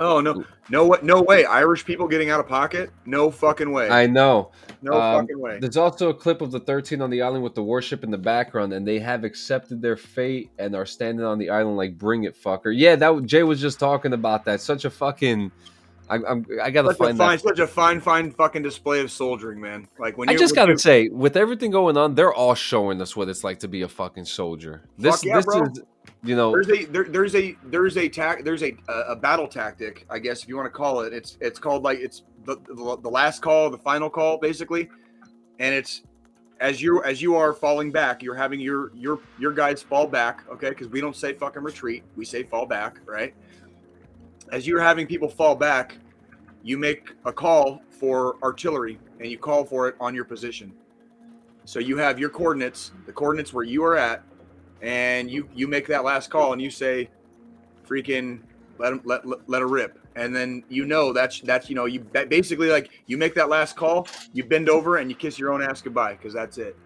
Oh 0.00 0.18
no, 0.18 0.42
no 0.70 0.86
what? 0.86 1.04
No 1.04 1.20
way! 1.20 1.44
Irish 1.44 1.84
people 1.84 2.08
getting 2.08 2.30
out 2.30 2.40
of 2.40 2.48
pocket? 2.48 2.90
No 3.04 3.30
fucking 3.30 3.70
way! 3.70 3.90
I 3.90 4.06
know. 4.06 4.50
no 4.80 4.98
um, 4.98 5.20
fucking 5.20 5.38
way! 5.38 5.58
There's 5.60 5.76
also 5.76 6.08
a 6.08 6.14
clip 6.14 6.40
of 6.40 6.50
the 6.50 6.60
13 6.60 7.02
on 7.02 7.10
the 7.10 7.20
island 7.20 7.44
with 7.44 7.54
the 7.54 7.62
warship 7.62 8.02
in 8.02 8.10
the 8.10 8.16
background, 8.16 8.72
and 8.72 8.88
they 8.88 8.98
have 8.98 9.24
accepted 9.24 9.82
their 9.82 9.98
fate 9.98 10.50
and 10.58 10.74
are 10.74 10.86
standing 10.86 11.26
on 11.26 11.38
the 11.38 11.50
island 11.50 11.76
like, 11.76 11.98
"Bring 11.98 12.24
it, 12.24 12.34
fucker!" 12.34 12.72
Yeah, 12.74 12.96
that 12.96 13.26
Jay 13.26 13.42
was 13.42 13.60
just 13.60 13.78
talking 13.78 14.14
about 14.14 14.46
that. 14.46 14.62
Such 14.62 14.86
a 14.86 14.90
fucking 14.90 15.52
I'm, 16.10 16.24
I'm 16.26 16.46
I 16.60 16.70
gotta 16.70 16.88
Such 16.88 16.96
a 16.96 16.98
find 16.98 17.18
fine, 17.18 17.36
that. 17.36 17.42
such 17.42 17.58
a 17.60 17.66
fine, 17.66 18.00
fine 18.00 18.30
fucking 18.32 18.62
display 18.62 19.00
of 19.00 19.12
soldiering, 19.12 19.60
man. 19.60 19.86
Like 19.98 20.18
when 20.18 20.28
I 20.28 20.34
just 20.34 20.56
gotta 20.56 20.76
say, 20.76 21.08
with 21.08 21.36
everything 21.36 21.70
going 21.70 21.96
on, 21.96 22.16
they're 22.16 22.34
all 22.34 22.54
showing 22.54 23.00
us 23.00 23.14
what 23.14 23.28
it's 23.28 23.44
like 23.44 23.60
to 23.60 23.68
be 23.68 23.82
a 23.82 23.88
fucking 23.88 24.24
soldier. 24.24 24.82
This, 24.98 25.24
yeah, 25.24 25.36
this 25.36 25.46
bro. 25.46 25.62
is, 25.62 25.82
you 26.24 26.34
know, 26.34 26.50
there's 26.50 26.68
a 26.68 26.84
there, 26.86 27.04
there's 27.04 27.34
a 27.36 27.56
there's 27.64 27.96
a 27.96 28.08
tac 28.08 28.44
there's 28.44 28.64
a 28.64 28.76
a 28.88 29.14
battle 29.14 29.46
tactic, 29.46 30.04
I 30.10 30.18
guess 30.18 30.42
if 30.42 30.48
you 30.48 30.56
want 30.56 30.66
to 30.66 30.70
call 30.70 31.00
it. 31.00 31.12
It's 31.12 31.38
it's 31.40 31.60
called 31.60 31.84
like 31.84 32.00
it's 32.00 32.24
the, 32.44 32.56
the 32.66 32.98
the 33.00 33.08
last 33.08 33.40
call, 33.40 33.70
the 33.70 33.78
final 33.78 34.10
call, 34.10 34.36
basically, 34.36 34.90
and 35.60 35.72
it's 35.72 36.02
as 36.60 36.82
you 36.82 37.02
as 37.04 37.22
you 37.22 37.36
are 37.36 37.52
falling 37.52 37.92
back, 37.92 38.22
you're 38.22 38.34
having 38.34 38.58
your 38.58 38.90
your 38.94 39.20
your 39.38 39.52
guys 39.52 39.80
fall 39.80 40.06
back, 40.08 40.44
okay? 40.50 40.70
Because 40.70 40.88
we 40.88 41.00
don't 41.00 41.16
say 41.16 41.32
fucking 41.34 41.62
retreat, 41.62 42.02
we 42.16 42.24
say 42.24 42.42
fall 42.42 42.66
back, 42.66 42.98
right? 43.06 43.32
As 44.52 44.66
you're 44.66 44.80
having 44.80 45.06
people 45.06 45.28
fall 45.28 45.54
back, 45.54 45.96
you 46.62 46.76
make 46.76 47.12
a 47.24 47.32
call 47.32 47.82
for 47.90 48.36
artillery 48.42 48.98
and 49.20 49.30
you 49.30 49.38
call 49.38 49.64
for 49.64 49.88
it 49.88 49.96
on 50.00 50.14
your 50.14 50.24
position. 50.24 50.72
So 51.64 51.78
you 51.78 51.96
have 51.98 52.18
your 52.18 52.30
coordinates, 52.30 52.92
the 53.06 53.12
coordinates 53.12 53.52
where 53.52 53.64
you 53.64 53.84
are 53.84 53.96
at, 53.96 54.22
and 54.82 55.30
you 55.30 55.48
you 55.54 55.68
make 55.68 55.86
that 55.88 56.04
last 56.04 56.30
call 56.30 56.52
and 56.52 56.60
you 56.60 56.70
say, 56.70 57.08
freaking 57.86 58.40
let 58.78 58.92
'em- 58.92 59.02
let 59.04 59.26
let, 59.26 59.48
let 59.48 59.60
her 59.60 59.68
rip, 59.68 59.98
and 60.16 60.34
then 60.34 60.64
you 60.68 60.86
know 60.86 61.12
that's 61.12 61.40
that's 61.42 61.68
you 61.68 61.76
know 61.76 61.84
you 61.84 62.00
basically 62.00 62.70
like 62.70 62.90
you 63.06 63.18
make 63.18 63.34
that 63.34 63.48
last 63.48 63.76
call, 63.76 64.08
you 64.32 64.42
bend 64.42 64.68
over 64.68 64.96
and 64.96 65.10
you 65.10 65.16
kiss 65.16 65.38
your 65.38 65.52
own 65.52 65.62
ass 65.62 65.82
goodbye 65.82 66.14
because 66.14 66.32
that's 66.32 66.56
it, 66.58 66.76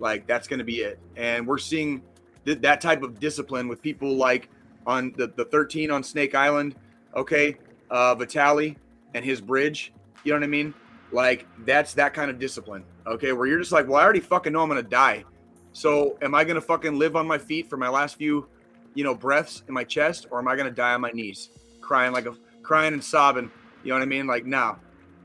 like 0.00 0.26
that's 0.26 0.48
gonna 0.48 0.64
be 0.64 0.78
it, 0.80 0.98
and 1.16 1.46
we're 1.46 1.58
seeing 1.58 2.02
th- 2.46 2.60
that 2.62 2.80
type 2.80 3.02
of 3.02 3.20
discipline 3.20 3.68
with 3.68 3.82
people 3.82 4.16
like 4.16 4.48
on 4.86 5.12
the 5.18 5.28
the 5.36 5.44
13 5.44 5.90
on 5.90 6.02
Snake 6.02 6.34
Island, 6.34 6.74
okay, 7.16 7.56
uh, 7.90 8.14
Vitali 8.14 8.76
and 9.14 9.24
his 9.24 9.40
bridge, 9.40 9.92
you 10.24 10.32
know 10.32 10.38
what 10.38 10.44
I 10.44 10.48
mean? 10.48 10.74
Like 11.12 11.46
that's 11.64 11.94
that 11.94 12.14
kind 12.14 12.30
of 12.30 12.38
discipline, 12.38 12.84
okay, 13.06 13.32
where 13.32 13.46
you're 13.46 13.58
just 13.58 13.72
like, 13.72 13.86
well, 13.86 14.00
I 14.00 14.04
already 14.04 14.20
fucking 14.20 14.52
know 14.52 14.62
I'm 14.62 14.68
gonna 14.68 14.82
die. 14.82 15.24
So 15.72 16.18
am 16.22 16.34
I 16.34 16.44
gonna 16.44 16.60
fucking 16.60 16.98
live 16.98 17.16
on 17.16 17.26
my 17.26 17.38
feet 17.38 17.68
for 17.68 17.76
my 17.76 17.88
last 17.88 18.16
few, 18.16 18.46
you 18.94 19.04
know, 19.04 19.14
breaths 19.14 19.62
in 19.68 19.74
my 19.74 19.84
chest, 19.84 20.26
or 20.30 20.38
am 20.38 20.48
I 20.48 20.56
gonna 20.56 20.70
die 20.70 20.94
on 20.94 21.00
my 21.00 21.10
knees, 21.10 21.50
crying 21.80 22.12
like 22.12 22.26
a 22.26 22.34
crying 22.62 22.94
and 22.94 23.04
sobbing? 23.04 23.50
You 23.82 23.90
know 23.90 23.96
what 23.96 24.02
I 24.02 24.06
mean? 24.06 24.26
Like, 24.26 24.46
nah, 24.46 24.76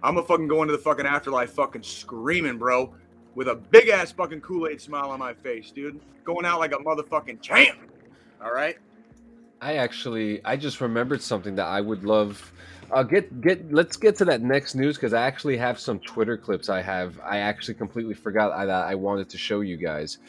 I'm 0.03 0.15
gonna 0.15 0.27
fucking 0.27 0.47
go 0.47 0.61
into 0.61 0.73
the 0.73 0.79
fucking 0.79 1.05
afterlife, 1.05 1.51
fucking 1.51 1.83
screaming, 1.83 2.57
bro, 2.57 2.93
with 3.35 3.47
a 3.47 3.55
big 3.55 3.89
ass 3.89 4.11
fucking 4.11 4.41
Kool 4.41 4.67
Aid 4.67 4.81
smile 4.81 5.09
on 5.09 5.19
my 5.19 5.33
face, 5.33 5.71
dude, 5.71 5.99
going 6.23 6.45
out 6.45 6.59
like 6.59 6.73
a 6.73 6.77
motherfucking 6.77 7.41
champ. 7.41 7.77
All 8.43 8.51
right. 8.51 8.77
I 9.61 9.75
actually 9.77 10.43
I 10.45 10.55
just 10.55 10.81
remembered 10.81 11.21
something 11.21 11.55
that 11.55 11.65
I 11.67 11.81
would 11.81 12.03
love. 12.03 12.51
Uh, 12.91 13.03
get 13.03 13.41
get 13.41 13.71
let's 13.71 13.97
get 13.97 14.15
to 14.17 14.25
that 14.25 14.41
next 14.41 14.75
news 14.75 14.95
because 14.95 15.13
I 15.13 15.25
actually 15.25 15.57
have 15.57 15.79
some 15.79 15.99
Twitter 15.99 16.37
clips 16.37 16.69
I 16.69 16.81
have 16.81 17.19
I 17.23 17.39
actually 17.39 17.73
completely 17.73 18.13
forgot 18.13 18.51
I, 18.51 18.65
that 18.65 18.85
I 18.85 18.95
wanted 18.95 19.29
to 19.29 19.37
show 19.37 19.61
you 19.61 19.77
guys. 19.77 20.19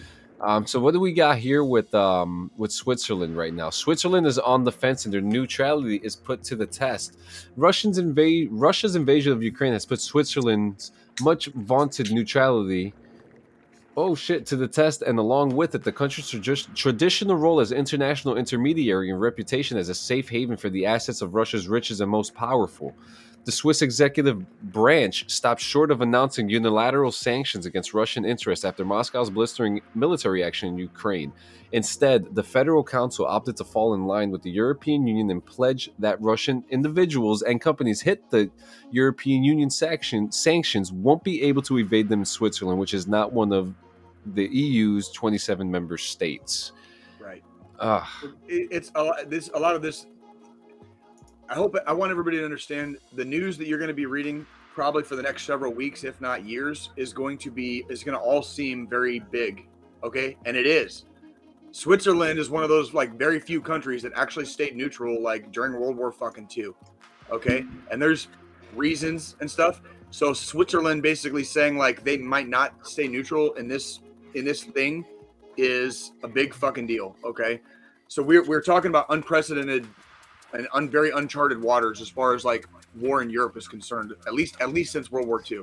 Um, 0.40 0.66
so 0.66 0.78
what 0.78 0.94
do 0.94 1.00
we 1.00 1.12
got 1.12 1.38
here 1.38 1.64
with 1.64 1.92
um, 1.94 2.50
with 2.56 2.72
Switzerland 2.72 3.36
right 3.36 3.52
now? 3.52 3.70
Switzerland 3.70 4.26
is 4.26 4.38
on 4.38 4.64
the 4.64 4.72
fence 4.72 5.04
and 5.04 5.12
their 5.12 5.20
neutrality 5.20 6.00
is 6.02 6.16
put 6.16 6.42
to 6.44 6.56
the 6.56 6.66
test. 6.66 7.18
Russians 7.56 7.98
invade 7.98 8.48
Russia's 8.50 8.96
invasion 8.96 9.32
of 9.32 9.42
Ukraine 9.42 9.72
has 9.72 9.84
put 9.84 10.00
Switzerland's 10.00 10.92
much 11.20 11.46
vaunted 11.48 12.12
neutrality 12.12 12.94
oh 13.98 14.14
shit 14.14 14.46
to 14.46 14.54
the 14.54 14.68
test 14.68 15.02
and 15.02 15.18
along 15.18 15.48
with 15.56 15.74
it 15.74 15.82
the 15.82 15.90
country's 15.90 16.30
tradi- 16.30 16.72
traditional 16.72 17.34
role 17.34 17.58
as 17.58 17.72
international 17.72 18.36
intermediary 18.36 19.10
and 19.10 19.20
reputation 19.20 19.76
as 19.76 19.88
a 19.88 19.94
safe 19.94 20.28
haven 20.28 20.56
for 20.56 20.70
the 20.70 20.86
assets 20.86 21.20
of 21.20 21.34
russia's 21.34 21.66
richest 21.66 22.00
and 22.00 22.08
most 22.08 22.32
powerful. 22.32 22.94
The 23.44 23.50
swiss 23.50 23.82
executive 23.82 24.48
branch 24.62 25.28
stopped 25.28 25.60
short 25.60 25.90
of 25.90 26.00
announcing 26.00 26.48
unilateral 26.48 27.10
sanctions 27.10 27.66
against 27.66 27.92
russian 27.92 28.24
interests 28.24 28.64
after 28.64 28.84
moscow's 28.84 29.30
blistering 29.30 29.80
military 29.96 30.44
action 30.44 30.68
in 30.68 30.78
ukraine. 30.78 31.32
Instead 31.72 32.36
the 32.36 32.44
federal 32.44 32.84
council 32.84 33.26
opted 33.26 33.56
to 33.56 33.64
fall 33.64 33.94
in 33.94 34.04
line 34.04 34.30
with 34.30 34.42
the 34.42 34.50
european 34.50 35.08
union 35.08 35.28
and 35.28 35.44
pledge 35.44 35.90
that 35.98 36.22
russian 36.22 36.62
individuals 36.70 37.42
and 37.42 37.60
companies 37.60 38.02
hit 38.02 38.30
the 38.30 38.48
european 38.92 39.42
union 39.42 39.70
sanction, 39.70 40.30
sanctions 40.30 40.92
won't 40.92 41.24
be 41.24 41.42
able 41.42 41.62
to 41.62 41.78
evade 41.78 42.08
them 42.08 42.20
in 42.20 42.24
switzerland 42.24 42.78
which 42.78 42.94
is 42.94 43.08
not 43.08 43.32
one 43.32 43.52
of 43.52 43.74
the 44.26 44.46
EU's 44.46 45.10
27 45.10 45.70
member 45.70 45.98
states. 45.98 46.72
Right. 47.20 47.42
Ugh. 47.80 48.06
It, 48.46 48.68
it's 48.70 48.90
a 48.94 49.02
lot. 49.02 49.30
This 49.30 49.50
a 49.54 49.58
lot 49.58 49.74
of 49.74 49.82
this. 49.82 50.06
I 51.48 51.54
hope 51.54 51.76
I 51.86 51.92
want 51.92 52.10
everybody 52.10 52.36
to 52.38 52.44
understand 52.44 52.98
the 53.14 53.24
news 53.24 53.56
that 53.58 53.66
you're 53.66 53.78
going 53.78 53.88
to 53.88 53.94
be 53.94 54.06
reading 54.06 54.46
probably 54.74 55.02
for 55.02 55.16
the 55.16 55.22
next 55.22 55.44
several 55.44 55.72
weeks, 55.72 56.04
if 56.04 56.20
not 56.20 56.44
years, 56.44 56.90
is 56.96 57.12
going 57.12 57.38
to 57.38 57.50
be 57.50 57.84
is 57.88 58.04
going 58.04 58.16
to 58.16 58.22
all 58.22 58.42
seem 58.42 58.86
very 58.88 59.18
big. 59.18 59.66
Okay, 60.04 60.36
and 60.44 60.56
it 60.56 60.66
is. 60.66 61.04
Switzerland 61.72 62.38
is 62.38 62.48
one 62.48 62.62
of 62.62 62.68
those 62.68 62.94
like 62.94 63.18
very 63.18 63.40
few 63.40 63.60
countries 63.60 64.02
that 64.02 64.12
actually 64.14 64.44
stayed 64.44 64.76
neutral 64.76 65.22
like 65.22 65.52
during 65.52 65.72
World 65.72 65.96
War 65.96 66.12
fucking 66.12 66.48
two. 66.48 66.74
Okay, 67.30 67.64
and 67.90 68.00
there's 68.00 68.28
reasons 68.74 69.36
and 69.40 69.50
stuff. 69.50 69.82
So 70.10 70.32
Switzerland 70.32 71.02
basically 71.02 71.44
saying 71.44 71.76
like 71.76 72.04
they 72.04 72.16
might 72.16 72.48
not 72.48 72.86
stay 72.86 73.08
neutral 73.08 73.52
in 73.54 73.68
this 73.68 74.00
in 74.34 74.44
this 74.44 74.64
thing 74.64 75.04
is 75.56 76.12
a 76.22 76.28
big 76.28 76.54
fucking 76.54 76.86
deal. 76.86 77.16
Okay, 77.24 77.60
so 78.08 78.22
we're 78.22 78.44
we're 78.44 78.62
talking 78.62 78.90
about 78.90 79.06
unprecedented 79.10 79.86
and 80.52 80.66
un, 80.72 80.88
very 80.88 81.10
uncharted 81.10 81.60
waters 81.60 82.00
as 82.00 82.08
far 82.08 82.34
as 82.34 82.44
like 82.44 82.66
war 82.96 83.22
in 83.22 83.30
Europe 83.30 83.56
is 83.56 83.68
concerned. 83.68 84.12
At 84.26 84.34
least 84.34 84.56
at 84.60 84.72
least 84.72 84.92
since 84.92 85.10
World 85.10 85.28
War 85.28 85.42
II. 85.50 85.62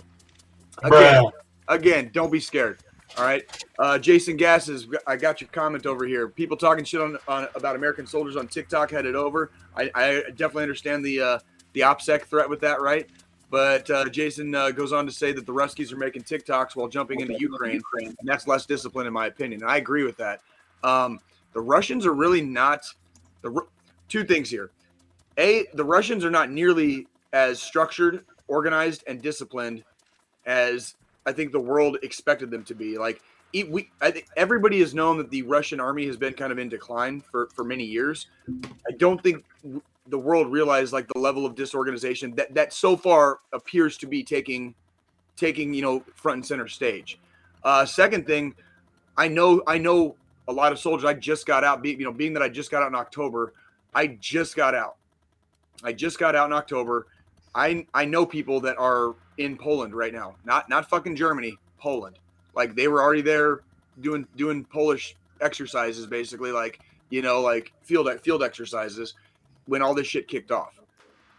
Again, 0.83 1.23
Bruh. 1.23 1.31
again, 1.67 2.09
don't 2.13 2.31
be 2.31 2.39
scared. 2.39 2.79
All 3.17 3.23
right, 3.23 3.43
uh, 3.79 3.97
Jason 3.97 4.35
Gasses, 4.35 4.87
I 5.07 5.15
got 5.15 5.39
your 5.39 5.47
comment 5.51 5.85
over 5.85 6.05
here. 6.05 6.27
People 6.27 6.57
talking 6.57 6.83
shit 6.83 6.99
on, 6.99 7.17
on 7.27 7.47
about 7.55 7.75
American 7.75 8.05
soldiers 8.05 8.35
on 8.35 8.47
TikTok 8.47 8.91
headed 8.91 9.15
over. 9.15 9.51
I, 9.77 9.89
I 9.95 10.23
definitely 10.31 10.63
understand 10.63 11.05
the 11.05 11.21
uh, 11.21 11.39
the 11.73 11.81
OPSEC 11.81 12.23
threat 12.23 12.49
with 12.49 12.59
that, 12.61 12.81
right? 12.81 13.07
But 13.55 13.89
uh, 13.89 14.09
Jason 14.09 14.53
uh, 14.53 14.71
goes 14.71 14.91
on 14.91 15.05
to 15.05 15.13
say 15.13 15.31
that 15.31 15.45
the 15.45 15.53
Ruskies 15.53 15.93
are 15.93 15.95
making 15.95 16.23
TikToks 16.23 16.75
while 16.75 16.89
jumping 16.89 17.21
into 17.21 17.39
Ukraine, 17.39 17.81
and 18.03 18.17
that's 18.25 18.49
less 18.49 18.65
discipline, 18.65 19.07
in 19.07 19.13
my 19.13 19.27
opinion. 19.27 19.61
And 19.61 19.71
I 19.71 19.77
agree 19.77 20.03
with 20.03 20.17
that. 20.17 20.41
Um, 20.83 21.21
the 21.53 21.61
Russians 21.61 22.05
are 22.05 22.11
really 22.11 22.41
not 22.41 22.85
the 23.43 23.65
two 24.09 24.25
things 24.25 24.49
here. 24.49 24.71
A, 25.37 25.67
the 25.73 25.85
Russians 25.85 26.25
are 26.25 26.29
not 26.29 26.51
nearly 26.51 27.07
as 27.31 27.61
structured, 27.61 28.25
organized, 28.49 29.05
and 29.07 29.21
disciplined 29.21 29.85
as 30.45 30.95
I 31.25 31.31
think 31.31 31.53
the 31.53 31.61
world 31.61 31.97
expected 32.03 32.51
them 32.51 32.65
to 32.65 32.75
be. 32.75 32.97
Like 32.97 33.21
we, 33.53 33.89
I 34.01 34.11
think 34.11 34.27
everybody 34.35 34.81
has 34.81 34.93
known 34.93 35.17
that 35.19 35.29
the 35.29 35.43
Russian 35.43 35.79
army 35.79 36.05
has 36.07 36.17
been 36.17 36.33
kind 36.33 36.51
of 36.51 36.59
in 36.59 36.67
decline 36.67 37.21
for 37.21 37.47
for 37.55 37.63
many 37.63 37.85
years. 37.85 38.27
I 38.85 38.91
don't 38.97 39.23
think 39.23 39.45
the 40.07 40.17
world 40.17 40.51
realize 40.51 40.93
like 40.93 41.07
the 41.07 41.19
level 41.19 41.45
of 41.45 41.55
disorganization 41.55 42.35
that 42.35 42.53
that 42.53 42.73
so 42.73 42.95
far 42.95 43.39
appears 43.53 43.97
to 43.97 44.07
be 44.07 44.23
taking 44.23 44.75
taking 45.35 45.73
you 45.73 45.81
know 45.81 46.03
front 46.15 46.37
and 46.37 46.45
center 46.45 46.67
stage. 46.67 47.19
Uh, 47.63 47.85
second 47.85 48.27
thing, 48.27 48.53
I 49.17 49.27
know 49.27 49.61
I 49.67 49.77
know 49.77 50.15
a 50.47 50.53
lot 50.53 50.71
of 50.71 50.79
soldiers. 50.79 51.05
I 51.05 51.13
just 51.13 51.45
got 51.45 51.63
out. 51.63 51.81
Be, 51.81 51.91
you 51.91 52.05
know, 52.05 52.11
being 52.11 52.33
that 52.33 52.43
I 52.43 52.49
just 52.49 52.69
got 52.69 52.83
out 52.83 52.89
in 52.89 52.95
October, 52.95 53.53
I 53.93 54.07
just 54.07 54.55
got 54.55 54.75
out. 54.75 54.97
I 55.83 55.93
just 55.93 56.19
got 56.19 56.35
out 56.35 56.47
in 56.47 56.53
October. 56.53 57.07
I 57.53 57.85
I 57.93 58.05
know 58.05 58.25
people 58.25 58.59
that 58.61 58.77
are 58.77 59.15
in 59.37 59.57
Poland 59.57 59.95
right 59.95 60.13
now. 60.13 60.35
Not 60.45 60.69
not 60.69 60.89
fucking 60.89 61.15
Germany, 61.15 61.57
Poland. 61.79 62.19
Like 62.55 62.75
they 62.75 62.87
were 62.87 63.01
already 63.01 63.21
there 63.21 63.61
doing 64.01 64.27
doing 64.35 64.63
Polish 64.65 65.15
exercises 65.41 66.05
basically 66.05 66.51
like, 66.51 66.79
you 67.09 67.21
know, 67.21 67.41
like 67.41 67.73
field 67.81 68.07
field 68.21 68.43
exercises 68.43 69.15
when 69.65 69.81
all 69.81 69.93
this 69.93 70.07
shit 70.07 70.27
kicked 70.27 70.51
off. 70.51 70.79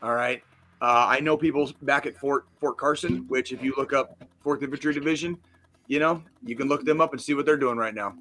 All 0.02 0.14
right. 0.14 0.42
Uh, 0.80 1.06
I 1.08 1.20
know 1.20 1.36
people 1.36 1.70
back 1.82 2.06
at 2.06 2.16
Fort 2.16 2.46
Fort 2.60 2.76
Carson, 2.76 3.24
which 3.28 3.52
if 3.52 3.62
you 3.62 3.72
look 3.76 3.92
up 3.92 4.22
Fourth 4.40 4.62
Infantry 4.62 4.92
Division, 4.92 5.38
you 5.86 5.98
know, 5.98 6.22
you 6.44 6.54
can 6.54 6.68
look 6.68 6.84
them 6.84 7.00
up 7.00 7.12
and 7.12 7.20
see 7.20 7.34
what 7.34 7.46
they're 7.46 7.56
doing 7.56 7.78
right 7.78 7.94
now. 7.94 8.14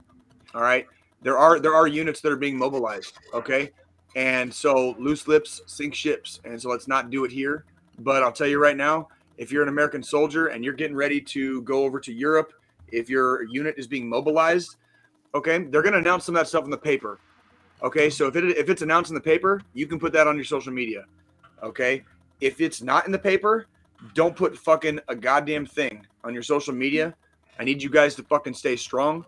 All 0.54 0.62
right. 0.62 0.88
There 1.22 1.38
are 1.38 1.60
there 1.60 1.76
are 1.76 1.88
units 1.88 2.22
that 2.22 2.32
are 2.32 2.38
being 2.38 2.58
mobilized. 2.58 3.18
Okay. 3.34 3.72
And 4.16 4.54
so 4.54 4.96
loose 4.98 5.28
lips 5.28 5.62
sink 5.66 5.94
ships. 5.94 6.40
And 6.46 6.62
so 6.62 6.70
let's 6.70 6.88
not 6.88 7.10
do 7.10 7.26
it 7.26 7.32
here. 7.32 7.66
But 8.00 8.24
I'll 8.24 8.32
tell 8.32 8.48
you 8.48 8.60
right 8.60 8.78
now, 8.78 9.10
if 9.38 9.52
you're 9.52 9.64
an 9.64 9.70
American 9.70 10.02
soldier 10.02 10.48
and 10.48 10.64
you're 10.64 10.74
getting 10.74 10.96
ready 10.96 11.20
to 11.20 11.62
go 11.64 11.84
over 11.84 12.00
to 12.00 12.14
Europe, 12.14 12.54
if 12.92 13.10
your 13.10 13.44
unit 13.44 13.76
is 13.78 13.88
being 13.88 14.08
mobilized, 14.08 14.78
okay, 15.34 15.58
they're 15.58 15.82
going 15.82 15.94
to 15.94 16.00
announce 16.00 16.26
some 16.26 16.36
of 16.36 16.42
that 16.42 16.48
stuff 16.48 16.64
in 16.64 16.72
the 16.72 16.78
paper. 16.78 17.20
Okay, 17.86 18.10
so 18.10 18.26
if 18.26 18.36
it 18.36 18.44
if 18.58 18.68
it's 18.68 18.82
announced 18.82 19.12
in 19.12 19.16
the 19.16 19.22
paper, 19.22 19.62
you 19.76 19.86
can 19.86 20.00
put 20.00 20.12
that 20.14 20.26
on 20.26 20.36
your 20.36 20.44
social 20.44 20.74
media. 20.74 21.06
Okay, 21.62 22.04
if 22.42 22.60
it's 22.60 22.82
not 22.82 23.06
in 23.06 23.12
the 23.12 23.20
paper, 23.20 23.68
don't 24.16 24.36
put 24.36 24.58
fucking 24.58 25.00
a 25.08 25.16
goddamn 25.16 25.68
thing 25.68 26.04
on 26.24 26.34
your 26.34 26.42
social 26.42 26.74
media. 26.74 27.14
I 27.60 27.64
need 27.64 27.84
you 27.84 27.92
guys 27.92 28.16
to 28.16 28.24
fucking 28.24 28.56
stay 28.56 28.76
strong. 28.76 29.24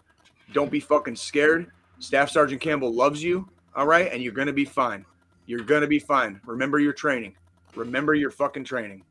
Don't 0.53 0.71
be 0.71 0.79
fucking 0.79 1.15
scared. 1.15 1.71
Staff 1.99 2.31
Sergeant 2.31 2.59
Campbell 2.59 2.91
loves 2.91 3.23
you. 3.23 3.47
All 3.75 3.85
right, 3.85 4.11
and 4.11 4.23
you're 4.23 4.33
gonna 4.33 4.51
be 4.51 4.65
fine. 4.65 5.05
You're 5.45 5.63
gonna 5.63 5.85
be 5.85 5.99
fine. 5.99 6.41
Remember 6.43 6.79
your 6.79 6.93
training. 6.93 7.35
Remember 7.75 8.15
your 8.15 8.31
fucking 8.31 8.63
training. 8.63 9.03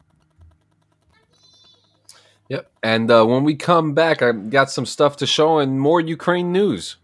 Yep. 2.49 2.69
And 2.83 3.11
uh, 3.13 3.25
when 3.25 3.45
we 3.45 3.55
come 3.55 3.95
back, 3.95 4.23
I 4.23 4.33
got 4.33 4.73
some 4.73 4.87
stuff 4.87 5.17
to 5.19 5.27
show 5.27 5.59
and 5.59 5.81
more 5.81 6.01
Ukraine 6.01 6.51
news. 6.51 6.97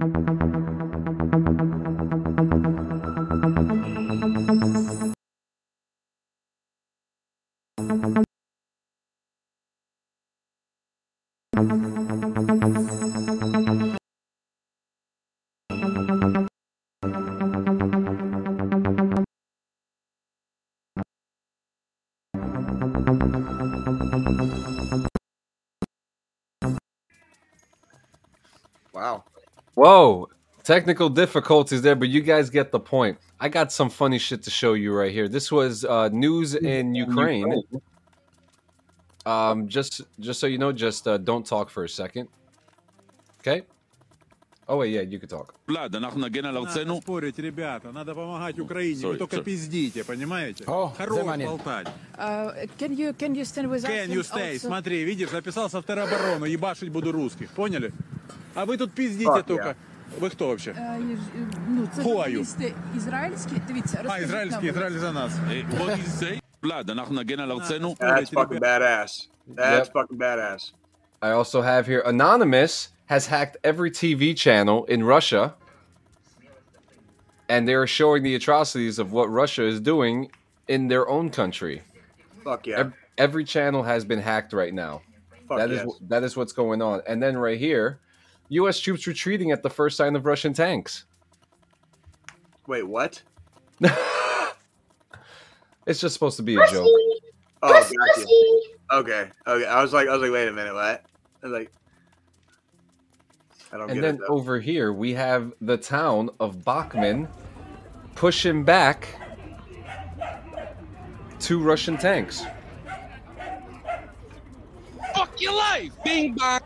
Thank 0.00 0.16
you. 0.16 0.59
Whoa, 29.80 30.28
technical 30.62 31.08
difficulties 31.08 31.80
there, 31.80 31.96
but 31.96 32.10
you 32.10 32.20
guys 32.20 32.50
get 32.50 32.70
the 32.70 32.78
point. 32.78 33.16
I 33.40 33.48
got 33.48 33.72
some 33.72 33.88
funny 33.88 34.18
shit 34.18 34.42
to 34.42 34.50
show 34.50 34.74
you 34.74 34.92
right 34.92 35.10
here. 35.10 35.26
This 35.26 35.50
was 35.50 35.86
uh, 35.86 36.10
news 36.12 36.54
in 36.54 36.94
Ukraine. 36.94 37.62
Um, 39.24 39.68
just 39.68 40.02
just 40.26 40.38
so 40.38 40.46
you 40.46 40.58
know, 40.58 40.70
just 40.70 41.08
uh, 41.08 41.16
don't 41.16 41.46
talk 41.46 41.70
for 41.70 41.82
a 41.84 41.88
second. 41.88 42.28
Okay. 43.40 43.62
Oh 44.68 44.76
wait, 44.76 44.92
yeah, 44.92 45.00
you 45.00 45.18
can 45.18 45.30
talk. 45.30 45.54
Влада, 45.66 45.98
אנחנו 45.98 46.20
נגן 46.20 46.44
על 46.44 46.56
ארצנו. 46.56 47.00
спорить, 47.00 47.38
ребята, 47.38 47.90
надо 47.90 48.14
помогать 48.14 48.58
Украине. 48.58 49.06
Вы 49.06 49.16
только 49.16 49.40
пиздите, 49.40 50.04
понимаете? 50.04 50.64
Хорош 50.66 51.24
болтать. 51.24 51.88
Uh, 52.18 52.66
can 52.78 52.94
you 52.94 53.14
can 53.14 53.34
you 53.34 53.46
stand 53.46 53.70
with 53.70 53.82
us? 53.82 53.90
Can 53.90 54.10
you 54.10 54.22
stay? 54.22 54.58
Смотри, 54.58 55.04
видишь, 55.04 55.30
записался 55.30 55.80
в 55.80 55.86
тероборону, 55.86 56.44
ебашить 56.44 56.90
буду 56.90 57.12
русских, 57.12 57.50
поняли? 57.52 57.94
А 58.55 58.65
вы 58.65 58.77
тут 58.77 58.91
пиздите 58.93 59.29
Fuck 59.29 59.43
только. 59.43 59.75
Ви 60.19 60.29
хто 60.29 60.47
вообще? 60.47 60.71
Е, 60.71 60.99
і 61.11 61.15
ж- 61.15 61.21
Ну, 61.67 61.87
це 61.95 62.01
Who 62.01 62.07
are 62.07 62.17
you? 62.17 62.23
журналісти 62.23 62.73
ізраїльські. 62.97 63.51
Дивіться, 63.67 63.97
А, 63.99 64.03
розкажіть 64.03 64.25
ізраїльський, 64.27 64.65
нам. 64.71 64.75
Ізраїль 64.75 64.97
за 64.99 65.11
нас. 65.11 65.31
Hey, 65.49 65.65
what 65.79 65.85
did 65.89 65.97
you 65.97 66.23
say? 66.23 66.39
Vlad, 66.61 66.89
אנחנו 66.91 67.15
נגן 67.15 67.39
על 67.39 67.51
ארצנו. 67.51 67.95
That's 67.99 68.33
fucking 68.33 68.59
badass. 68.59 69.27
That's 69.55 69.89
Yep. 69.89 69.93
fucking 69.93 70.17
badass. 70.17 70.73
I 71.21 71.31
also 71.31 71.61
have 71.61 71.85
here 71.87 72.01
Anonymous 72.05 72.89
has 73.09 73.27
hacked 73.27 73.57
every 73.63 73.89
TV 73.91 74.33
channel 74.45 74.85
in 74.95 75.03
Russia, 75.15 75.53
and 77.49 77.67
they 77.67 77.75
are 77.75 77.87
showing 77.87 78.23
the 78.23 78.35
atrocities 78.35 78.97
of 78.99 79.11
what 79.11 79.27
Russia 79.29 79.63
is 79.73 79.79
doing 79.79 80.17
in 80.67 80.87
their 80.87 81.07
own 81.07 81.29
country. 81.29 81.81
Fuck 82.43 82.67
yeah. 82.67 82.79
Ev- 82.81 82.93
Every 83.17 83.45
channel 83.45 83.83
has 83.83 84.03
been 84.11 84.19
hacked 84.31 84.51
right 84.61 84.73
now. 84.73 84.93
Fuck 85.47 85.57
That 85.59 85.69
is 85.71 85.81
yes. 85.85 85.93
that 86.13 86.23
is 86.27 86.31
what's 86.37 86.51
going 86.63 86.81
on. 86.81 86.97
And 87.09 87.17
then 87.23 87.37
right 87.37 87.59
here, 87.69 87.87
U.S. 88.50 88.78
troops 88.78 89.06
retreating 89.06 89.50
at 89.50 89.62
the 89.62 89.70
first 89.70 89.96
sign 89.96 90.14
of 90.14 90.26
Russian 90.26 90.52
tanks. 90.52 91.06
Wait, 92.66 92.86
what? 92.86 93.22
It's 95.86 96.00
just 96.00 96.14
supposed 96.14 96.36
to 96.36 96.42
be 96.44 96.54
a 96.54 96.66
joke. 96.68 96.86
Oh, 97.62 97.72
gotcha. 97.72 99.00
Okay. 99.00 99.30
Okay. 99.46 99.66
I 99.66 99.82
was 99.82 99.92
like, 99.92 100.08
I 100.08 100.12
was 100.12 100.22
like, 100.22 100.30
wait 100.30 100.46
a 100.46 100.52
minute, 100.52 100.72
what? 100.72 101.04
I 101.42 101.46
was 101.46 101.52
like, 101.52 101.72
I 103.72 103.78
don't 103.78 103.90
And 103.90 104.00
get 104.00 104.02
then 104.02 104.14
it. 104.16 104.20
Over 104.28 104.60
here 104.60 104.92
we 104.92 105.12
have 105.14 105.52
the 105.60 105.76
town 105.76 106.30
of 106.38 106.64
Bachman 106.64 107.28
pushing 108.14 108.62
back 108.62 109.08
two 111.38 111.60
Russian 111.60 111.96
tanks. 111.96 112.44
Fuck 115.14 115.40
your 115.40 115.54
life! 115.54 115.92
Bing 116.04 116.34
bong! 116.34 116.60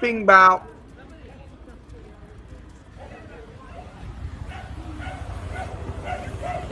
Bing 0.00 0.24
bow. 0.24 0.62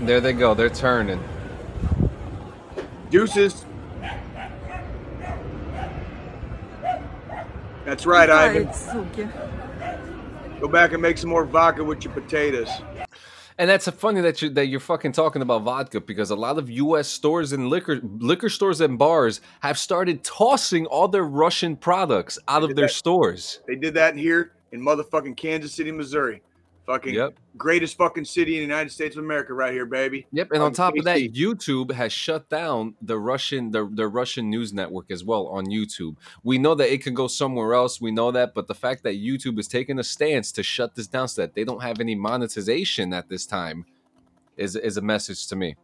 There 0.06 0.20
they 0.20 0.32
go. 0.32 0.54
They're 0.54 0.70
turning. 0.70 1.22
Deuces. 3.10 3.64
That's 7.84 8.06
right, 8.06 8.30
Ivan. 8.30 8.70
Go 10.60 10.68
back 10.68 10.92
and 10.92 11.02
make 11.02 11.18
some 11.18 11.30
more 11.30 11.44
vodka 11.44 11.84
with 11.84 12.04
your 12.04 12.14
potatoes. 12.14 12.70
And 13.58 13.70
that's 13.70 13.88
funny 13.88 14.20
that 14.22 14.42
you 14.42 14.50
that 14.50 14.66
you're 14.66 14.80
fucking 14.80 15.12
talking 15.12 15.40
about 15.40 15.62
vodka 15.62 16.00
because 16.00 16.30
a 16.30 16.36
lot 16.36 16.58
of 16.58 16.68
U.S. 16.70 17.06
stores 17.06 17.52
and 17.52 17.68
liquor 17.68 18.00
liquor 18.02 18.48
stores 18.48 18.80
and 18.80 18.98
bars 18.98 19.40
have 19.60 19.78
started 19.78 20.24
tossing 20.24 20.86
all 20.86 21.06
their 21.06 21.22
Russian 21.24 21.76
products 21.76 22.36
out 22.48 22.64
of 22.64 22.74
their 22.74 22.86
that. 22.86 22.94
stores. 22.94 23.60
They 23.68 23.76
did 23.76 23.94
that 23.94 24.14
in 24.14 24.18
here 24.18 24.52
in 24.72 24.80
motherfucking 24.80 25.36
Kansas 25.36 25.72
City, 25.72 25.92
Missouri. 25.92 26.42
Fucking 26.86 27.14
Yep. 27.14 27.38
greatest 27.56 27.96
fucking 27.96 28.26
city 28.26 28.56
in 28.56 28.58
the 28.58 28.66
United 28.66 28.90
States 28.90 29.16
of 29.16 29.24
America, 29.24 29.54
right 29.54 29.72
here, 29.72 29.86
baby. 29.86 30.26
Yep, 30.32 30.50
and 30.52 30.62
on 30.62 30.74
Fucking 30.74 30.76
top 30.76 30.98
of 30.98 31.04
that, 31.06 31.32
YouTube 31.32 31.90
has 31.92 32.12
shut 32.12 32.48
down 32.50 32.94
the 33.00 33.18
Russian 33.18 33.70
the, 33.70 33.88
the 33.90 34.06
Russian 34.06 34.50
news 34.50 34.74
network 34.74 35.10
as 35.10 35.24
well 35.24 35.46
on 35.46 35.64
YouTube. 35.66 36.16
We 36.42 36.58
know 36.58 36.74
that 36.74 36.92
it 36.92 37.02
could 37.02 37.14
go 37.14 37.26
somewhere 37.26 37.72
else. 37.72 38.02
We 38.02 38.10
know 38.10 38.30
that, 38.32 38.52
but 38.52 38.66
the 38.66 38.74
fact 38.74 39.02
that 39.04 39.14
YouTube 39.14 39.58
is 39.58 39.66
taking 39.66 39.98
a 39.98 40.04
stance 40.04 40.52
to 40.52 40.62
shut 40.62 40.94
this 40.94 41.06
down 41.06 41.28
so 41.28 41.42
that 41.42 41.54
they 41.54 41.64
don't 41.64 41.82
have 41.82 42.00
any 42.00 42.14
monetization 42.14 43.14
at 43.14 43.28
this 43.30 43.46
time 43.46 43.86
is 44.58 44.76
is 44.76 44.98
a 44.98 45.02
message 45.02 45.46
to 45.46 45.56
me. 45.56 45.76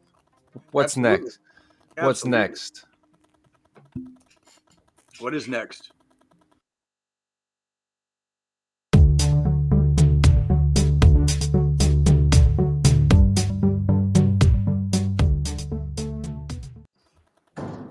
What's 0.73 0.99
Absolutely. 0.99 1.25
next? 1.25 1.39
What's 1.97 2.25
next? 2.27 2.85
What 5.19 5.35
is 5.35 5.49
next? 5.49 5.93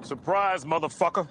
Surprise, 0.10 0.66
motherfucker. 0.66 1.28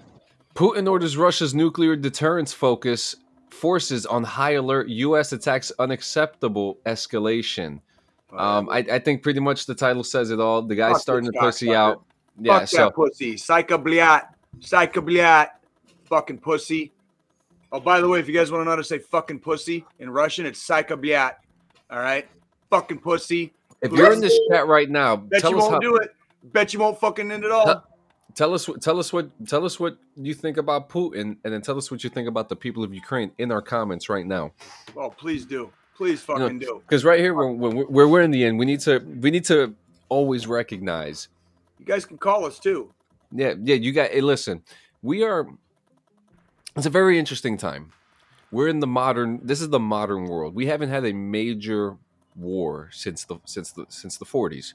Putin 0.54 0.88
orders 0.88 1.16
Russia's 1.16 1.52
nuclear 1.52 1.96
deterrence 1.96 2.52
focus 2.52 3.16
forces 3.50 4.06
on 4.06 4.22
high 4.22 4.52
alert. 4.52 4.88
U.S. 4.88 5.32
attacks 5.32 5.72
unacceptable 5.80 6.78
escalation. 6.86 7.80
Um, 8.32 8.68
I, 8.70 8.78
I 8.88 9.00
think 9.00 9.24
pretty 9.24 9.40
much 9.40 9.66
the 9.66 9.74
title 9.74 10.04
says 10.04 10.30
it 10.30 10.38
all. 10.38 10.62
The 10.62 10.76
guy's 10.76 10.92
Fuck 10.92 11.00
starting 11.00 11.32
to 11.32 11.36
pussy 11.40 11.66
cocksucker. 11.66 11.74
out. 11.74 12.04
Yeah, 12.40 12.58
Fuck 12.60 12.68
so 12.68 12.76
that 12.76 12.94
pussy. 12.94 13.36
Psycho 13.36 13.78
bliat. 13.78 14.28
Psycho 14.60 15.00
bliat. 15.00 15.48
Fucking 16.04 16.38
pussy. 16.38 16.92
Oh, 17.72 17.80
by 17.80 18.00
the 18.00 18.06
way, 18.06 18.20
if 18.20 18.28
you 18.28 18.34
guys 18.34 18.52
want 18.52 18.60
to 18.60 18.64
know 18.66 18.70
how 18.70 18.76
to 18.76 18.84
say 18.84 19.00
fucking 19.00 19.40
pussy 19.40 19.84
in 19.98 20.08
Russian, 20.08 20.46
it's 20.46 20.62
psycho 20.62 20.96
bliat. 20.96 21.32
All 21.90 21.98
right? 21.98 22.28
Fucking 22.70 22.98
pussy. 22.98 23.52
if 23.82 23.90
you're 23.90 24.12
in 24.12 24.20
this 24.20 24.38
chat 24.48 24.68
right 24.68 24.88
now, 24.88 25.16
Bet 25.16 25.40
tell 25.40 25.50
you 25.50 25.58
us 25.58 25.62
won't 25.62 25.74
how, 25.74 25.80
do 25.80 25.96
it. 25.96 26.14
Bet 26.52 26.72
you 26.72 26.78
won't 26.78 27.00
fucking 27.00 27.32
end 27.32 27.42
it 27.42 27.50
all. 27.50 27.84
Tell- 28.34 28.54
us 28.54 28.68
what 28.68 28.80
tell 28.80 28.98
us 28.98 29.12
what 29.12 29.30
tell 29.48 29.64
us 29.64 29.80
what 29.80 29.98
you 30.16 30.34
think 30.34 30.56
about 30.58 30.88
Putin, 30.88 31.36
and 31.42 31.52
then 31.52 31.60
tell 31.60 31.76
us 31.76 31.90
what 31.90 32.04
you 32.04 32.10
think 32.10 32.28
about 32.28 32.48
the 32.48 32.56
people 32.56 32.84
of 32.84 32.94
Ukraine 32.94 33.32
in 33.38 33.50
our 33.50 33.62
comments 33.62 34.08
right 34.08 34.26
now. 34.26 34.52
Oh, 34.96 35.10
please 35.10 35.44
do. 35.44 35.70
Please 35.96 36.22
fucking 36.22 36.60
do. 36.60 36.80
Because 36.86 37.04
right 37.04 37.18
here, 37.18 37.34
when, 37.34 37.58
when 37.58 37.76
we're, 37.88 38.06
we're 38.06 38.20
in 38.22 38.30
the 38.30 38.44
end, 38.44 38.58
we 38.58 38.66
need 38.66 38.80
to 38.80 38.98
we 39.20 39.30
need 39.30 39.44
to 39.46 39.74
always 40.08 40.46
recognize 40.46 41.28
You 41.78 41.84
guys 41.84 42.04
can 42.04 42.18
call 42.18 42.44
us 42.44 42.58
too. 42.60 42.92
Yeah, 43.32 43.54
yeah, 43.60 43.74
you 43.74 43.92
got. 43.92 44.10
Hey, 44.10 44.20
listen, 44.20 44.62
we 45.02 45.24
are. 45.24 45.48
It's 46.76 46.86
a 46.86 46.90
very 46.90 47.18
interesting 47.18 47.56
time. 47.56 47.92
We're 48.52 48.68
in 48.68 48.80
the 48.80 48.86
modern. 48.86 49.40
This 49.42 49.60
is 49.60 49.70
the 49.70 49.80
modern 49.80 50.26
world. 50.26 50.54
We 50.54 50.66
haven't 50.66 50.90
had 50.90 51.04
a 51.04 51.12
major 51.12 51.96
war 52.36 52.88
since 52.92 53.24
the 53.24 53.38
since 53.44 53.72
the 53.72 53.86
since 53.88 54.16
the 54.16 54.24
forties. 54.24 54.74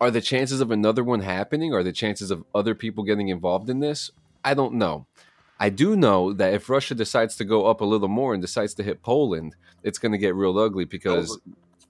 Are 0.00 0.10
the 0.10 0.20
chances 0.20 0.60
of 0.60 0.70
another 0.70 1.04
one 1.04 1.20
happening? 1.20 1.72
Are 1.72 1.82
the 1.82 1.92
chances 1.92 2.30
of 2.30 2.44
other 2.54 2.74
people 2.74 3.04
getting 3.04 3.28
involved 3.28 3.70
in 3.70 3.80
this? 3.80 4.10
I 4.44 4.54
don't 4.54 4.74
know. 4.74 5.06
I 5.60 5.70
do 5.70 5.96
know 5.96 6.32
that 6.32 6.52
if 6.52 6.68
Russia 6.68 6.94
decides 6.94 7.36
to 7.36 7.44
go 7.44 7.66
up 7.66 7.80
a 7.80 7.84
little 7.84 8.08
more 8.08 8.34
and 8.34 8.42
decides 8.42 8.74
to 8.74 8.82
hit 8.82 9.02
Poland, 9.02 9.54
it's 9.82 9.98
going 9.98 10.12
to 10.12 10.18
get 10.18 10.34
real 10.34 10.58
ugly 10.58 10.84
because. 10.84 11.38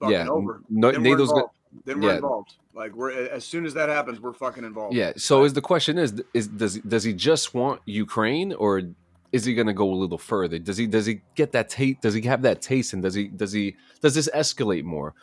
Yeah, 0.07 0.29
over. 0.29 0.61
no, 0.69 0.93
then 0.93 1.03
NATO's 1.03 1.31
go- 1.31 1.37
involved. 1.37 1.55
Then 1.85 2.01
we're 2.01 2.11
yeah. 2.11 2.17
involved. 2.17 2.55
Like 2.75 2.95
we're 2.95 3.11
as 3.29 3.45
soon 3.45 3.65
as 3.65 3.75
that 3.75 3.89
happens, 3.89 4.21
we're 4.21 4.33
fucking 4.33 4.65
involved. 4.65 4.95
Yeah. 4.95 5.13
So 5.17 5.45
is 5.45 5.53
the 5.53 5.61
question 5.61 5.99
is 5.99 6.23
is 6.35 6.49
does 6.49 6.79
does 6.81 7.05
he 7.05 7.13
just 7.13 7.55
want 7.55 7.81
Ukraine 7.87 8.53
or 8.53 8.83
is 9.33 9.45
he 9.45 9.55
going 9.55 9.67
to 9.67 9.73
go 9.73 9.93
a 9.93 9.95
little 9.95 10.19
further? 10.19 10.59
Does 10.59 10.77
he 10.77 10.87
does 10.87 11.07
he 11.07 11.21
get 11.35 11.53
that 11.53 11.69
taste? 11.69 12.01
Does 12.01 12.15
he 12.15 12.23
have 12.23 12.43
that 12.43 12.63
taste? 12.63 12.93
And 12.93 13.03
does 13.03 13.15
he 13.15 13.29
does 13.29 13.53
he 13.53 13.77
does 14.01 14.15
this 14.15 14.29
escalate 14.35 14.85
more? 14.85 15.15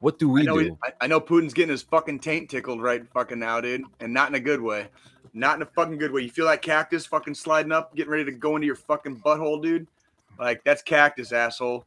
What 0.00 0.18
do 0.18 0.30
I 0.30 0.32
we 0.32 0.42
know, 0.44 0.58
do? 0.60 0.78
I, 0.84 0.92
I 1.02 1.06
know 1.06 1.20
Putin's 1.20 1.52
getting 1.54 1.70
his 1.70 1.82
fucking 1.82 2.20
taint 2.20 2.48
tickled 2.48 2.80
right 2.80 3.02
fucking 3.12 3.38
now, 3.38 3.60
dude, 3.60 3.82
and 4.00 4.12
not 4.12 4.28
in 4.28 4.36
a 4.36 4.40
good 4.40 4.60
way. 4.60 4.88
Not 5.34 5.56
in 5.56 5.62
a 5.62 5.66
fucking 5.66 5.98
good 5.98 6.12
way. 6.12 6.22
You 6.22 6.30
feel 6.30 6.46
that 6.46 6.62
cactus 6.62 7.04
fucking 7.06 7.34
sliding 7.34 7.72
up, 7.72 7.94
getting 7.94 8.10
ready 8.10 8.24
to 8.24 8.32
go 8.32 8.56
into 8.56 8.66
your 8.66 8.76
fucking 8.76 9.20
butthole, 9.20 9.62
dude? 9.62 9.86
Like 10.38 10.62
that's 10.64 10.82
cactus, 10.82 11.32
asshole. 11.32 11.84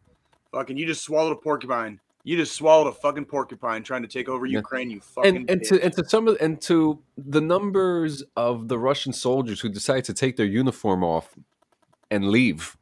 Fucking, 0.51 0.77
you 0.77 0.85
just 0.85 1.03
swallowed 1.03 1.31
a 1.31 1.35
porcupine. 1.35 1.99
You 2.23 2.37
just 2.37 2.55
swallowed 2.55 2.87
a 2.87 2.91
fucking 2.91 3.25
porcupine 3.25 3.81
trying 3.83 4.03
to 4.03 4.07
take 4.07 4.29
over 4.29 4.45
Yeah. 4.45 4.59
Ukraine. 4.59 4.91
You 4.91 4.99
fucking 4.99 5.37
and 5.37 5.49
and 5.49 5.63
to 5.63 5.83
and 5.83 5.93
to 5.93 6.07
some 6.07 6.27
of 6.27 6.37
and 6.39 6.61
to 6.61 6.99
the 7.17 7.41
numbers 7.41 8.23
of 8.35 8.67
the 8.67 8.77
Russian 8.77 9.11
soldiers 9.11 9.59
who 9.59 9.69
decide 9.69 10.03
to 10.05 10.13
take 10.13 10.35
their 10.35 10.45
uniform 10.45 11.03
off 11.03 11.35
and 12.11 12.29
leave. 12.29 12.77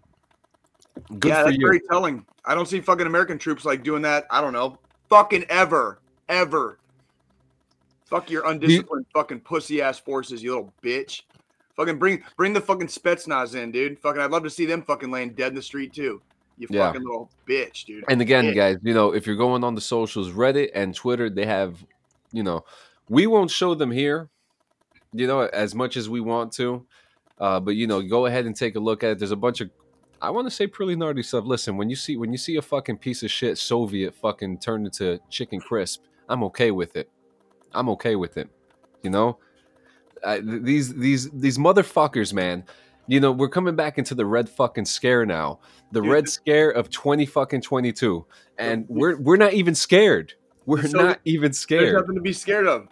Good 1.20 1.30
yeah, 1.30 1.44
that's 1.44 1.56
you. 1.56 1.66
very 1.66 1.80
telling. 1.90 2.26
I 2.44 2.54
don't 2.54 2.68
see 2.68 2.82
fucking 2.82 3.08
American 3.08 3.38
troops 3.38 3.64
like 3.64 3.84
doing 3.84 4.02
that. 4.02 4.26
I 4.30 4.42
don't 4.42 4.52
know, 4.54 4.78
fucking 5.10 5.46
ever, 5.50 6.00
ever. 6.28 6.80
Fuck 8.06 8.30
your 8.30 8.48
undisciplined 8.48 9.06
fucking 9.14 9.42
pussy 9.42 9.82
ass 9.82 10.00
forces, 10.00 10.42
you 10.42 10.52
little 10.56 10.74
bitch. 10.82 11.22
Fucking 11.76 11.98
bring 11.98 12.24
bring 12.38 12.54
the 12.54 12.62
fucking 12.62 12.88
Spetsnaz 12.88 13.56
in, 13.56 13.72
dude. 13.72 14.00
Fucking, 14.00 14.22
I'd 14.22 14.32
love 14.32 14.44
to 14.44 14.50
see 14.50 14.66
them 14.66 14.82
fucking 14.82 15.12
laying 15.12 15.34
dead 15.34 15.50
in 15.50 15.56
the 15.56 15.62
street 15.62 15.94
too. 15.94 16.22
You 16.58 16.68
Yeah. 16.70 16.88
fucking 16.88 17.04
little 17.04 17.30
bitch, 17.48 17.86
dude. 17.86 18.04
And 18.10 18.20
again, 18.22 18.46
Bitch. 18.46 18.56
guys, 18.56 18.78
you 18.84 18.94
know, 18.94 19.14
if 19.14 19.26
you're 19.26 19.36
going 19.38 19.64
on 19.64 19.76
the 19.76 19.82
socials, 19.82 20.32
Reddit 20.32 20.72
and 20.76 20.94
Twitter, 20.94 21.30
they 21.30 21.46
have, 21.46 21.78
you 22.34 22.44
know, 22.44 22.66
we 23.08 23.28
won't 23.28 23.50
show 23.50 23.76
them 23.76 23.92
here, 23.92 24.28
you 25.14 25.26
know, 25.26 25.42
as 25.42 25.74
much 25.74 25.96
as 25.96 26.10
we 26.10 26.20
want 26.20 26.52
to. 26.54 26.86
Uh, 27.40 27.60
but 27.62 27.76
you 27.76 27.88
know, 27.88 28.02
go 28.02 28.26
ahead 28.26 28.46
and 28.46 28.56
take 28.56 28.76
a 28.76 28.80
look 28.80 29.04
at 29.04 29.12
it. 29.12 29.20
There's 29.20 29.32
a 29.32 29.38
bunch 29.38 29.62
of 29.62 29.70
I 30.22 30.30
want 30.30 30.48
to 30.48 30.52
say 30.52 30.68
pretty 30.68 30.96
gnarly 30.96 31.24
stuff. 31.24 31.46
Listen, 31.46 31.78
when 31.78 31.90
you 31.90 31.96
see 31.96 32.18
when 32.18 32.32
you 32.32 32.38
see 32.38 32.58
a 32.58 32.62
fucking 32.62 32.98
piece 32.98 33.24
of 33.24 33.32
shit 33.32 33.58
Soviet 33.58 34.14
fucking 34.14 34.60
turned 34.60 34.86
into 34.86 35.20
chicken 35.30 35.60
crisp, 35.60 36.04
I'm 36.28 36.44
okay 36.46 36.72
with 36.72 36.96
it. 36.96 37.10
I'm 37.74 37.90
okay 37.90 38.16
with 38.16 38.38
it. 38.38 38.50
You 39.04 39.12
know, 39.12 39.38
th- 40.24 40.44
these 40.44 40.94
these 40.94 41.30
these 41.32 41.58
motherfuckers, 41.58 42.34
man. 42.34 42.64
You 43.08 43.20
know, 43.20 43.32
we're 43.32 43.50
coming 43.50 43.76
back 43.76 43.98
into 43.98 44.14
the 44.14 44.26
red 44.26 44.48
fucking 44.50 44.86
scare 44.86 45.26
now. 45.26 45.60
The 45.92 46.02
Dude, 46.02 46.12
red 46.12 46.30
scare 46.30 46.70
of 46.70 46.90
twenty 46.90 47.26
fucking 47.26 47.62
twenty 47.62 47.94
two, 47.94 48.26
and 48.58 48.86
we're 48.90 49.18
we're 49.18 49.38
not 49.38 49.54
even 49.54 49.74
scared. 49.74 50.34
We're 50.66 50.86
So 50.86 51.02
not 51.02 51.20
even 51.26 51.54
scared. 51.54 51.84
There's 51.84 52.02
nothing 52.02 52.16
to 52.16 52.22
be 52.22 52.34
scared 52.34 52.68
of. 52.68 52.88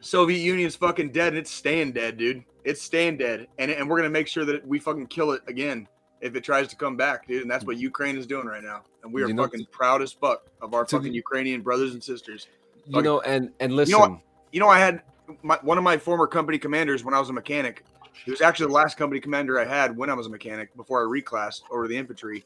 Soviet 0.00 0.40
Union's 0.40 0.76
fucking 0.76 1.12
dead 1.12 1.28
and 1.28 1.38
it's 1.38 1.50
staying 1.50 1.92
dead, 1.92 2.18
dude. 2.18 2.44
It's 2.64 2.82
staying 2.82 3.16
dead. 3.16 3.46
And, 3.58 3.70
and 3.70 3.88
we're 3.88 3.96
gonna 3.96 4.10
make 4.10 4.28
sure 4.28 4.44
that 4.44 4.66
we 4.66 4.78
fucking 4.78 5.06
kill 5.06 5.32
it 5.32 5.40
again 5.46 5.88
if 6.24 6.34
it 6.34 6.42
tries 6.42 6.66
to 6.68 6.74
come 6.74 6.96
back, 6.96 7.28
dude. 7.28 7.42
And 7.42 7.50
that's 7.50 7.66
what 7.66 7.76
Ukraine 7.76 8.16
is 8.16 8.26
doing 8.26 8.46
right 8.46 8.62
now. 8.62 8.80
And 9.02 9.12
we 9.12 9.22
are 9.22 9.28
You 9.28 9.34
know, 9.34 9.42
fucking 9.42 9.66
proud 9.70 10.00
as 10.00 10.10
fuck 10.10 10.46
of 10.62 10.72
our 10.72 10.86
fucking 10.86 11.10
the- 11.12 11.16
Ukrainian 11.24 11.60
brothers 11.60 11.92
and 11.92 12.02
sisters. 12.02 12.48
You 12.86 13.02
know, 13.02 13.20
and 13.20 13.50
and 13.60 13.72
You 13.72 13.76
listen, 13.76 13.98
know? 14.00 14.22
You 14.50 14.60
know, 14.60 14.68
I 14.68 14.78
had 14.78 15.02
my, 15.42 15.58
one 15.60 15.76
of 15.76 15.84
my 15.84 15.98
former 15.98 16.26
company 16.26 16.58
commanders 16.58 17.04
when 17.04 17.12
I 17.12 17.20
was 17.20 17.28
a 17.28 17.32
mechanic. 17.34 17.84
He 18.24 18.30
was 18.30 18.40
actually 18.40 18.68
the 18.68 18.72
last 18.72 18.96
company 18.96 19.20
commander 19.20 19.60
I 19.60 19.66
had 19.66 19.94
when 19.96 20.08
I 20.08 20.14
was 20.14 20.26
a 20.26 20.30
mechanic 20.30 20.74
before 20.76 21.02
I 21.02 21.20
reclassed 21.20 21.62
over 21.70 21.86
the 21.86 21.96
infantry. 21.96 22.44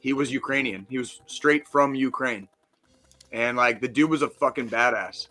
He 0.00 0.12
was 0.12 0.30
Ukrainian. 0.30 0.86
He 0.90 0.98
was 0.98 1.22
straight 1.26 1.66
from 1.66 1.94
Ukraine. 1.94 2.46
And 3.32 3.56
like 3.56 3.80
the 3.80 3.88
dude 3.88 4.10
was 4.10 4.20
a 4.20 4.28
fucking 4.28 4.68
badass. 4.68 5.28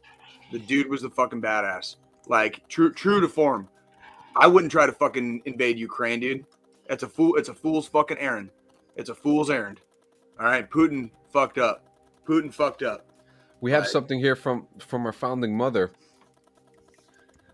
The 0.51 0.57
dude 0.59 0.89
was 0.89 1.03
a 1.03 1.11
fucking 1.11 1.43
badass. 1.43 1.97
Like 2.27 2.67
true 2.69 2.91
true 2.91 3.21
to 3.21 3.27
form. 3.27 3.67
I 4.35 4.47
wouldn't 4.47 4.71
try 4.71 4.87
to 4.87 4.91
fucking 4.91 5.43
invade 5.45 5.77
Ukraine, 5.77 6.19
dude. 6.19 6.45
It's 6.89 7.03
a 7.03 7.07
fool 7.10 7.35
it's 7.35 7.49
a 7.49 7.53
fool's 7.53 7.88
fucking 7.88 8.18
errand. 8.18 8.49
It's 8.95 9.10
a 9.10 9.15
fool's 9.15 9.49
errand. 9.49 9.81
All 10.39 10.45
right, 10.47 10.69
Putin 10.69 11.11
fucked 11.31 11.57
up. 11.57 11.85
Putin 12.27 12.53
fucked 12.53 12.84
up. 12.84 13.05
we 13.61 13.72
have 13.72 13.84
Right. 13.84 13.89
something 13.91 14.19
here 14.19 14.35
from 14.35 14.68
from 14.80 15.05
our 15.05 15.14
founding 15.14 15.55
mother. 15.55 15.91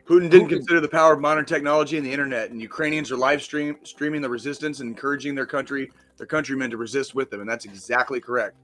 Putin 0.07 0.29
didn't 0.29 0.47
Putin- 0.47 0.49
consider 0.49 0.79
the 0.81 0.87
power 0.87 1.13
of 1.13 1.19
modern 1.19 1.45
technology 1.45 1.97
and 1.97 2.05
the 2.05 2.11
internet, 2.11 2.49
and 2.49 2.59
Ukrainians 2.59 3.11
are 3.11 3.17
live 3.17 3.43
stream 3.43 3.77
streaming 3.83 4.21
the 4.21 4.29
resistance 4.29 4.79
and 4.79 4.89
encouraging 4.89 5.35
their 5.35 5.45
country, 5.45 5.91
their 6.17 6.25
countrymen 6.25 6.71
to 6.71 6.77
resist 6.77 7.13
with 7.13 7.29
them, 7.29 7.41
and 7.41 7.49
that's 7.49 7.65
exactly 7.65 8.19
correct. 8.19 8.55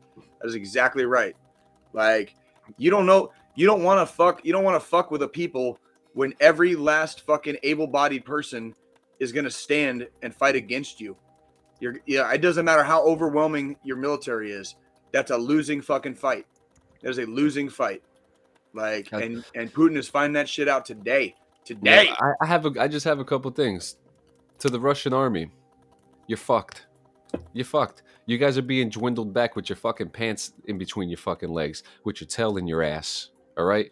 That 0.41 0.47
is 0.47 0.55
exactly 0.55 1.05
right. 1.05 1.35
Like 1.93 2.35
you 2.77 2.89
don't 2.89 3.05
know, 3.05 3.31
you 3.53 3.67
don't 3.67 3.83
want 3.83 3.99
to 4.07 4.11
fuck, 4.11 4.43
you 4.43 4.51
don't 4.51 4.63
want 4.63 4.81
to 4.81 4.85
fuck 4.85 5.11
with 5.11 5.21
a 5.21 5.27
people 5.27 5.77
when 6.13 6.33
every 6.39 6.75
last 6.75 7.21
fucking 7.21 7.57
able-bodied 7.61 8.25
person 8.25 8.73
is 9.19 9.31
gonna 9.31 9.51
stand 9.51 10.07
and 10.21 10.33
fight 10.33 10.55
against 10.55 10.99
you. 10.99 11.15
You're 11.79 11.99
yeah, 12.05 12.31
it 12.31 12.39
doesn't 12.39 12.65
matter 12.65 12.83
how 12.83 13.03
overwhelming 13.03 13.77
your 13.83 13.97
military 13.97 14.51
is. 14.51 14.75
That's 15.11 15.31
a 15.31 15.37
losing 15.37 15.81
fucking 15.81 16.15
fight. 16.15 16.45
There's 17.01 17.19
a 17.19 17.25
losing 17.25 17.69
fight. 17.69 18.03
Like 18.73 19.09
and 19.13 19.43
and 19.55 19.73
Putin 19.73 19.97
is 19.97 20.09
finding 20.09 20.33
that 20.33 20.49
shit 20.49 20.67
out 20.67 20.85
today. 20.85 21.35
Yeah, 21.37 21.65
Today. 21.65 22.09
I, 22.19 22.33
I 22.41 22.45
have 22.45 22.65
a 22.65 22.71
I 22.79 22.87
just 22.87 23.05
have 23.05 23.19
a 23.19 23.25
couple 23.25 23.49
things 23.51 23.97
to 24.59 24.69
the 24.69 24.79
Russian 24.79 25.13
army. 25.13 25.49
You're 26.27 26.37
fucked. 26.37 26.87
You're 27.53 27.65
fucked. 27.65 28.03
You 28.27 28.37
guys 28.37 28.57
are 28.57 28.63
being 28.63 28.89
dwindled 28.89 29.33
back 29.33 29.55
with 29.55 29.69
your 29.69 29.75
fucking 29.75 30.09
pants 30.09 30.53
in 30.65 30.77
between 30.77 31.09
your 31.09 31.17
fucking 31.17 31.49
legs, 31.49 31.83
with 32.03 32.21
your 32.21 32.27
tail 32.27 32.57
in 32.57 32.67
your 32.67 32.81
ass. 32.81 33.29
All 33.57 33.65
right, 33.65 33.91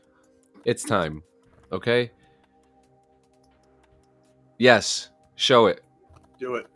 it's 0.65 0.83
time. 0.83 1.23
Okay. 1.71 2.11
Yes, 4.57 5.09
show 5.35 5.67
it. 5.67 5.83
Do 6.39 6.55
it. 6.55 6.67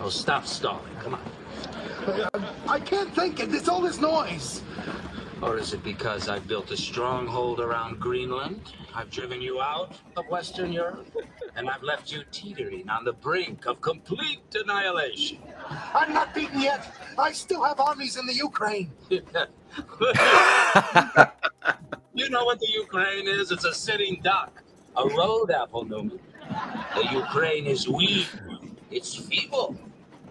Oh, 0.00 0.08
stop 0.08 0.46
stalling. 0.46 0.94
Come 1.00 1.14
on. 1.14 1.20
I 2.68 2.80
can't 2.80 3.14
think. 3.14 3.36
There's 3.36 3.68
all 3.68 3.80
this 3.80 4.00
noise. 4.00 4.62
Or 5.40 5.56
is 5.56 5.72
it 5.72 5.84
because 5.84 6.28
I've 6.28 6.48
built 6.48 6.70
a 6.72 6.76
stronghold 6.76 7.60
around 7.60 8.00
Greenland? 8.00 8.60
I've 8.92 9.10
driven 9.10 9.40
you 9.40 9.60
out 9.60 9.96
of 10.16 10.26
Western 10.28 10.72
Europe? 10.72 11.06
And 11.54 11.70
I've 11.70 11.82
left 11.82 12.10
you 12.10 12.24
teetering 12.32 12.88
on 12.88 13.04
the 13.04 13.12
brink 13.12 13.66
of 13.66 13.80
complete 13.80 14.40
annihilation. 14.54 15.38
I'm 15.94 16.12
not 16.12 16.34
beaten 16.34 16.60
yet. 16.60 16.92
I 17.16 17.30
still 17.32 17.62
have 17.62 17.78
armies 17.78 18.16
in 18.16 18.26
the 18.26 18.34
Ukraine. 18.34 18.90
you 19.10 19.20
know 22.30 22.44
what 22.44 22.58
the 22.58 22.68
Ukraine 22.72 23.28
is? 23.28 23.52
It's 23.52 23.64
a 23.64 23.74
sitting 23.74 24.20
duck, 24.22 24.62
a 24.96 25.08
road 25.08 25.52
apple, 25.52 25.84
Newman. 25.84 26.18
The 26.94 27.08
Ukraine 27.12 27.66
is 27.66 27.88
weak. 27.88 28.28
It's 28.90 29.14
feeble. 29.14 29.76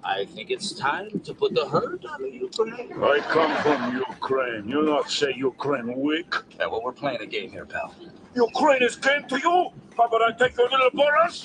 I 0.03 0.25
think 0.25 0.51
it's 0.51 0.71
time 0.71 1.19
to 1.19 1.33
put 1.33 1.53
the 1.53 1.67
hurt 1.67 2.05
on 2.05 2.21
the 2.21 2.31
Ukraine. 2.31 2.93
I 3.03 3.19
come 3.19 3.53
from 3.63 3.97
Ukraine. 3.97 4.67
You 4.69 4.81
not 4.83 5.11
say 5.11 5.33
Ukraine 5.35 5.99
weak. 5.99 6.33
Yeah, 6.57 6.67
well, 6.67 6.81
we're 6.83 6.93
playing 6.93 7.21
a 7.21 7.25
game 7.25 7.51
here, 7.51 7.65
pal. 7.65 7.93
Ukraine 8.33 8.83
is 8.83 8.95
game 8.95 9.23
to 9.27 9.37
you. 9.37 9.69
How 9.97 10.05
about 10.05 10.21
I 10.21 10.31
take 10.31 10.57
your 10.57 10.69
little 10.69 10.91
bullets? 10.99 11.37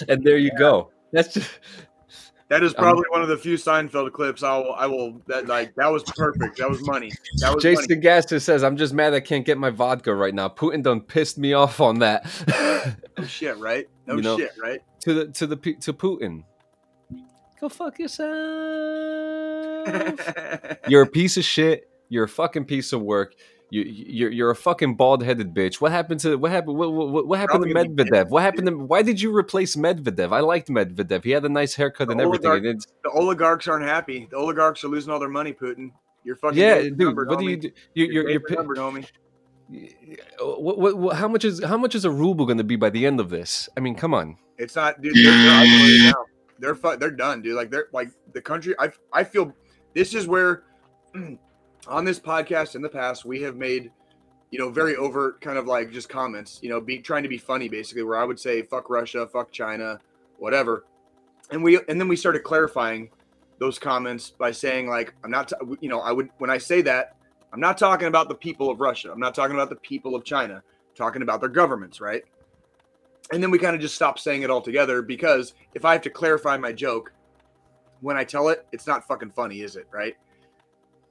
and 0.08 0.24
there 0.24 0.38
you 0.38 0.52
go. 0.56 0.90
That's 1.12 1.34
just 1.34 1.50
That 2.50 2.62
is 2.64 2.72
Um, 2.76 2.82
probably 2.82 3.04
one 3.10 3.22
of 3.22 3.28
the 3.28 3.36
few 3.38 3.54
Seinfeld 3.54 4.12
clips 4.12 4.42
I 4.42 4.58
will 4.58 4.74
I 4.74 4.86
will 4.86 5.22
that 5.28 5.46
like 5.46 5.74
that 5.76 5.86
was 5.90 6.02
perfect. 6.02 6.58
That 6.58 6.68
was 6.68 6.84
money. 6.84 7.12
That 7.38 7.54
was 7.54 7.62
Jason 7.62 7.86
money. 7.88 8.00
Gasser 8.00 8.40
says, 8.40 8.62
"I'm 8.64 8.76
just 8.76 8.92
mad 8.92 9.14
I 9.14 9.20
can't 9.20 9.46
get 9.46 9.56
my 9.56 9.70
vodka 9.70 10.12
right 10.14 10.34
now. 10.34 10.48
Putin 10.48 10.82
done 10.82 11.00
pissed 11.00 11.38
me 11.38 11.52
off 11.52 11.80
on 11.80 12.00
that." 12.00 12.26
No 13.16 13.24
shit, 13.24 13.56
right? 13.58 13.88
No 14.06 14.16
You 14.16 14.22
know- 14.22 14.36
shit, 14.36 14.50
right? 14.60 14.80
to 15.00 15.14
the 15.14 15.26
to 15.28 15.46
the 15.46 15.56
to 15.56 15.92
Putin. 15.92 16.42
Go 17.60 17.68
fuck 17.68 17.98
yourself. 18.00 18.28
You're 20.88 21.02
a 21.02 21.06
piece 21.06 21.36
of 21.36 21.44
shit. 21.44 21.88
You're 22.08 22.24
a 22.24 22.28
fucking 22.28 22.64
piece 22.64 22.92
of 22.92 23.02
work. 23.02 23.34
You, 23.72 23.82
you're 23.82 24.30
you're 24.32 24.50
a 24.50 24.56
fucking 24.56 24.96
bald 24.96 25.22
headed 25.22 25.54
bitch. 25.54 25.80
What 25.80 25.92
happened 25.92 26.18
to 26.20 26.36
what 26.36 26.50
happened? 26.50 26.76
What, 26.76 26.92
what, 26.92 27.26
what 27.28 27.38
happened 27.38 27.64
to 27.64 27.72
Probably 27.72 27.88
gonna 27.94 28.04
Medvedev? 28.10 28.28
What 28.30 28.42
happened 28.42 28.66
to? 28.66 28.76
Why 28.76 29.02
did 29.02 29.20
you 29.20 29.34
replace 29.36 29.76
Medvedev? 29.76 30.32
I 30.32 30.40
liked 30.40 30.68
Medvedev. 30.68 31.22
He 31.22 31.30
had 31.30 31.44
a 31.44 31.48
nice 31.48 31.74
haircut 31.76 32.08
The 32.08 32.12
and 32.12 32.20
everything. 32.20 32.50
oligarch- 32.50 32.72
And 32.72 32.86
the 33.04 33.10
oligarchs 33.10 33.68
aren't 33.68 33.84
happy. 33.84 34.26
The 34.30 34.36
oligarchs 34.36 34.82
are 34.82 34.88
losing 34.88 35.12
all 35.12 35.20
their 35.20 35.28
money, 35.28 35.52
Putin. 35.52 35.90
You're 36.24 36.36
fucking 36.36 36.58
yeah, 36.58 36.80
dude. 36.82 36.98
numbered, 36.98 37.28
What 37.28 37.38
do 37.38 37.46
you 37.46 37.56
do? 37.56 37.68
You, 37.68 37.72
You're 38.06 38.12
you're, 38.12 38.30
you're, 38.30 38.40
getting 38.40 38.56
numbered, 38.56 38.76
homie. 38.78 39.06
what, 40.40 40.78
what, 40.78 40.98
what, 40.98 41.16
how 41.16 41.28
much 41.28 41.44
is 41.44 41.62
how 41.62 41.76
much 41.76 41.94
is 41.94 42.04
a 42.04 42.10
ruble 42.10 42.46
going 42.46 42.58
to 42.58 42.64
be 42.64 42.76
by 42.76 42.90
the 42.90 43.06
end 43.06 43.20
of 43.20 43.30
this? 43.30 43.68
I 43.76 43.80
mean, 43.80 43.94
come 43.94 44.14
on. 44.14 44.36
It's 44.58 44.76
not, 44.76 45.00
dude. 45.00 45.14
They're, 45.14 45.24
they're 45.32 46.04
now. 46.10 46.14
They're 46.58 46.74
fu- 46.74 46.96
they're 46.96 47.10
done, 47.10 47.40
dude. 47.40 47.54
Like 47.54 47.70
they're 47.70 47.86
like 47.92 48.10
the 48.34 48.40
country. 48.42 48.74
I 48.78 48.90
I 49.12 49.24
feel 49.24 49.54
this 49.94 50.14
is 50.14 50.26
where 50.26 50.64
on 51.86 52.04
this 52.04 52.20
podcast 52.20 52.74
in 52.74 52.82
the 52.82 52.88
past 52.88 53.24
we 53.24 53.42
have 53.42 53.56
made 53.56 53.90
you 54.50 54.58
know 54.58 54.70
very 54.70 54.96
overt 54.96 55.40
kind 55.40 55.58
of 55.58 55.66
like 55.66 55.90
just 55.90 56.08
comments. 56.08 56.58
You 56.62 56.70
know, 56.70 56.80
be 56.80 56.98
trying 56.98 57.22
to 57.22 57.28
be 57.28 57.38
funny 57.38 57.68
basically. 57.68 58.02
Where 58.02 58.18
I 58.18 58.24
would 58.24 58.38
say 58.38 58.62
fuck 58.62 58.90
Russia, 58.90 59.26
fuck 59.26 59.52
China, 59.52 60.00
whatever, 60.38 60.84
and 61.50 61.62
we 61.62 61.78
and 61.88 62.00
then 62.00 62.08
we 62.08 62.16
started 62.16 62.42
clarifying 62.42 63.10
those 63.58 63.78
comments 63.78 64.30
by 64.30 64.50
saying 64.50 64.88
like 64.88 65.14
I'm 65.24 65.30
not. 65.30 65.48
T- 65.48 65.56
you 65.80 65.88
know, 65.88 66.00
I 66.00 66.12
would 66.12 66.30
when 66.38 66.50
I 66.50 66.58
say 66.58 66.82
that 66.82 67.16
I'm 67.52 67.60
not 67.60 67.78
talking 67.78 68.08
about 68.08 68.28
the 68.28 68.34
people 68.34 68.70
of 68.70 68.80
Russia. 68.80 69.10
I'm 69.12 69.20
not 69.20 69.34
talking 69.34 69.54
about 69.54 69.70
the 69.70 69.76
people 69.76 70.14
of 70.14 70.24
China. 70.24 70.54
I'm 70.54 70.96
talking 70.96 71.22
about 71.22 71.40
their 71.40 71.48
governments, 71.48 72.00
right? 72.00 72.24
and 73.32 73.42
then 73.42 73.50
we 73.50 73.58
kind 73.58 73.74
of 73.74 73.80
just 73.80 73.94
stopped 73.94 74.20
saying 74.20 74.42
it 74.42 74.50
altogether 74.50 75.02
because 75.02 75.54
if 75.74 75.84
I 75.84 75.92
have 75.92 76.02
to 76.02 76.10
clarify 76.10 76.56
my 76.56 76.72
joke 76.72 77.12
when 78.00 78.16
I 78.16 78.24
tell 78.24 78.48
it, 78.48 78.66
it's 78.72 78.86
not 78.86 79.06
fucking 79.06 79.30
funny, 79.30 79.60
is 79.60 79.76
it? 79.76 79.86
Right? 79.92 80.16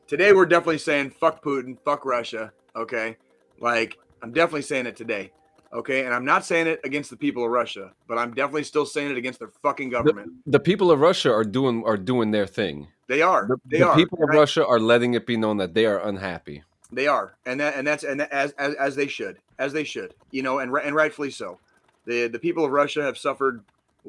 Today 0.09 0.33
we're 0.33 0.47
definitely 0.47 0.79
saying 0.79 1.11
fuck 1.11 1.43
Putin, 1.43 1.77
fuck 1.85 2.03
Russia. 2.03 2.51
Okay, 2.75 3.15
like 3.59 3.99
I'm 4.23 4.31
definitely 4.31 4.63
saying 4.63 4.87
it 4.87 4.95
today. 4.95 5.31
Okay, 5.71 6.03
and 6.03 6.15
I'm 6.15 6.25
not 6.25 6.43
saying 6.43 6.65
it 6.65 6.79
against 6.83 7.11
the 7.11 7.15
people 7.15 7.45
of 7.45 7.51
Russia, 7.51 7.93
but 8.07 8.17
I'm 8.17 8.33
definitely 8.33 8.63
still 8.63 8.87
saying 8.87 9.11
it 9.11 9.17
against 9.17 9.37
their 9.37 9.51
fucking 9.61 9.91
government. 9.91 10.31
The 10.47 10.59
people 10.59 10.89
of 10.89 10.99
Russia 10.99 11.31
are 11.31 11.43
doing 11.43 11.83
are 11.85 11.95
doing 11.95 12.31
their 12.31 12.47
thing. 12.47 12.87
They 13.05 13.21
are. 13.21 13.45
The, 13.45 13.57
they 13.65 13.77
the 13.77 13.89
are. 13.89 13.95
people 13.95 14.23
of 14.23 14.29
Russia 14.29 14.65
are 14.65 14.79
letting 14.79 15.13
it 15.13 15.27
be 15.27 15.37
known 15.37 15.57
that 15.57 15.75
they 15.75 15.85
are 15.85 15.99
unhappy. 15.99 16.63
They 16.91 17.05
are, 17.05 17.35
and 17.45 17.59
that 17.59 17.75
and 17.75 17.85
that's 17.85 18.03
and 18.03 18.19
that, 18.19 18.31
as, 18.31 18.51
as 18.53 18.73
as 18.75 18.95
they 18.95 19.07
should, 19.07 19.37
as 19.59 19.73
they 19.73 19.83
should, 19.83 20.15
you 20.31 20.41
know, 20.41 20.57
and 20.57 20.75
and 20.75 20.95
rightfully 20.95 21.29
so. 21.29 21.59
The 22.05 22.27
the 22.27 22.39
people 22.39 22.65
of 22.65 22.71
Russia 22.71 23.03
have 23.03 23.19
suffered 23.19 23.63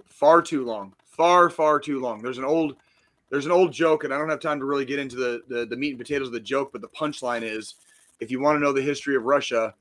far 0.07 0.41
too 0.41 0.65
long, 0.65 0.95
far 1.05 1.51
far 1.51 1.79
too 1.79 2.01
long. 2.01 2.23
There's 2.23 2.39
an 2.39 2.47
old 2.47 2.77
there's 3.31 3.47
an 3.47 3.53
old 3.53 3.73
joke, 3.73 4.05
and 4.05 4.13
I 4.13 4.19
don't 4.19 4.29
have 4.29 4.41
time 4.41 4.59
to 4.59 4.67
really 4.67 4.85
get 4.85 4.99
into 4.99 5.17
the 5.17 5.43
the, 5.49 5.65
the 5.65 5.77
meat 5.77 5.91
and 5.91 5.99
potatoes 5.99 6.29
of 6.29 6.35
the 6.35 6.41
joke, 6.41 6.71
but 6.73 6.83
the 6.83 6.89
punchline 6.89 7.43
is, 7.43 7.77
if 8.19 8.31
you 8.31 8.41
want 8.41 8.57
to 8.57 8.61
know 8.61 8.73
the 8.73 8.83
history 8.83 9.17
of 9.17 9.25
Russia, 9.25 9.75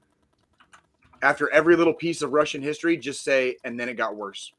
after 1.22 1.50
every 1.52 1.76
little 1.76 1.94
piece 1.94 2.22
of 2.22 2.32
Russian 2.32 2.62
history, 2.62 2.96
just 2.96 3.24
say, 3.24 3.58
and 3.64 3.80
then 3.80 3.90
it 3.90 3.96
got 3.96 4.16
worse, 4.16 4.54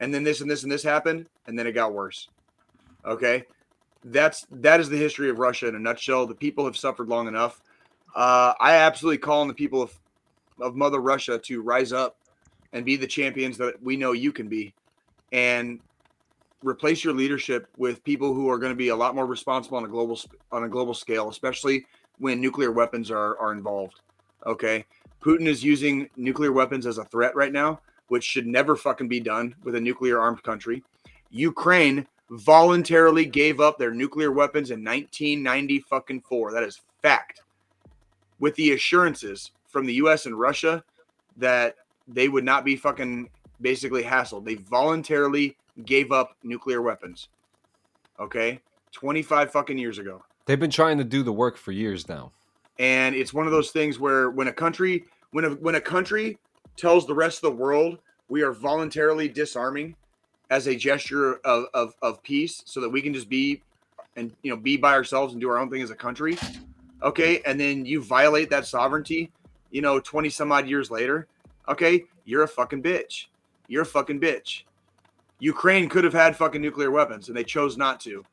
and 0.00 0.12
then 0.12 0.24
this 0.24 0.40
and 0.40 0.50
this 0.50 0.62
and 0.62 0.72
this 0.72 0.82
happened, 0.82 1.26
and 1.46 1.58
then 1.58 1.66
it 1.66 1.72
got 1.72 1.92
worse. 1.92 2.28
Okay, 3.04 3.44
that's 4.04 4.46
that 4.50 4.80
is 4.80 4.88
the 4.88 4.96
history 4.96 5.28
of 5.28 5.38
Russia 5.38 5.68
in 5.68 5.76
a 5.76 5.78
nutshell. 5.78 6.26
The 6.26 6.34
people 6.34 6.64
have 6.64 6.76
suffered 6.76 7.08
long 7.08 7.28
enough. 7.28 7.60
Uh, 8.14 8.54
I 8.58 8.76
absolutely 8.76 9.18
call 9.18 9.42
on 9.42 9.48
the 9.48 9.54
people 9.54 9.82
of 9.82 9.92
of 10.60 10.74
Mother 10.74 11.00
Russia 11.00 11.38
to 11.38 11.60
rise 11.60 11.92
up 11.92 12.16
and 12.72 12.86
be 12.86 12.96
the 12.96 13.06
champions 13.06 13.58
that 13.58 13.80
we 13.82 13.98
know 13.98 14.12
you 14.12 14.32
can 14.32 14.48
be, 14.48 14.72
and 15.30 15.80
replace 16.62 17.04
your 17.04 17.14
leadership 17.14 17.68
with 17.76 18.04
people 18.04 18.34
who 18.34 18.48
are 18.48 18.58
going 18.58 18.72
to 18.72 18.76
be 18.76 18.88
a 18.88 18.96
lot 18.96 19.14
more 19.14 19.26
responsible 19.26 19.76
on 19.76 19.84
a 19.84 19.88
global 19.88 20.18
on 20.52 20.64
a 20.64 20.68
global 20.68 20.94
scale, 20.94 21.28
especially 21.28 21.86
when 22.18 22.40
nuclear 22.40 22.72
weapons 22.72 23.10
are 23.10 23.38
are 23.38 23.52
involved. 23.52 24.00
Okay, 24.46 24.84
Putin 25.20 25.46
is 25.46 25.64
using 25.64 26.08
nuclear 26.16 26.52
weapons 26.52 26.86
as 26.86 26.98
a 26.98 27.04
threat 27.04 27.34
right 27.34 27.52
now, 27.52 27.80
which 28.08 28.24
should 28.24 28.46
never 28.46 28.76
fucking 28.76 29.08
be 29.08 29.20
done 29.20 29.54
with 29.64 29.74
a 29.74 29.80
nuclear 29.80 30.20
armed 30.20 30.42
country. 30.42 30.82
Ukraine 31.30 32.06
voluntarily 32.30 33.24
gave 33.24 33.60
up 33.60 33.78
their 33.78 33.92
nuclear 33.92 34.32
weapons 34.32 34.70
in 34.70 34.84
1990 34.84 35.80
fucking 35.80 36.20
four. 36.22 36.52
That 36.52 36.62
is 36.62 36.80
fact. 37.02 37.42
With 38.38 38.54
the 38.56 38.72
assurances 38.72 39.52
from 39.68 39.86
the 39.86 39.94
US 39.94 40.26
and 40.26 40.38
Russia 40.38 40.82
that 41.36 41.76
they 42.08 42.28
would 42.28 42.44
not 42.44 42.64
be 42.64 42.76
fucking 42.76 43.28
basically 43.60 44.02
hassled. 44.02 44.44
They 44.44 44.54
voluntarily 44.54 45.56
gave 45.84 46.12
up 46.12 46.36
nuclear 46.42 46.82
weapons. 46.82 47.28
Okay? 48.18 48.60
25 48.92 49.50
fucking 49.50 49.78
years 49.78 49.98
ago. 49.98 50.22
They've 50.46 50.60
been 50.60 50.70
trying 50.70 50.98
to 50.98 51.04
do 51.04 51.22
the 51.22 51.32
work 51.32 51.56
for 51.56 51.72
years 51.72 52.08
now. 52.08 52.32
And 52.78 53.14
it's 53.14 53.34
one 53.34 53.46
of 53.46 53.52
those 53.52 53.70
things 53.70 53.98
where 53.98 54.30
when 54.30 54.48
a 54.48 54.52
country 54.52 55.04
when 55.32 55.44
a 55.44 55.50
when 55.50 55.74
a 55.74 55.80
country 55.80 56.38
tells 56.76 57.06
the 57.06 57.14
rest 57.14 57.38
of 57.38 57.50
the 57.50 57.56
world 57.56 57.98
we 58.28 58.42
are 58.42 58.52
voluntarily 58.52 59.28
disarming 59.28 59.96
as 60.50 60.66
a 60.66 60.76
gesture 60.76 61.36
of, 61.44 61.66
of, 61.74 61.94
of 62.02 62.22
peace 62.22 62.62
so 62.64 62.80
that 62.80 62.88
we 62.88 63.02
can 63.02 63.12
just 63.12 63.28
be 63.28 63.62
and 64.16 64.32
you 64.42 64.50
know 64.50 64.56
be 64.56 64.76
by 64.76 64.92
ourselves 64.92 65.32
and 65.32 65.40
do 65.40 65.48
our 65.48 65.58
own 65.58 65.70
thing 65.70 65.82
as 65.82 65.90
a 65.90 65.94
country 65.94 66.38
okay 67.02 67.40
and 67.46 67.58
then 67.58 67.84
you 67.84 68.02
violate 68.02 68.50
that 68.50 68.66
sovereignty 68.66 69.30
you 69.70 69.82
know 69.82 69.98
20 70.00 70.28
some 70.30 70.52
odd 70.52 70.68
years 70.68 70.90
later 70.90 71.26
okay 71.68 72.04
you're 72.24 72.44
a 72.44 72.48
fucking 72.48 72.82
bitch 72.82 73.26
you're 73.68 73.82
a 73.82 73.86
fucking 73.86 74.20
bitch 74.20 74.62
ukraine 75.38 75.88
could 75.88 76.04
have 76.04 76.12
had 76.12 76.36
fucking 76.36 76.62
nuclear 76.62 76.90
weapons 76.90 77.28
and 77.28 77.36
they 77.36 77.44
chose 77.44 77.76
not 77.76 78.00
to 78.00 78.24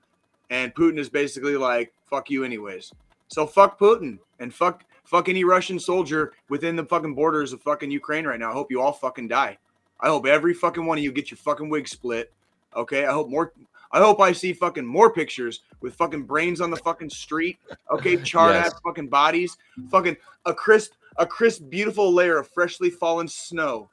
and 0.49 0.73
putin 0.75 0.97
is 0.97 1.09
basically 1.09 1.57
like 1.57 1.91
fuck 2.05 2.29
you 2.29 2.43
anyways 2.43 2.91
so 3.27 3.45
fuck 3.45 3.79
putin 3.79 4.17
and 4.39 4.53
fuck 4.53 4.83
fuck 5.03 5.27
any 5.29 5.43
russian 5.43 5.79
soldier 5.79 6.33
within 6.49 6.75
the 6.75 6.85
fucking 6.85 7.13
borders 7.13 7.51
of 7.53 7.61
fucking 7.61 7.91
ukraine 7.91 8.25
right 8.25 8.39
now 8.39 8.49
i 8.49 8.53
hope 8.53 8.71
you 8.71 8.81
all 8.81 8.93
fucking 8.93 9.27
die 9.27 9.57
I 9.99 10.07
hope 10.07 10.25
every 10.25 10.53
fucking 10.53 10.85
one 10.85 10.97
of 10.97 11.03
you 11.03 11.13
get 11.13 11.31
your 11.31 11.37
fucking 11.37 11.69
wig 11.69 11.87
split. 11.87 12.29
Okay. 12.75 13.05
I 13.05 13.13
hope 13.13 13.29
more. 13.29 13.53
I 13.93 13.99
hope 13.99 14.19
I 14.19 14.33
see 14.33 14.51
fucking 14.51 14.85
more 14.85 15.09
pictures 15.13 15.61
with 15.79 15.95
fucking 15.95 16.23
brains 16.23 16.59
on 16.59 16.69
the 16.71 16.75
fucking 16.75 17.09
street. 17.09 17.57
Okay, 17.89 18.17
charred 18.23 18.55
Yes. 18.55 18.73
ass 18.73 18.81
fucking 18.83 19.07
bodies. 19.07 19.55
Fucking 19.89 20.17
a 20.45 20.53
crisp, 20.53 20.95
a 21.19 21.25
crisp, 21.25 21.69
beautiful 21.69 22.11
layer 22.11 22.37
of 22.37 22.49
freshly 22.49 22.89
fallen 22.89 23.29
snow 23.29 23.89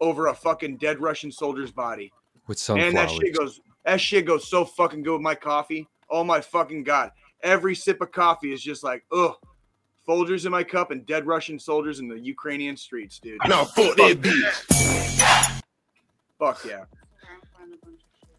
over 0.00 0.26
a 0.26 0.34
fucking 0.34 0.78
dead 0.78 0.98
Russian 1.00 1.30
soldier's 1.30 1.70
body. 1.70 2.12
With 2.46 2.68
And 2.70 2.96
that 2.96 3.10
shit 3.10 3.36
goes. 3.36 3.60
That 3.84 4.00
shit 4.00 4.26
goes 4.26 4.48
so 4.48 4.64
fucking 4.64 5.02
good 5.02 5.12
with 5.12 5.22
my 5.22 5.34
coffee. 5.34 5.88
Oh 6.10 6.24
my 6.24 6.40
fucking 6.40 6.84
god! 6.84 7.10
Every 7.42 7.74
sip 7.74 8.00
of 8.00 8.12
coffee 8.12 8.52
is 8.52 8.62
just 8.62 8.84
like, 8.84 9.04
ugh. 9.12 9.34
Folgers 10.06 10.44
in 10.44 10.52
my 10.52 10.62
cup 10.62 10.90
and 10.90 11.06
dead 11.06 11.26
Russian 11.26 11.58
soldiers 11.58 11.98
in 11.98 12.08
the 12.08 12.18
Ukrainian 12.18 12.76
streets, 12.76 13.18
dude. 13.18 13.38
Now 13.48 13.64
fuck 13.64 13.96
that 13.96 14.20
bitch. 14.20 15.62
Fuck 16.38 16.62
yeah. 16.66 16.84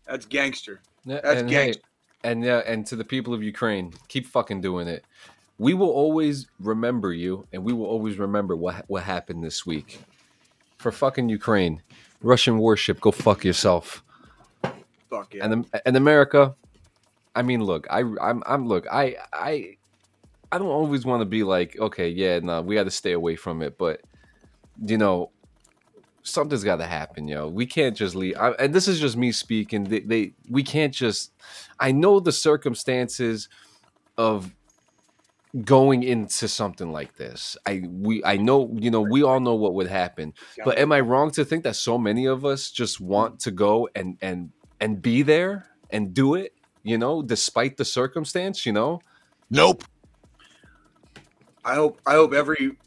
That's 0.06 0.26
gangster. 0.28 0.82
That's 1.06 1.42
and 1.42 1.50
hey, 1.50 1.66
gangster. 1.66 1.82
and 2.24 2.44
yeah, 2.44 2.62
and 2.68 2.86
to 2.86 2.96
the 2.96 3.04
people 3.04 3.34
of 3.34 3.42
Ukraine, 3.42 3.94
keep 4.10 4.28
fucking 4.28 4.62
doing 4.62 4.88
it. 4.88 5.04
We 5.58 5.74
will 5.74 5.90
always 5.90 6.48
remember 6.60 7.14
you, 7.14 7.48
and 7.52 7.64
we 7.64 7.74
will 7.74 7.88
always 7.88 8.20
remember 8.20 8.56
what 8.56 8.86
what 8.88 9.04
happened 9.04 9.44
this 9.44 9.66
week. 9.66 10.00
For 10.78 10.92
fucking 10.92 11.30
Ukraine, 11.30 11.82
Russian 12.26 12.58
warship, 12.58 13.00
go 13.00 13.12
fuck 13.12 13.46
yourself. 13.46 14.04
Fuck 15.10 15.36
yeah. 15.36 15.46
And 15.46 15.66
and 15.86 15.96
America, 15.96 16.56
I 17.36 17.44
mean, 17.44 17.64
look, 17.64 17.86
I 17.90 18.00
I'm 18.00 18.42
I'm 18.48 18.68
look, 18.68 18.88
I 18.92 19.16
I 19.32 19.78
I 20.52 20.58
don't 20.58 20.68
always 20.68 21.06
want 21.06 21.22
to 21.22 21.26
be 21.26 21.44
like, 21.44 21.78
okay, 21.80 22.10
yeah, 22.10 22.40
no, 22.40 22.64
we 22.64 22.76
got 22.76 22.86
to 22.86 22.92
stay 22.92 23.12
away 23.12 23.36
from 23.36 23.62
it, 23.62 23.78
but 23.78 24.02
you 24.84 24.98
know, 24.98 25.30
something's 26.24 26.64
got 26.64 26.78
to 26.78 26.86
happen, 26.88 27.28
yo. 27.28 27.48
We 27.48 27.68
can't 27.68 27.96
just 27.96 28.16
leave. 28.16 28.36
I, 28.38 28.52
and 28.54 28.74
this 28.74 28.88
is 28.88 29.00
just 29.00 29.16
me 29.16 29.32
speaking. 29.32 29.84
They, 29.84 30.00
they 30.00 30.34
we 30.50 30.64
can't 30.64 30.94
just. 30.94 31.32
I 31.80 31.92
know 31.92 32.20
the 32.20 32.32
circumstances 32.32 33.50
of 34.18 34.52
going 35.64 36.04
into 36.04 36.48
something 36.48 36.92
like 36.92 37.16
this. 37.16 37.56
I 37.66 37.84
we 37.90 38.24
I 38.24 38.38
know 38.38 38.76
you 38.78 38.92
know 38.92 39.02
we 39.02 39.24
all 39.24 39.40
know 39.40 39.56
what 39.56 39.74
would 39.76 39.88
happen. 39.88 40.34
But 40.64 40.78
am 40.78 40.92
I 40.92 41.00
wrong 41.00 41.32
to 41.32 41.46
think 41.46 41.64
that 41.64 41.76
so 41.76 41.98
many 41.98 42.26
of 42.26 42.46
us 42.46 42.72
just 42.72 43.00
want 43.00 43.40
to 43.42 43.52
go 43.52 43.88
and 43.96 44.18
and 44.22 44.52
and 44.80 45.02
be 45.02 45.22
there 45.22 45.68
and 45.90 46.14
do 46.14 46.36
it? 46.36 46.54
You 46.84 46.98
know, 46.98 47.22
despite 47.22 47.78
the 47.78 47.86
circumstance. 47.86 48.66
You 48.66 48.74
know. 48.74 49.02
Nope. 49.50 49.84
I 51.64 51.76
hope 51.76 52.02
I 52.06 52.14
hope 52.14 52.34
every 52.34 52.78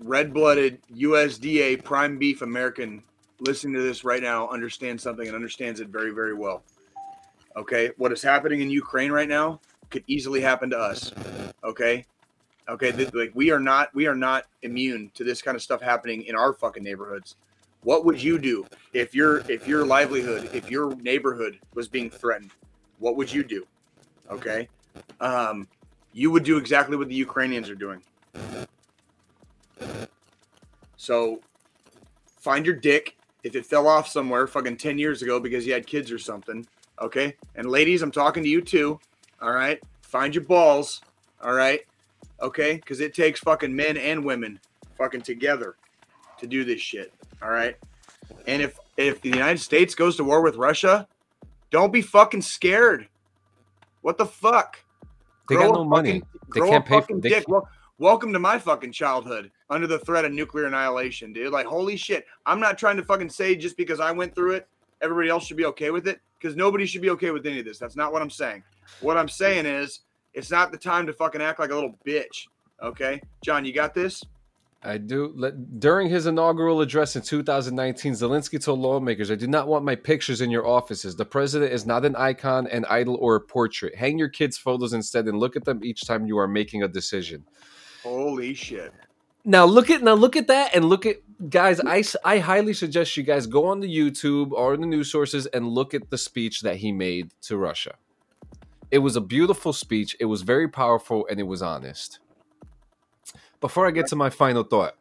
red-blooded 0.00 0.78
USDA 0.94 1.82
prime 1.84 2.18
beef 2.18 2.42
American 2.42 3.02
listening 3.40 3.74
to 3.74 3.82
this 3.82 4.04
right 4.04 4.22
now 4.22 4.48
understands 4.48 5.02
something 5.02 5.26
and 5.26 5.34
understands 5.34 5.80
it 5.80 5.88
very 5.88 6.10
very 6.10 6.34
well. 6.34 6.64
Okay, 7.56 7.90
what 7.96 8.12
is 8.12 8.20
happening 8.20 8.60
in 8.60 8.70
Ukraine 8.70 9.12
right 9.12 9.28
now 9.28 9.60
could 9.94 10.04
easily 10.08 10.40
happen 10.40 10.68
to 10.70 10.76
us. 10.78 11.12
Okay, 11.62 12.04
okay, 12.68 12.90
th- 12.90 13.14
like 13.14 13.30
we 13.34 13.50
are 13.50 13.60
not 13.60 13.94
we 13.94 14.06
are 14.06 14.14
not 14.16 14.44
immune 14.62 15.10
to 15.14 15.22
this 15.22 15.40
kind 15.40 15.54
of 15.54 15.62
stuff 15.62 15.80
happening 15.80 16.24
in 16.24 16.34
our 16.34 16.52
fucking 16.52 16.82
neighborhoods. 16.82 17.36
What 17.84 18.04
would 18.04 18.20
you 18.20 18.38
do 18.38 18.66
if 18.92 19.14
your 19.14 19.38
if 19.50 19.68
your 19.68 19.86
livelihood, 19.86 20.50
if 20.52 20.68
your 20.68 20.96
neighborhood 20.96 21.60
was 21.74 21.86
being 21.86 22.10
threatened? 22.10 22.50
What 22.98 23.16
would 23.16 23.32
you 23.32 23.44
do? 23.44 23.66
Okay, 24.30 24.68
um, 25.20 25.68
you 26.12 26.30
would 26.32 26.42
do 26.42 26.56
exactly 26.56 26.96
what 26.96 27.08
the 27.08 27.14
Ukrainians 27.14 27.70
are 27.70 27.76
doing. 27.76 28.02
So 30.96 31.40
find 32.40 32.66
your 32.66 32.74
dick 32.74 33.16
if 33.44 33.54
it 33.54 33.64
fell 33.64 33.86
off 33.86 34.08
somewhere 34.08 34.46
fucking 34.46 34.78
10 34.78 34.98
years 34.98 35.20
ago 35.22 35.38
because 35.38 35.66
you 35.66 35.72
had 35.74 35.86
kids 35.86 36.10
or 36.10 36.18
something. 36.18 36.66
Okay. 37.00 37.36
And 37.56 37.68
ladies, 37.68 38.00
I'm 38.00 38.10
talking 38.10 38.42
to 38.42 38.48
you 38.48 38.62
too. 38.62 38.98
All 39.44 39.52
right. 39.52 39.78
Find 40.00 40.34
your 40.34 40.44
balls. 40.44 41.02
All 41.42 41.52
right. 41.52 41.80
Okay. 42.40 42.76
Because 42.76 43.00
it 43.00 43.12
takes 43.12 43.40
fucking 43.40 43.76
men 43.76 43.98
and 43.98 44.24
women 44.24 44.58
fucking 44.96 45.20
together 45.20 45.76
to 46.38 46.46
do 46.46 46.64
this 46.64 46.80
shit. 46.80 47.12
All 47.42 47.50
right. 47.50 47.76
And 48.46 48.62
if 48.62 48.78
if 48.96 49.20
the 49.20 49.28
United 49.28 49.58
States 49.58 49.94
goes 49.94 50.16
to 50.16 50.24
war 50.24 50.40
with 50.40 50.56
Russia, 50.56 51.06
don't 51.70 51.92
be 51.92 52.00
fucking 52.00 52.40
scared. 52.40 53.06
What 54.00 54.16
the 54.16 54.24
fuck? 54.24 54.78
They 55.50 55.56
Grow 55.56 55.68
got 55.68 55.74
no 55.74 55.84
money. 55.84 56.22
They 56.54 56.60
can't 56.60 56.86
pay. 56.86 57.02
For, 57.02 57.20
dick. 57.20 57.46
Wel- 57.46 57.68
welcome 57.98 58.32
to 58.32 58.38
my 58.38 58.58
fucking 58.58 58.92
childhood 58.92 59.50
under 59.68 59.86
the 59.86 59.98
threat 59.98 60.24
of 60.24 60.32
nuclear 60.32 60.66
annihilation, 60.66 61.34
dude. 61.34 61.52
Like, 61.52 61.66
holy 61.66 61.98
shit. 61.98 62.24
I'm 62.46 62.60
not 62.60 62.78
trying 62.78 62.96
to 62.96 63.04
fucking 63.04 63.28
say 63.28 63.56
just 63.56 63.76
because 63.76 64.00
I 64.00 64.10
went 64.10 64.34
through 64.34 64.52
it, 64.52 64.68
everybody 65.02 65.28
else 65.28 65.44
should 65.44 65.58
be 65.58 65.66
okay 65.66 65.90
with 65.90 66.08
it, 66.08 66.18
because 66.44 66.56
nobody 66.56 66.84
should 66.84 67.00
be 67.00 67.08
okay 67.08 67.30
with 67.30 67.46
any 67.46 67.60
of 67.60 67.64
this. 67.64 67.78
That's 67.78 67.96
not 67.96 68.12
what 68.12 68.20
I'm 68.20 68.28
saying. 68.28 68.62
What 69.00 69.16
I'm 69.16 69.30
saying 69.30 69.64
is, 69.64 70.00
it's 70.34 70.50
not 70.50 70.72
the 70.72 70.76
time 70.76 71.06
to 71.06 71.12
fucking 71.14 71.40
act 71.40 71.58
like 71.58 71.70
a 71.70 71.74
little 71.74 71.98
bitch. 72.06 72.48
Okay, 72.82 73.18
John, 73.42 73.64
you 73.64 73.72
got 73.72 73.94
this. 73.94 74.22
I 74.82 74.98
do. 74.98 75.34
During 75.78 76.10
his 76.10 76.26
inaugural 76.26 76.82
address 76.82 77.16
in 77.16 77.22
2019, 77.22 78.12
Zelensky 78.12 78.62
told 78.62 78.80
lawmakers, 78.80 79.30
I 79.30 79.36
do 79.36 79.46
not 79.46 79.68
want 79.68 79.86
my 79.86 79.94
pictures 79.94 80.42
in 80.42 80.50
your 80.50 80.66
offices. 80.66 81.16
The 81.16 81.24
president 81.24 81.72
is 81.72 81.86
not 81.86 82.04
an 82.04 82.14
icon, 82.14 82.66
an 82.66 82.84
idol, 82.90 83.16
or 83.22 83.36
a 83.36 83.40
portrait. 83.40 83.94
Hang 83.94 84.18
your 84.18 84.28
kids' 84.28 84.58
photos 84.58 84.92
instead 84.92 85.26
and 85.26 85.38
look 85.38 85.56
at 85.56 85.64
them 85.64 85.82
each 85.82 86.02
time 86.02 86.26
you 86.26 86.36
are 86.36 86.46
making 86.46 86.82
a 86.82 86.88
decision. 86.88 87.42
Holy 88.02 88.52
shit. 88.52 88.92
Now 89.44 89.66
look 89.66 89.90
at 89.90 90.02
now 90.02 90.14
look 90.14 90.36
at 90.36 90.46
that 90.46 90.74
and 90.74 90.86
look 90.86 91.04
at 91.04 91.16
guys. 91.50 91.78
I, 91.80 92.02
I 92.24 92.38
highly 92.38 92.72
suggest 92.72 93.16
you 93.16 93.22
guys 93.22 93.46
go 93.46 93.66
on 93.66 93.80
the 93.80 93.88
YouTube 93.88 94.52
or 94.52 94.76
the 94.76 94.86
news 94.86 95.10
sources 95.10 95.46
and 95.46 95.68
look 95.68 95.92
at 95.92 96.08
the 96.08 96.16
speech 96.16 96.62
that 96.62 96.76
he 96.76 96.92
made 96.92 97.30
to 97.42 97.58
Russia. 97.58 97.96
It 98.90 98.98
was 98.98 99.16
a 99.16 99.20
beautiful 99.20 99.74
speech. 99.74 100.16
It 100.18 100.26
was 100.26 100.42
very 100.42 100.68
powerful 100.68 101.26
and 101.30 101.38
it 101.38 101.42
was 101.42 101.60
honest. 101.60 102.20
Before 103.60 103.86
I 103.86 103.90
get 103.90 104.06
to 104.08 104.16
my 104.16 104.30
final 104.30 104.62
thought, 104.62 104.94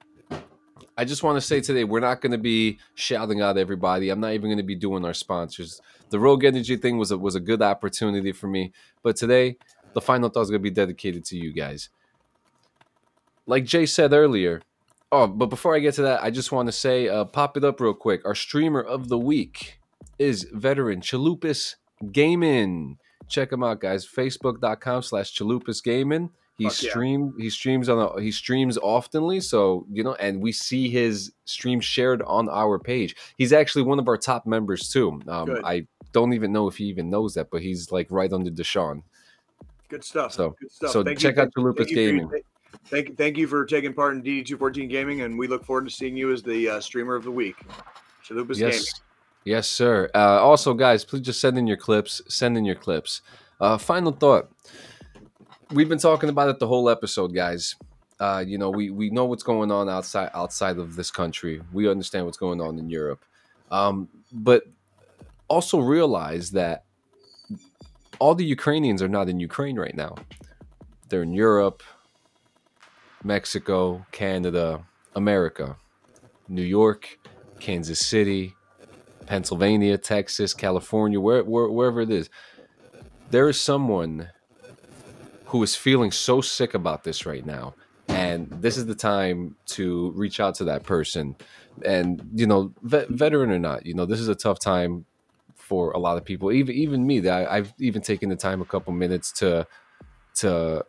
I 0.98 1.06
just 1.06 1.24
want 1.24 1.38
to 1.38 1.41
say 1.41 1.61
today 1.61 1.86
we're 1.86 2.02
not 2.02 2.20
going 2.20 2.34
to 2.34 2.38
be 2.38 2.80
shouting 2.95 3.41
out 3.41 3.57
everybody. 3.57 4.10
I'm 4.10 4.20
not 4.20 4.34
even 4.34 4.49
going 4.49 4.57
to 4.57 4.64
be 4.64 4.76
doing 4.76 5.06
our 5.06 5.14
sponsors. 5.14 5.82
The 6.10 6.20
Rogue 6.20 6.44
Energy 6.44 6.76
thing 6.76 6.98
was 6.98 7.11
a, 7.11 7.18
was 7.18 7.36
a 7.36 7.40
good 7.40 7.61
opportunity 7.61 8.32
for 8.34 8.48
me, 8.48 8.74
but 9.03 9.15
today 9.15 9.57
the 9.94 10.02
final 10.02 10.30
thought 10.30 10.41
is 10.41 10.49
going 10.49 10.61
to 10.61 10.70
be 10.70 10.70
dedicated 10.70 11.24
to 11.26 11.38
you 11.38 11.53
guys. 11.53 11.90
Like 13.45 13.65
Jay 13.65 13.86
said 13.86 14.14
earlier, 14.14 14.61
oh, 15.11 15.28
but 15.28 15.48
before 15.48 15.76
I 15.76 15.80
get 15.80 15.95
to 15.95 16.02
that, 16.03 16.24
I 16.24 16.32
just 16.32 16.52
want 16.52 16.68
to 16.68 16.72
say, 16.72 17.07
uh, 17.10 17.26
pop 17.26 17.57
it 17.57 17.64
up 17.64 17.80
real 17.82 17.94
quick. 17.94 18.26
Our 18.26 18.36
streamer 18.36 18.82
of 18.82 19.10
the 19.10 19.18
week 19.18 19.80
is 20.20 20.48
veteran 20.53 21.02
Chalupas 21.02 21.76
Gaming. 22.11 22.98
Check 23.28 23.52
him 23.52 23.64
out, 23.64 23.80
guys. 23.80 24.06
Facebook.com 24.07 25.02
slash 25.02 25.38
Chalupas 25.38 25.84
Gaming. 25.84 26.30
He 26.56 26.65
Fuck 26.65 26.84
yeah. 26.84 26.90
stream 26.91 27.34
he 27.40 27.49
streams 27.49 27.90
on 27.90 27.98
a, 27.98 28.22
he 28.22 28.32
streams 28.32 28.78
oftenly, 28.78 29.41
so 29.41 29.88
you 29.91 30.03
know, 30.03 30.14
and 30.15 30.40
we 30.41 30.52
see 30.52 30.88
his 30.88 31.32
stream 31.45 31.80
shared 31.80 32.22
on 32.22 32.48
our 32.48 32.78
page. 32.78 33.15
He's 33.38 33.52
actually 33.52 33.82
one 33.84 33.98
of 33.98 34.07
our 34.07 34.18
top 34.18 34.45
members 34.45 34.88
too. 34.90 35.20
Um. 35.28 35.60
I 35.64 35.88
don't 36.11 36.34
even 36.34 36.52
know 36.52 36.68
if 36.68 36.78
he 36.78 36.84
even 36.86 37.10
knows 37.10 37.34
that, 37.34 37.49
but 37.49 37.64
he's 37.64 37.91
like 37.91 38.06
right 38.11 38.32
under 38.32 38.52
Deshaun. 38.52 39.02
Good 39.90 40.03
stuff. 40.03 40.32
So- 40.34 40.56
Good 40.60 40.72
stuff. 40.72 40.91
so 40.91 41.03
Thank 41.03 41.18
check 41.18 41.38
you, 41.38 41.41
out 41.41 41.49
Chalupas 41.57 41.78
thank 41.78 41.90
you 41.90 41.95
for 41.95 42.02
your- 42.02 42.11
Gaming. 42.20 42.41
Thank, 42.86 43.18
thank 43.18 43.38
you 43.38 43.48
for 43.48 43.66
taking 43.66 43.94
part 43.94 44.16
in 44.16 44.24
DD214 44.24 44.90
Gaming, 44.90 45.22
and 45.22 45.38
we 45.38 45.48
look 45.48 45.66
forward 45.66 45.86
to 45.86 45.91
seeing 45.91 46.18
you 46.18 46.32
as 46.32 46.44
the 46.44 46.70
uh, 46.70 46.80
streamer 46.80 47.16
of 47.16 47.24
the 47.24 47.32
week. 47.32 47.56
Chalupas 48.28 48.58
Gaming. 48.58 48.74
Yes, 48.74 49.02
yes, 49.45 49.68
sir. 49.68 50.10
Uh, 50.14 50.41
also, 50.41 50.74
guys, 50.74 51.06
please 51.06 51.22
just 51.22 51.40
send 51.40 51.58
in 51.58 51.68
your 51.68 51.78
clips. 51.78 52.22
Send 52.28 52.58
in 52.58 52.66
your 52.66 52.76
clips. 52.76 53.22
Uh, 53.60 53.78
final 53.78 54.12
thought. 54.12 54.52
We've 55.72 55.90
been 55.90 56.00
talking 56.00 56.30
about 56.30 56.50
it 56.50 56.60
the 56.60 56.68
whole 56.68 56.90
episode, 56.90 57.34
guys. 57.34 57.76
Uh, 58.20 58.44
you 58.45 58.58
know, 58.58 58.70
we 58.70 58.90
we 58.90 59.10
know 59.10 59.26
what's 59.26 59.44
going 59.44 59.72
on 59.72 59.90
outside 59.90 60.30
outside 60.34 60.78
of 60.78 60.95
this 60.95 61.12
country. 61.12 61.62
We 61.72 61.90
understand 61.90 62.26
what's 62.26 62.38
going 62.38 62.62
on 62.62 62.78
in 62.78 62.90
Europe, 62.90 63.26
um, 63.72 64.08
but 64.32 64.64
also 65.48 65.80
realize 65.80 66.52
that 66.52 66.86
all 68.20 68.36
the 68.36 68.45
Ukrainians 68.45 69.02
are 69.02 69.10
not 69.10 69.30
in 69.30 69.40
Ukraine 69.40 69.78
right 69.78 69.95
now. 69.95 70.16
They're 71.10 71.24
in 71.24 71.34
Europe, 71.34 71.84
Mexico, 73.24 74.06
Canada, 74.12 74.86
America, 75.16 75.78
New 76.48 76.64
York, 76.64 77.20
Kansas 77.60 78.00
City, 78.00 78.56
Pennsylvania, 79.26 79.98
Texas, 79.98 80.54
California, 80.54 81.20
where, 81.20 81.44
where, 81.44 81.68
wherever 81.68 82.02
it 82.02 82.10
is. 82.10 82.30
There 83.30 83.50
is 83.50 83.60
someone 83.60 84.30
who 85.45 85.64
is 85.64 85.76
feeling 85.76 86.12
so 86.12 86.41
sick 86.41 86.74
about 86.74 87.04
this 87.04 87.26
right 87.26 87.45
now. 87.45 87.76
And 88.08 88.50
this 88.50 88.78
is 88.78 88.86
the 88.86 88.95
time 88.95 89.56
to 89.68 90.12
reach 90.12 90.40
out 90.40 90.56
to 90.56 90.66
that 90.66 90.84
person. 90.84 91.36
And, 91.86 92.30
you 92.36 92.45
know, 92.45 92.74
vet, 92.82 93.10
veteran 93.10 93.50
or 93.52 93.60
not, 93.60 93.86
you 93.86 93.94
know, 93.94 94.06
this 94.06 94.20
is 94.20 94.28
a 94.28 94.36
tough 94.36 94.60
time 94.60 95.06
for 95.56 95.91
a 95.91 95.98
lot 95.98 96.18
of 96.18 96.26
people, 96.26 96.52
even 96.52 96.76
even 96.76 97.08
me. 97.08 97.22
That 97.22 97.50
I've 97.50 97.74
even 97.80 98.02
taken 98.02 98.30
the 98.30 98.36
time 98.36 98.62
a 98.62 98.66
couple 98.66 98.94
minutes 98.94 99.32
to 99.34 99.66
to 100.36 100.86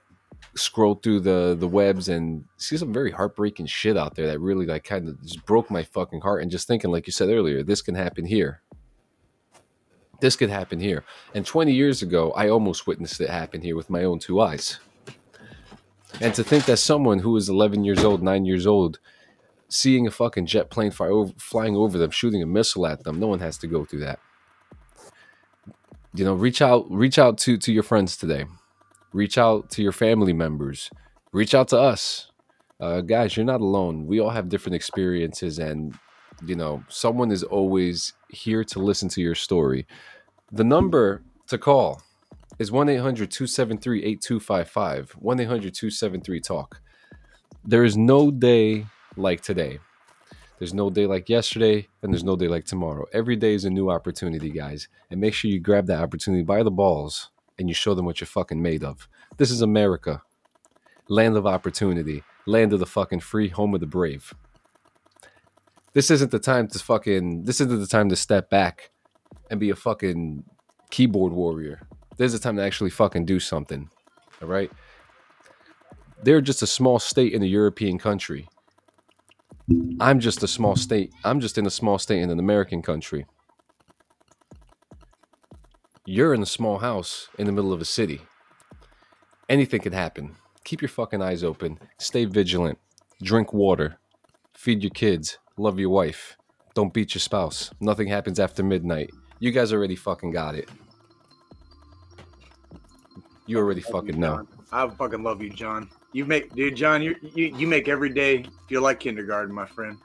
scroll 0.57 0.95
through 0.95 1.21
the 1.21 1.57
the 1.59 1.69
webs 1.69 2.09
and 2.09 2.45
see 2.57 2.77
some 2.77 2.93
very 2.93 3.11
heartbreaking 3.11 3.67
shit 3.67 3.97
out 3.97 4.15
there 4.15 4.27
that 4.27 4.41
really 4.41 4.67
like 4.67 4.85
kind 4.85 5.09
of 5.09 5.21
just 5.23 5.45
broke 5.47 5.71
my 5.71 5.83
fucking 5.83 6.21
heart. 6.21 6.43
And 6.43 6.51
just 6.51 6.67
thinking 6.67 6.91
like 6.91 7.07
you 7.07 7.13
said 7.13 7.29
earlier 7.29 7.63
this 7.63 7.83
can 7.83 7.95
happen 7.95 8.25
here. 8.25 8.63
This 10.21 10.37
could 10.37 10.51
happen 10.51 10.81
here. 10.81 11.05
And 11.35 11.45
20 11.45 11.73
years 11.73 12.03
ago 12.03 12.33
i 12.33 12.49
almost 12.49 12.87
witnessed 12.87 13.21
it 13.21 13.31
happen 13.31 13.63
here 13.63 13.77
with 13.77 13.91
my 13.91 14.05
own 14.05 14.19
two 14.19 14.41
eyes. 14.41 14.79
And 16.21 16.35
to 16.35 16.45
think 16.45 16.67
that 16.67 16.77
someone 16.77 17.19
who 17.21 17.37
is 17.37 17.49
11 17.49 17.85
years 17.85 18.05
old 18.05 18.23
9 18.23 18.45
years 18.45 18.67
old 18.67 18.99
seeing 19.69 20.07
a 20.07 20.11
fucking 20.11 20.47
jet 20.47 20.71
plane 20.71 20.91
fly 20.91 21.09
over, 21.09 21.33
flying 21.37 21.75
over 21.75 21.99
them 21.99 22.11
shooting 22.11 22.43
a 22.43 22.47
missile 22.47 22.87
at 22.87 23.05
them 23.05 23.19
no 23.19 23.27
one 23.27 23.41
has 23.41 23.59
to 23.59 23.67
go 23.67 23.85
through 23.85 24.01
that. 24.01 24.21
You 26.15 26.25
know 26.25 26.35
reach 26.35 26.63
out 26.63 26.87
reach 26.91 27.19
out 27.19 27.39
to 27.39 27.57
to 27.59 27.73
your 27.73 27.83
friends 27.83 28.17
today 28.17 28.45
reach 29.15 29.39
out 29.39 29.71
to 29.71 29.83
your 29.83 29.93
family 29.93 30.35
members. 30.35 30.91
Reach 31.33 31.55
out 31.55 31.69
to 31.69 31.79
us. 31.79 32.31
Uh, 32.81 33.01
guys 33.01 33.37
you're 33.37 33.47
not 33.47 33.63
alone. 33.63 34.07
We 34.07 34.21
all 34.21 34.29
have 34.31 34.51
different 34.51 34.75
experiences 34.75 35.59
and 35.59 35.95
you 36.45 36.57
know 36.57 36.85
someone 36.89 37.31
is 37.31 37.45
always 37.45 38.13
here 38.29 38.65
to 38.65 38.79
listen 38.81 39.09
to 39.11 39.21
your 39.23 39.35
story. 39.35 39.87
The 40.53 40.65
number 40.65 41.23
to 41.47 41.57
call 41.57 42.03
is 42.59 42.71
1-800-273-8255 42.71 45.23
1-800-273-talk 45.23 46.81
there 47.67 47.85
is 47.85 47.97
no 47.97 48.31
day 48.31 48.85
like 49.17 49.41
today. 49.41 49.79
There's 50.59 50.75
no 50.75 50.91
day 50.91 51.07
like 51.07 51.31
yesterday 51.31 51.89
and 52.03 52.13
there's 52.13 52.23
no 52.23 52.37
day 52.37 52.47
like 52.47 52.67
tomorrow. 52.67 53.07
Every 53.13 53.37
day 53.37 53.55
is 53.55 53.65
a 53.65 53.71
new 53.71 53.89
opportunity 53.91 54.51
guys 54.51 54.87
and 55.11 55.19
make 55.19 55.33
sure 55.33 55.51
you 55.51 55.61
grab 55.61 55.87
that 55.87 56.03
opportunity 56.03 56.43
by 56.43 56.63
the 56.63 56.71
balls 56.71 57.31
and 57.59 57.69
you 57.69 57.75
show 57.75 57.95
them 57.95 58.05
what 58.05 58.21
you're 58.21 58.27
fucking 58.27 58.61
made 58.61 58.83
of 58.85 59.09
this 59.37 59.51
is 59.51 59.61
america 59.61 60.23
land 61.09 61.37
of 61.37 61.47
opportunity, 61.47 62.23
land 62.47 62.73
of 62.73 62.81
the 62.81 62.87
fucking 62.87 63.21
free, 63.21 63.49
home 63.49 63.75
of 63.75 63.81
the 63.81 63.87
brave. 63.87 64.35
This 65.93 66.11
isn't 66.11 66.31
the 66.31 66.39
time 66.39 66.69
to 66.69 66.79
fucking. 66.79 67.45
This 67.45 67.61
isn't 67.61 67.81
the 67.81 67.87
time 67.87 68.09
to 68.09 68.17
step 68.17 68.51
back 68.51 68.91
and 69.51 69.61
be 69.61 69.71
a 69.71 69.77
fucking 69.77 70.45
keyboard 70.91 71.33
warrior. 71.33 71.87
There's 72.17 72.35
a 72.35 72.39
time 72.39 72.57
to 72.57 72.63
actually 72.63 72.91
fucking 72.91 73.27
do 73.27 73.39
something. 73.39 73.91
All 74.43 74.49
right. 74.49 74.71
They're 76.23 76.41
just 76.41 76.63
a 76.63 76.67
small 76.67 76.99
state 76.99 77.33
in 77.33 77.43
a 77.43 77.47
European 77.47 77.99
country. 77.99 78.49
I'm 80.01 80.21
just 80.21 80.43
a 80.43 80.49
small 80.49 80.77
state. 80.77 81.13
I'm 81.23 81.41
just 81.41 81.59
in 81.59 81.67
a 81.67 81.71
small 81.71 81.99
state 81.99 82.23
in 82.23 82.31
an 82.31 82.39
American 82.39 82.83
country. 82.83 83.27
You're 86.07 86.35
in 86.35 86.43
a 86.43 86.47
small 86.47 86.79
house 86.79 87.29
in 87.39 87.47
the 87.47 87.53
middle 87.53 87.73
of 87.73 87.81
a 87.81 87.87
city. 87.87 88.21
Anything 89.49 89.81
could 89.81 89.95
happen 89.95 90.37
keep 90.65 90.81
your 90.81 90.89
fucking 90.89 91.23
eyes 91.23 91.45
open, 91.45 91.79
stay 91.99 92.25
vigilant, 92.25 92.79
drink 93.23 93.53
water, 93.53 93.99
feed 94.55 94.83
your 94.83 94.91
kids, 94.91 95.39
love 95.57 95.79
your 95.79 95.91
wife, 95.91 96.37
don't 96.75 96.93
beat 96.93 97.15
your 97.15 97.21
spouse. 97.21 97.71
Nothing 97.81 98.09
happens 98.09 98.41
after 98.41 98.63
midnight. 98.63 99.11
You 99.39 99.53
guys 99.53 99.73
already 99.73 99.95
fucking 99.95 100.33
got 100.33 100.55
it. 100.55 100.69
You 103.47 103.59
already 103.59 103.83
fucking 103.83 104.19
know. 104.19 104.47
I 104.73 104.89
fucking 104.89 105.23
love 105.23 105.43
you, 105.43 105.51
John. 105.51 105.91
You 106.13 106.25
make, 106.25 106.55
dude, 106.55 106.77
John. 106.77 107.03
You 107.03 107.15
you, 107.35 107.55
you 107.57 107.67
make 107.67 107.89
every 107.89 108.09
day 108.09 108.47
feel 108.69 108.81
like 108.81 109.01
kindergarten, 109.01 109.55
my 109.55 109.67
friend. 109.67 109.99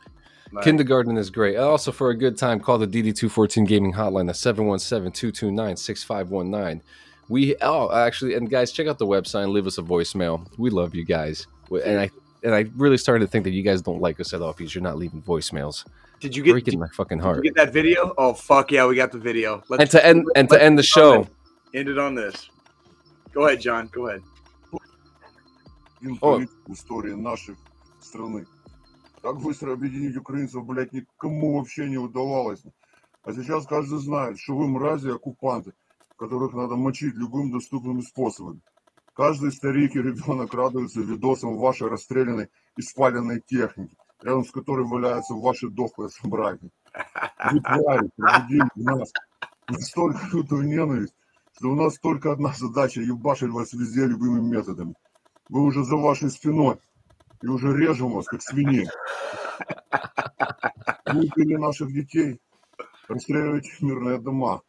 Like, 0.51 0.63
Kindergarten 0.63 1.17
is 1.17 1.29
great. 1.29 1.57
Also, 1.57 1.91
for 1.91 2.09
a 2.09 2.15
good 2.15 2.37
time, 2.37 2.59
call 2.59 2.77
the 2.77 2.87
DD214 2.87 3.67
Gaming 3.67 3.93
Hotline 3.93 4.29
at 4.29 4.35
717 4.35 5.11
229 5.11 5.77
6519. 5.77 6.81
We 7.27 7.55
oh 7.61 7.91
actually 7.95 8.33
and 8.33 8.49
guys 8.49 8.71
check 8.71 8.87
out 8.87 8.97
the 8.97 9.05
website 9.05 9.43
and 9.43 9.53
leave 9.53 9.67
us 9.67 9.77
a 9.77 9.83
voicemail. 9.83 10.47
We 10.57 10.71
love 10.71 10.95
you 10.95 11.05
guys. 11.05 11.45
And 11.71 11.99
I 11.99 12.09
and 12.43 12.55
I 12.55 12.65
really 12.75 12.97
started 12.97 13.25
to 13.25 13.31
think 13.31 13.43
that 13.43 13.51
you 13.51 13.61
guys 13.61 13.83
don't 13.83 14.01
like 14.01 14.19
us 14.19 14.33
at 14.33 14.41
all 14.41 14.53
because 14.53 14.73
you're 14.73 14.81
not 14.81 14.97
leaving 14.97 15.21
voicemails. 15.21 15.85
Did 16.19 16.35
you 16.35 16.41
get 16.41 16.51
breaking 16.53 16.71
did, 16.71 16.79
my 16.79 16.87
fucking 16.87 17.19
did 17.19 17.23
heart? 17.23 17.37
you 17.37 17.51
get 17.51 17.55
that 17.55 17.71
video? 17.71 18.15
Oh 18.17 18.33
fuck 18.33 18.71
yeah, 18.71 18.87
we 18.87 18.95
got 18.95 19.11
the 19.11 19.19
video. 19.19 19.63
Let's 19.69 19.81
And 19.81 19.91
to 19.91 20.05
end 20.05 20.25
and 20.35 20.49
to 20.49 20.61
end 20.61 20.79
the 20.79 20.83
show, 20.83 21.11
on 21.11 21.21
it. 21.21 21.29
End 21.75 21.89
it 21.89 21.99
on 21.99 22.15
this. 22.15 22.49
Go 23.31 23.45
ahead, 23.45 23.61
John. 23.61 23.87
Go 23.91 24.07
ahead. 24.07 24.23
Oh. 26.23 26.41
О. 26.41 26.45
Так 29.21 29.41
быстро 29.41 29.73
объединить 29.73 30.17
украинцев, 30.17 30.65
блядь, 30.65 30.93
никому 30.93 31.57
вообще 31.57 31.89
не 31.89 31.97
удавалось. 31.97 32.63
А 33.23 33.33
сейчас 33.33 33.65
каждый 33.65 33.99
знает, 33.99 34.39
что 34.39 34.55
вы 34.55 34.67
мрази 34.67 35.09
оккупанты, 35.09 35.73
которых 36.15 36.53
надо 36.53 36.75
мочить 36.75 37.15
любым 37.15 37.51
доступным 37.51 38.01
способом. 38.01 38.61
Каждый 39.13 39.51
старик 39.51 39.95
и 39.95 40.01
ребенок 40.01 40.53
радуется 40.53 41.01
видосам 41.01 41.57
вашей 41.57 41.89
расстрелянной 41.89 42.49
и 42.77 42.81
спаленной 42.81 43.41
техники, 43.41 43.97
рядом 44.21 44.45
с 44.45 44.51
которой 44.51 44.85
валяются 44.87 45.33
ваши 45.33 45.69
дохлые 45.69 46.09
собратья. 46.09 46.69
Вы 47.51 47.61
пробудили 47.61 48.69
в 48.75 48.83
нас 48.83 49.11
настолько 49.67 50.25
лютую 50.31 50.63
ненависть, 50.63 51.13
что 51.57 51.71
у 51.71 51.75
нас 51.75 51.99
только 51.99 52.31
одна 52.31 52.53
задача– 52.53 53.01
ебашить 53.01 53.49
вас 53.49 53.73
везде 53.73 54.05
любыми 54.05 54.39
методами. 54.39 54.93
Вы 55.49 55.63
уже 55.63 55.83
за 55.83 55.97
вашей 55.97 56.29
спиной, 56.29 56.77
и 57.41 57.47
уже 57.47 57.75
режем 57.75 58.11
вас, 58.13 58.25
как 58.25 58.41
свиней. 58.41 58.87
Вы 61.05 61.19
убили 61.21 61.55
наших 61.55 61.91
детей, 61.93 62.39
расстреливаете 63.07 63.71
мирные 63.81 64.19
дома, 64.19 64.61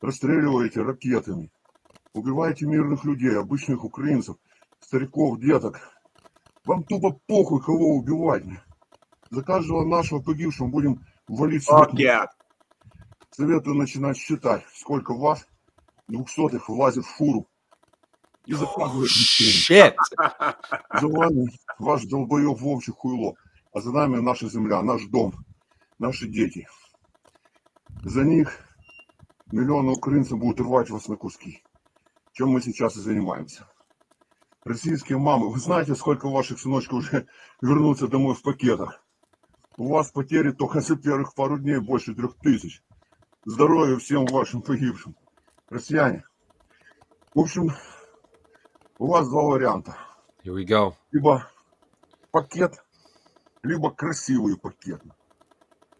расстреливаете 0.00 0.82
ракетами, 0.82 1.50
убиваете 2.14 2.66
мирных 2.66 3.04
людей, 3.04 3.36
обычных 3.38 3.84
украинцев, 3.84 4.36
стариков, 4.80 5.38
деток, 5.38 5.80
Вам 6.64 6.84
тупо 6.84 7.18
похуй, 7.26 7.62
кого 7.62 7.96
убивать. 7.96 8.44
За 9.30 9.42
каждого 9.42 9.84
нашего 9.84 10.20
погибшего 10.20 10.68
будем 10.68 11.04
валить 11.26 11.64
сотни. 11.64 12.04
yeah. 12.04 12.26
Советую 13.30 13.76
начинать 13.76 14.18
считать, 14.18 14.64
сколько 14.74 15.14
вас, 15.14 15.46
двухсотых, 16.08 16.68
влазит 16.68 17.04
в 17.04 17.16
фуру. 17.16 17.49
И 18.46 18.52
Shit. 18.52 19.94
За 21.00 21.06
вами 21.06 21.50
ваш 21.78 22.04
долбоеб 22.04 22.58
Вовчик 22.58 22.96
хуйло, 22.96 23.34
а 23.72 23.80
за 23.80 23.92
нами 23.92 24.20
наша 24.20 24.48
земля, 24.48 24.82
наш 24.82 25.04
дом, 25.06 25.34
наши 25.98 26.26
дети. 26.26 26.66
За 28.02 28.24
них 28.24 28.58
миллионы 29.52 29.92
украинцев 29.92 30.38
будут 30.38 30.60
рвать 30.60 30.90
вас 30.90 31.08
на 31.08 31.16
куски, 31.16 31.62
чем 32.32 32.50
мы 32.50 32.62
сейчас 32.62 32.96
и 32.96 33.00
занимаемся. 33.00 33.66
Российские 34.64 35.18
мамы, 35.18 35.50
вы 35.50 35.58
знаете, 35.58 35.94
сколько 35.94 36.28
ваших 36.28 36.60
сыночков 36.60 36.98
уже 36.98 37.26
вернутся 37.62 38.08
домой 38.08 38.34
в 38.34 38.42
пакетах? 38.42 39.02
У 39.76 39.88
вас 39.88 40.10
потери 40.10 40.50
только 40.50 40.80
за 40.80 40.96
первых 40.96 41.34
пару 41.34 41.58
дней 41.58 41.78
больше 41.78 42.14
трех 42.14 42.36
тысяч. 42.36 42.82
Здоровья 43.44 43.96
всем 43.96 44.26
вашим 44.26 44.60
погибшим. 44.60 45.16
Россияне. 45.70 46.24
В 47.34 47.40
общем, 47.40 47.70
у 48.99 49.07
вас 49.07 49.27
два 49.29 49.43
варианта. 49.43 49.97
Here 50.43 50.53
we 50.53 50.65
go. 50.65 50.93
Либо 51.11 51.47
пакет, 52.31 52.83
либо 53.63 53.91
красивый 53.91 54.57
пакет. 54.57 55.01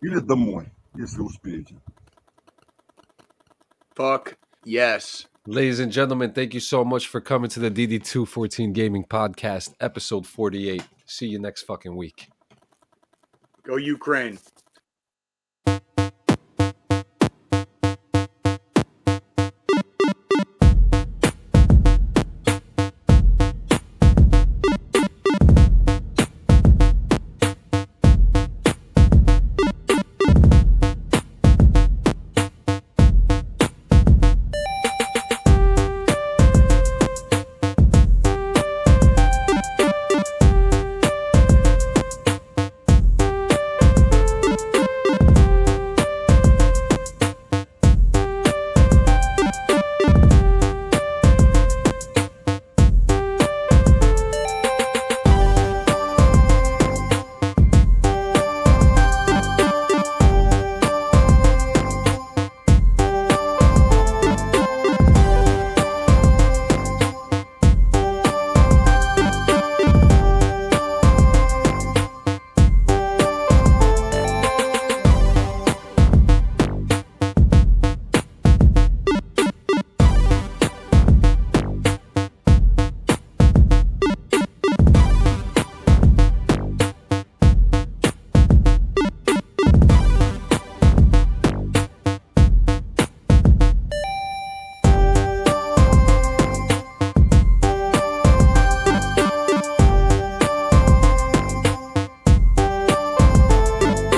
Или 0.02 0.20
домой, 0.20 0.72
если 0.94 1.22
успеете. 1.22 1.76
Fuck 3.96 4.36
yes. 4.66 5.28
Ladies 5.48 5.80
and 5.80 5.92
gentlemen, 5.92 6.32
thank 6.34 6.54
you 6.54 6.60
so 6.60 6.84
much 6.84 7.08
for 7.08 7.22
coming 7.22 7.50
to 7.52 7.60
the 7.60 7.70
DD214 7.70 8.74
Gaming 8.74 9.04
Podcast, 9.04 9.74
episode 9.80 10.26
48. 10.26 10.82
See 11.06 11.28
you 11.28 11.40
next 11.40 11.64
fucking 11.64 11.96
week. 11.96 12.30
Go 13.64 13.78
Ukraine. 13.78 14.40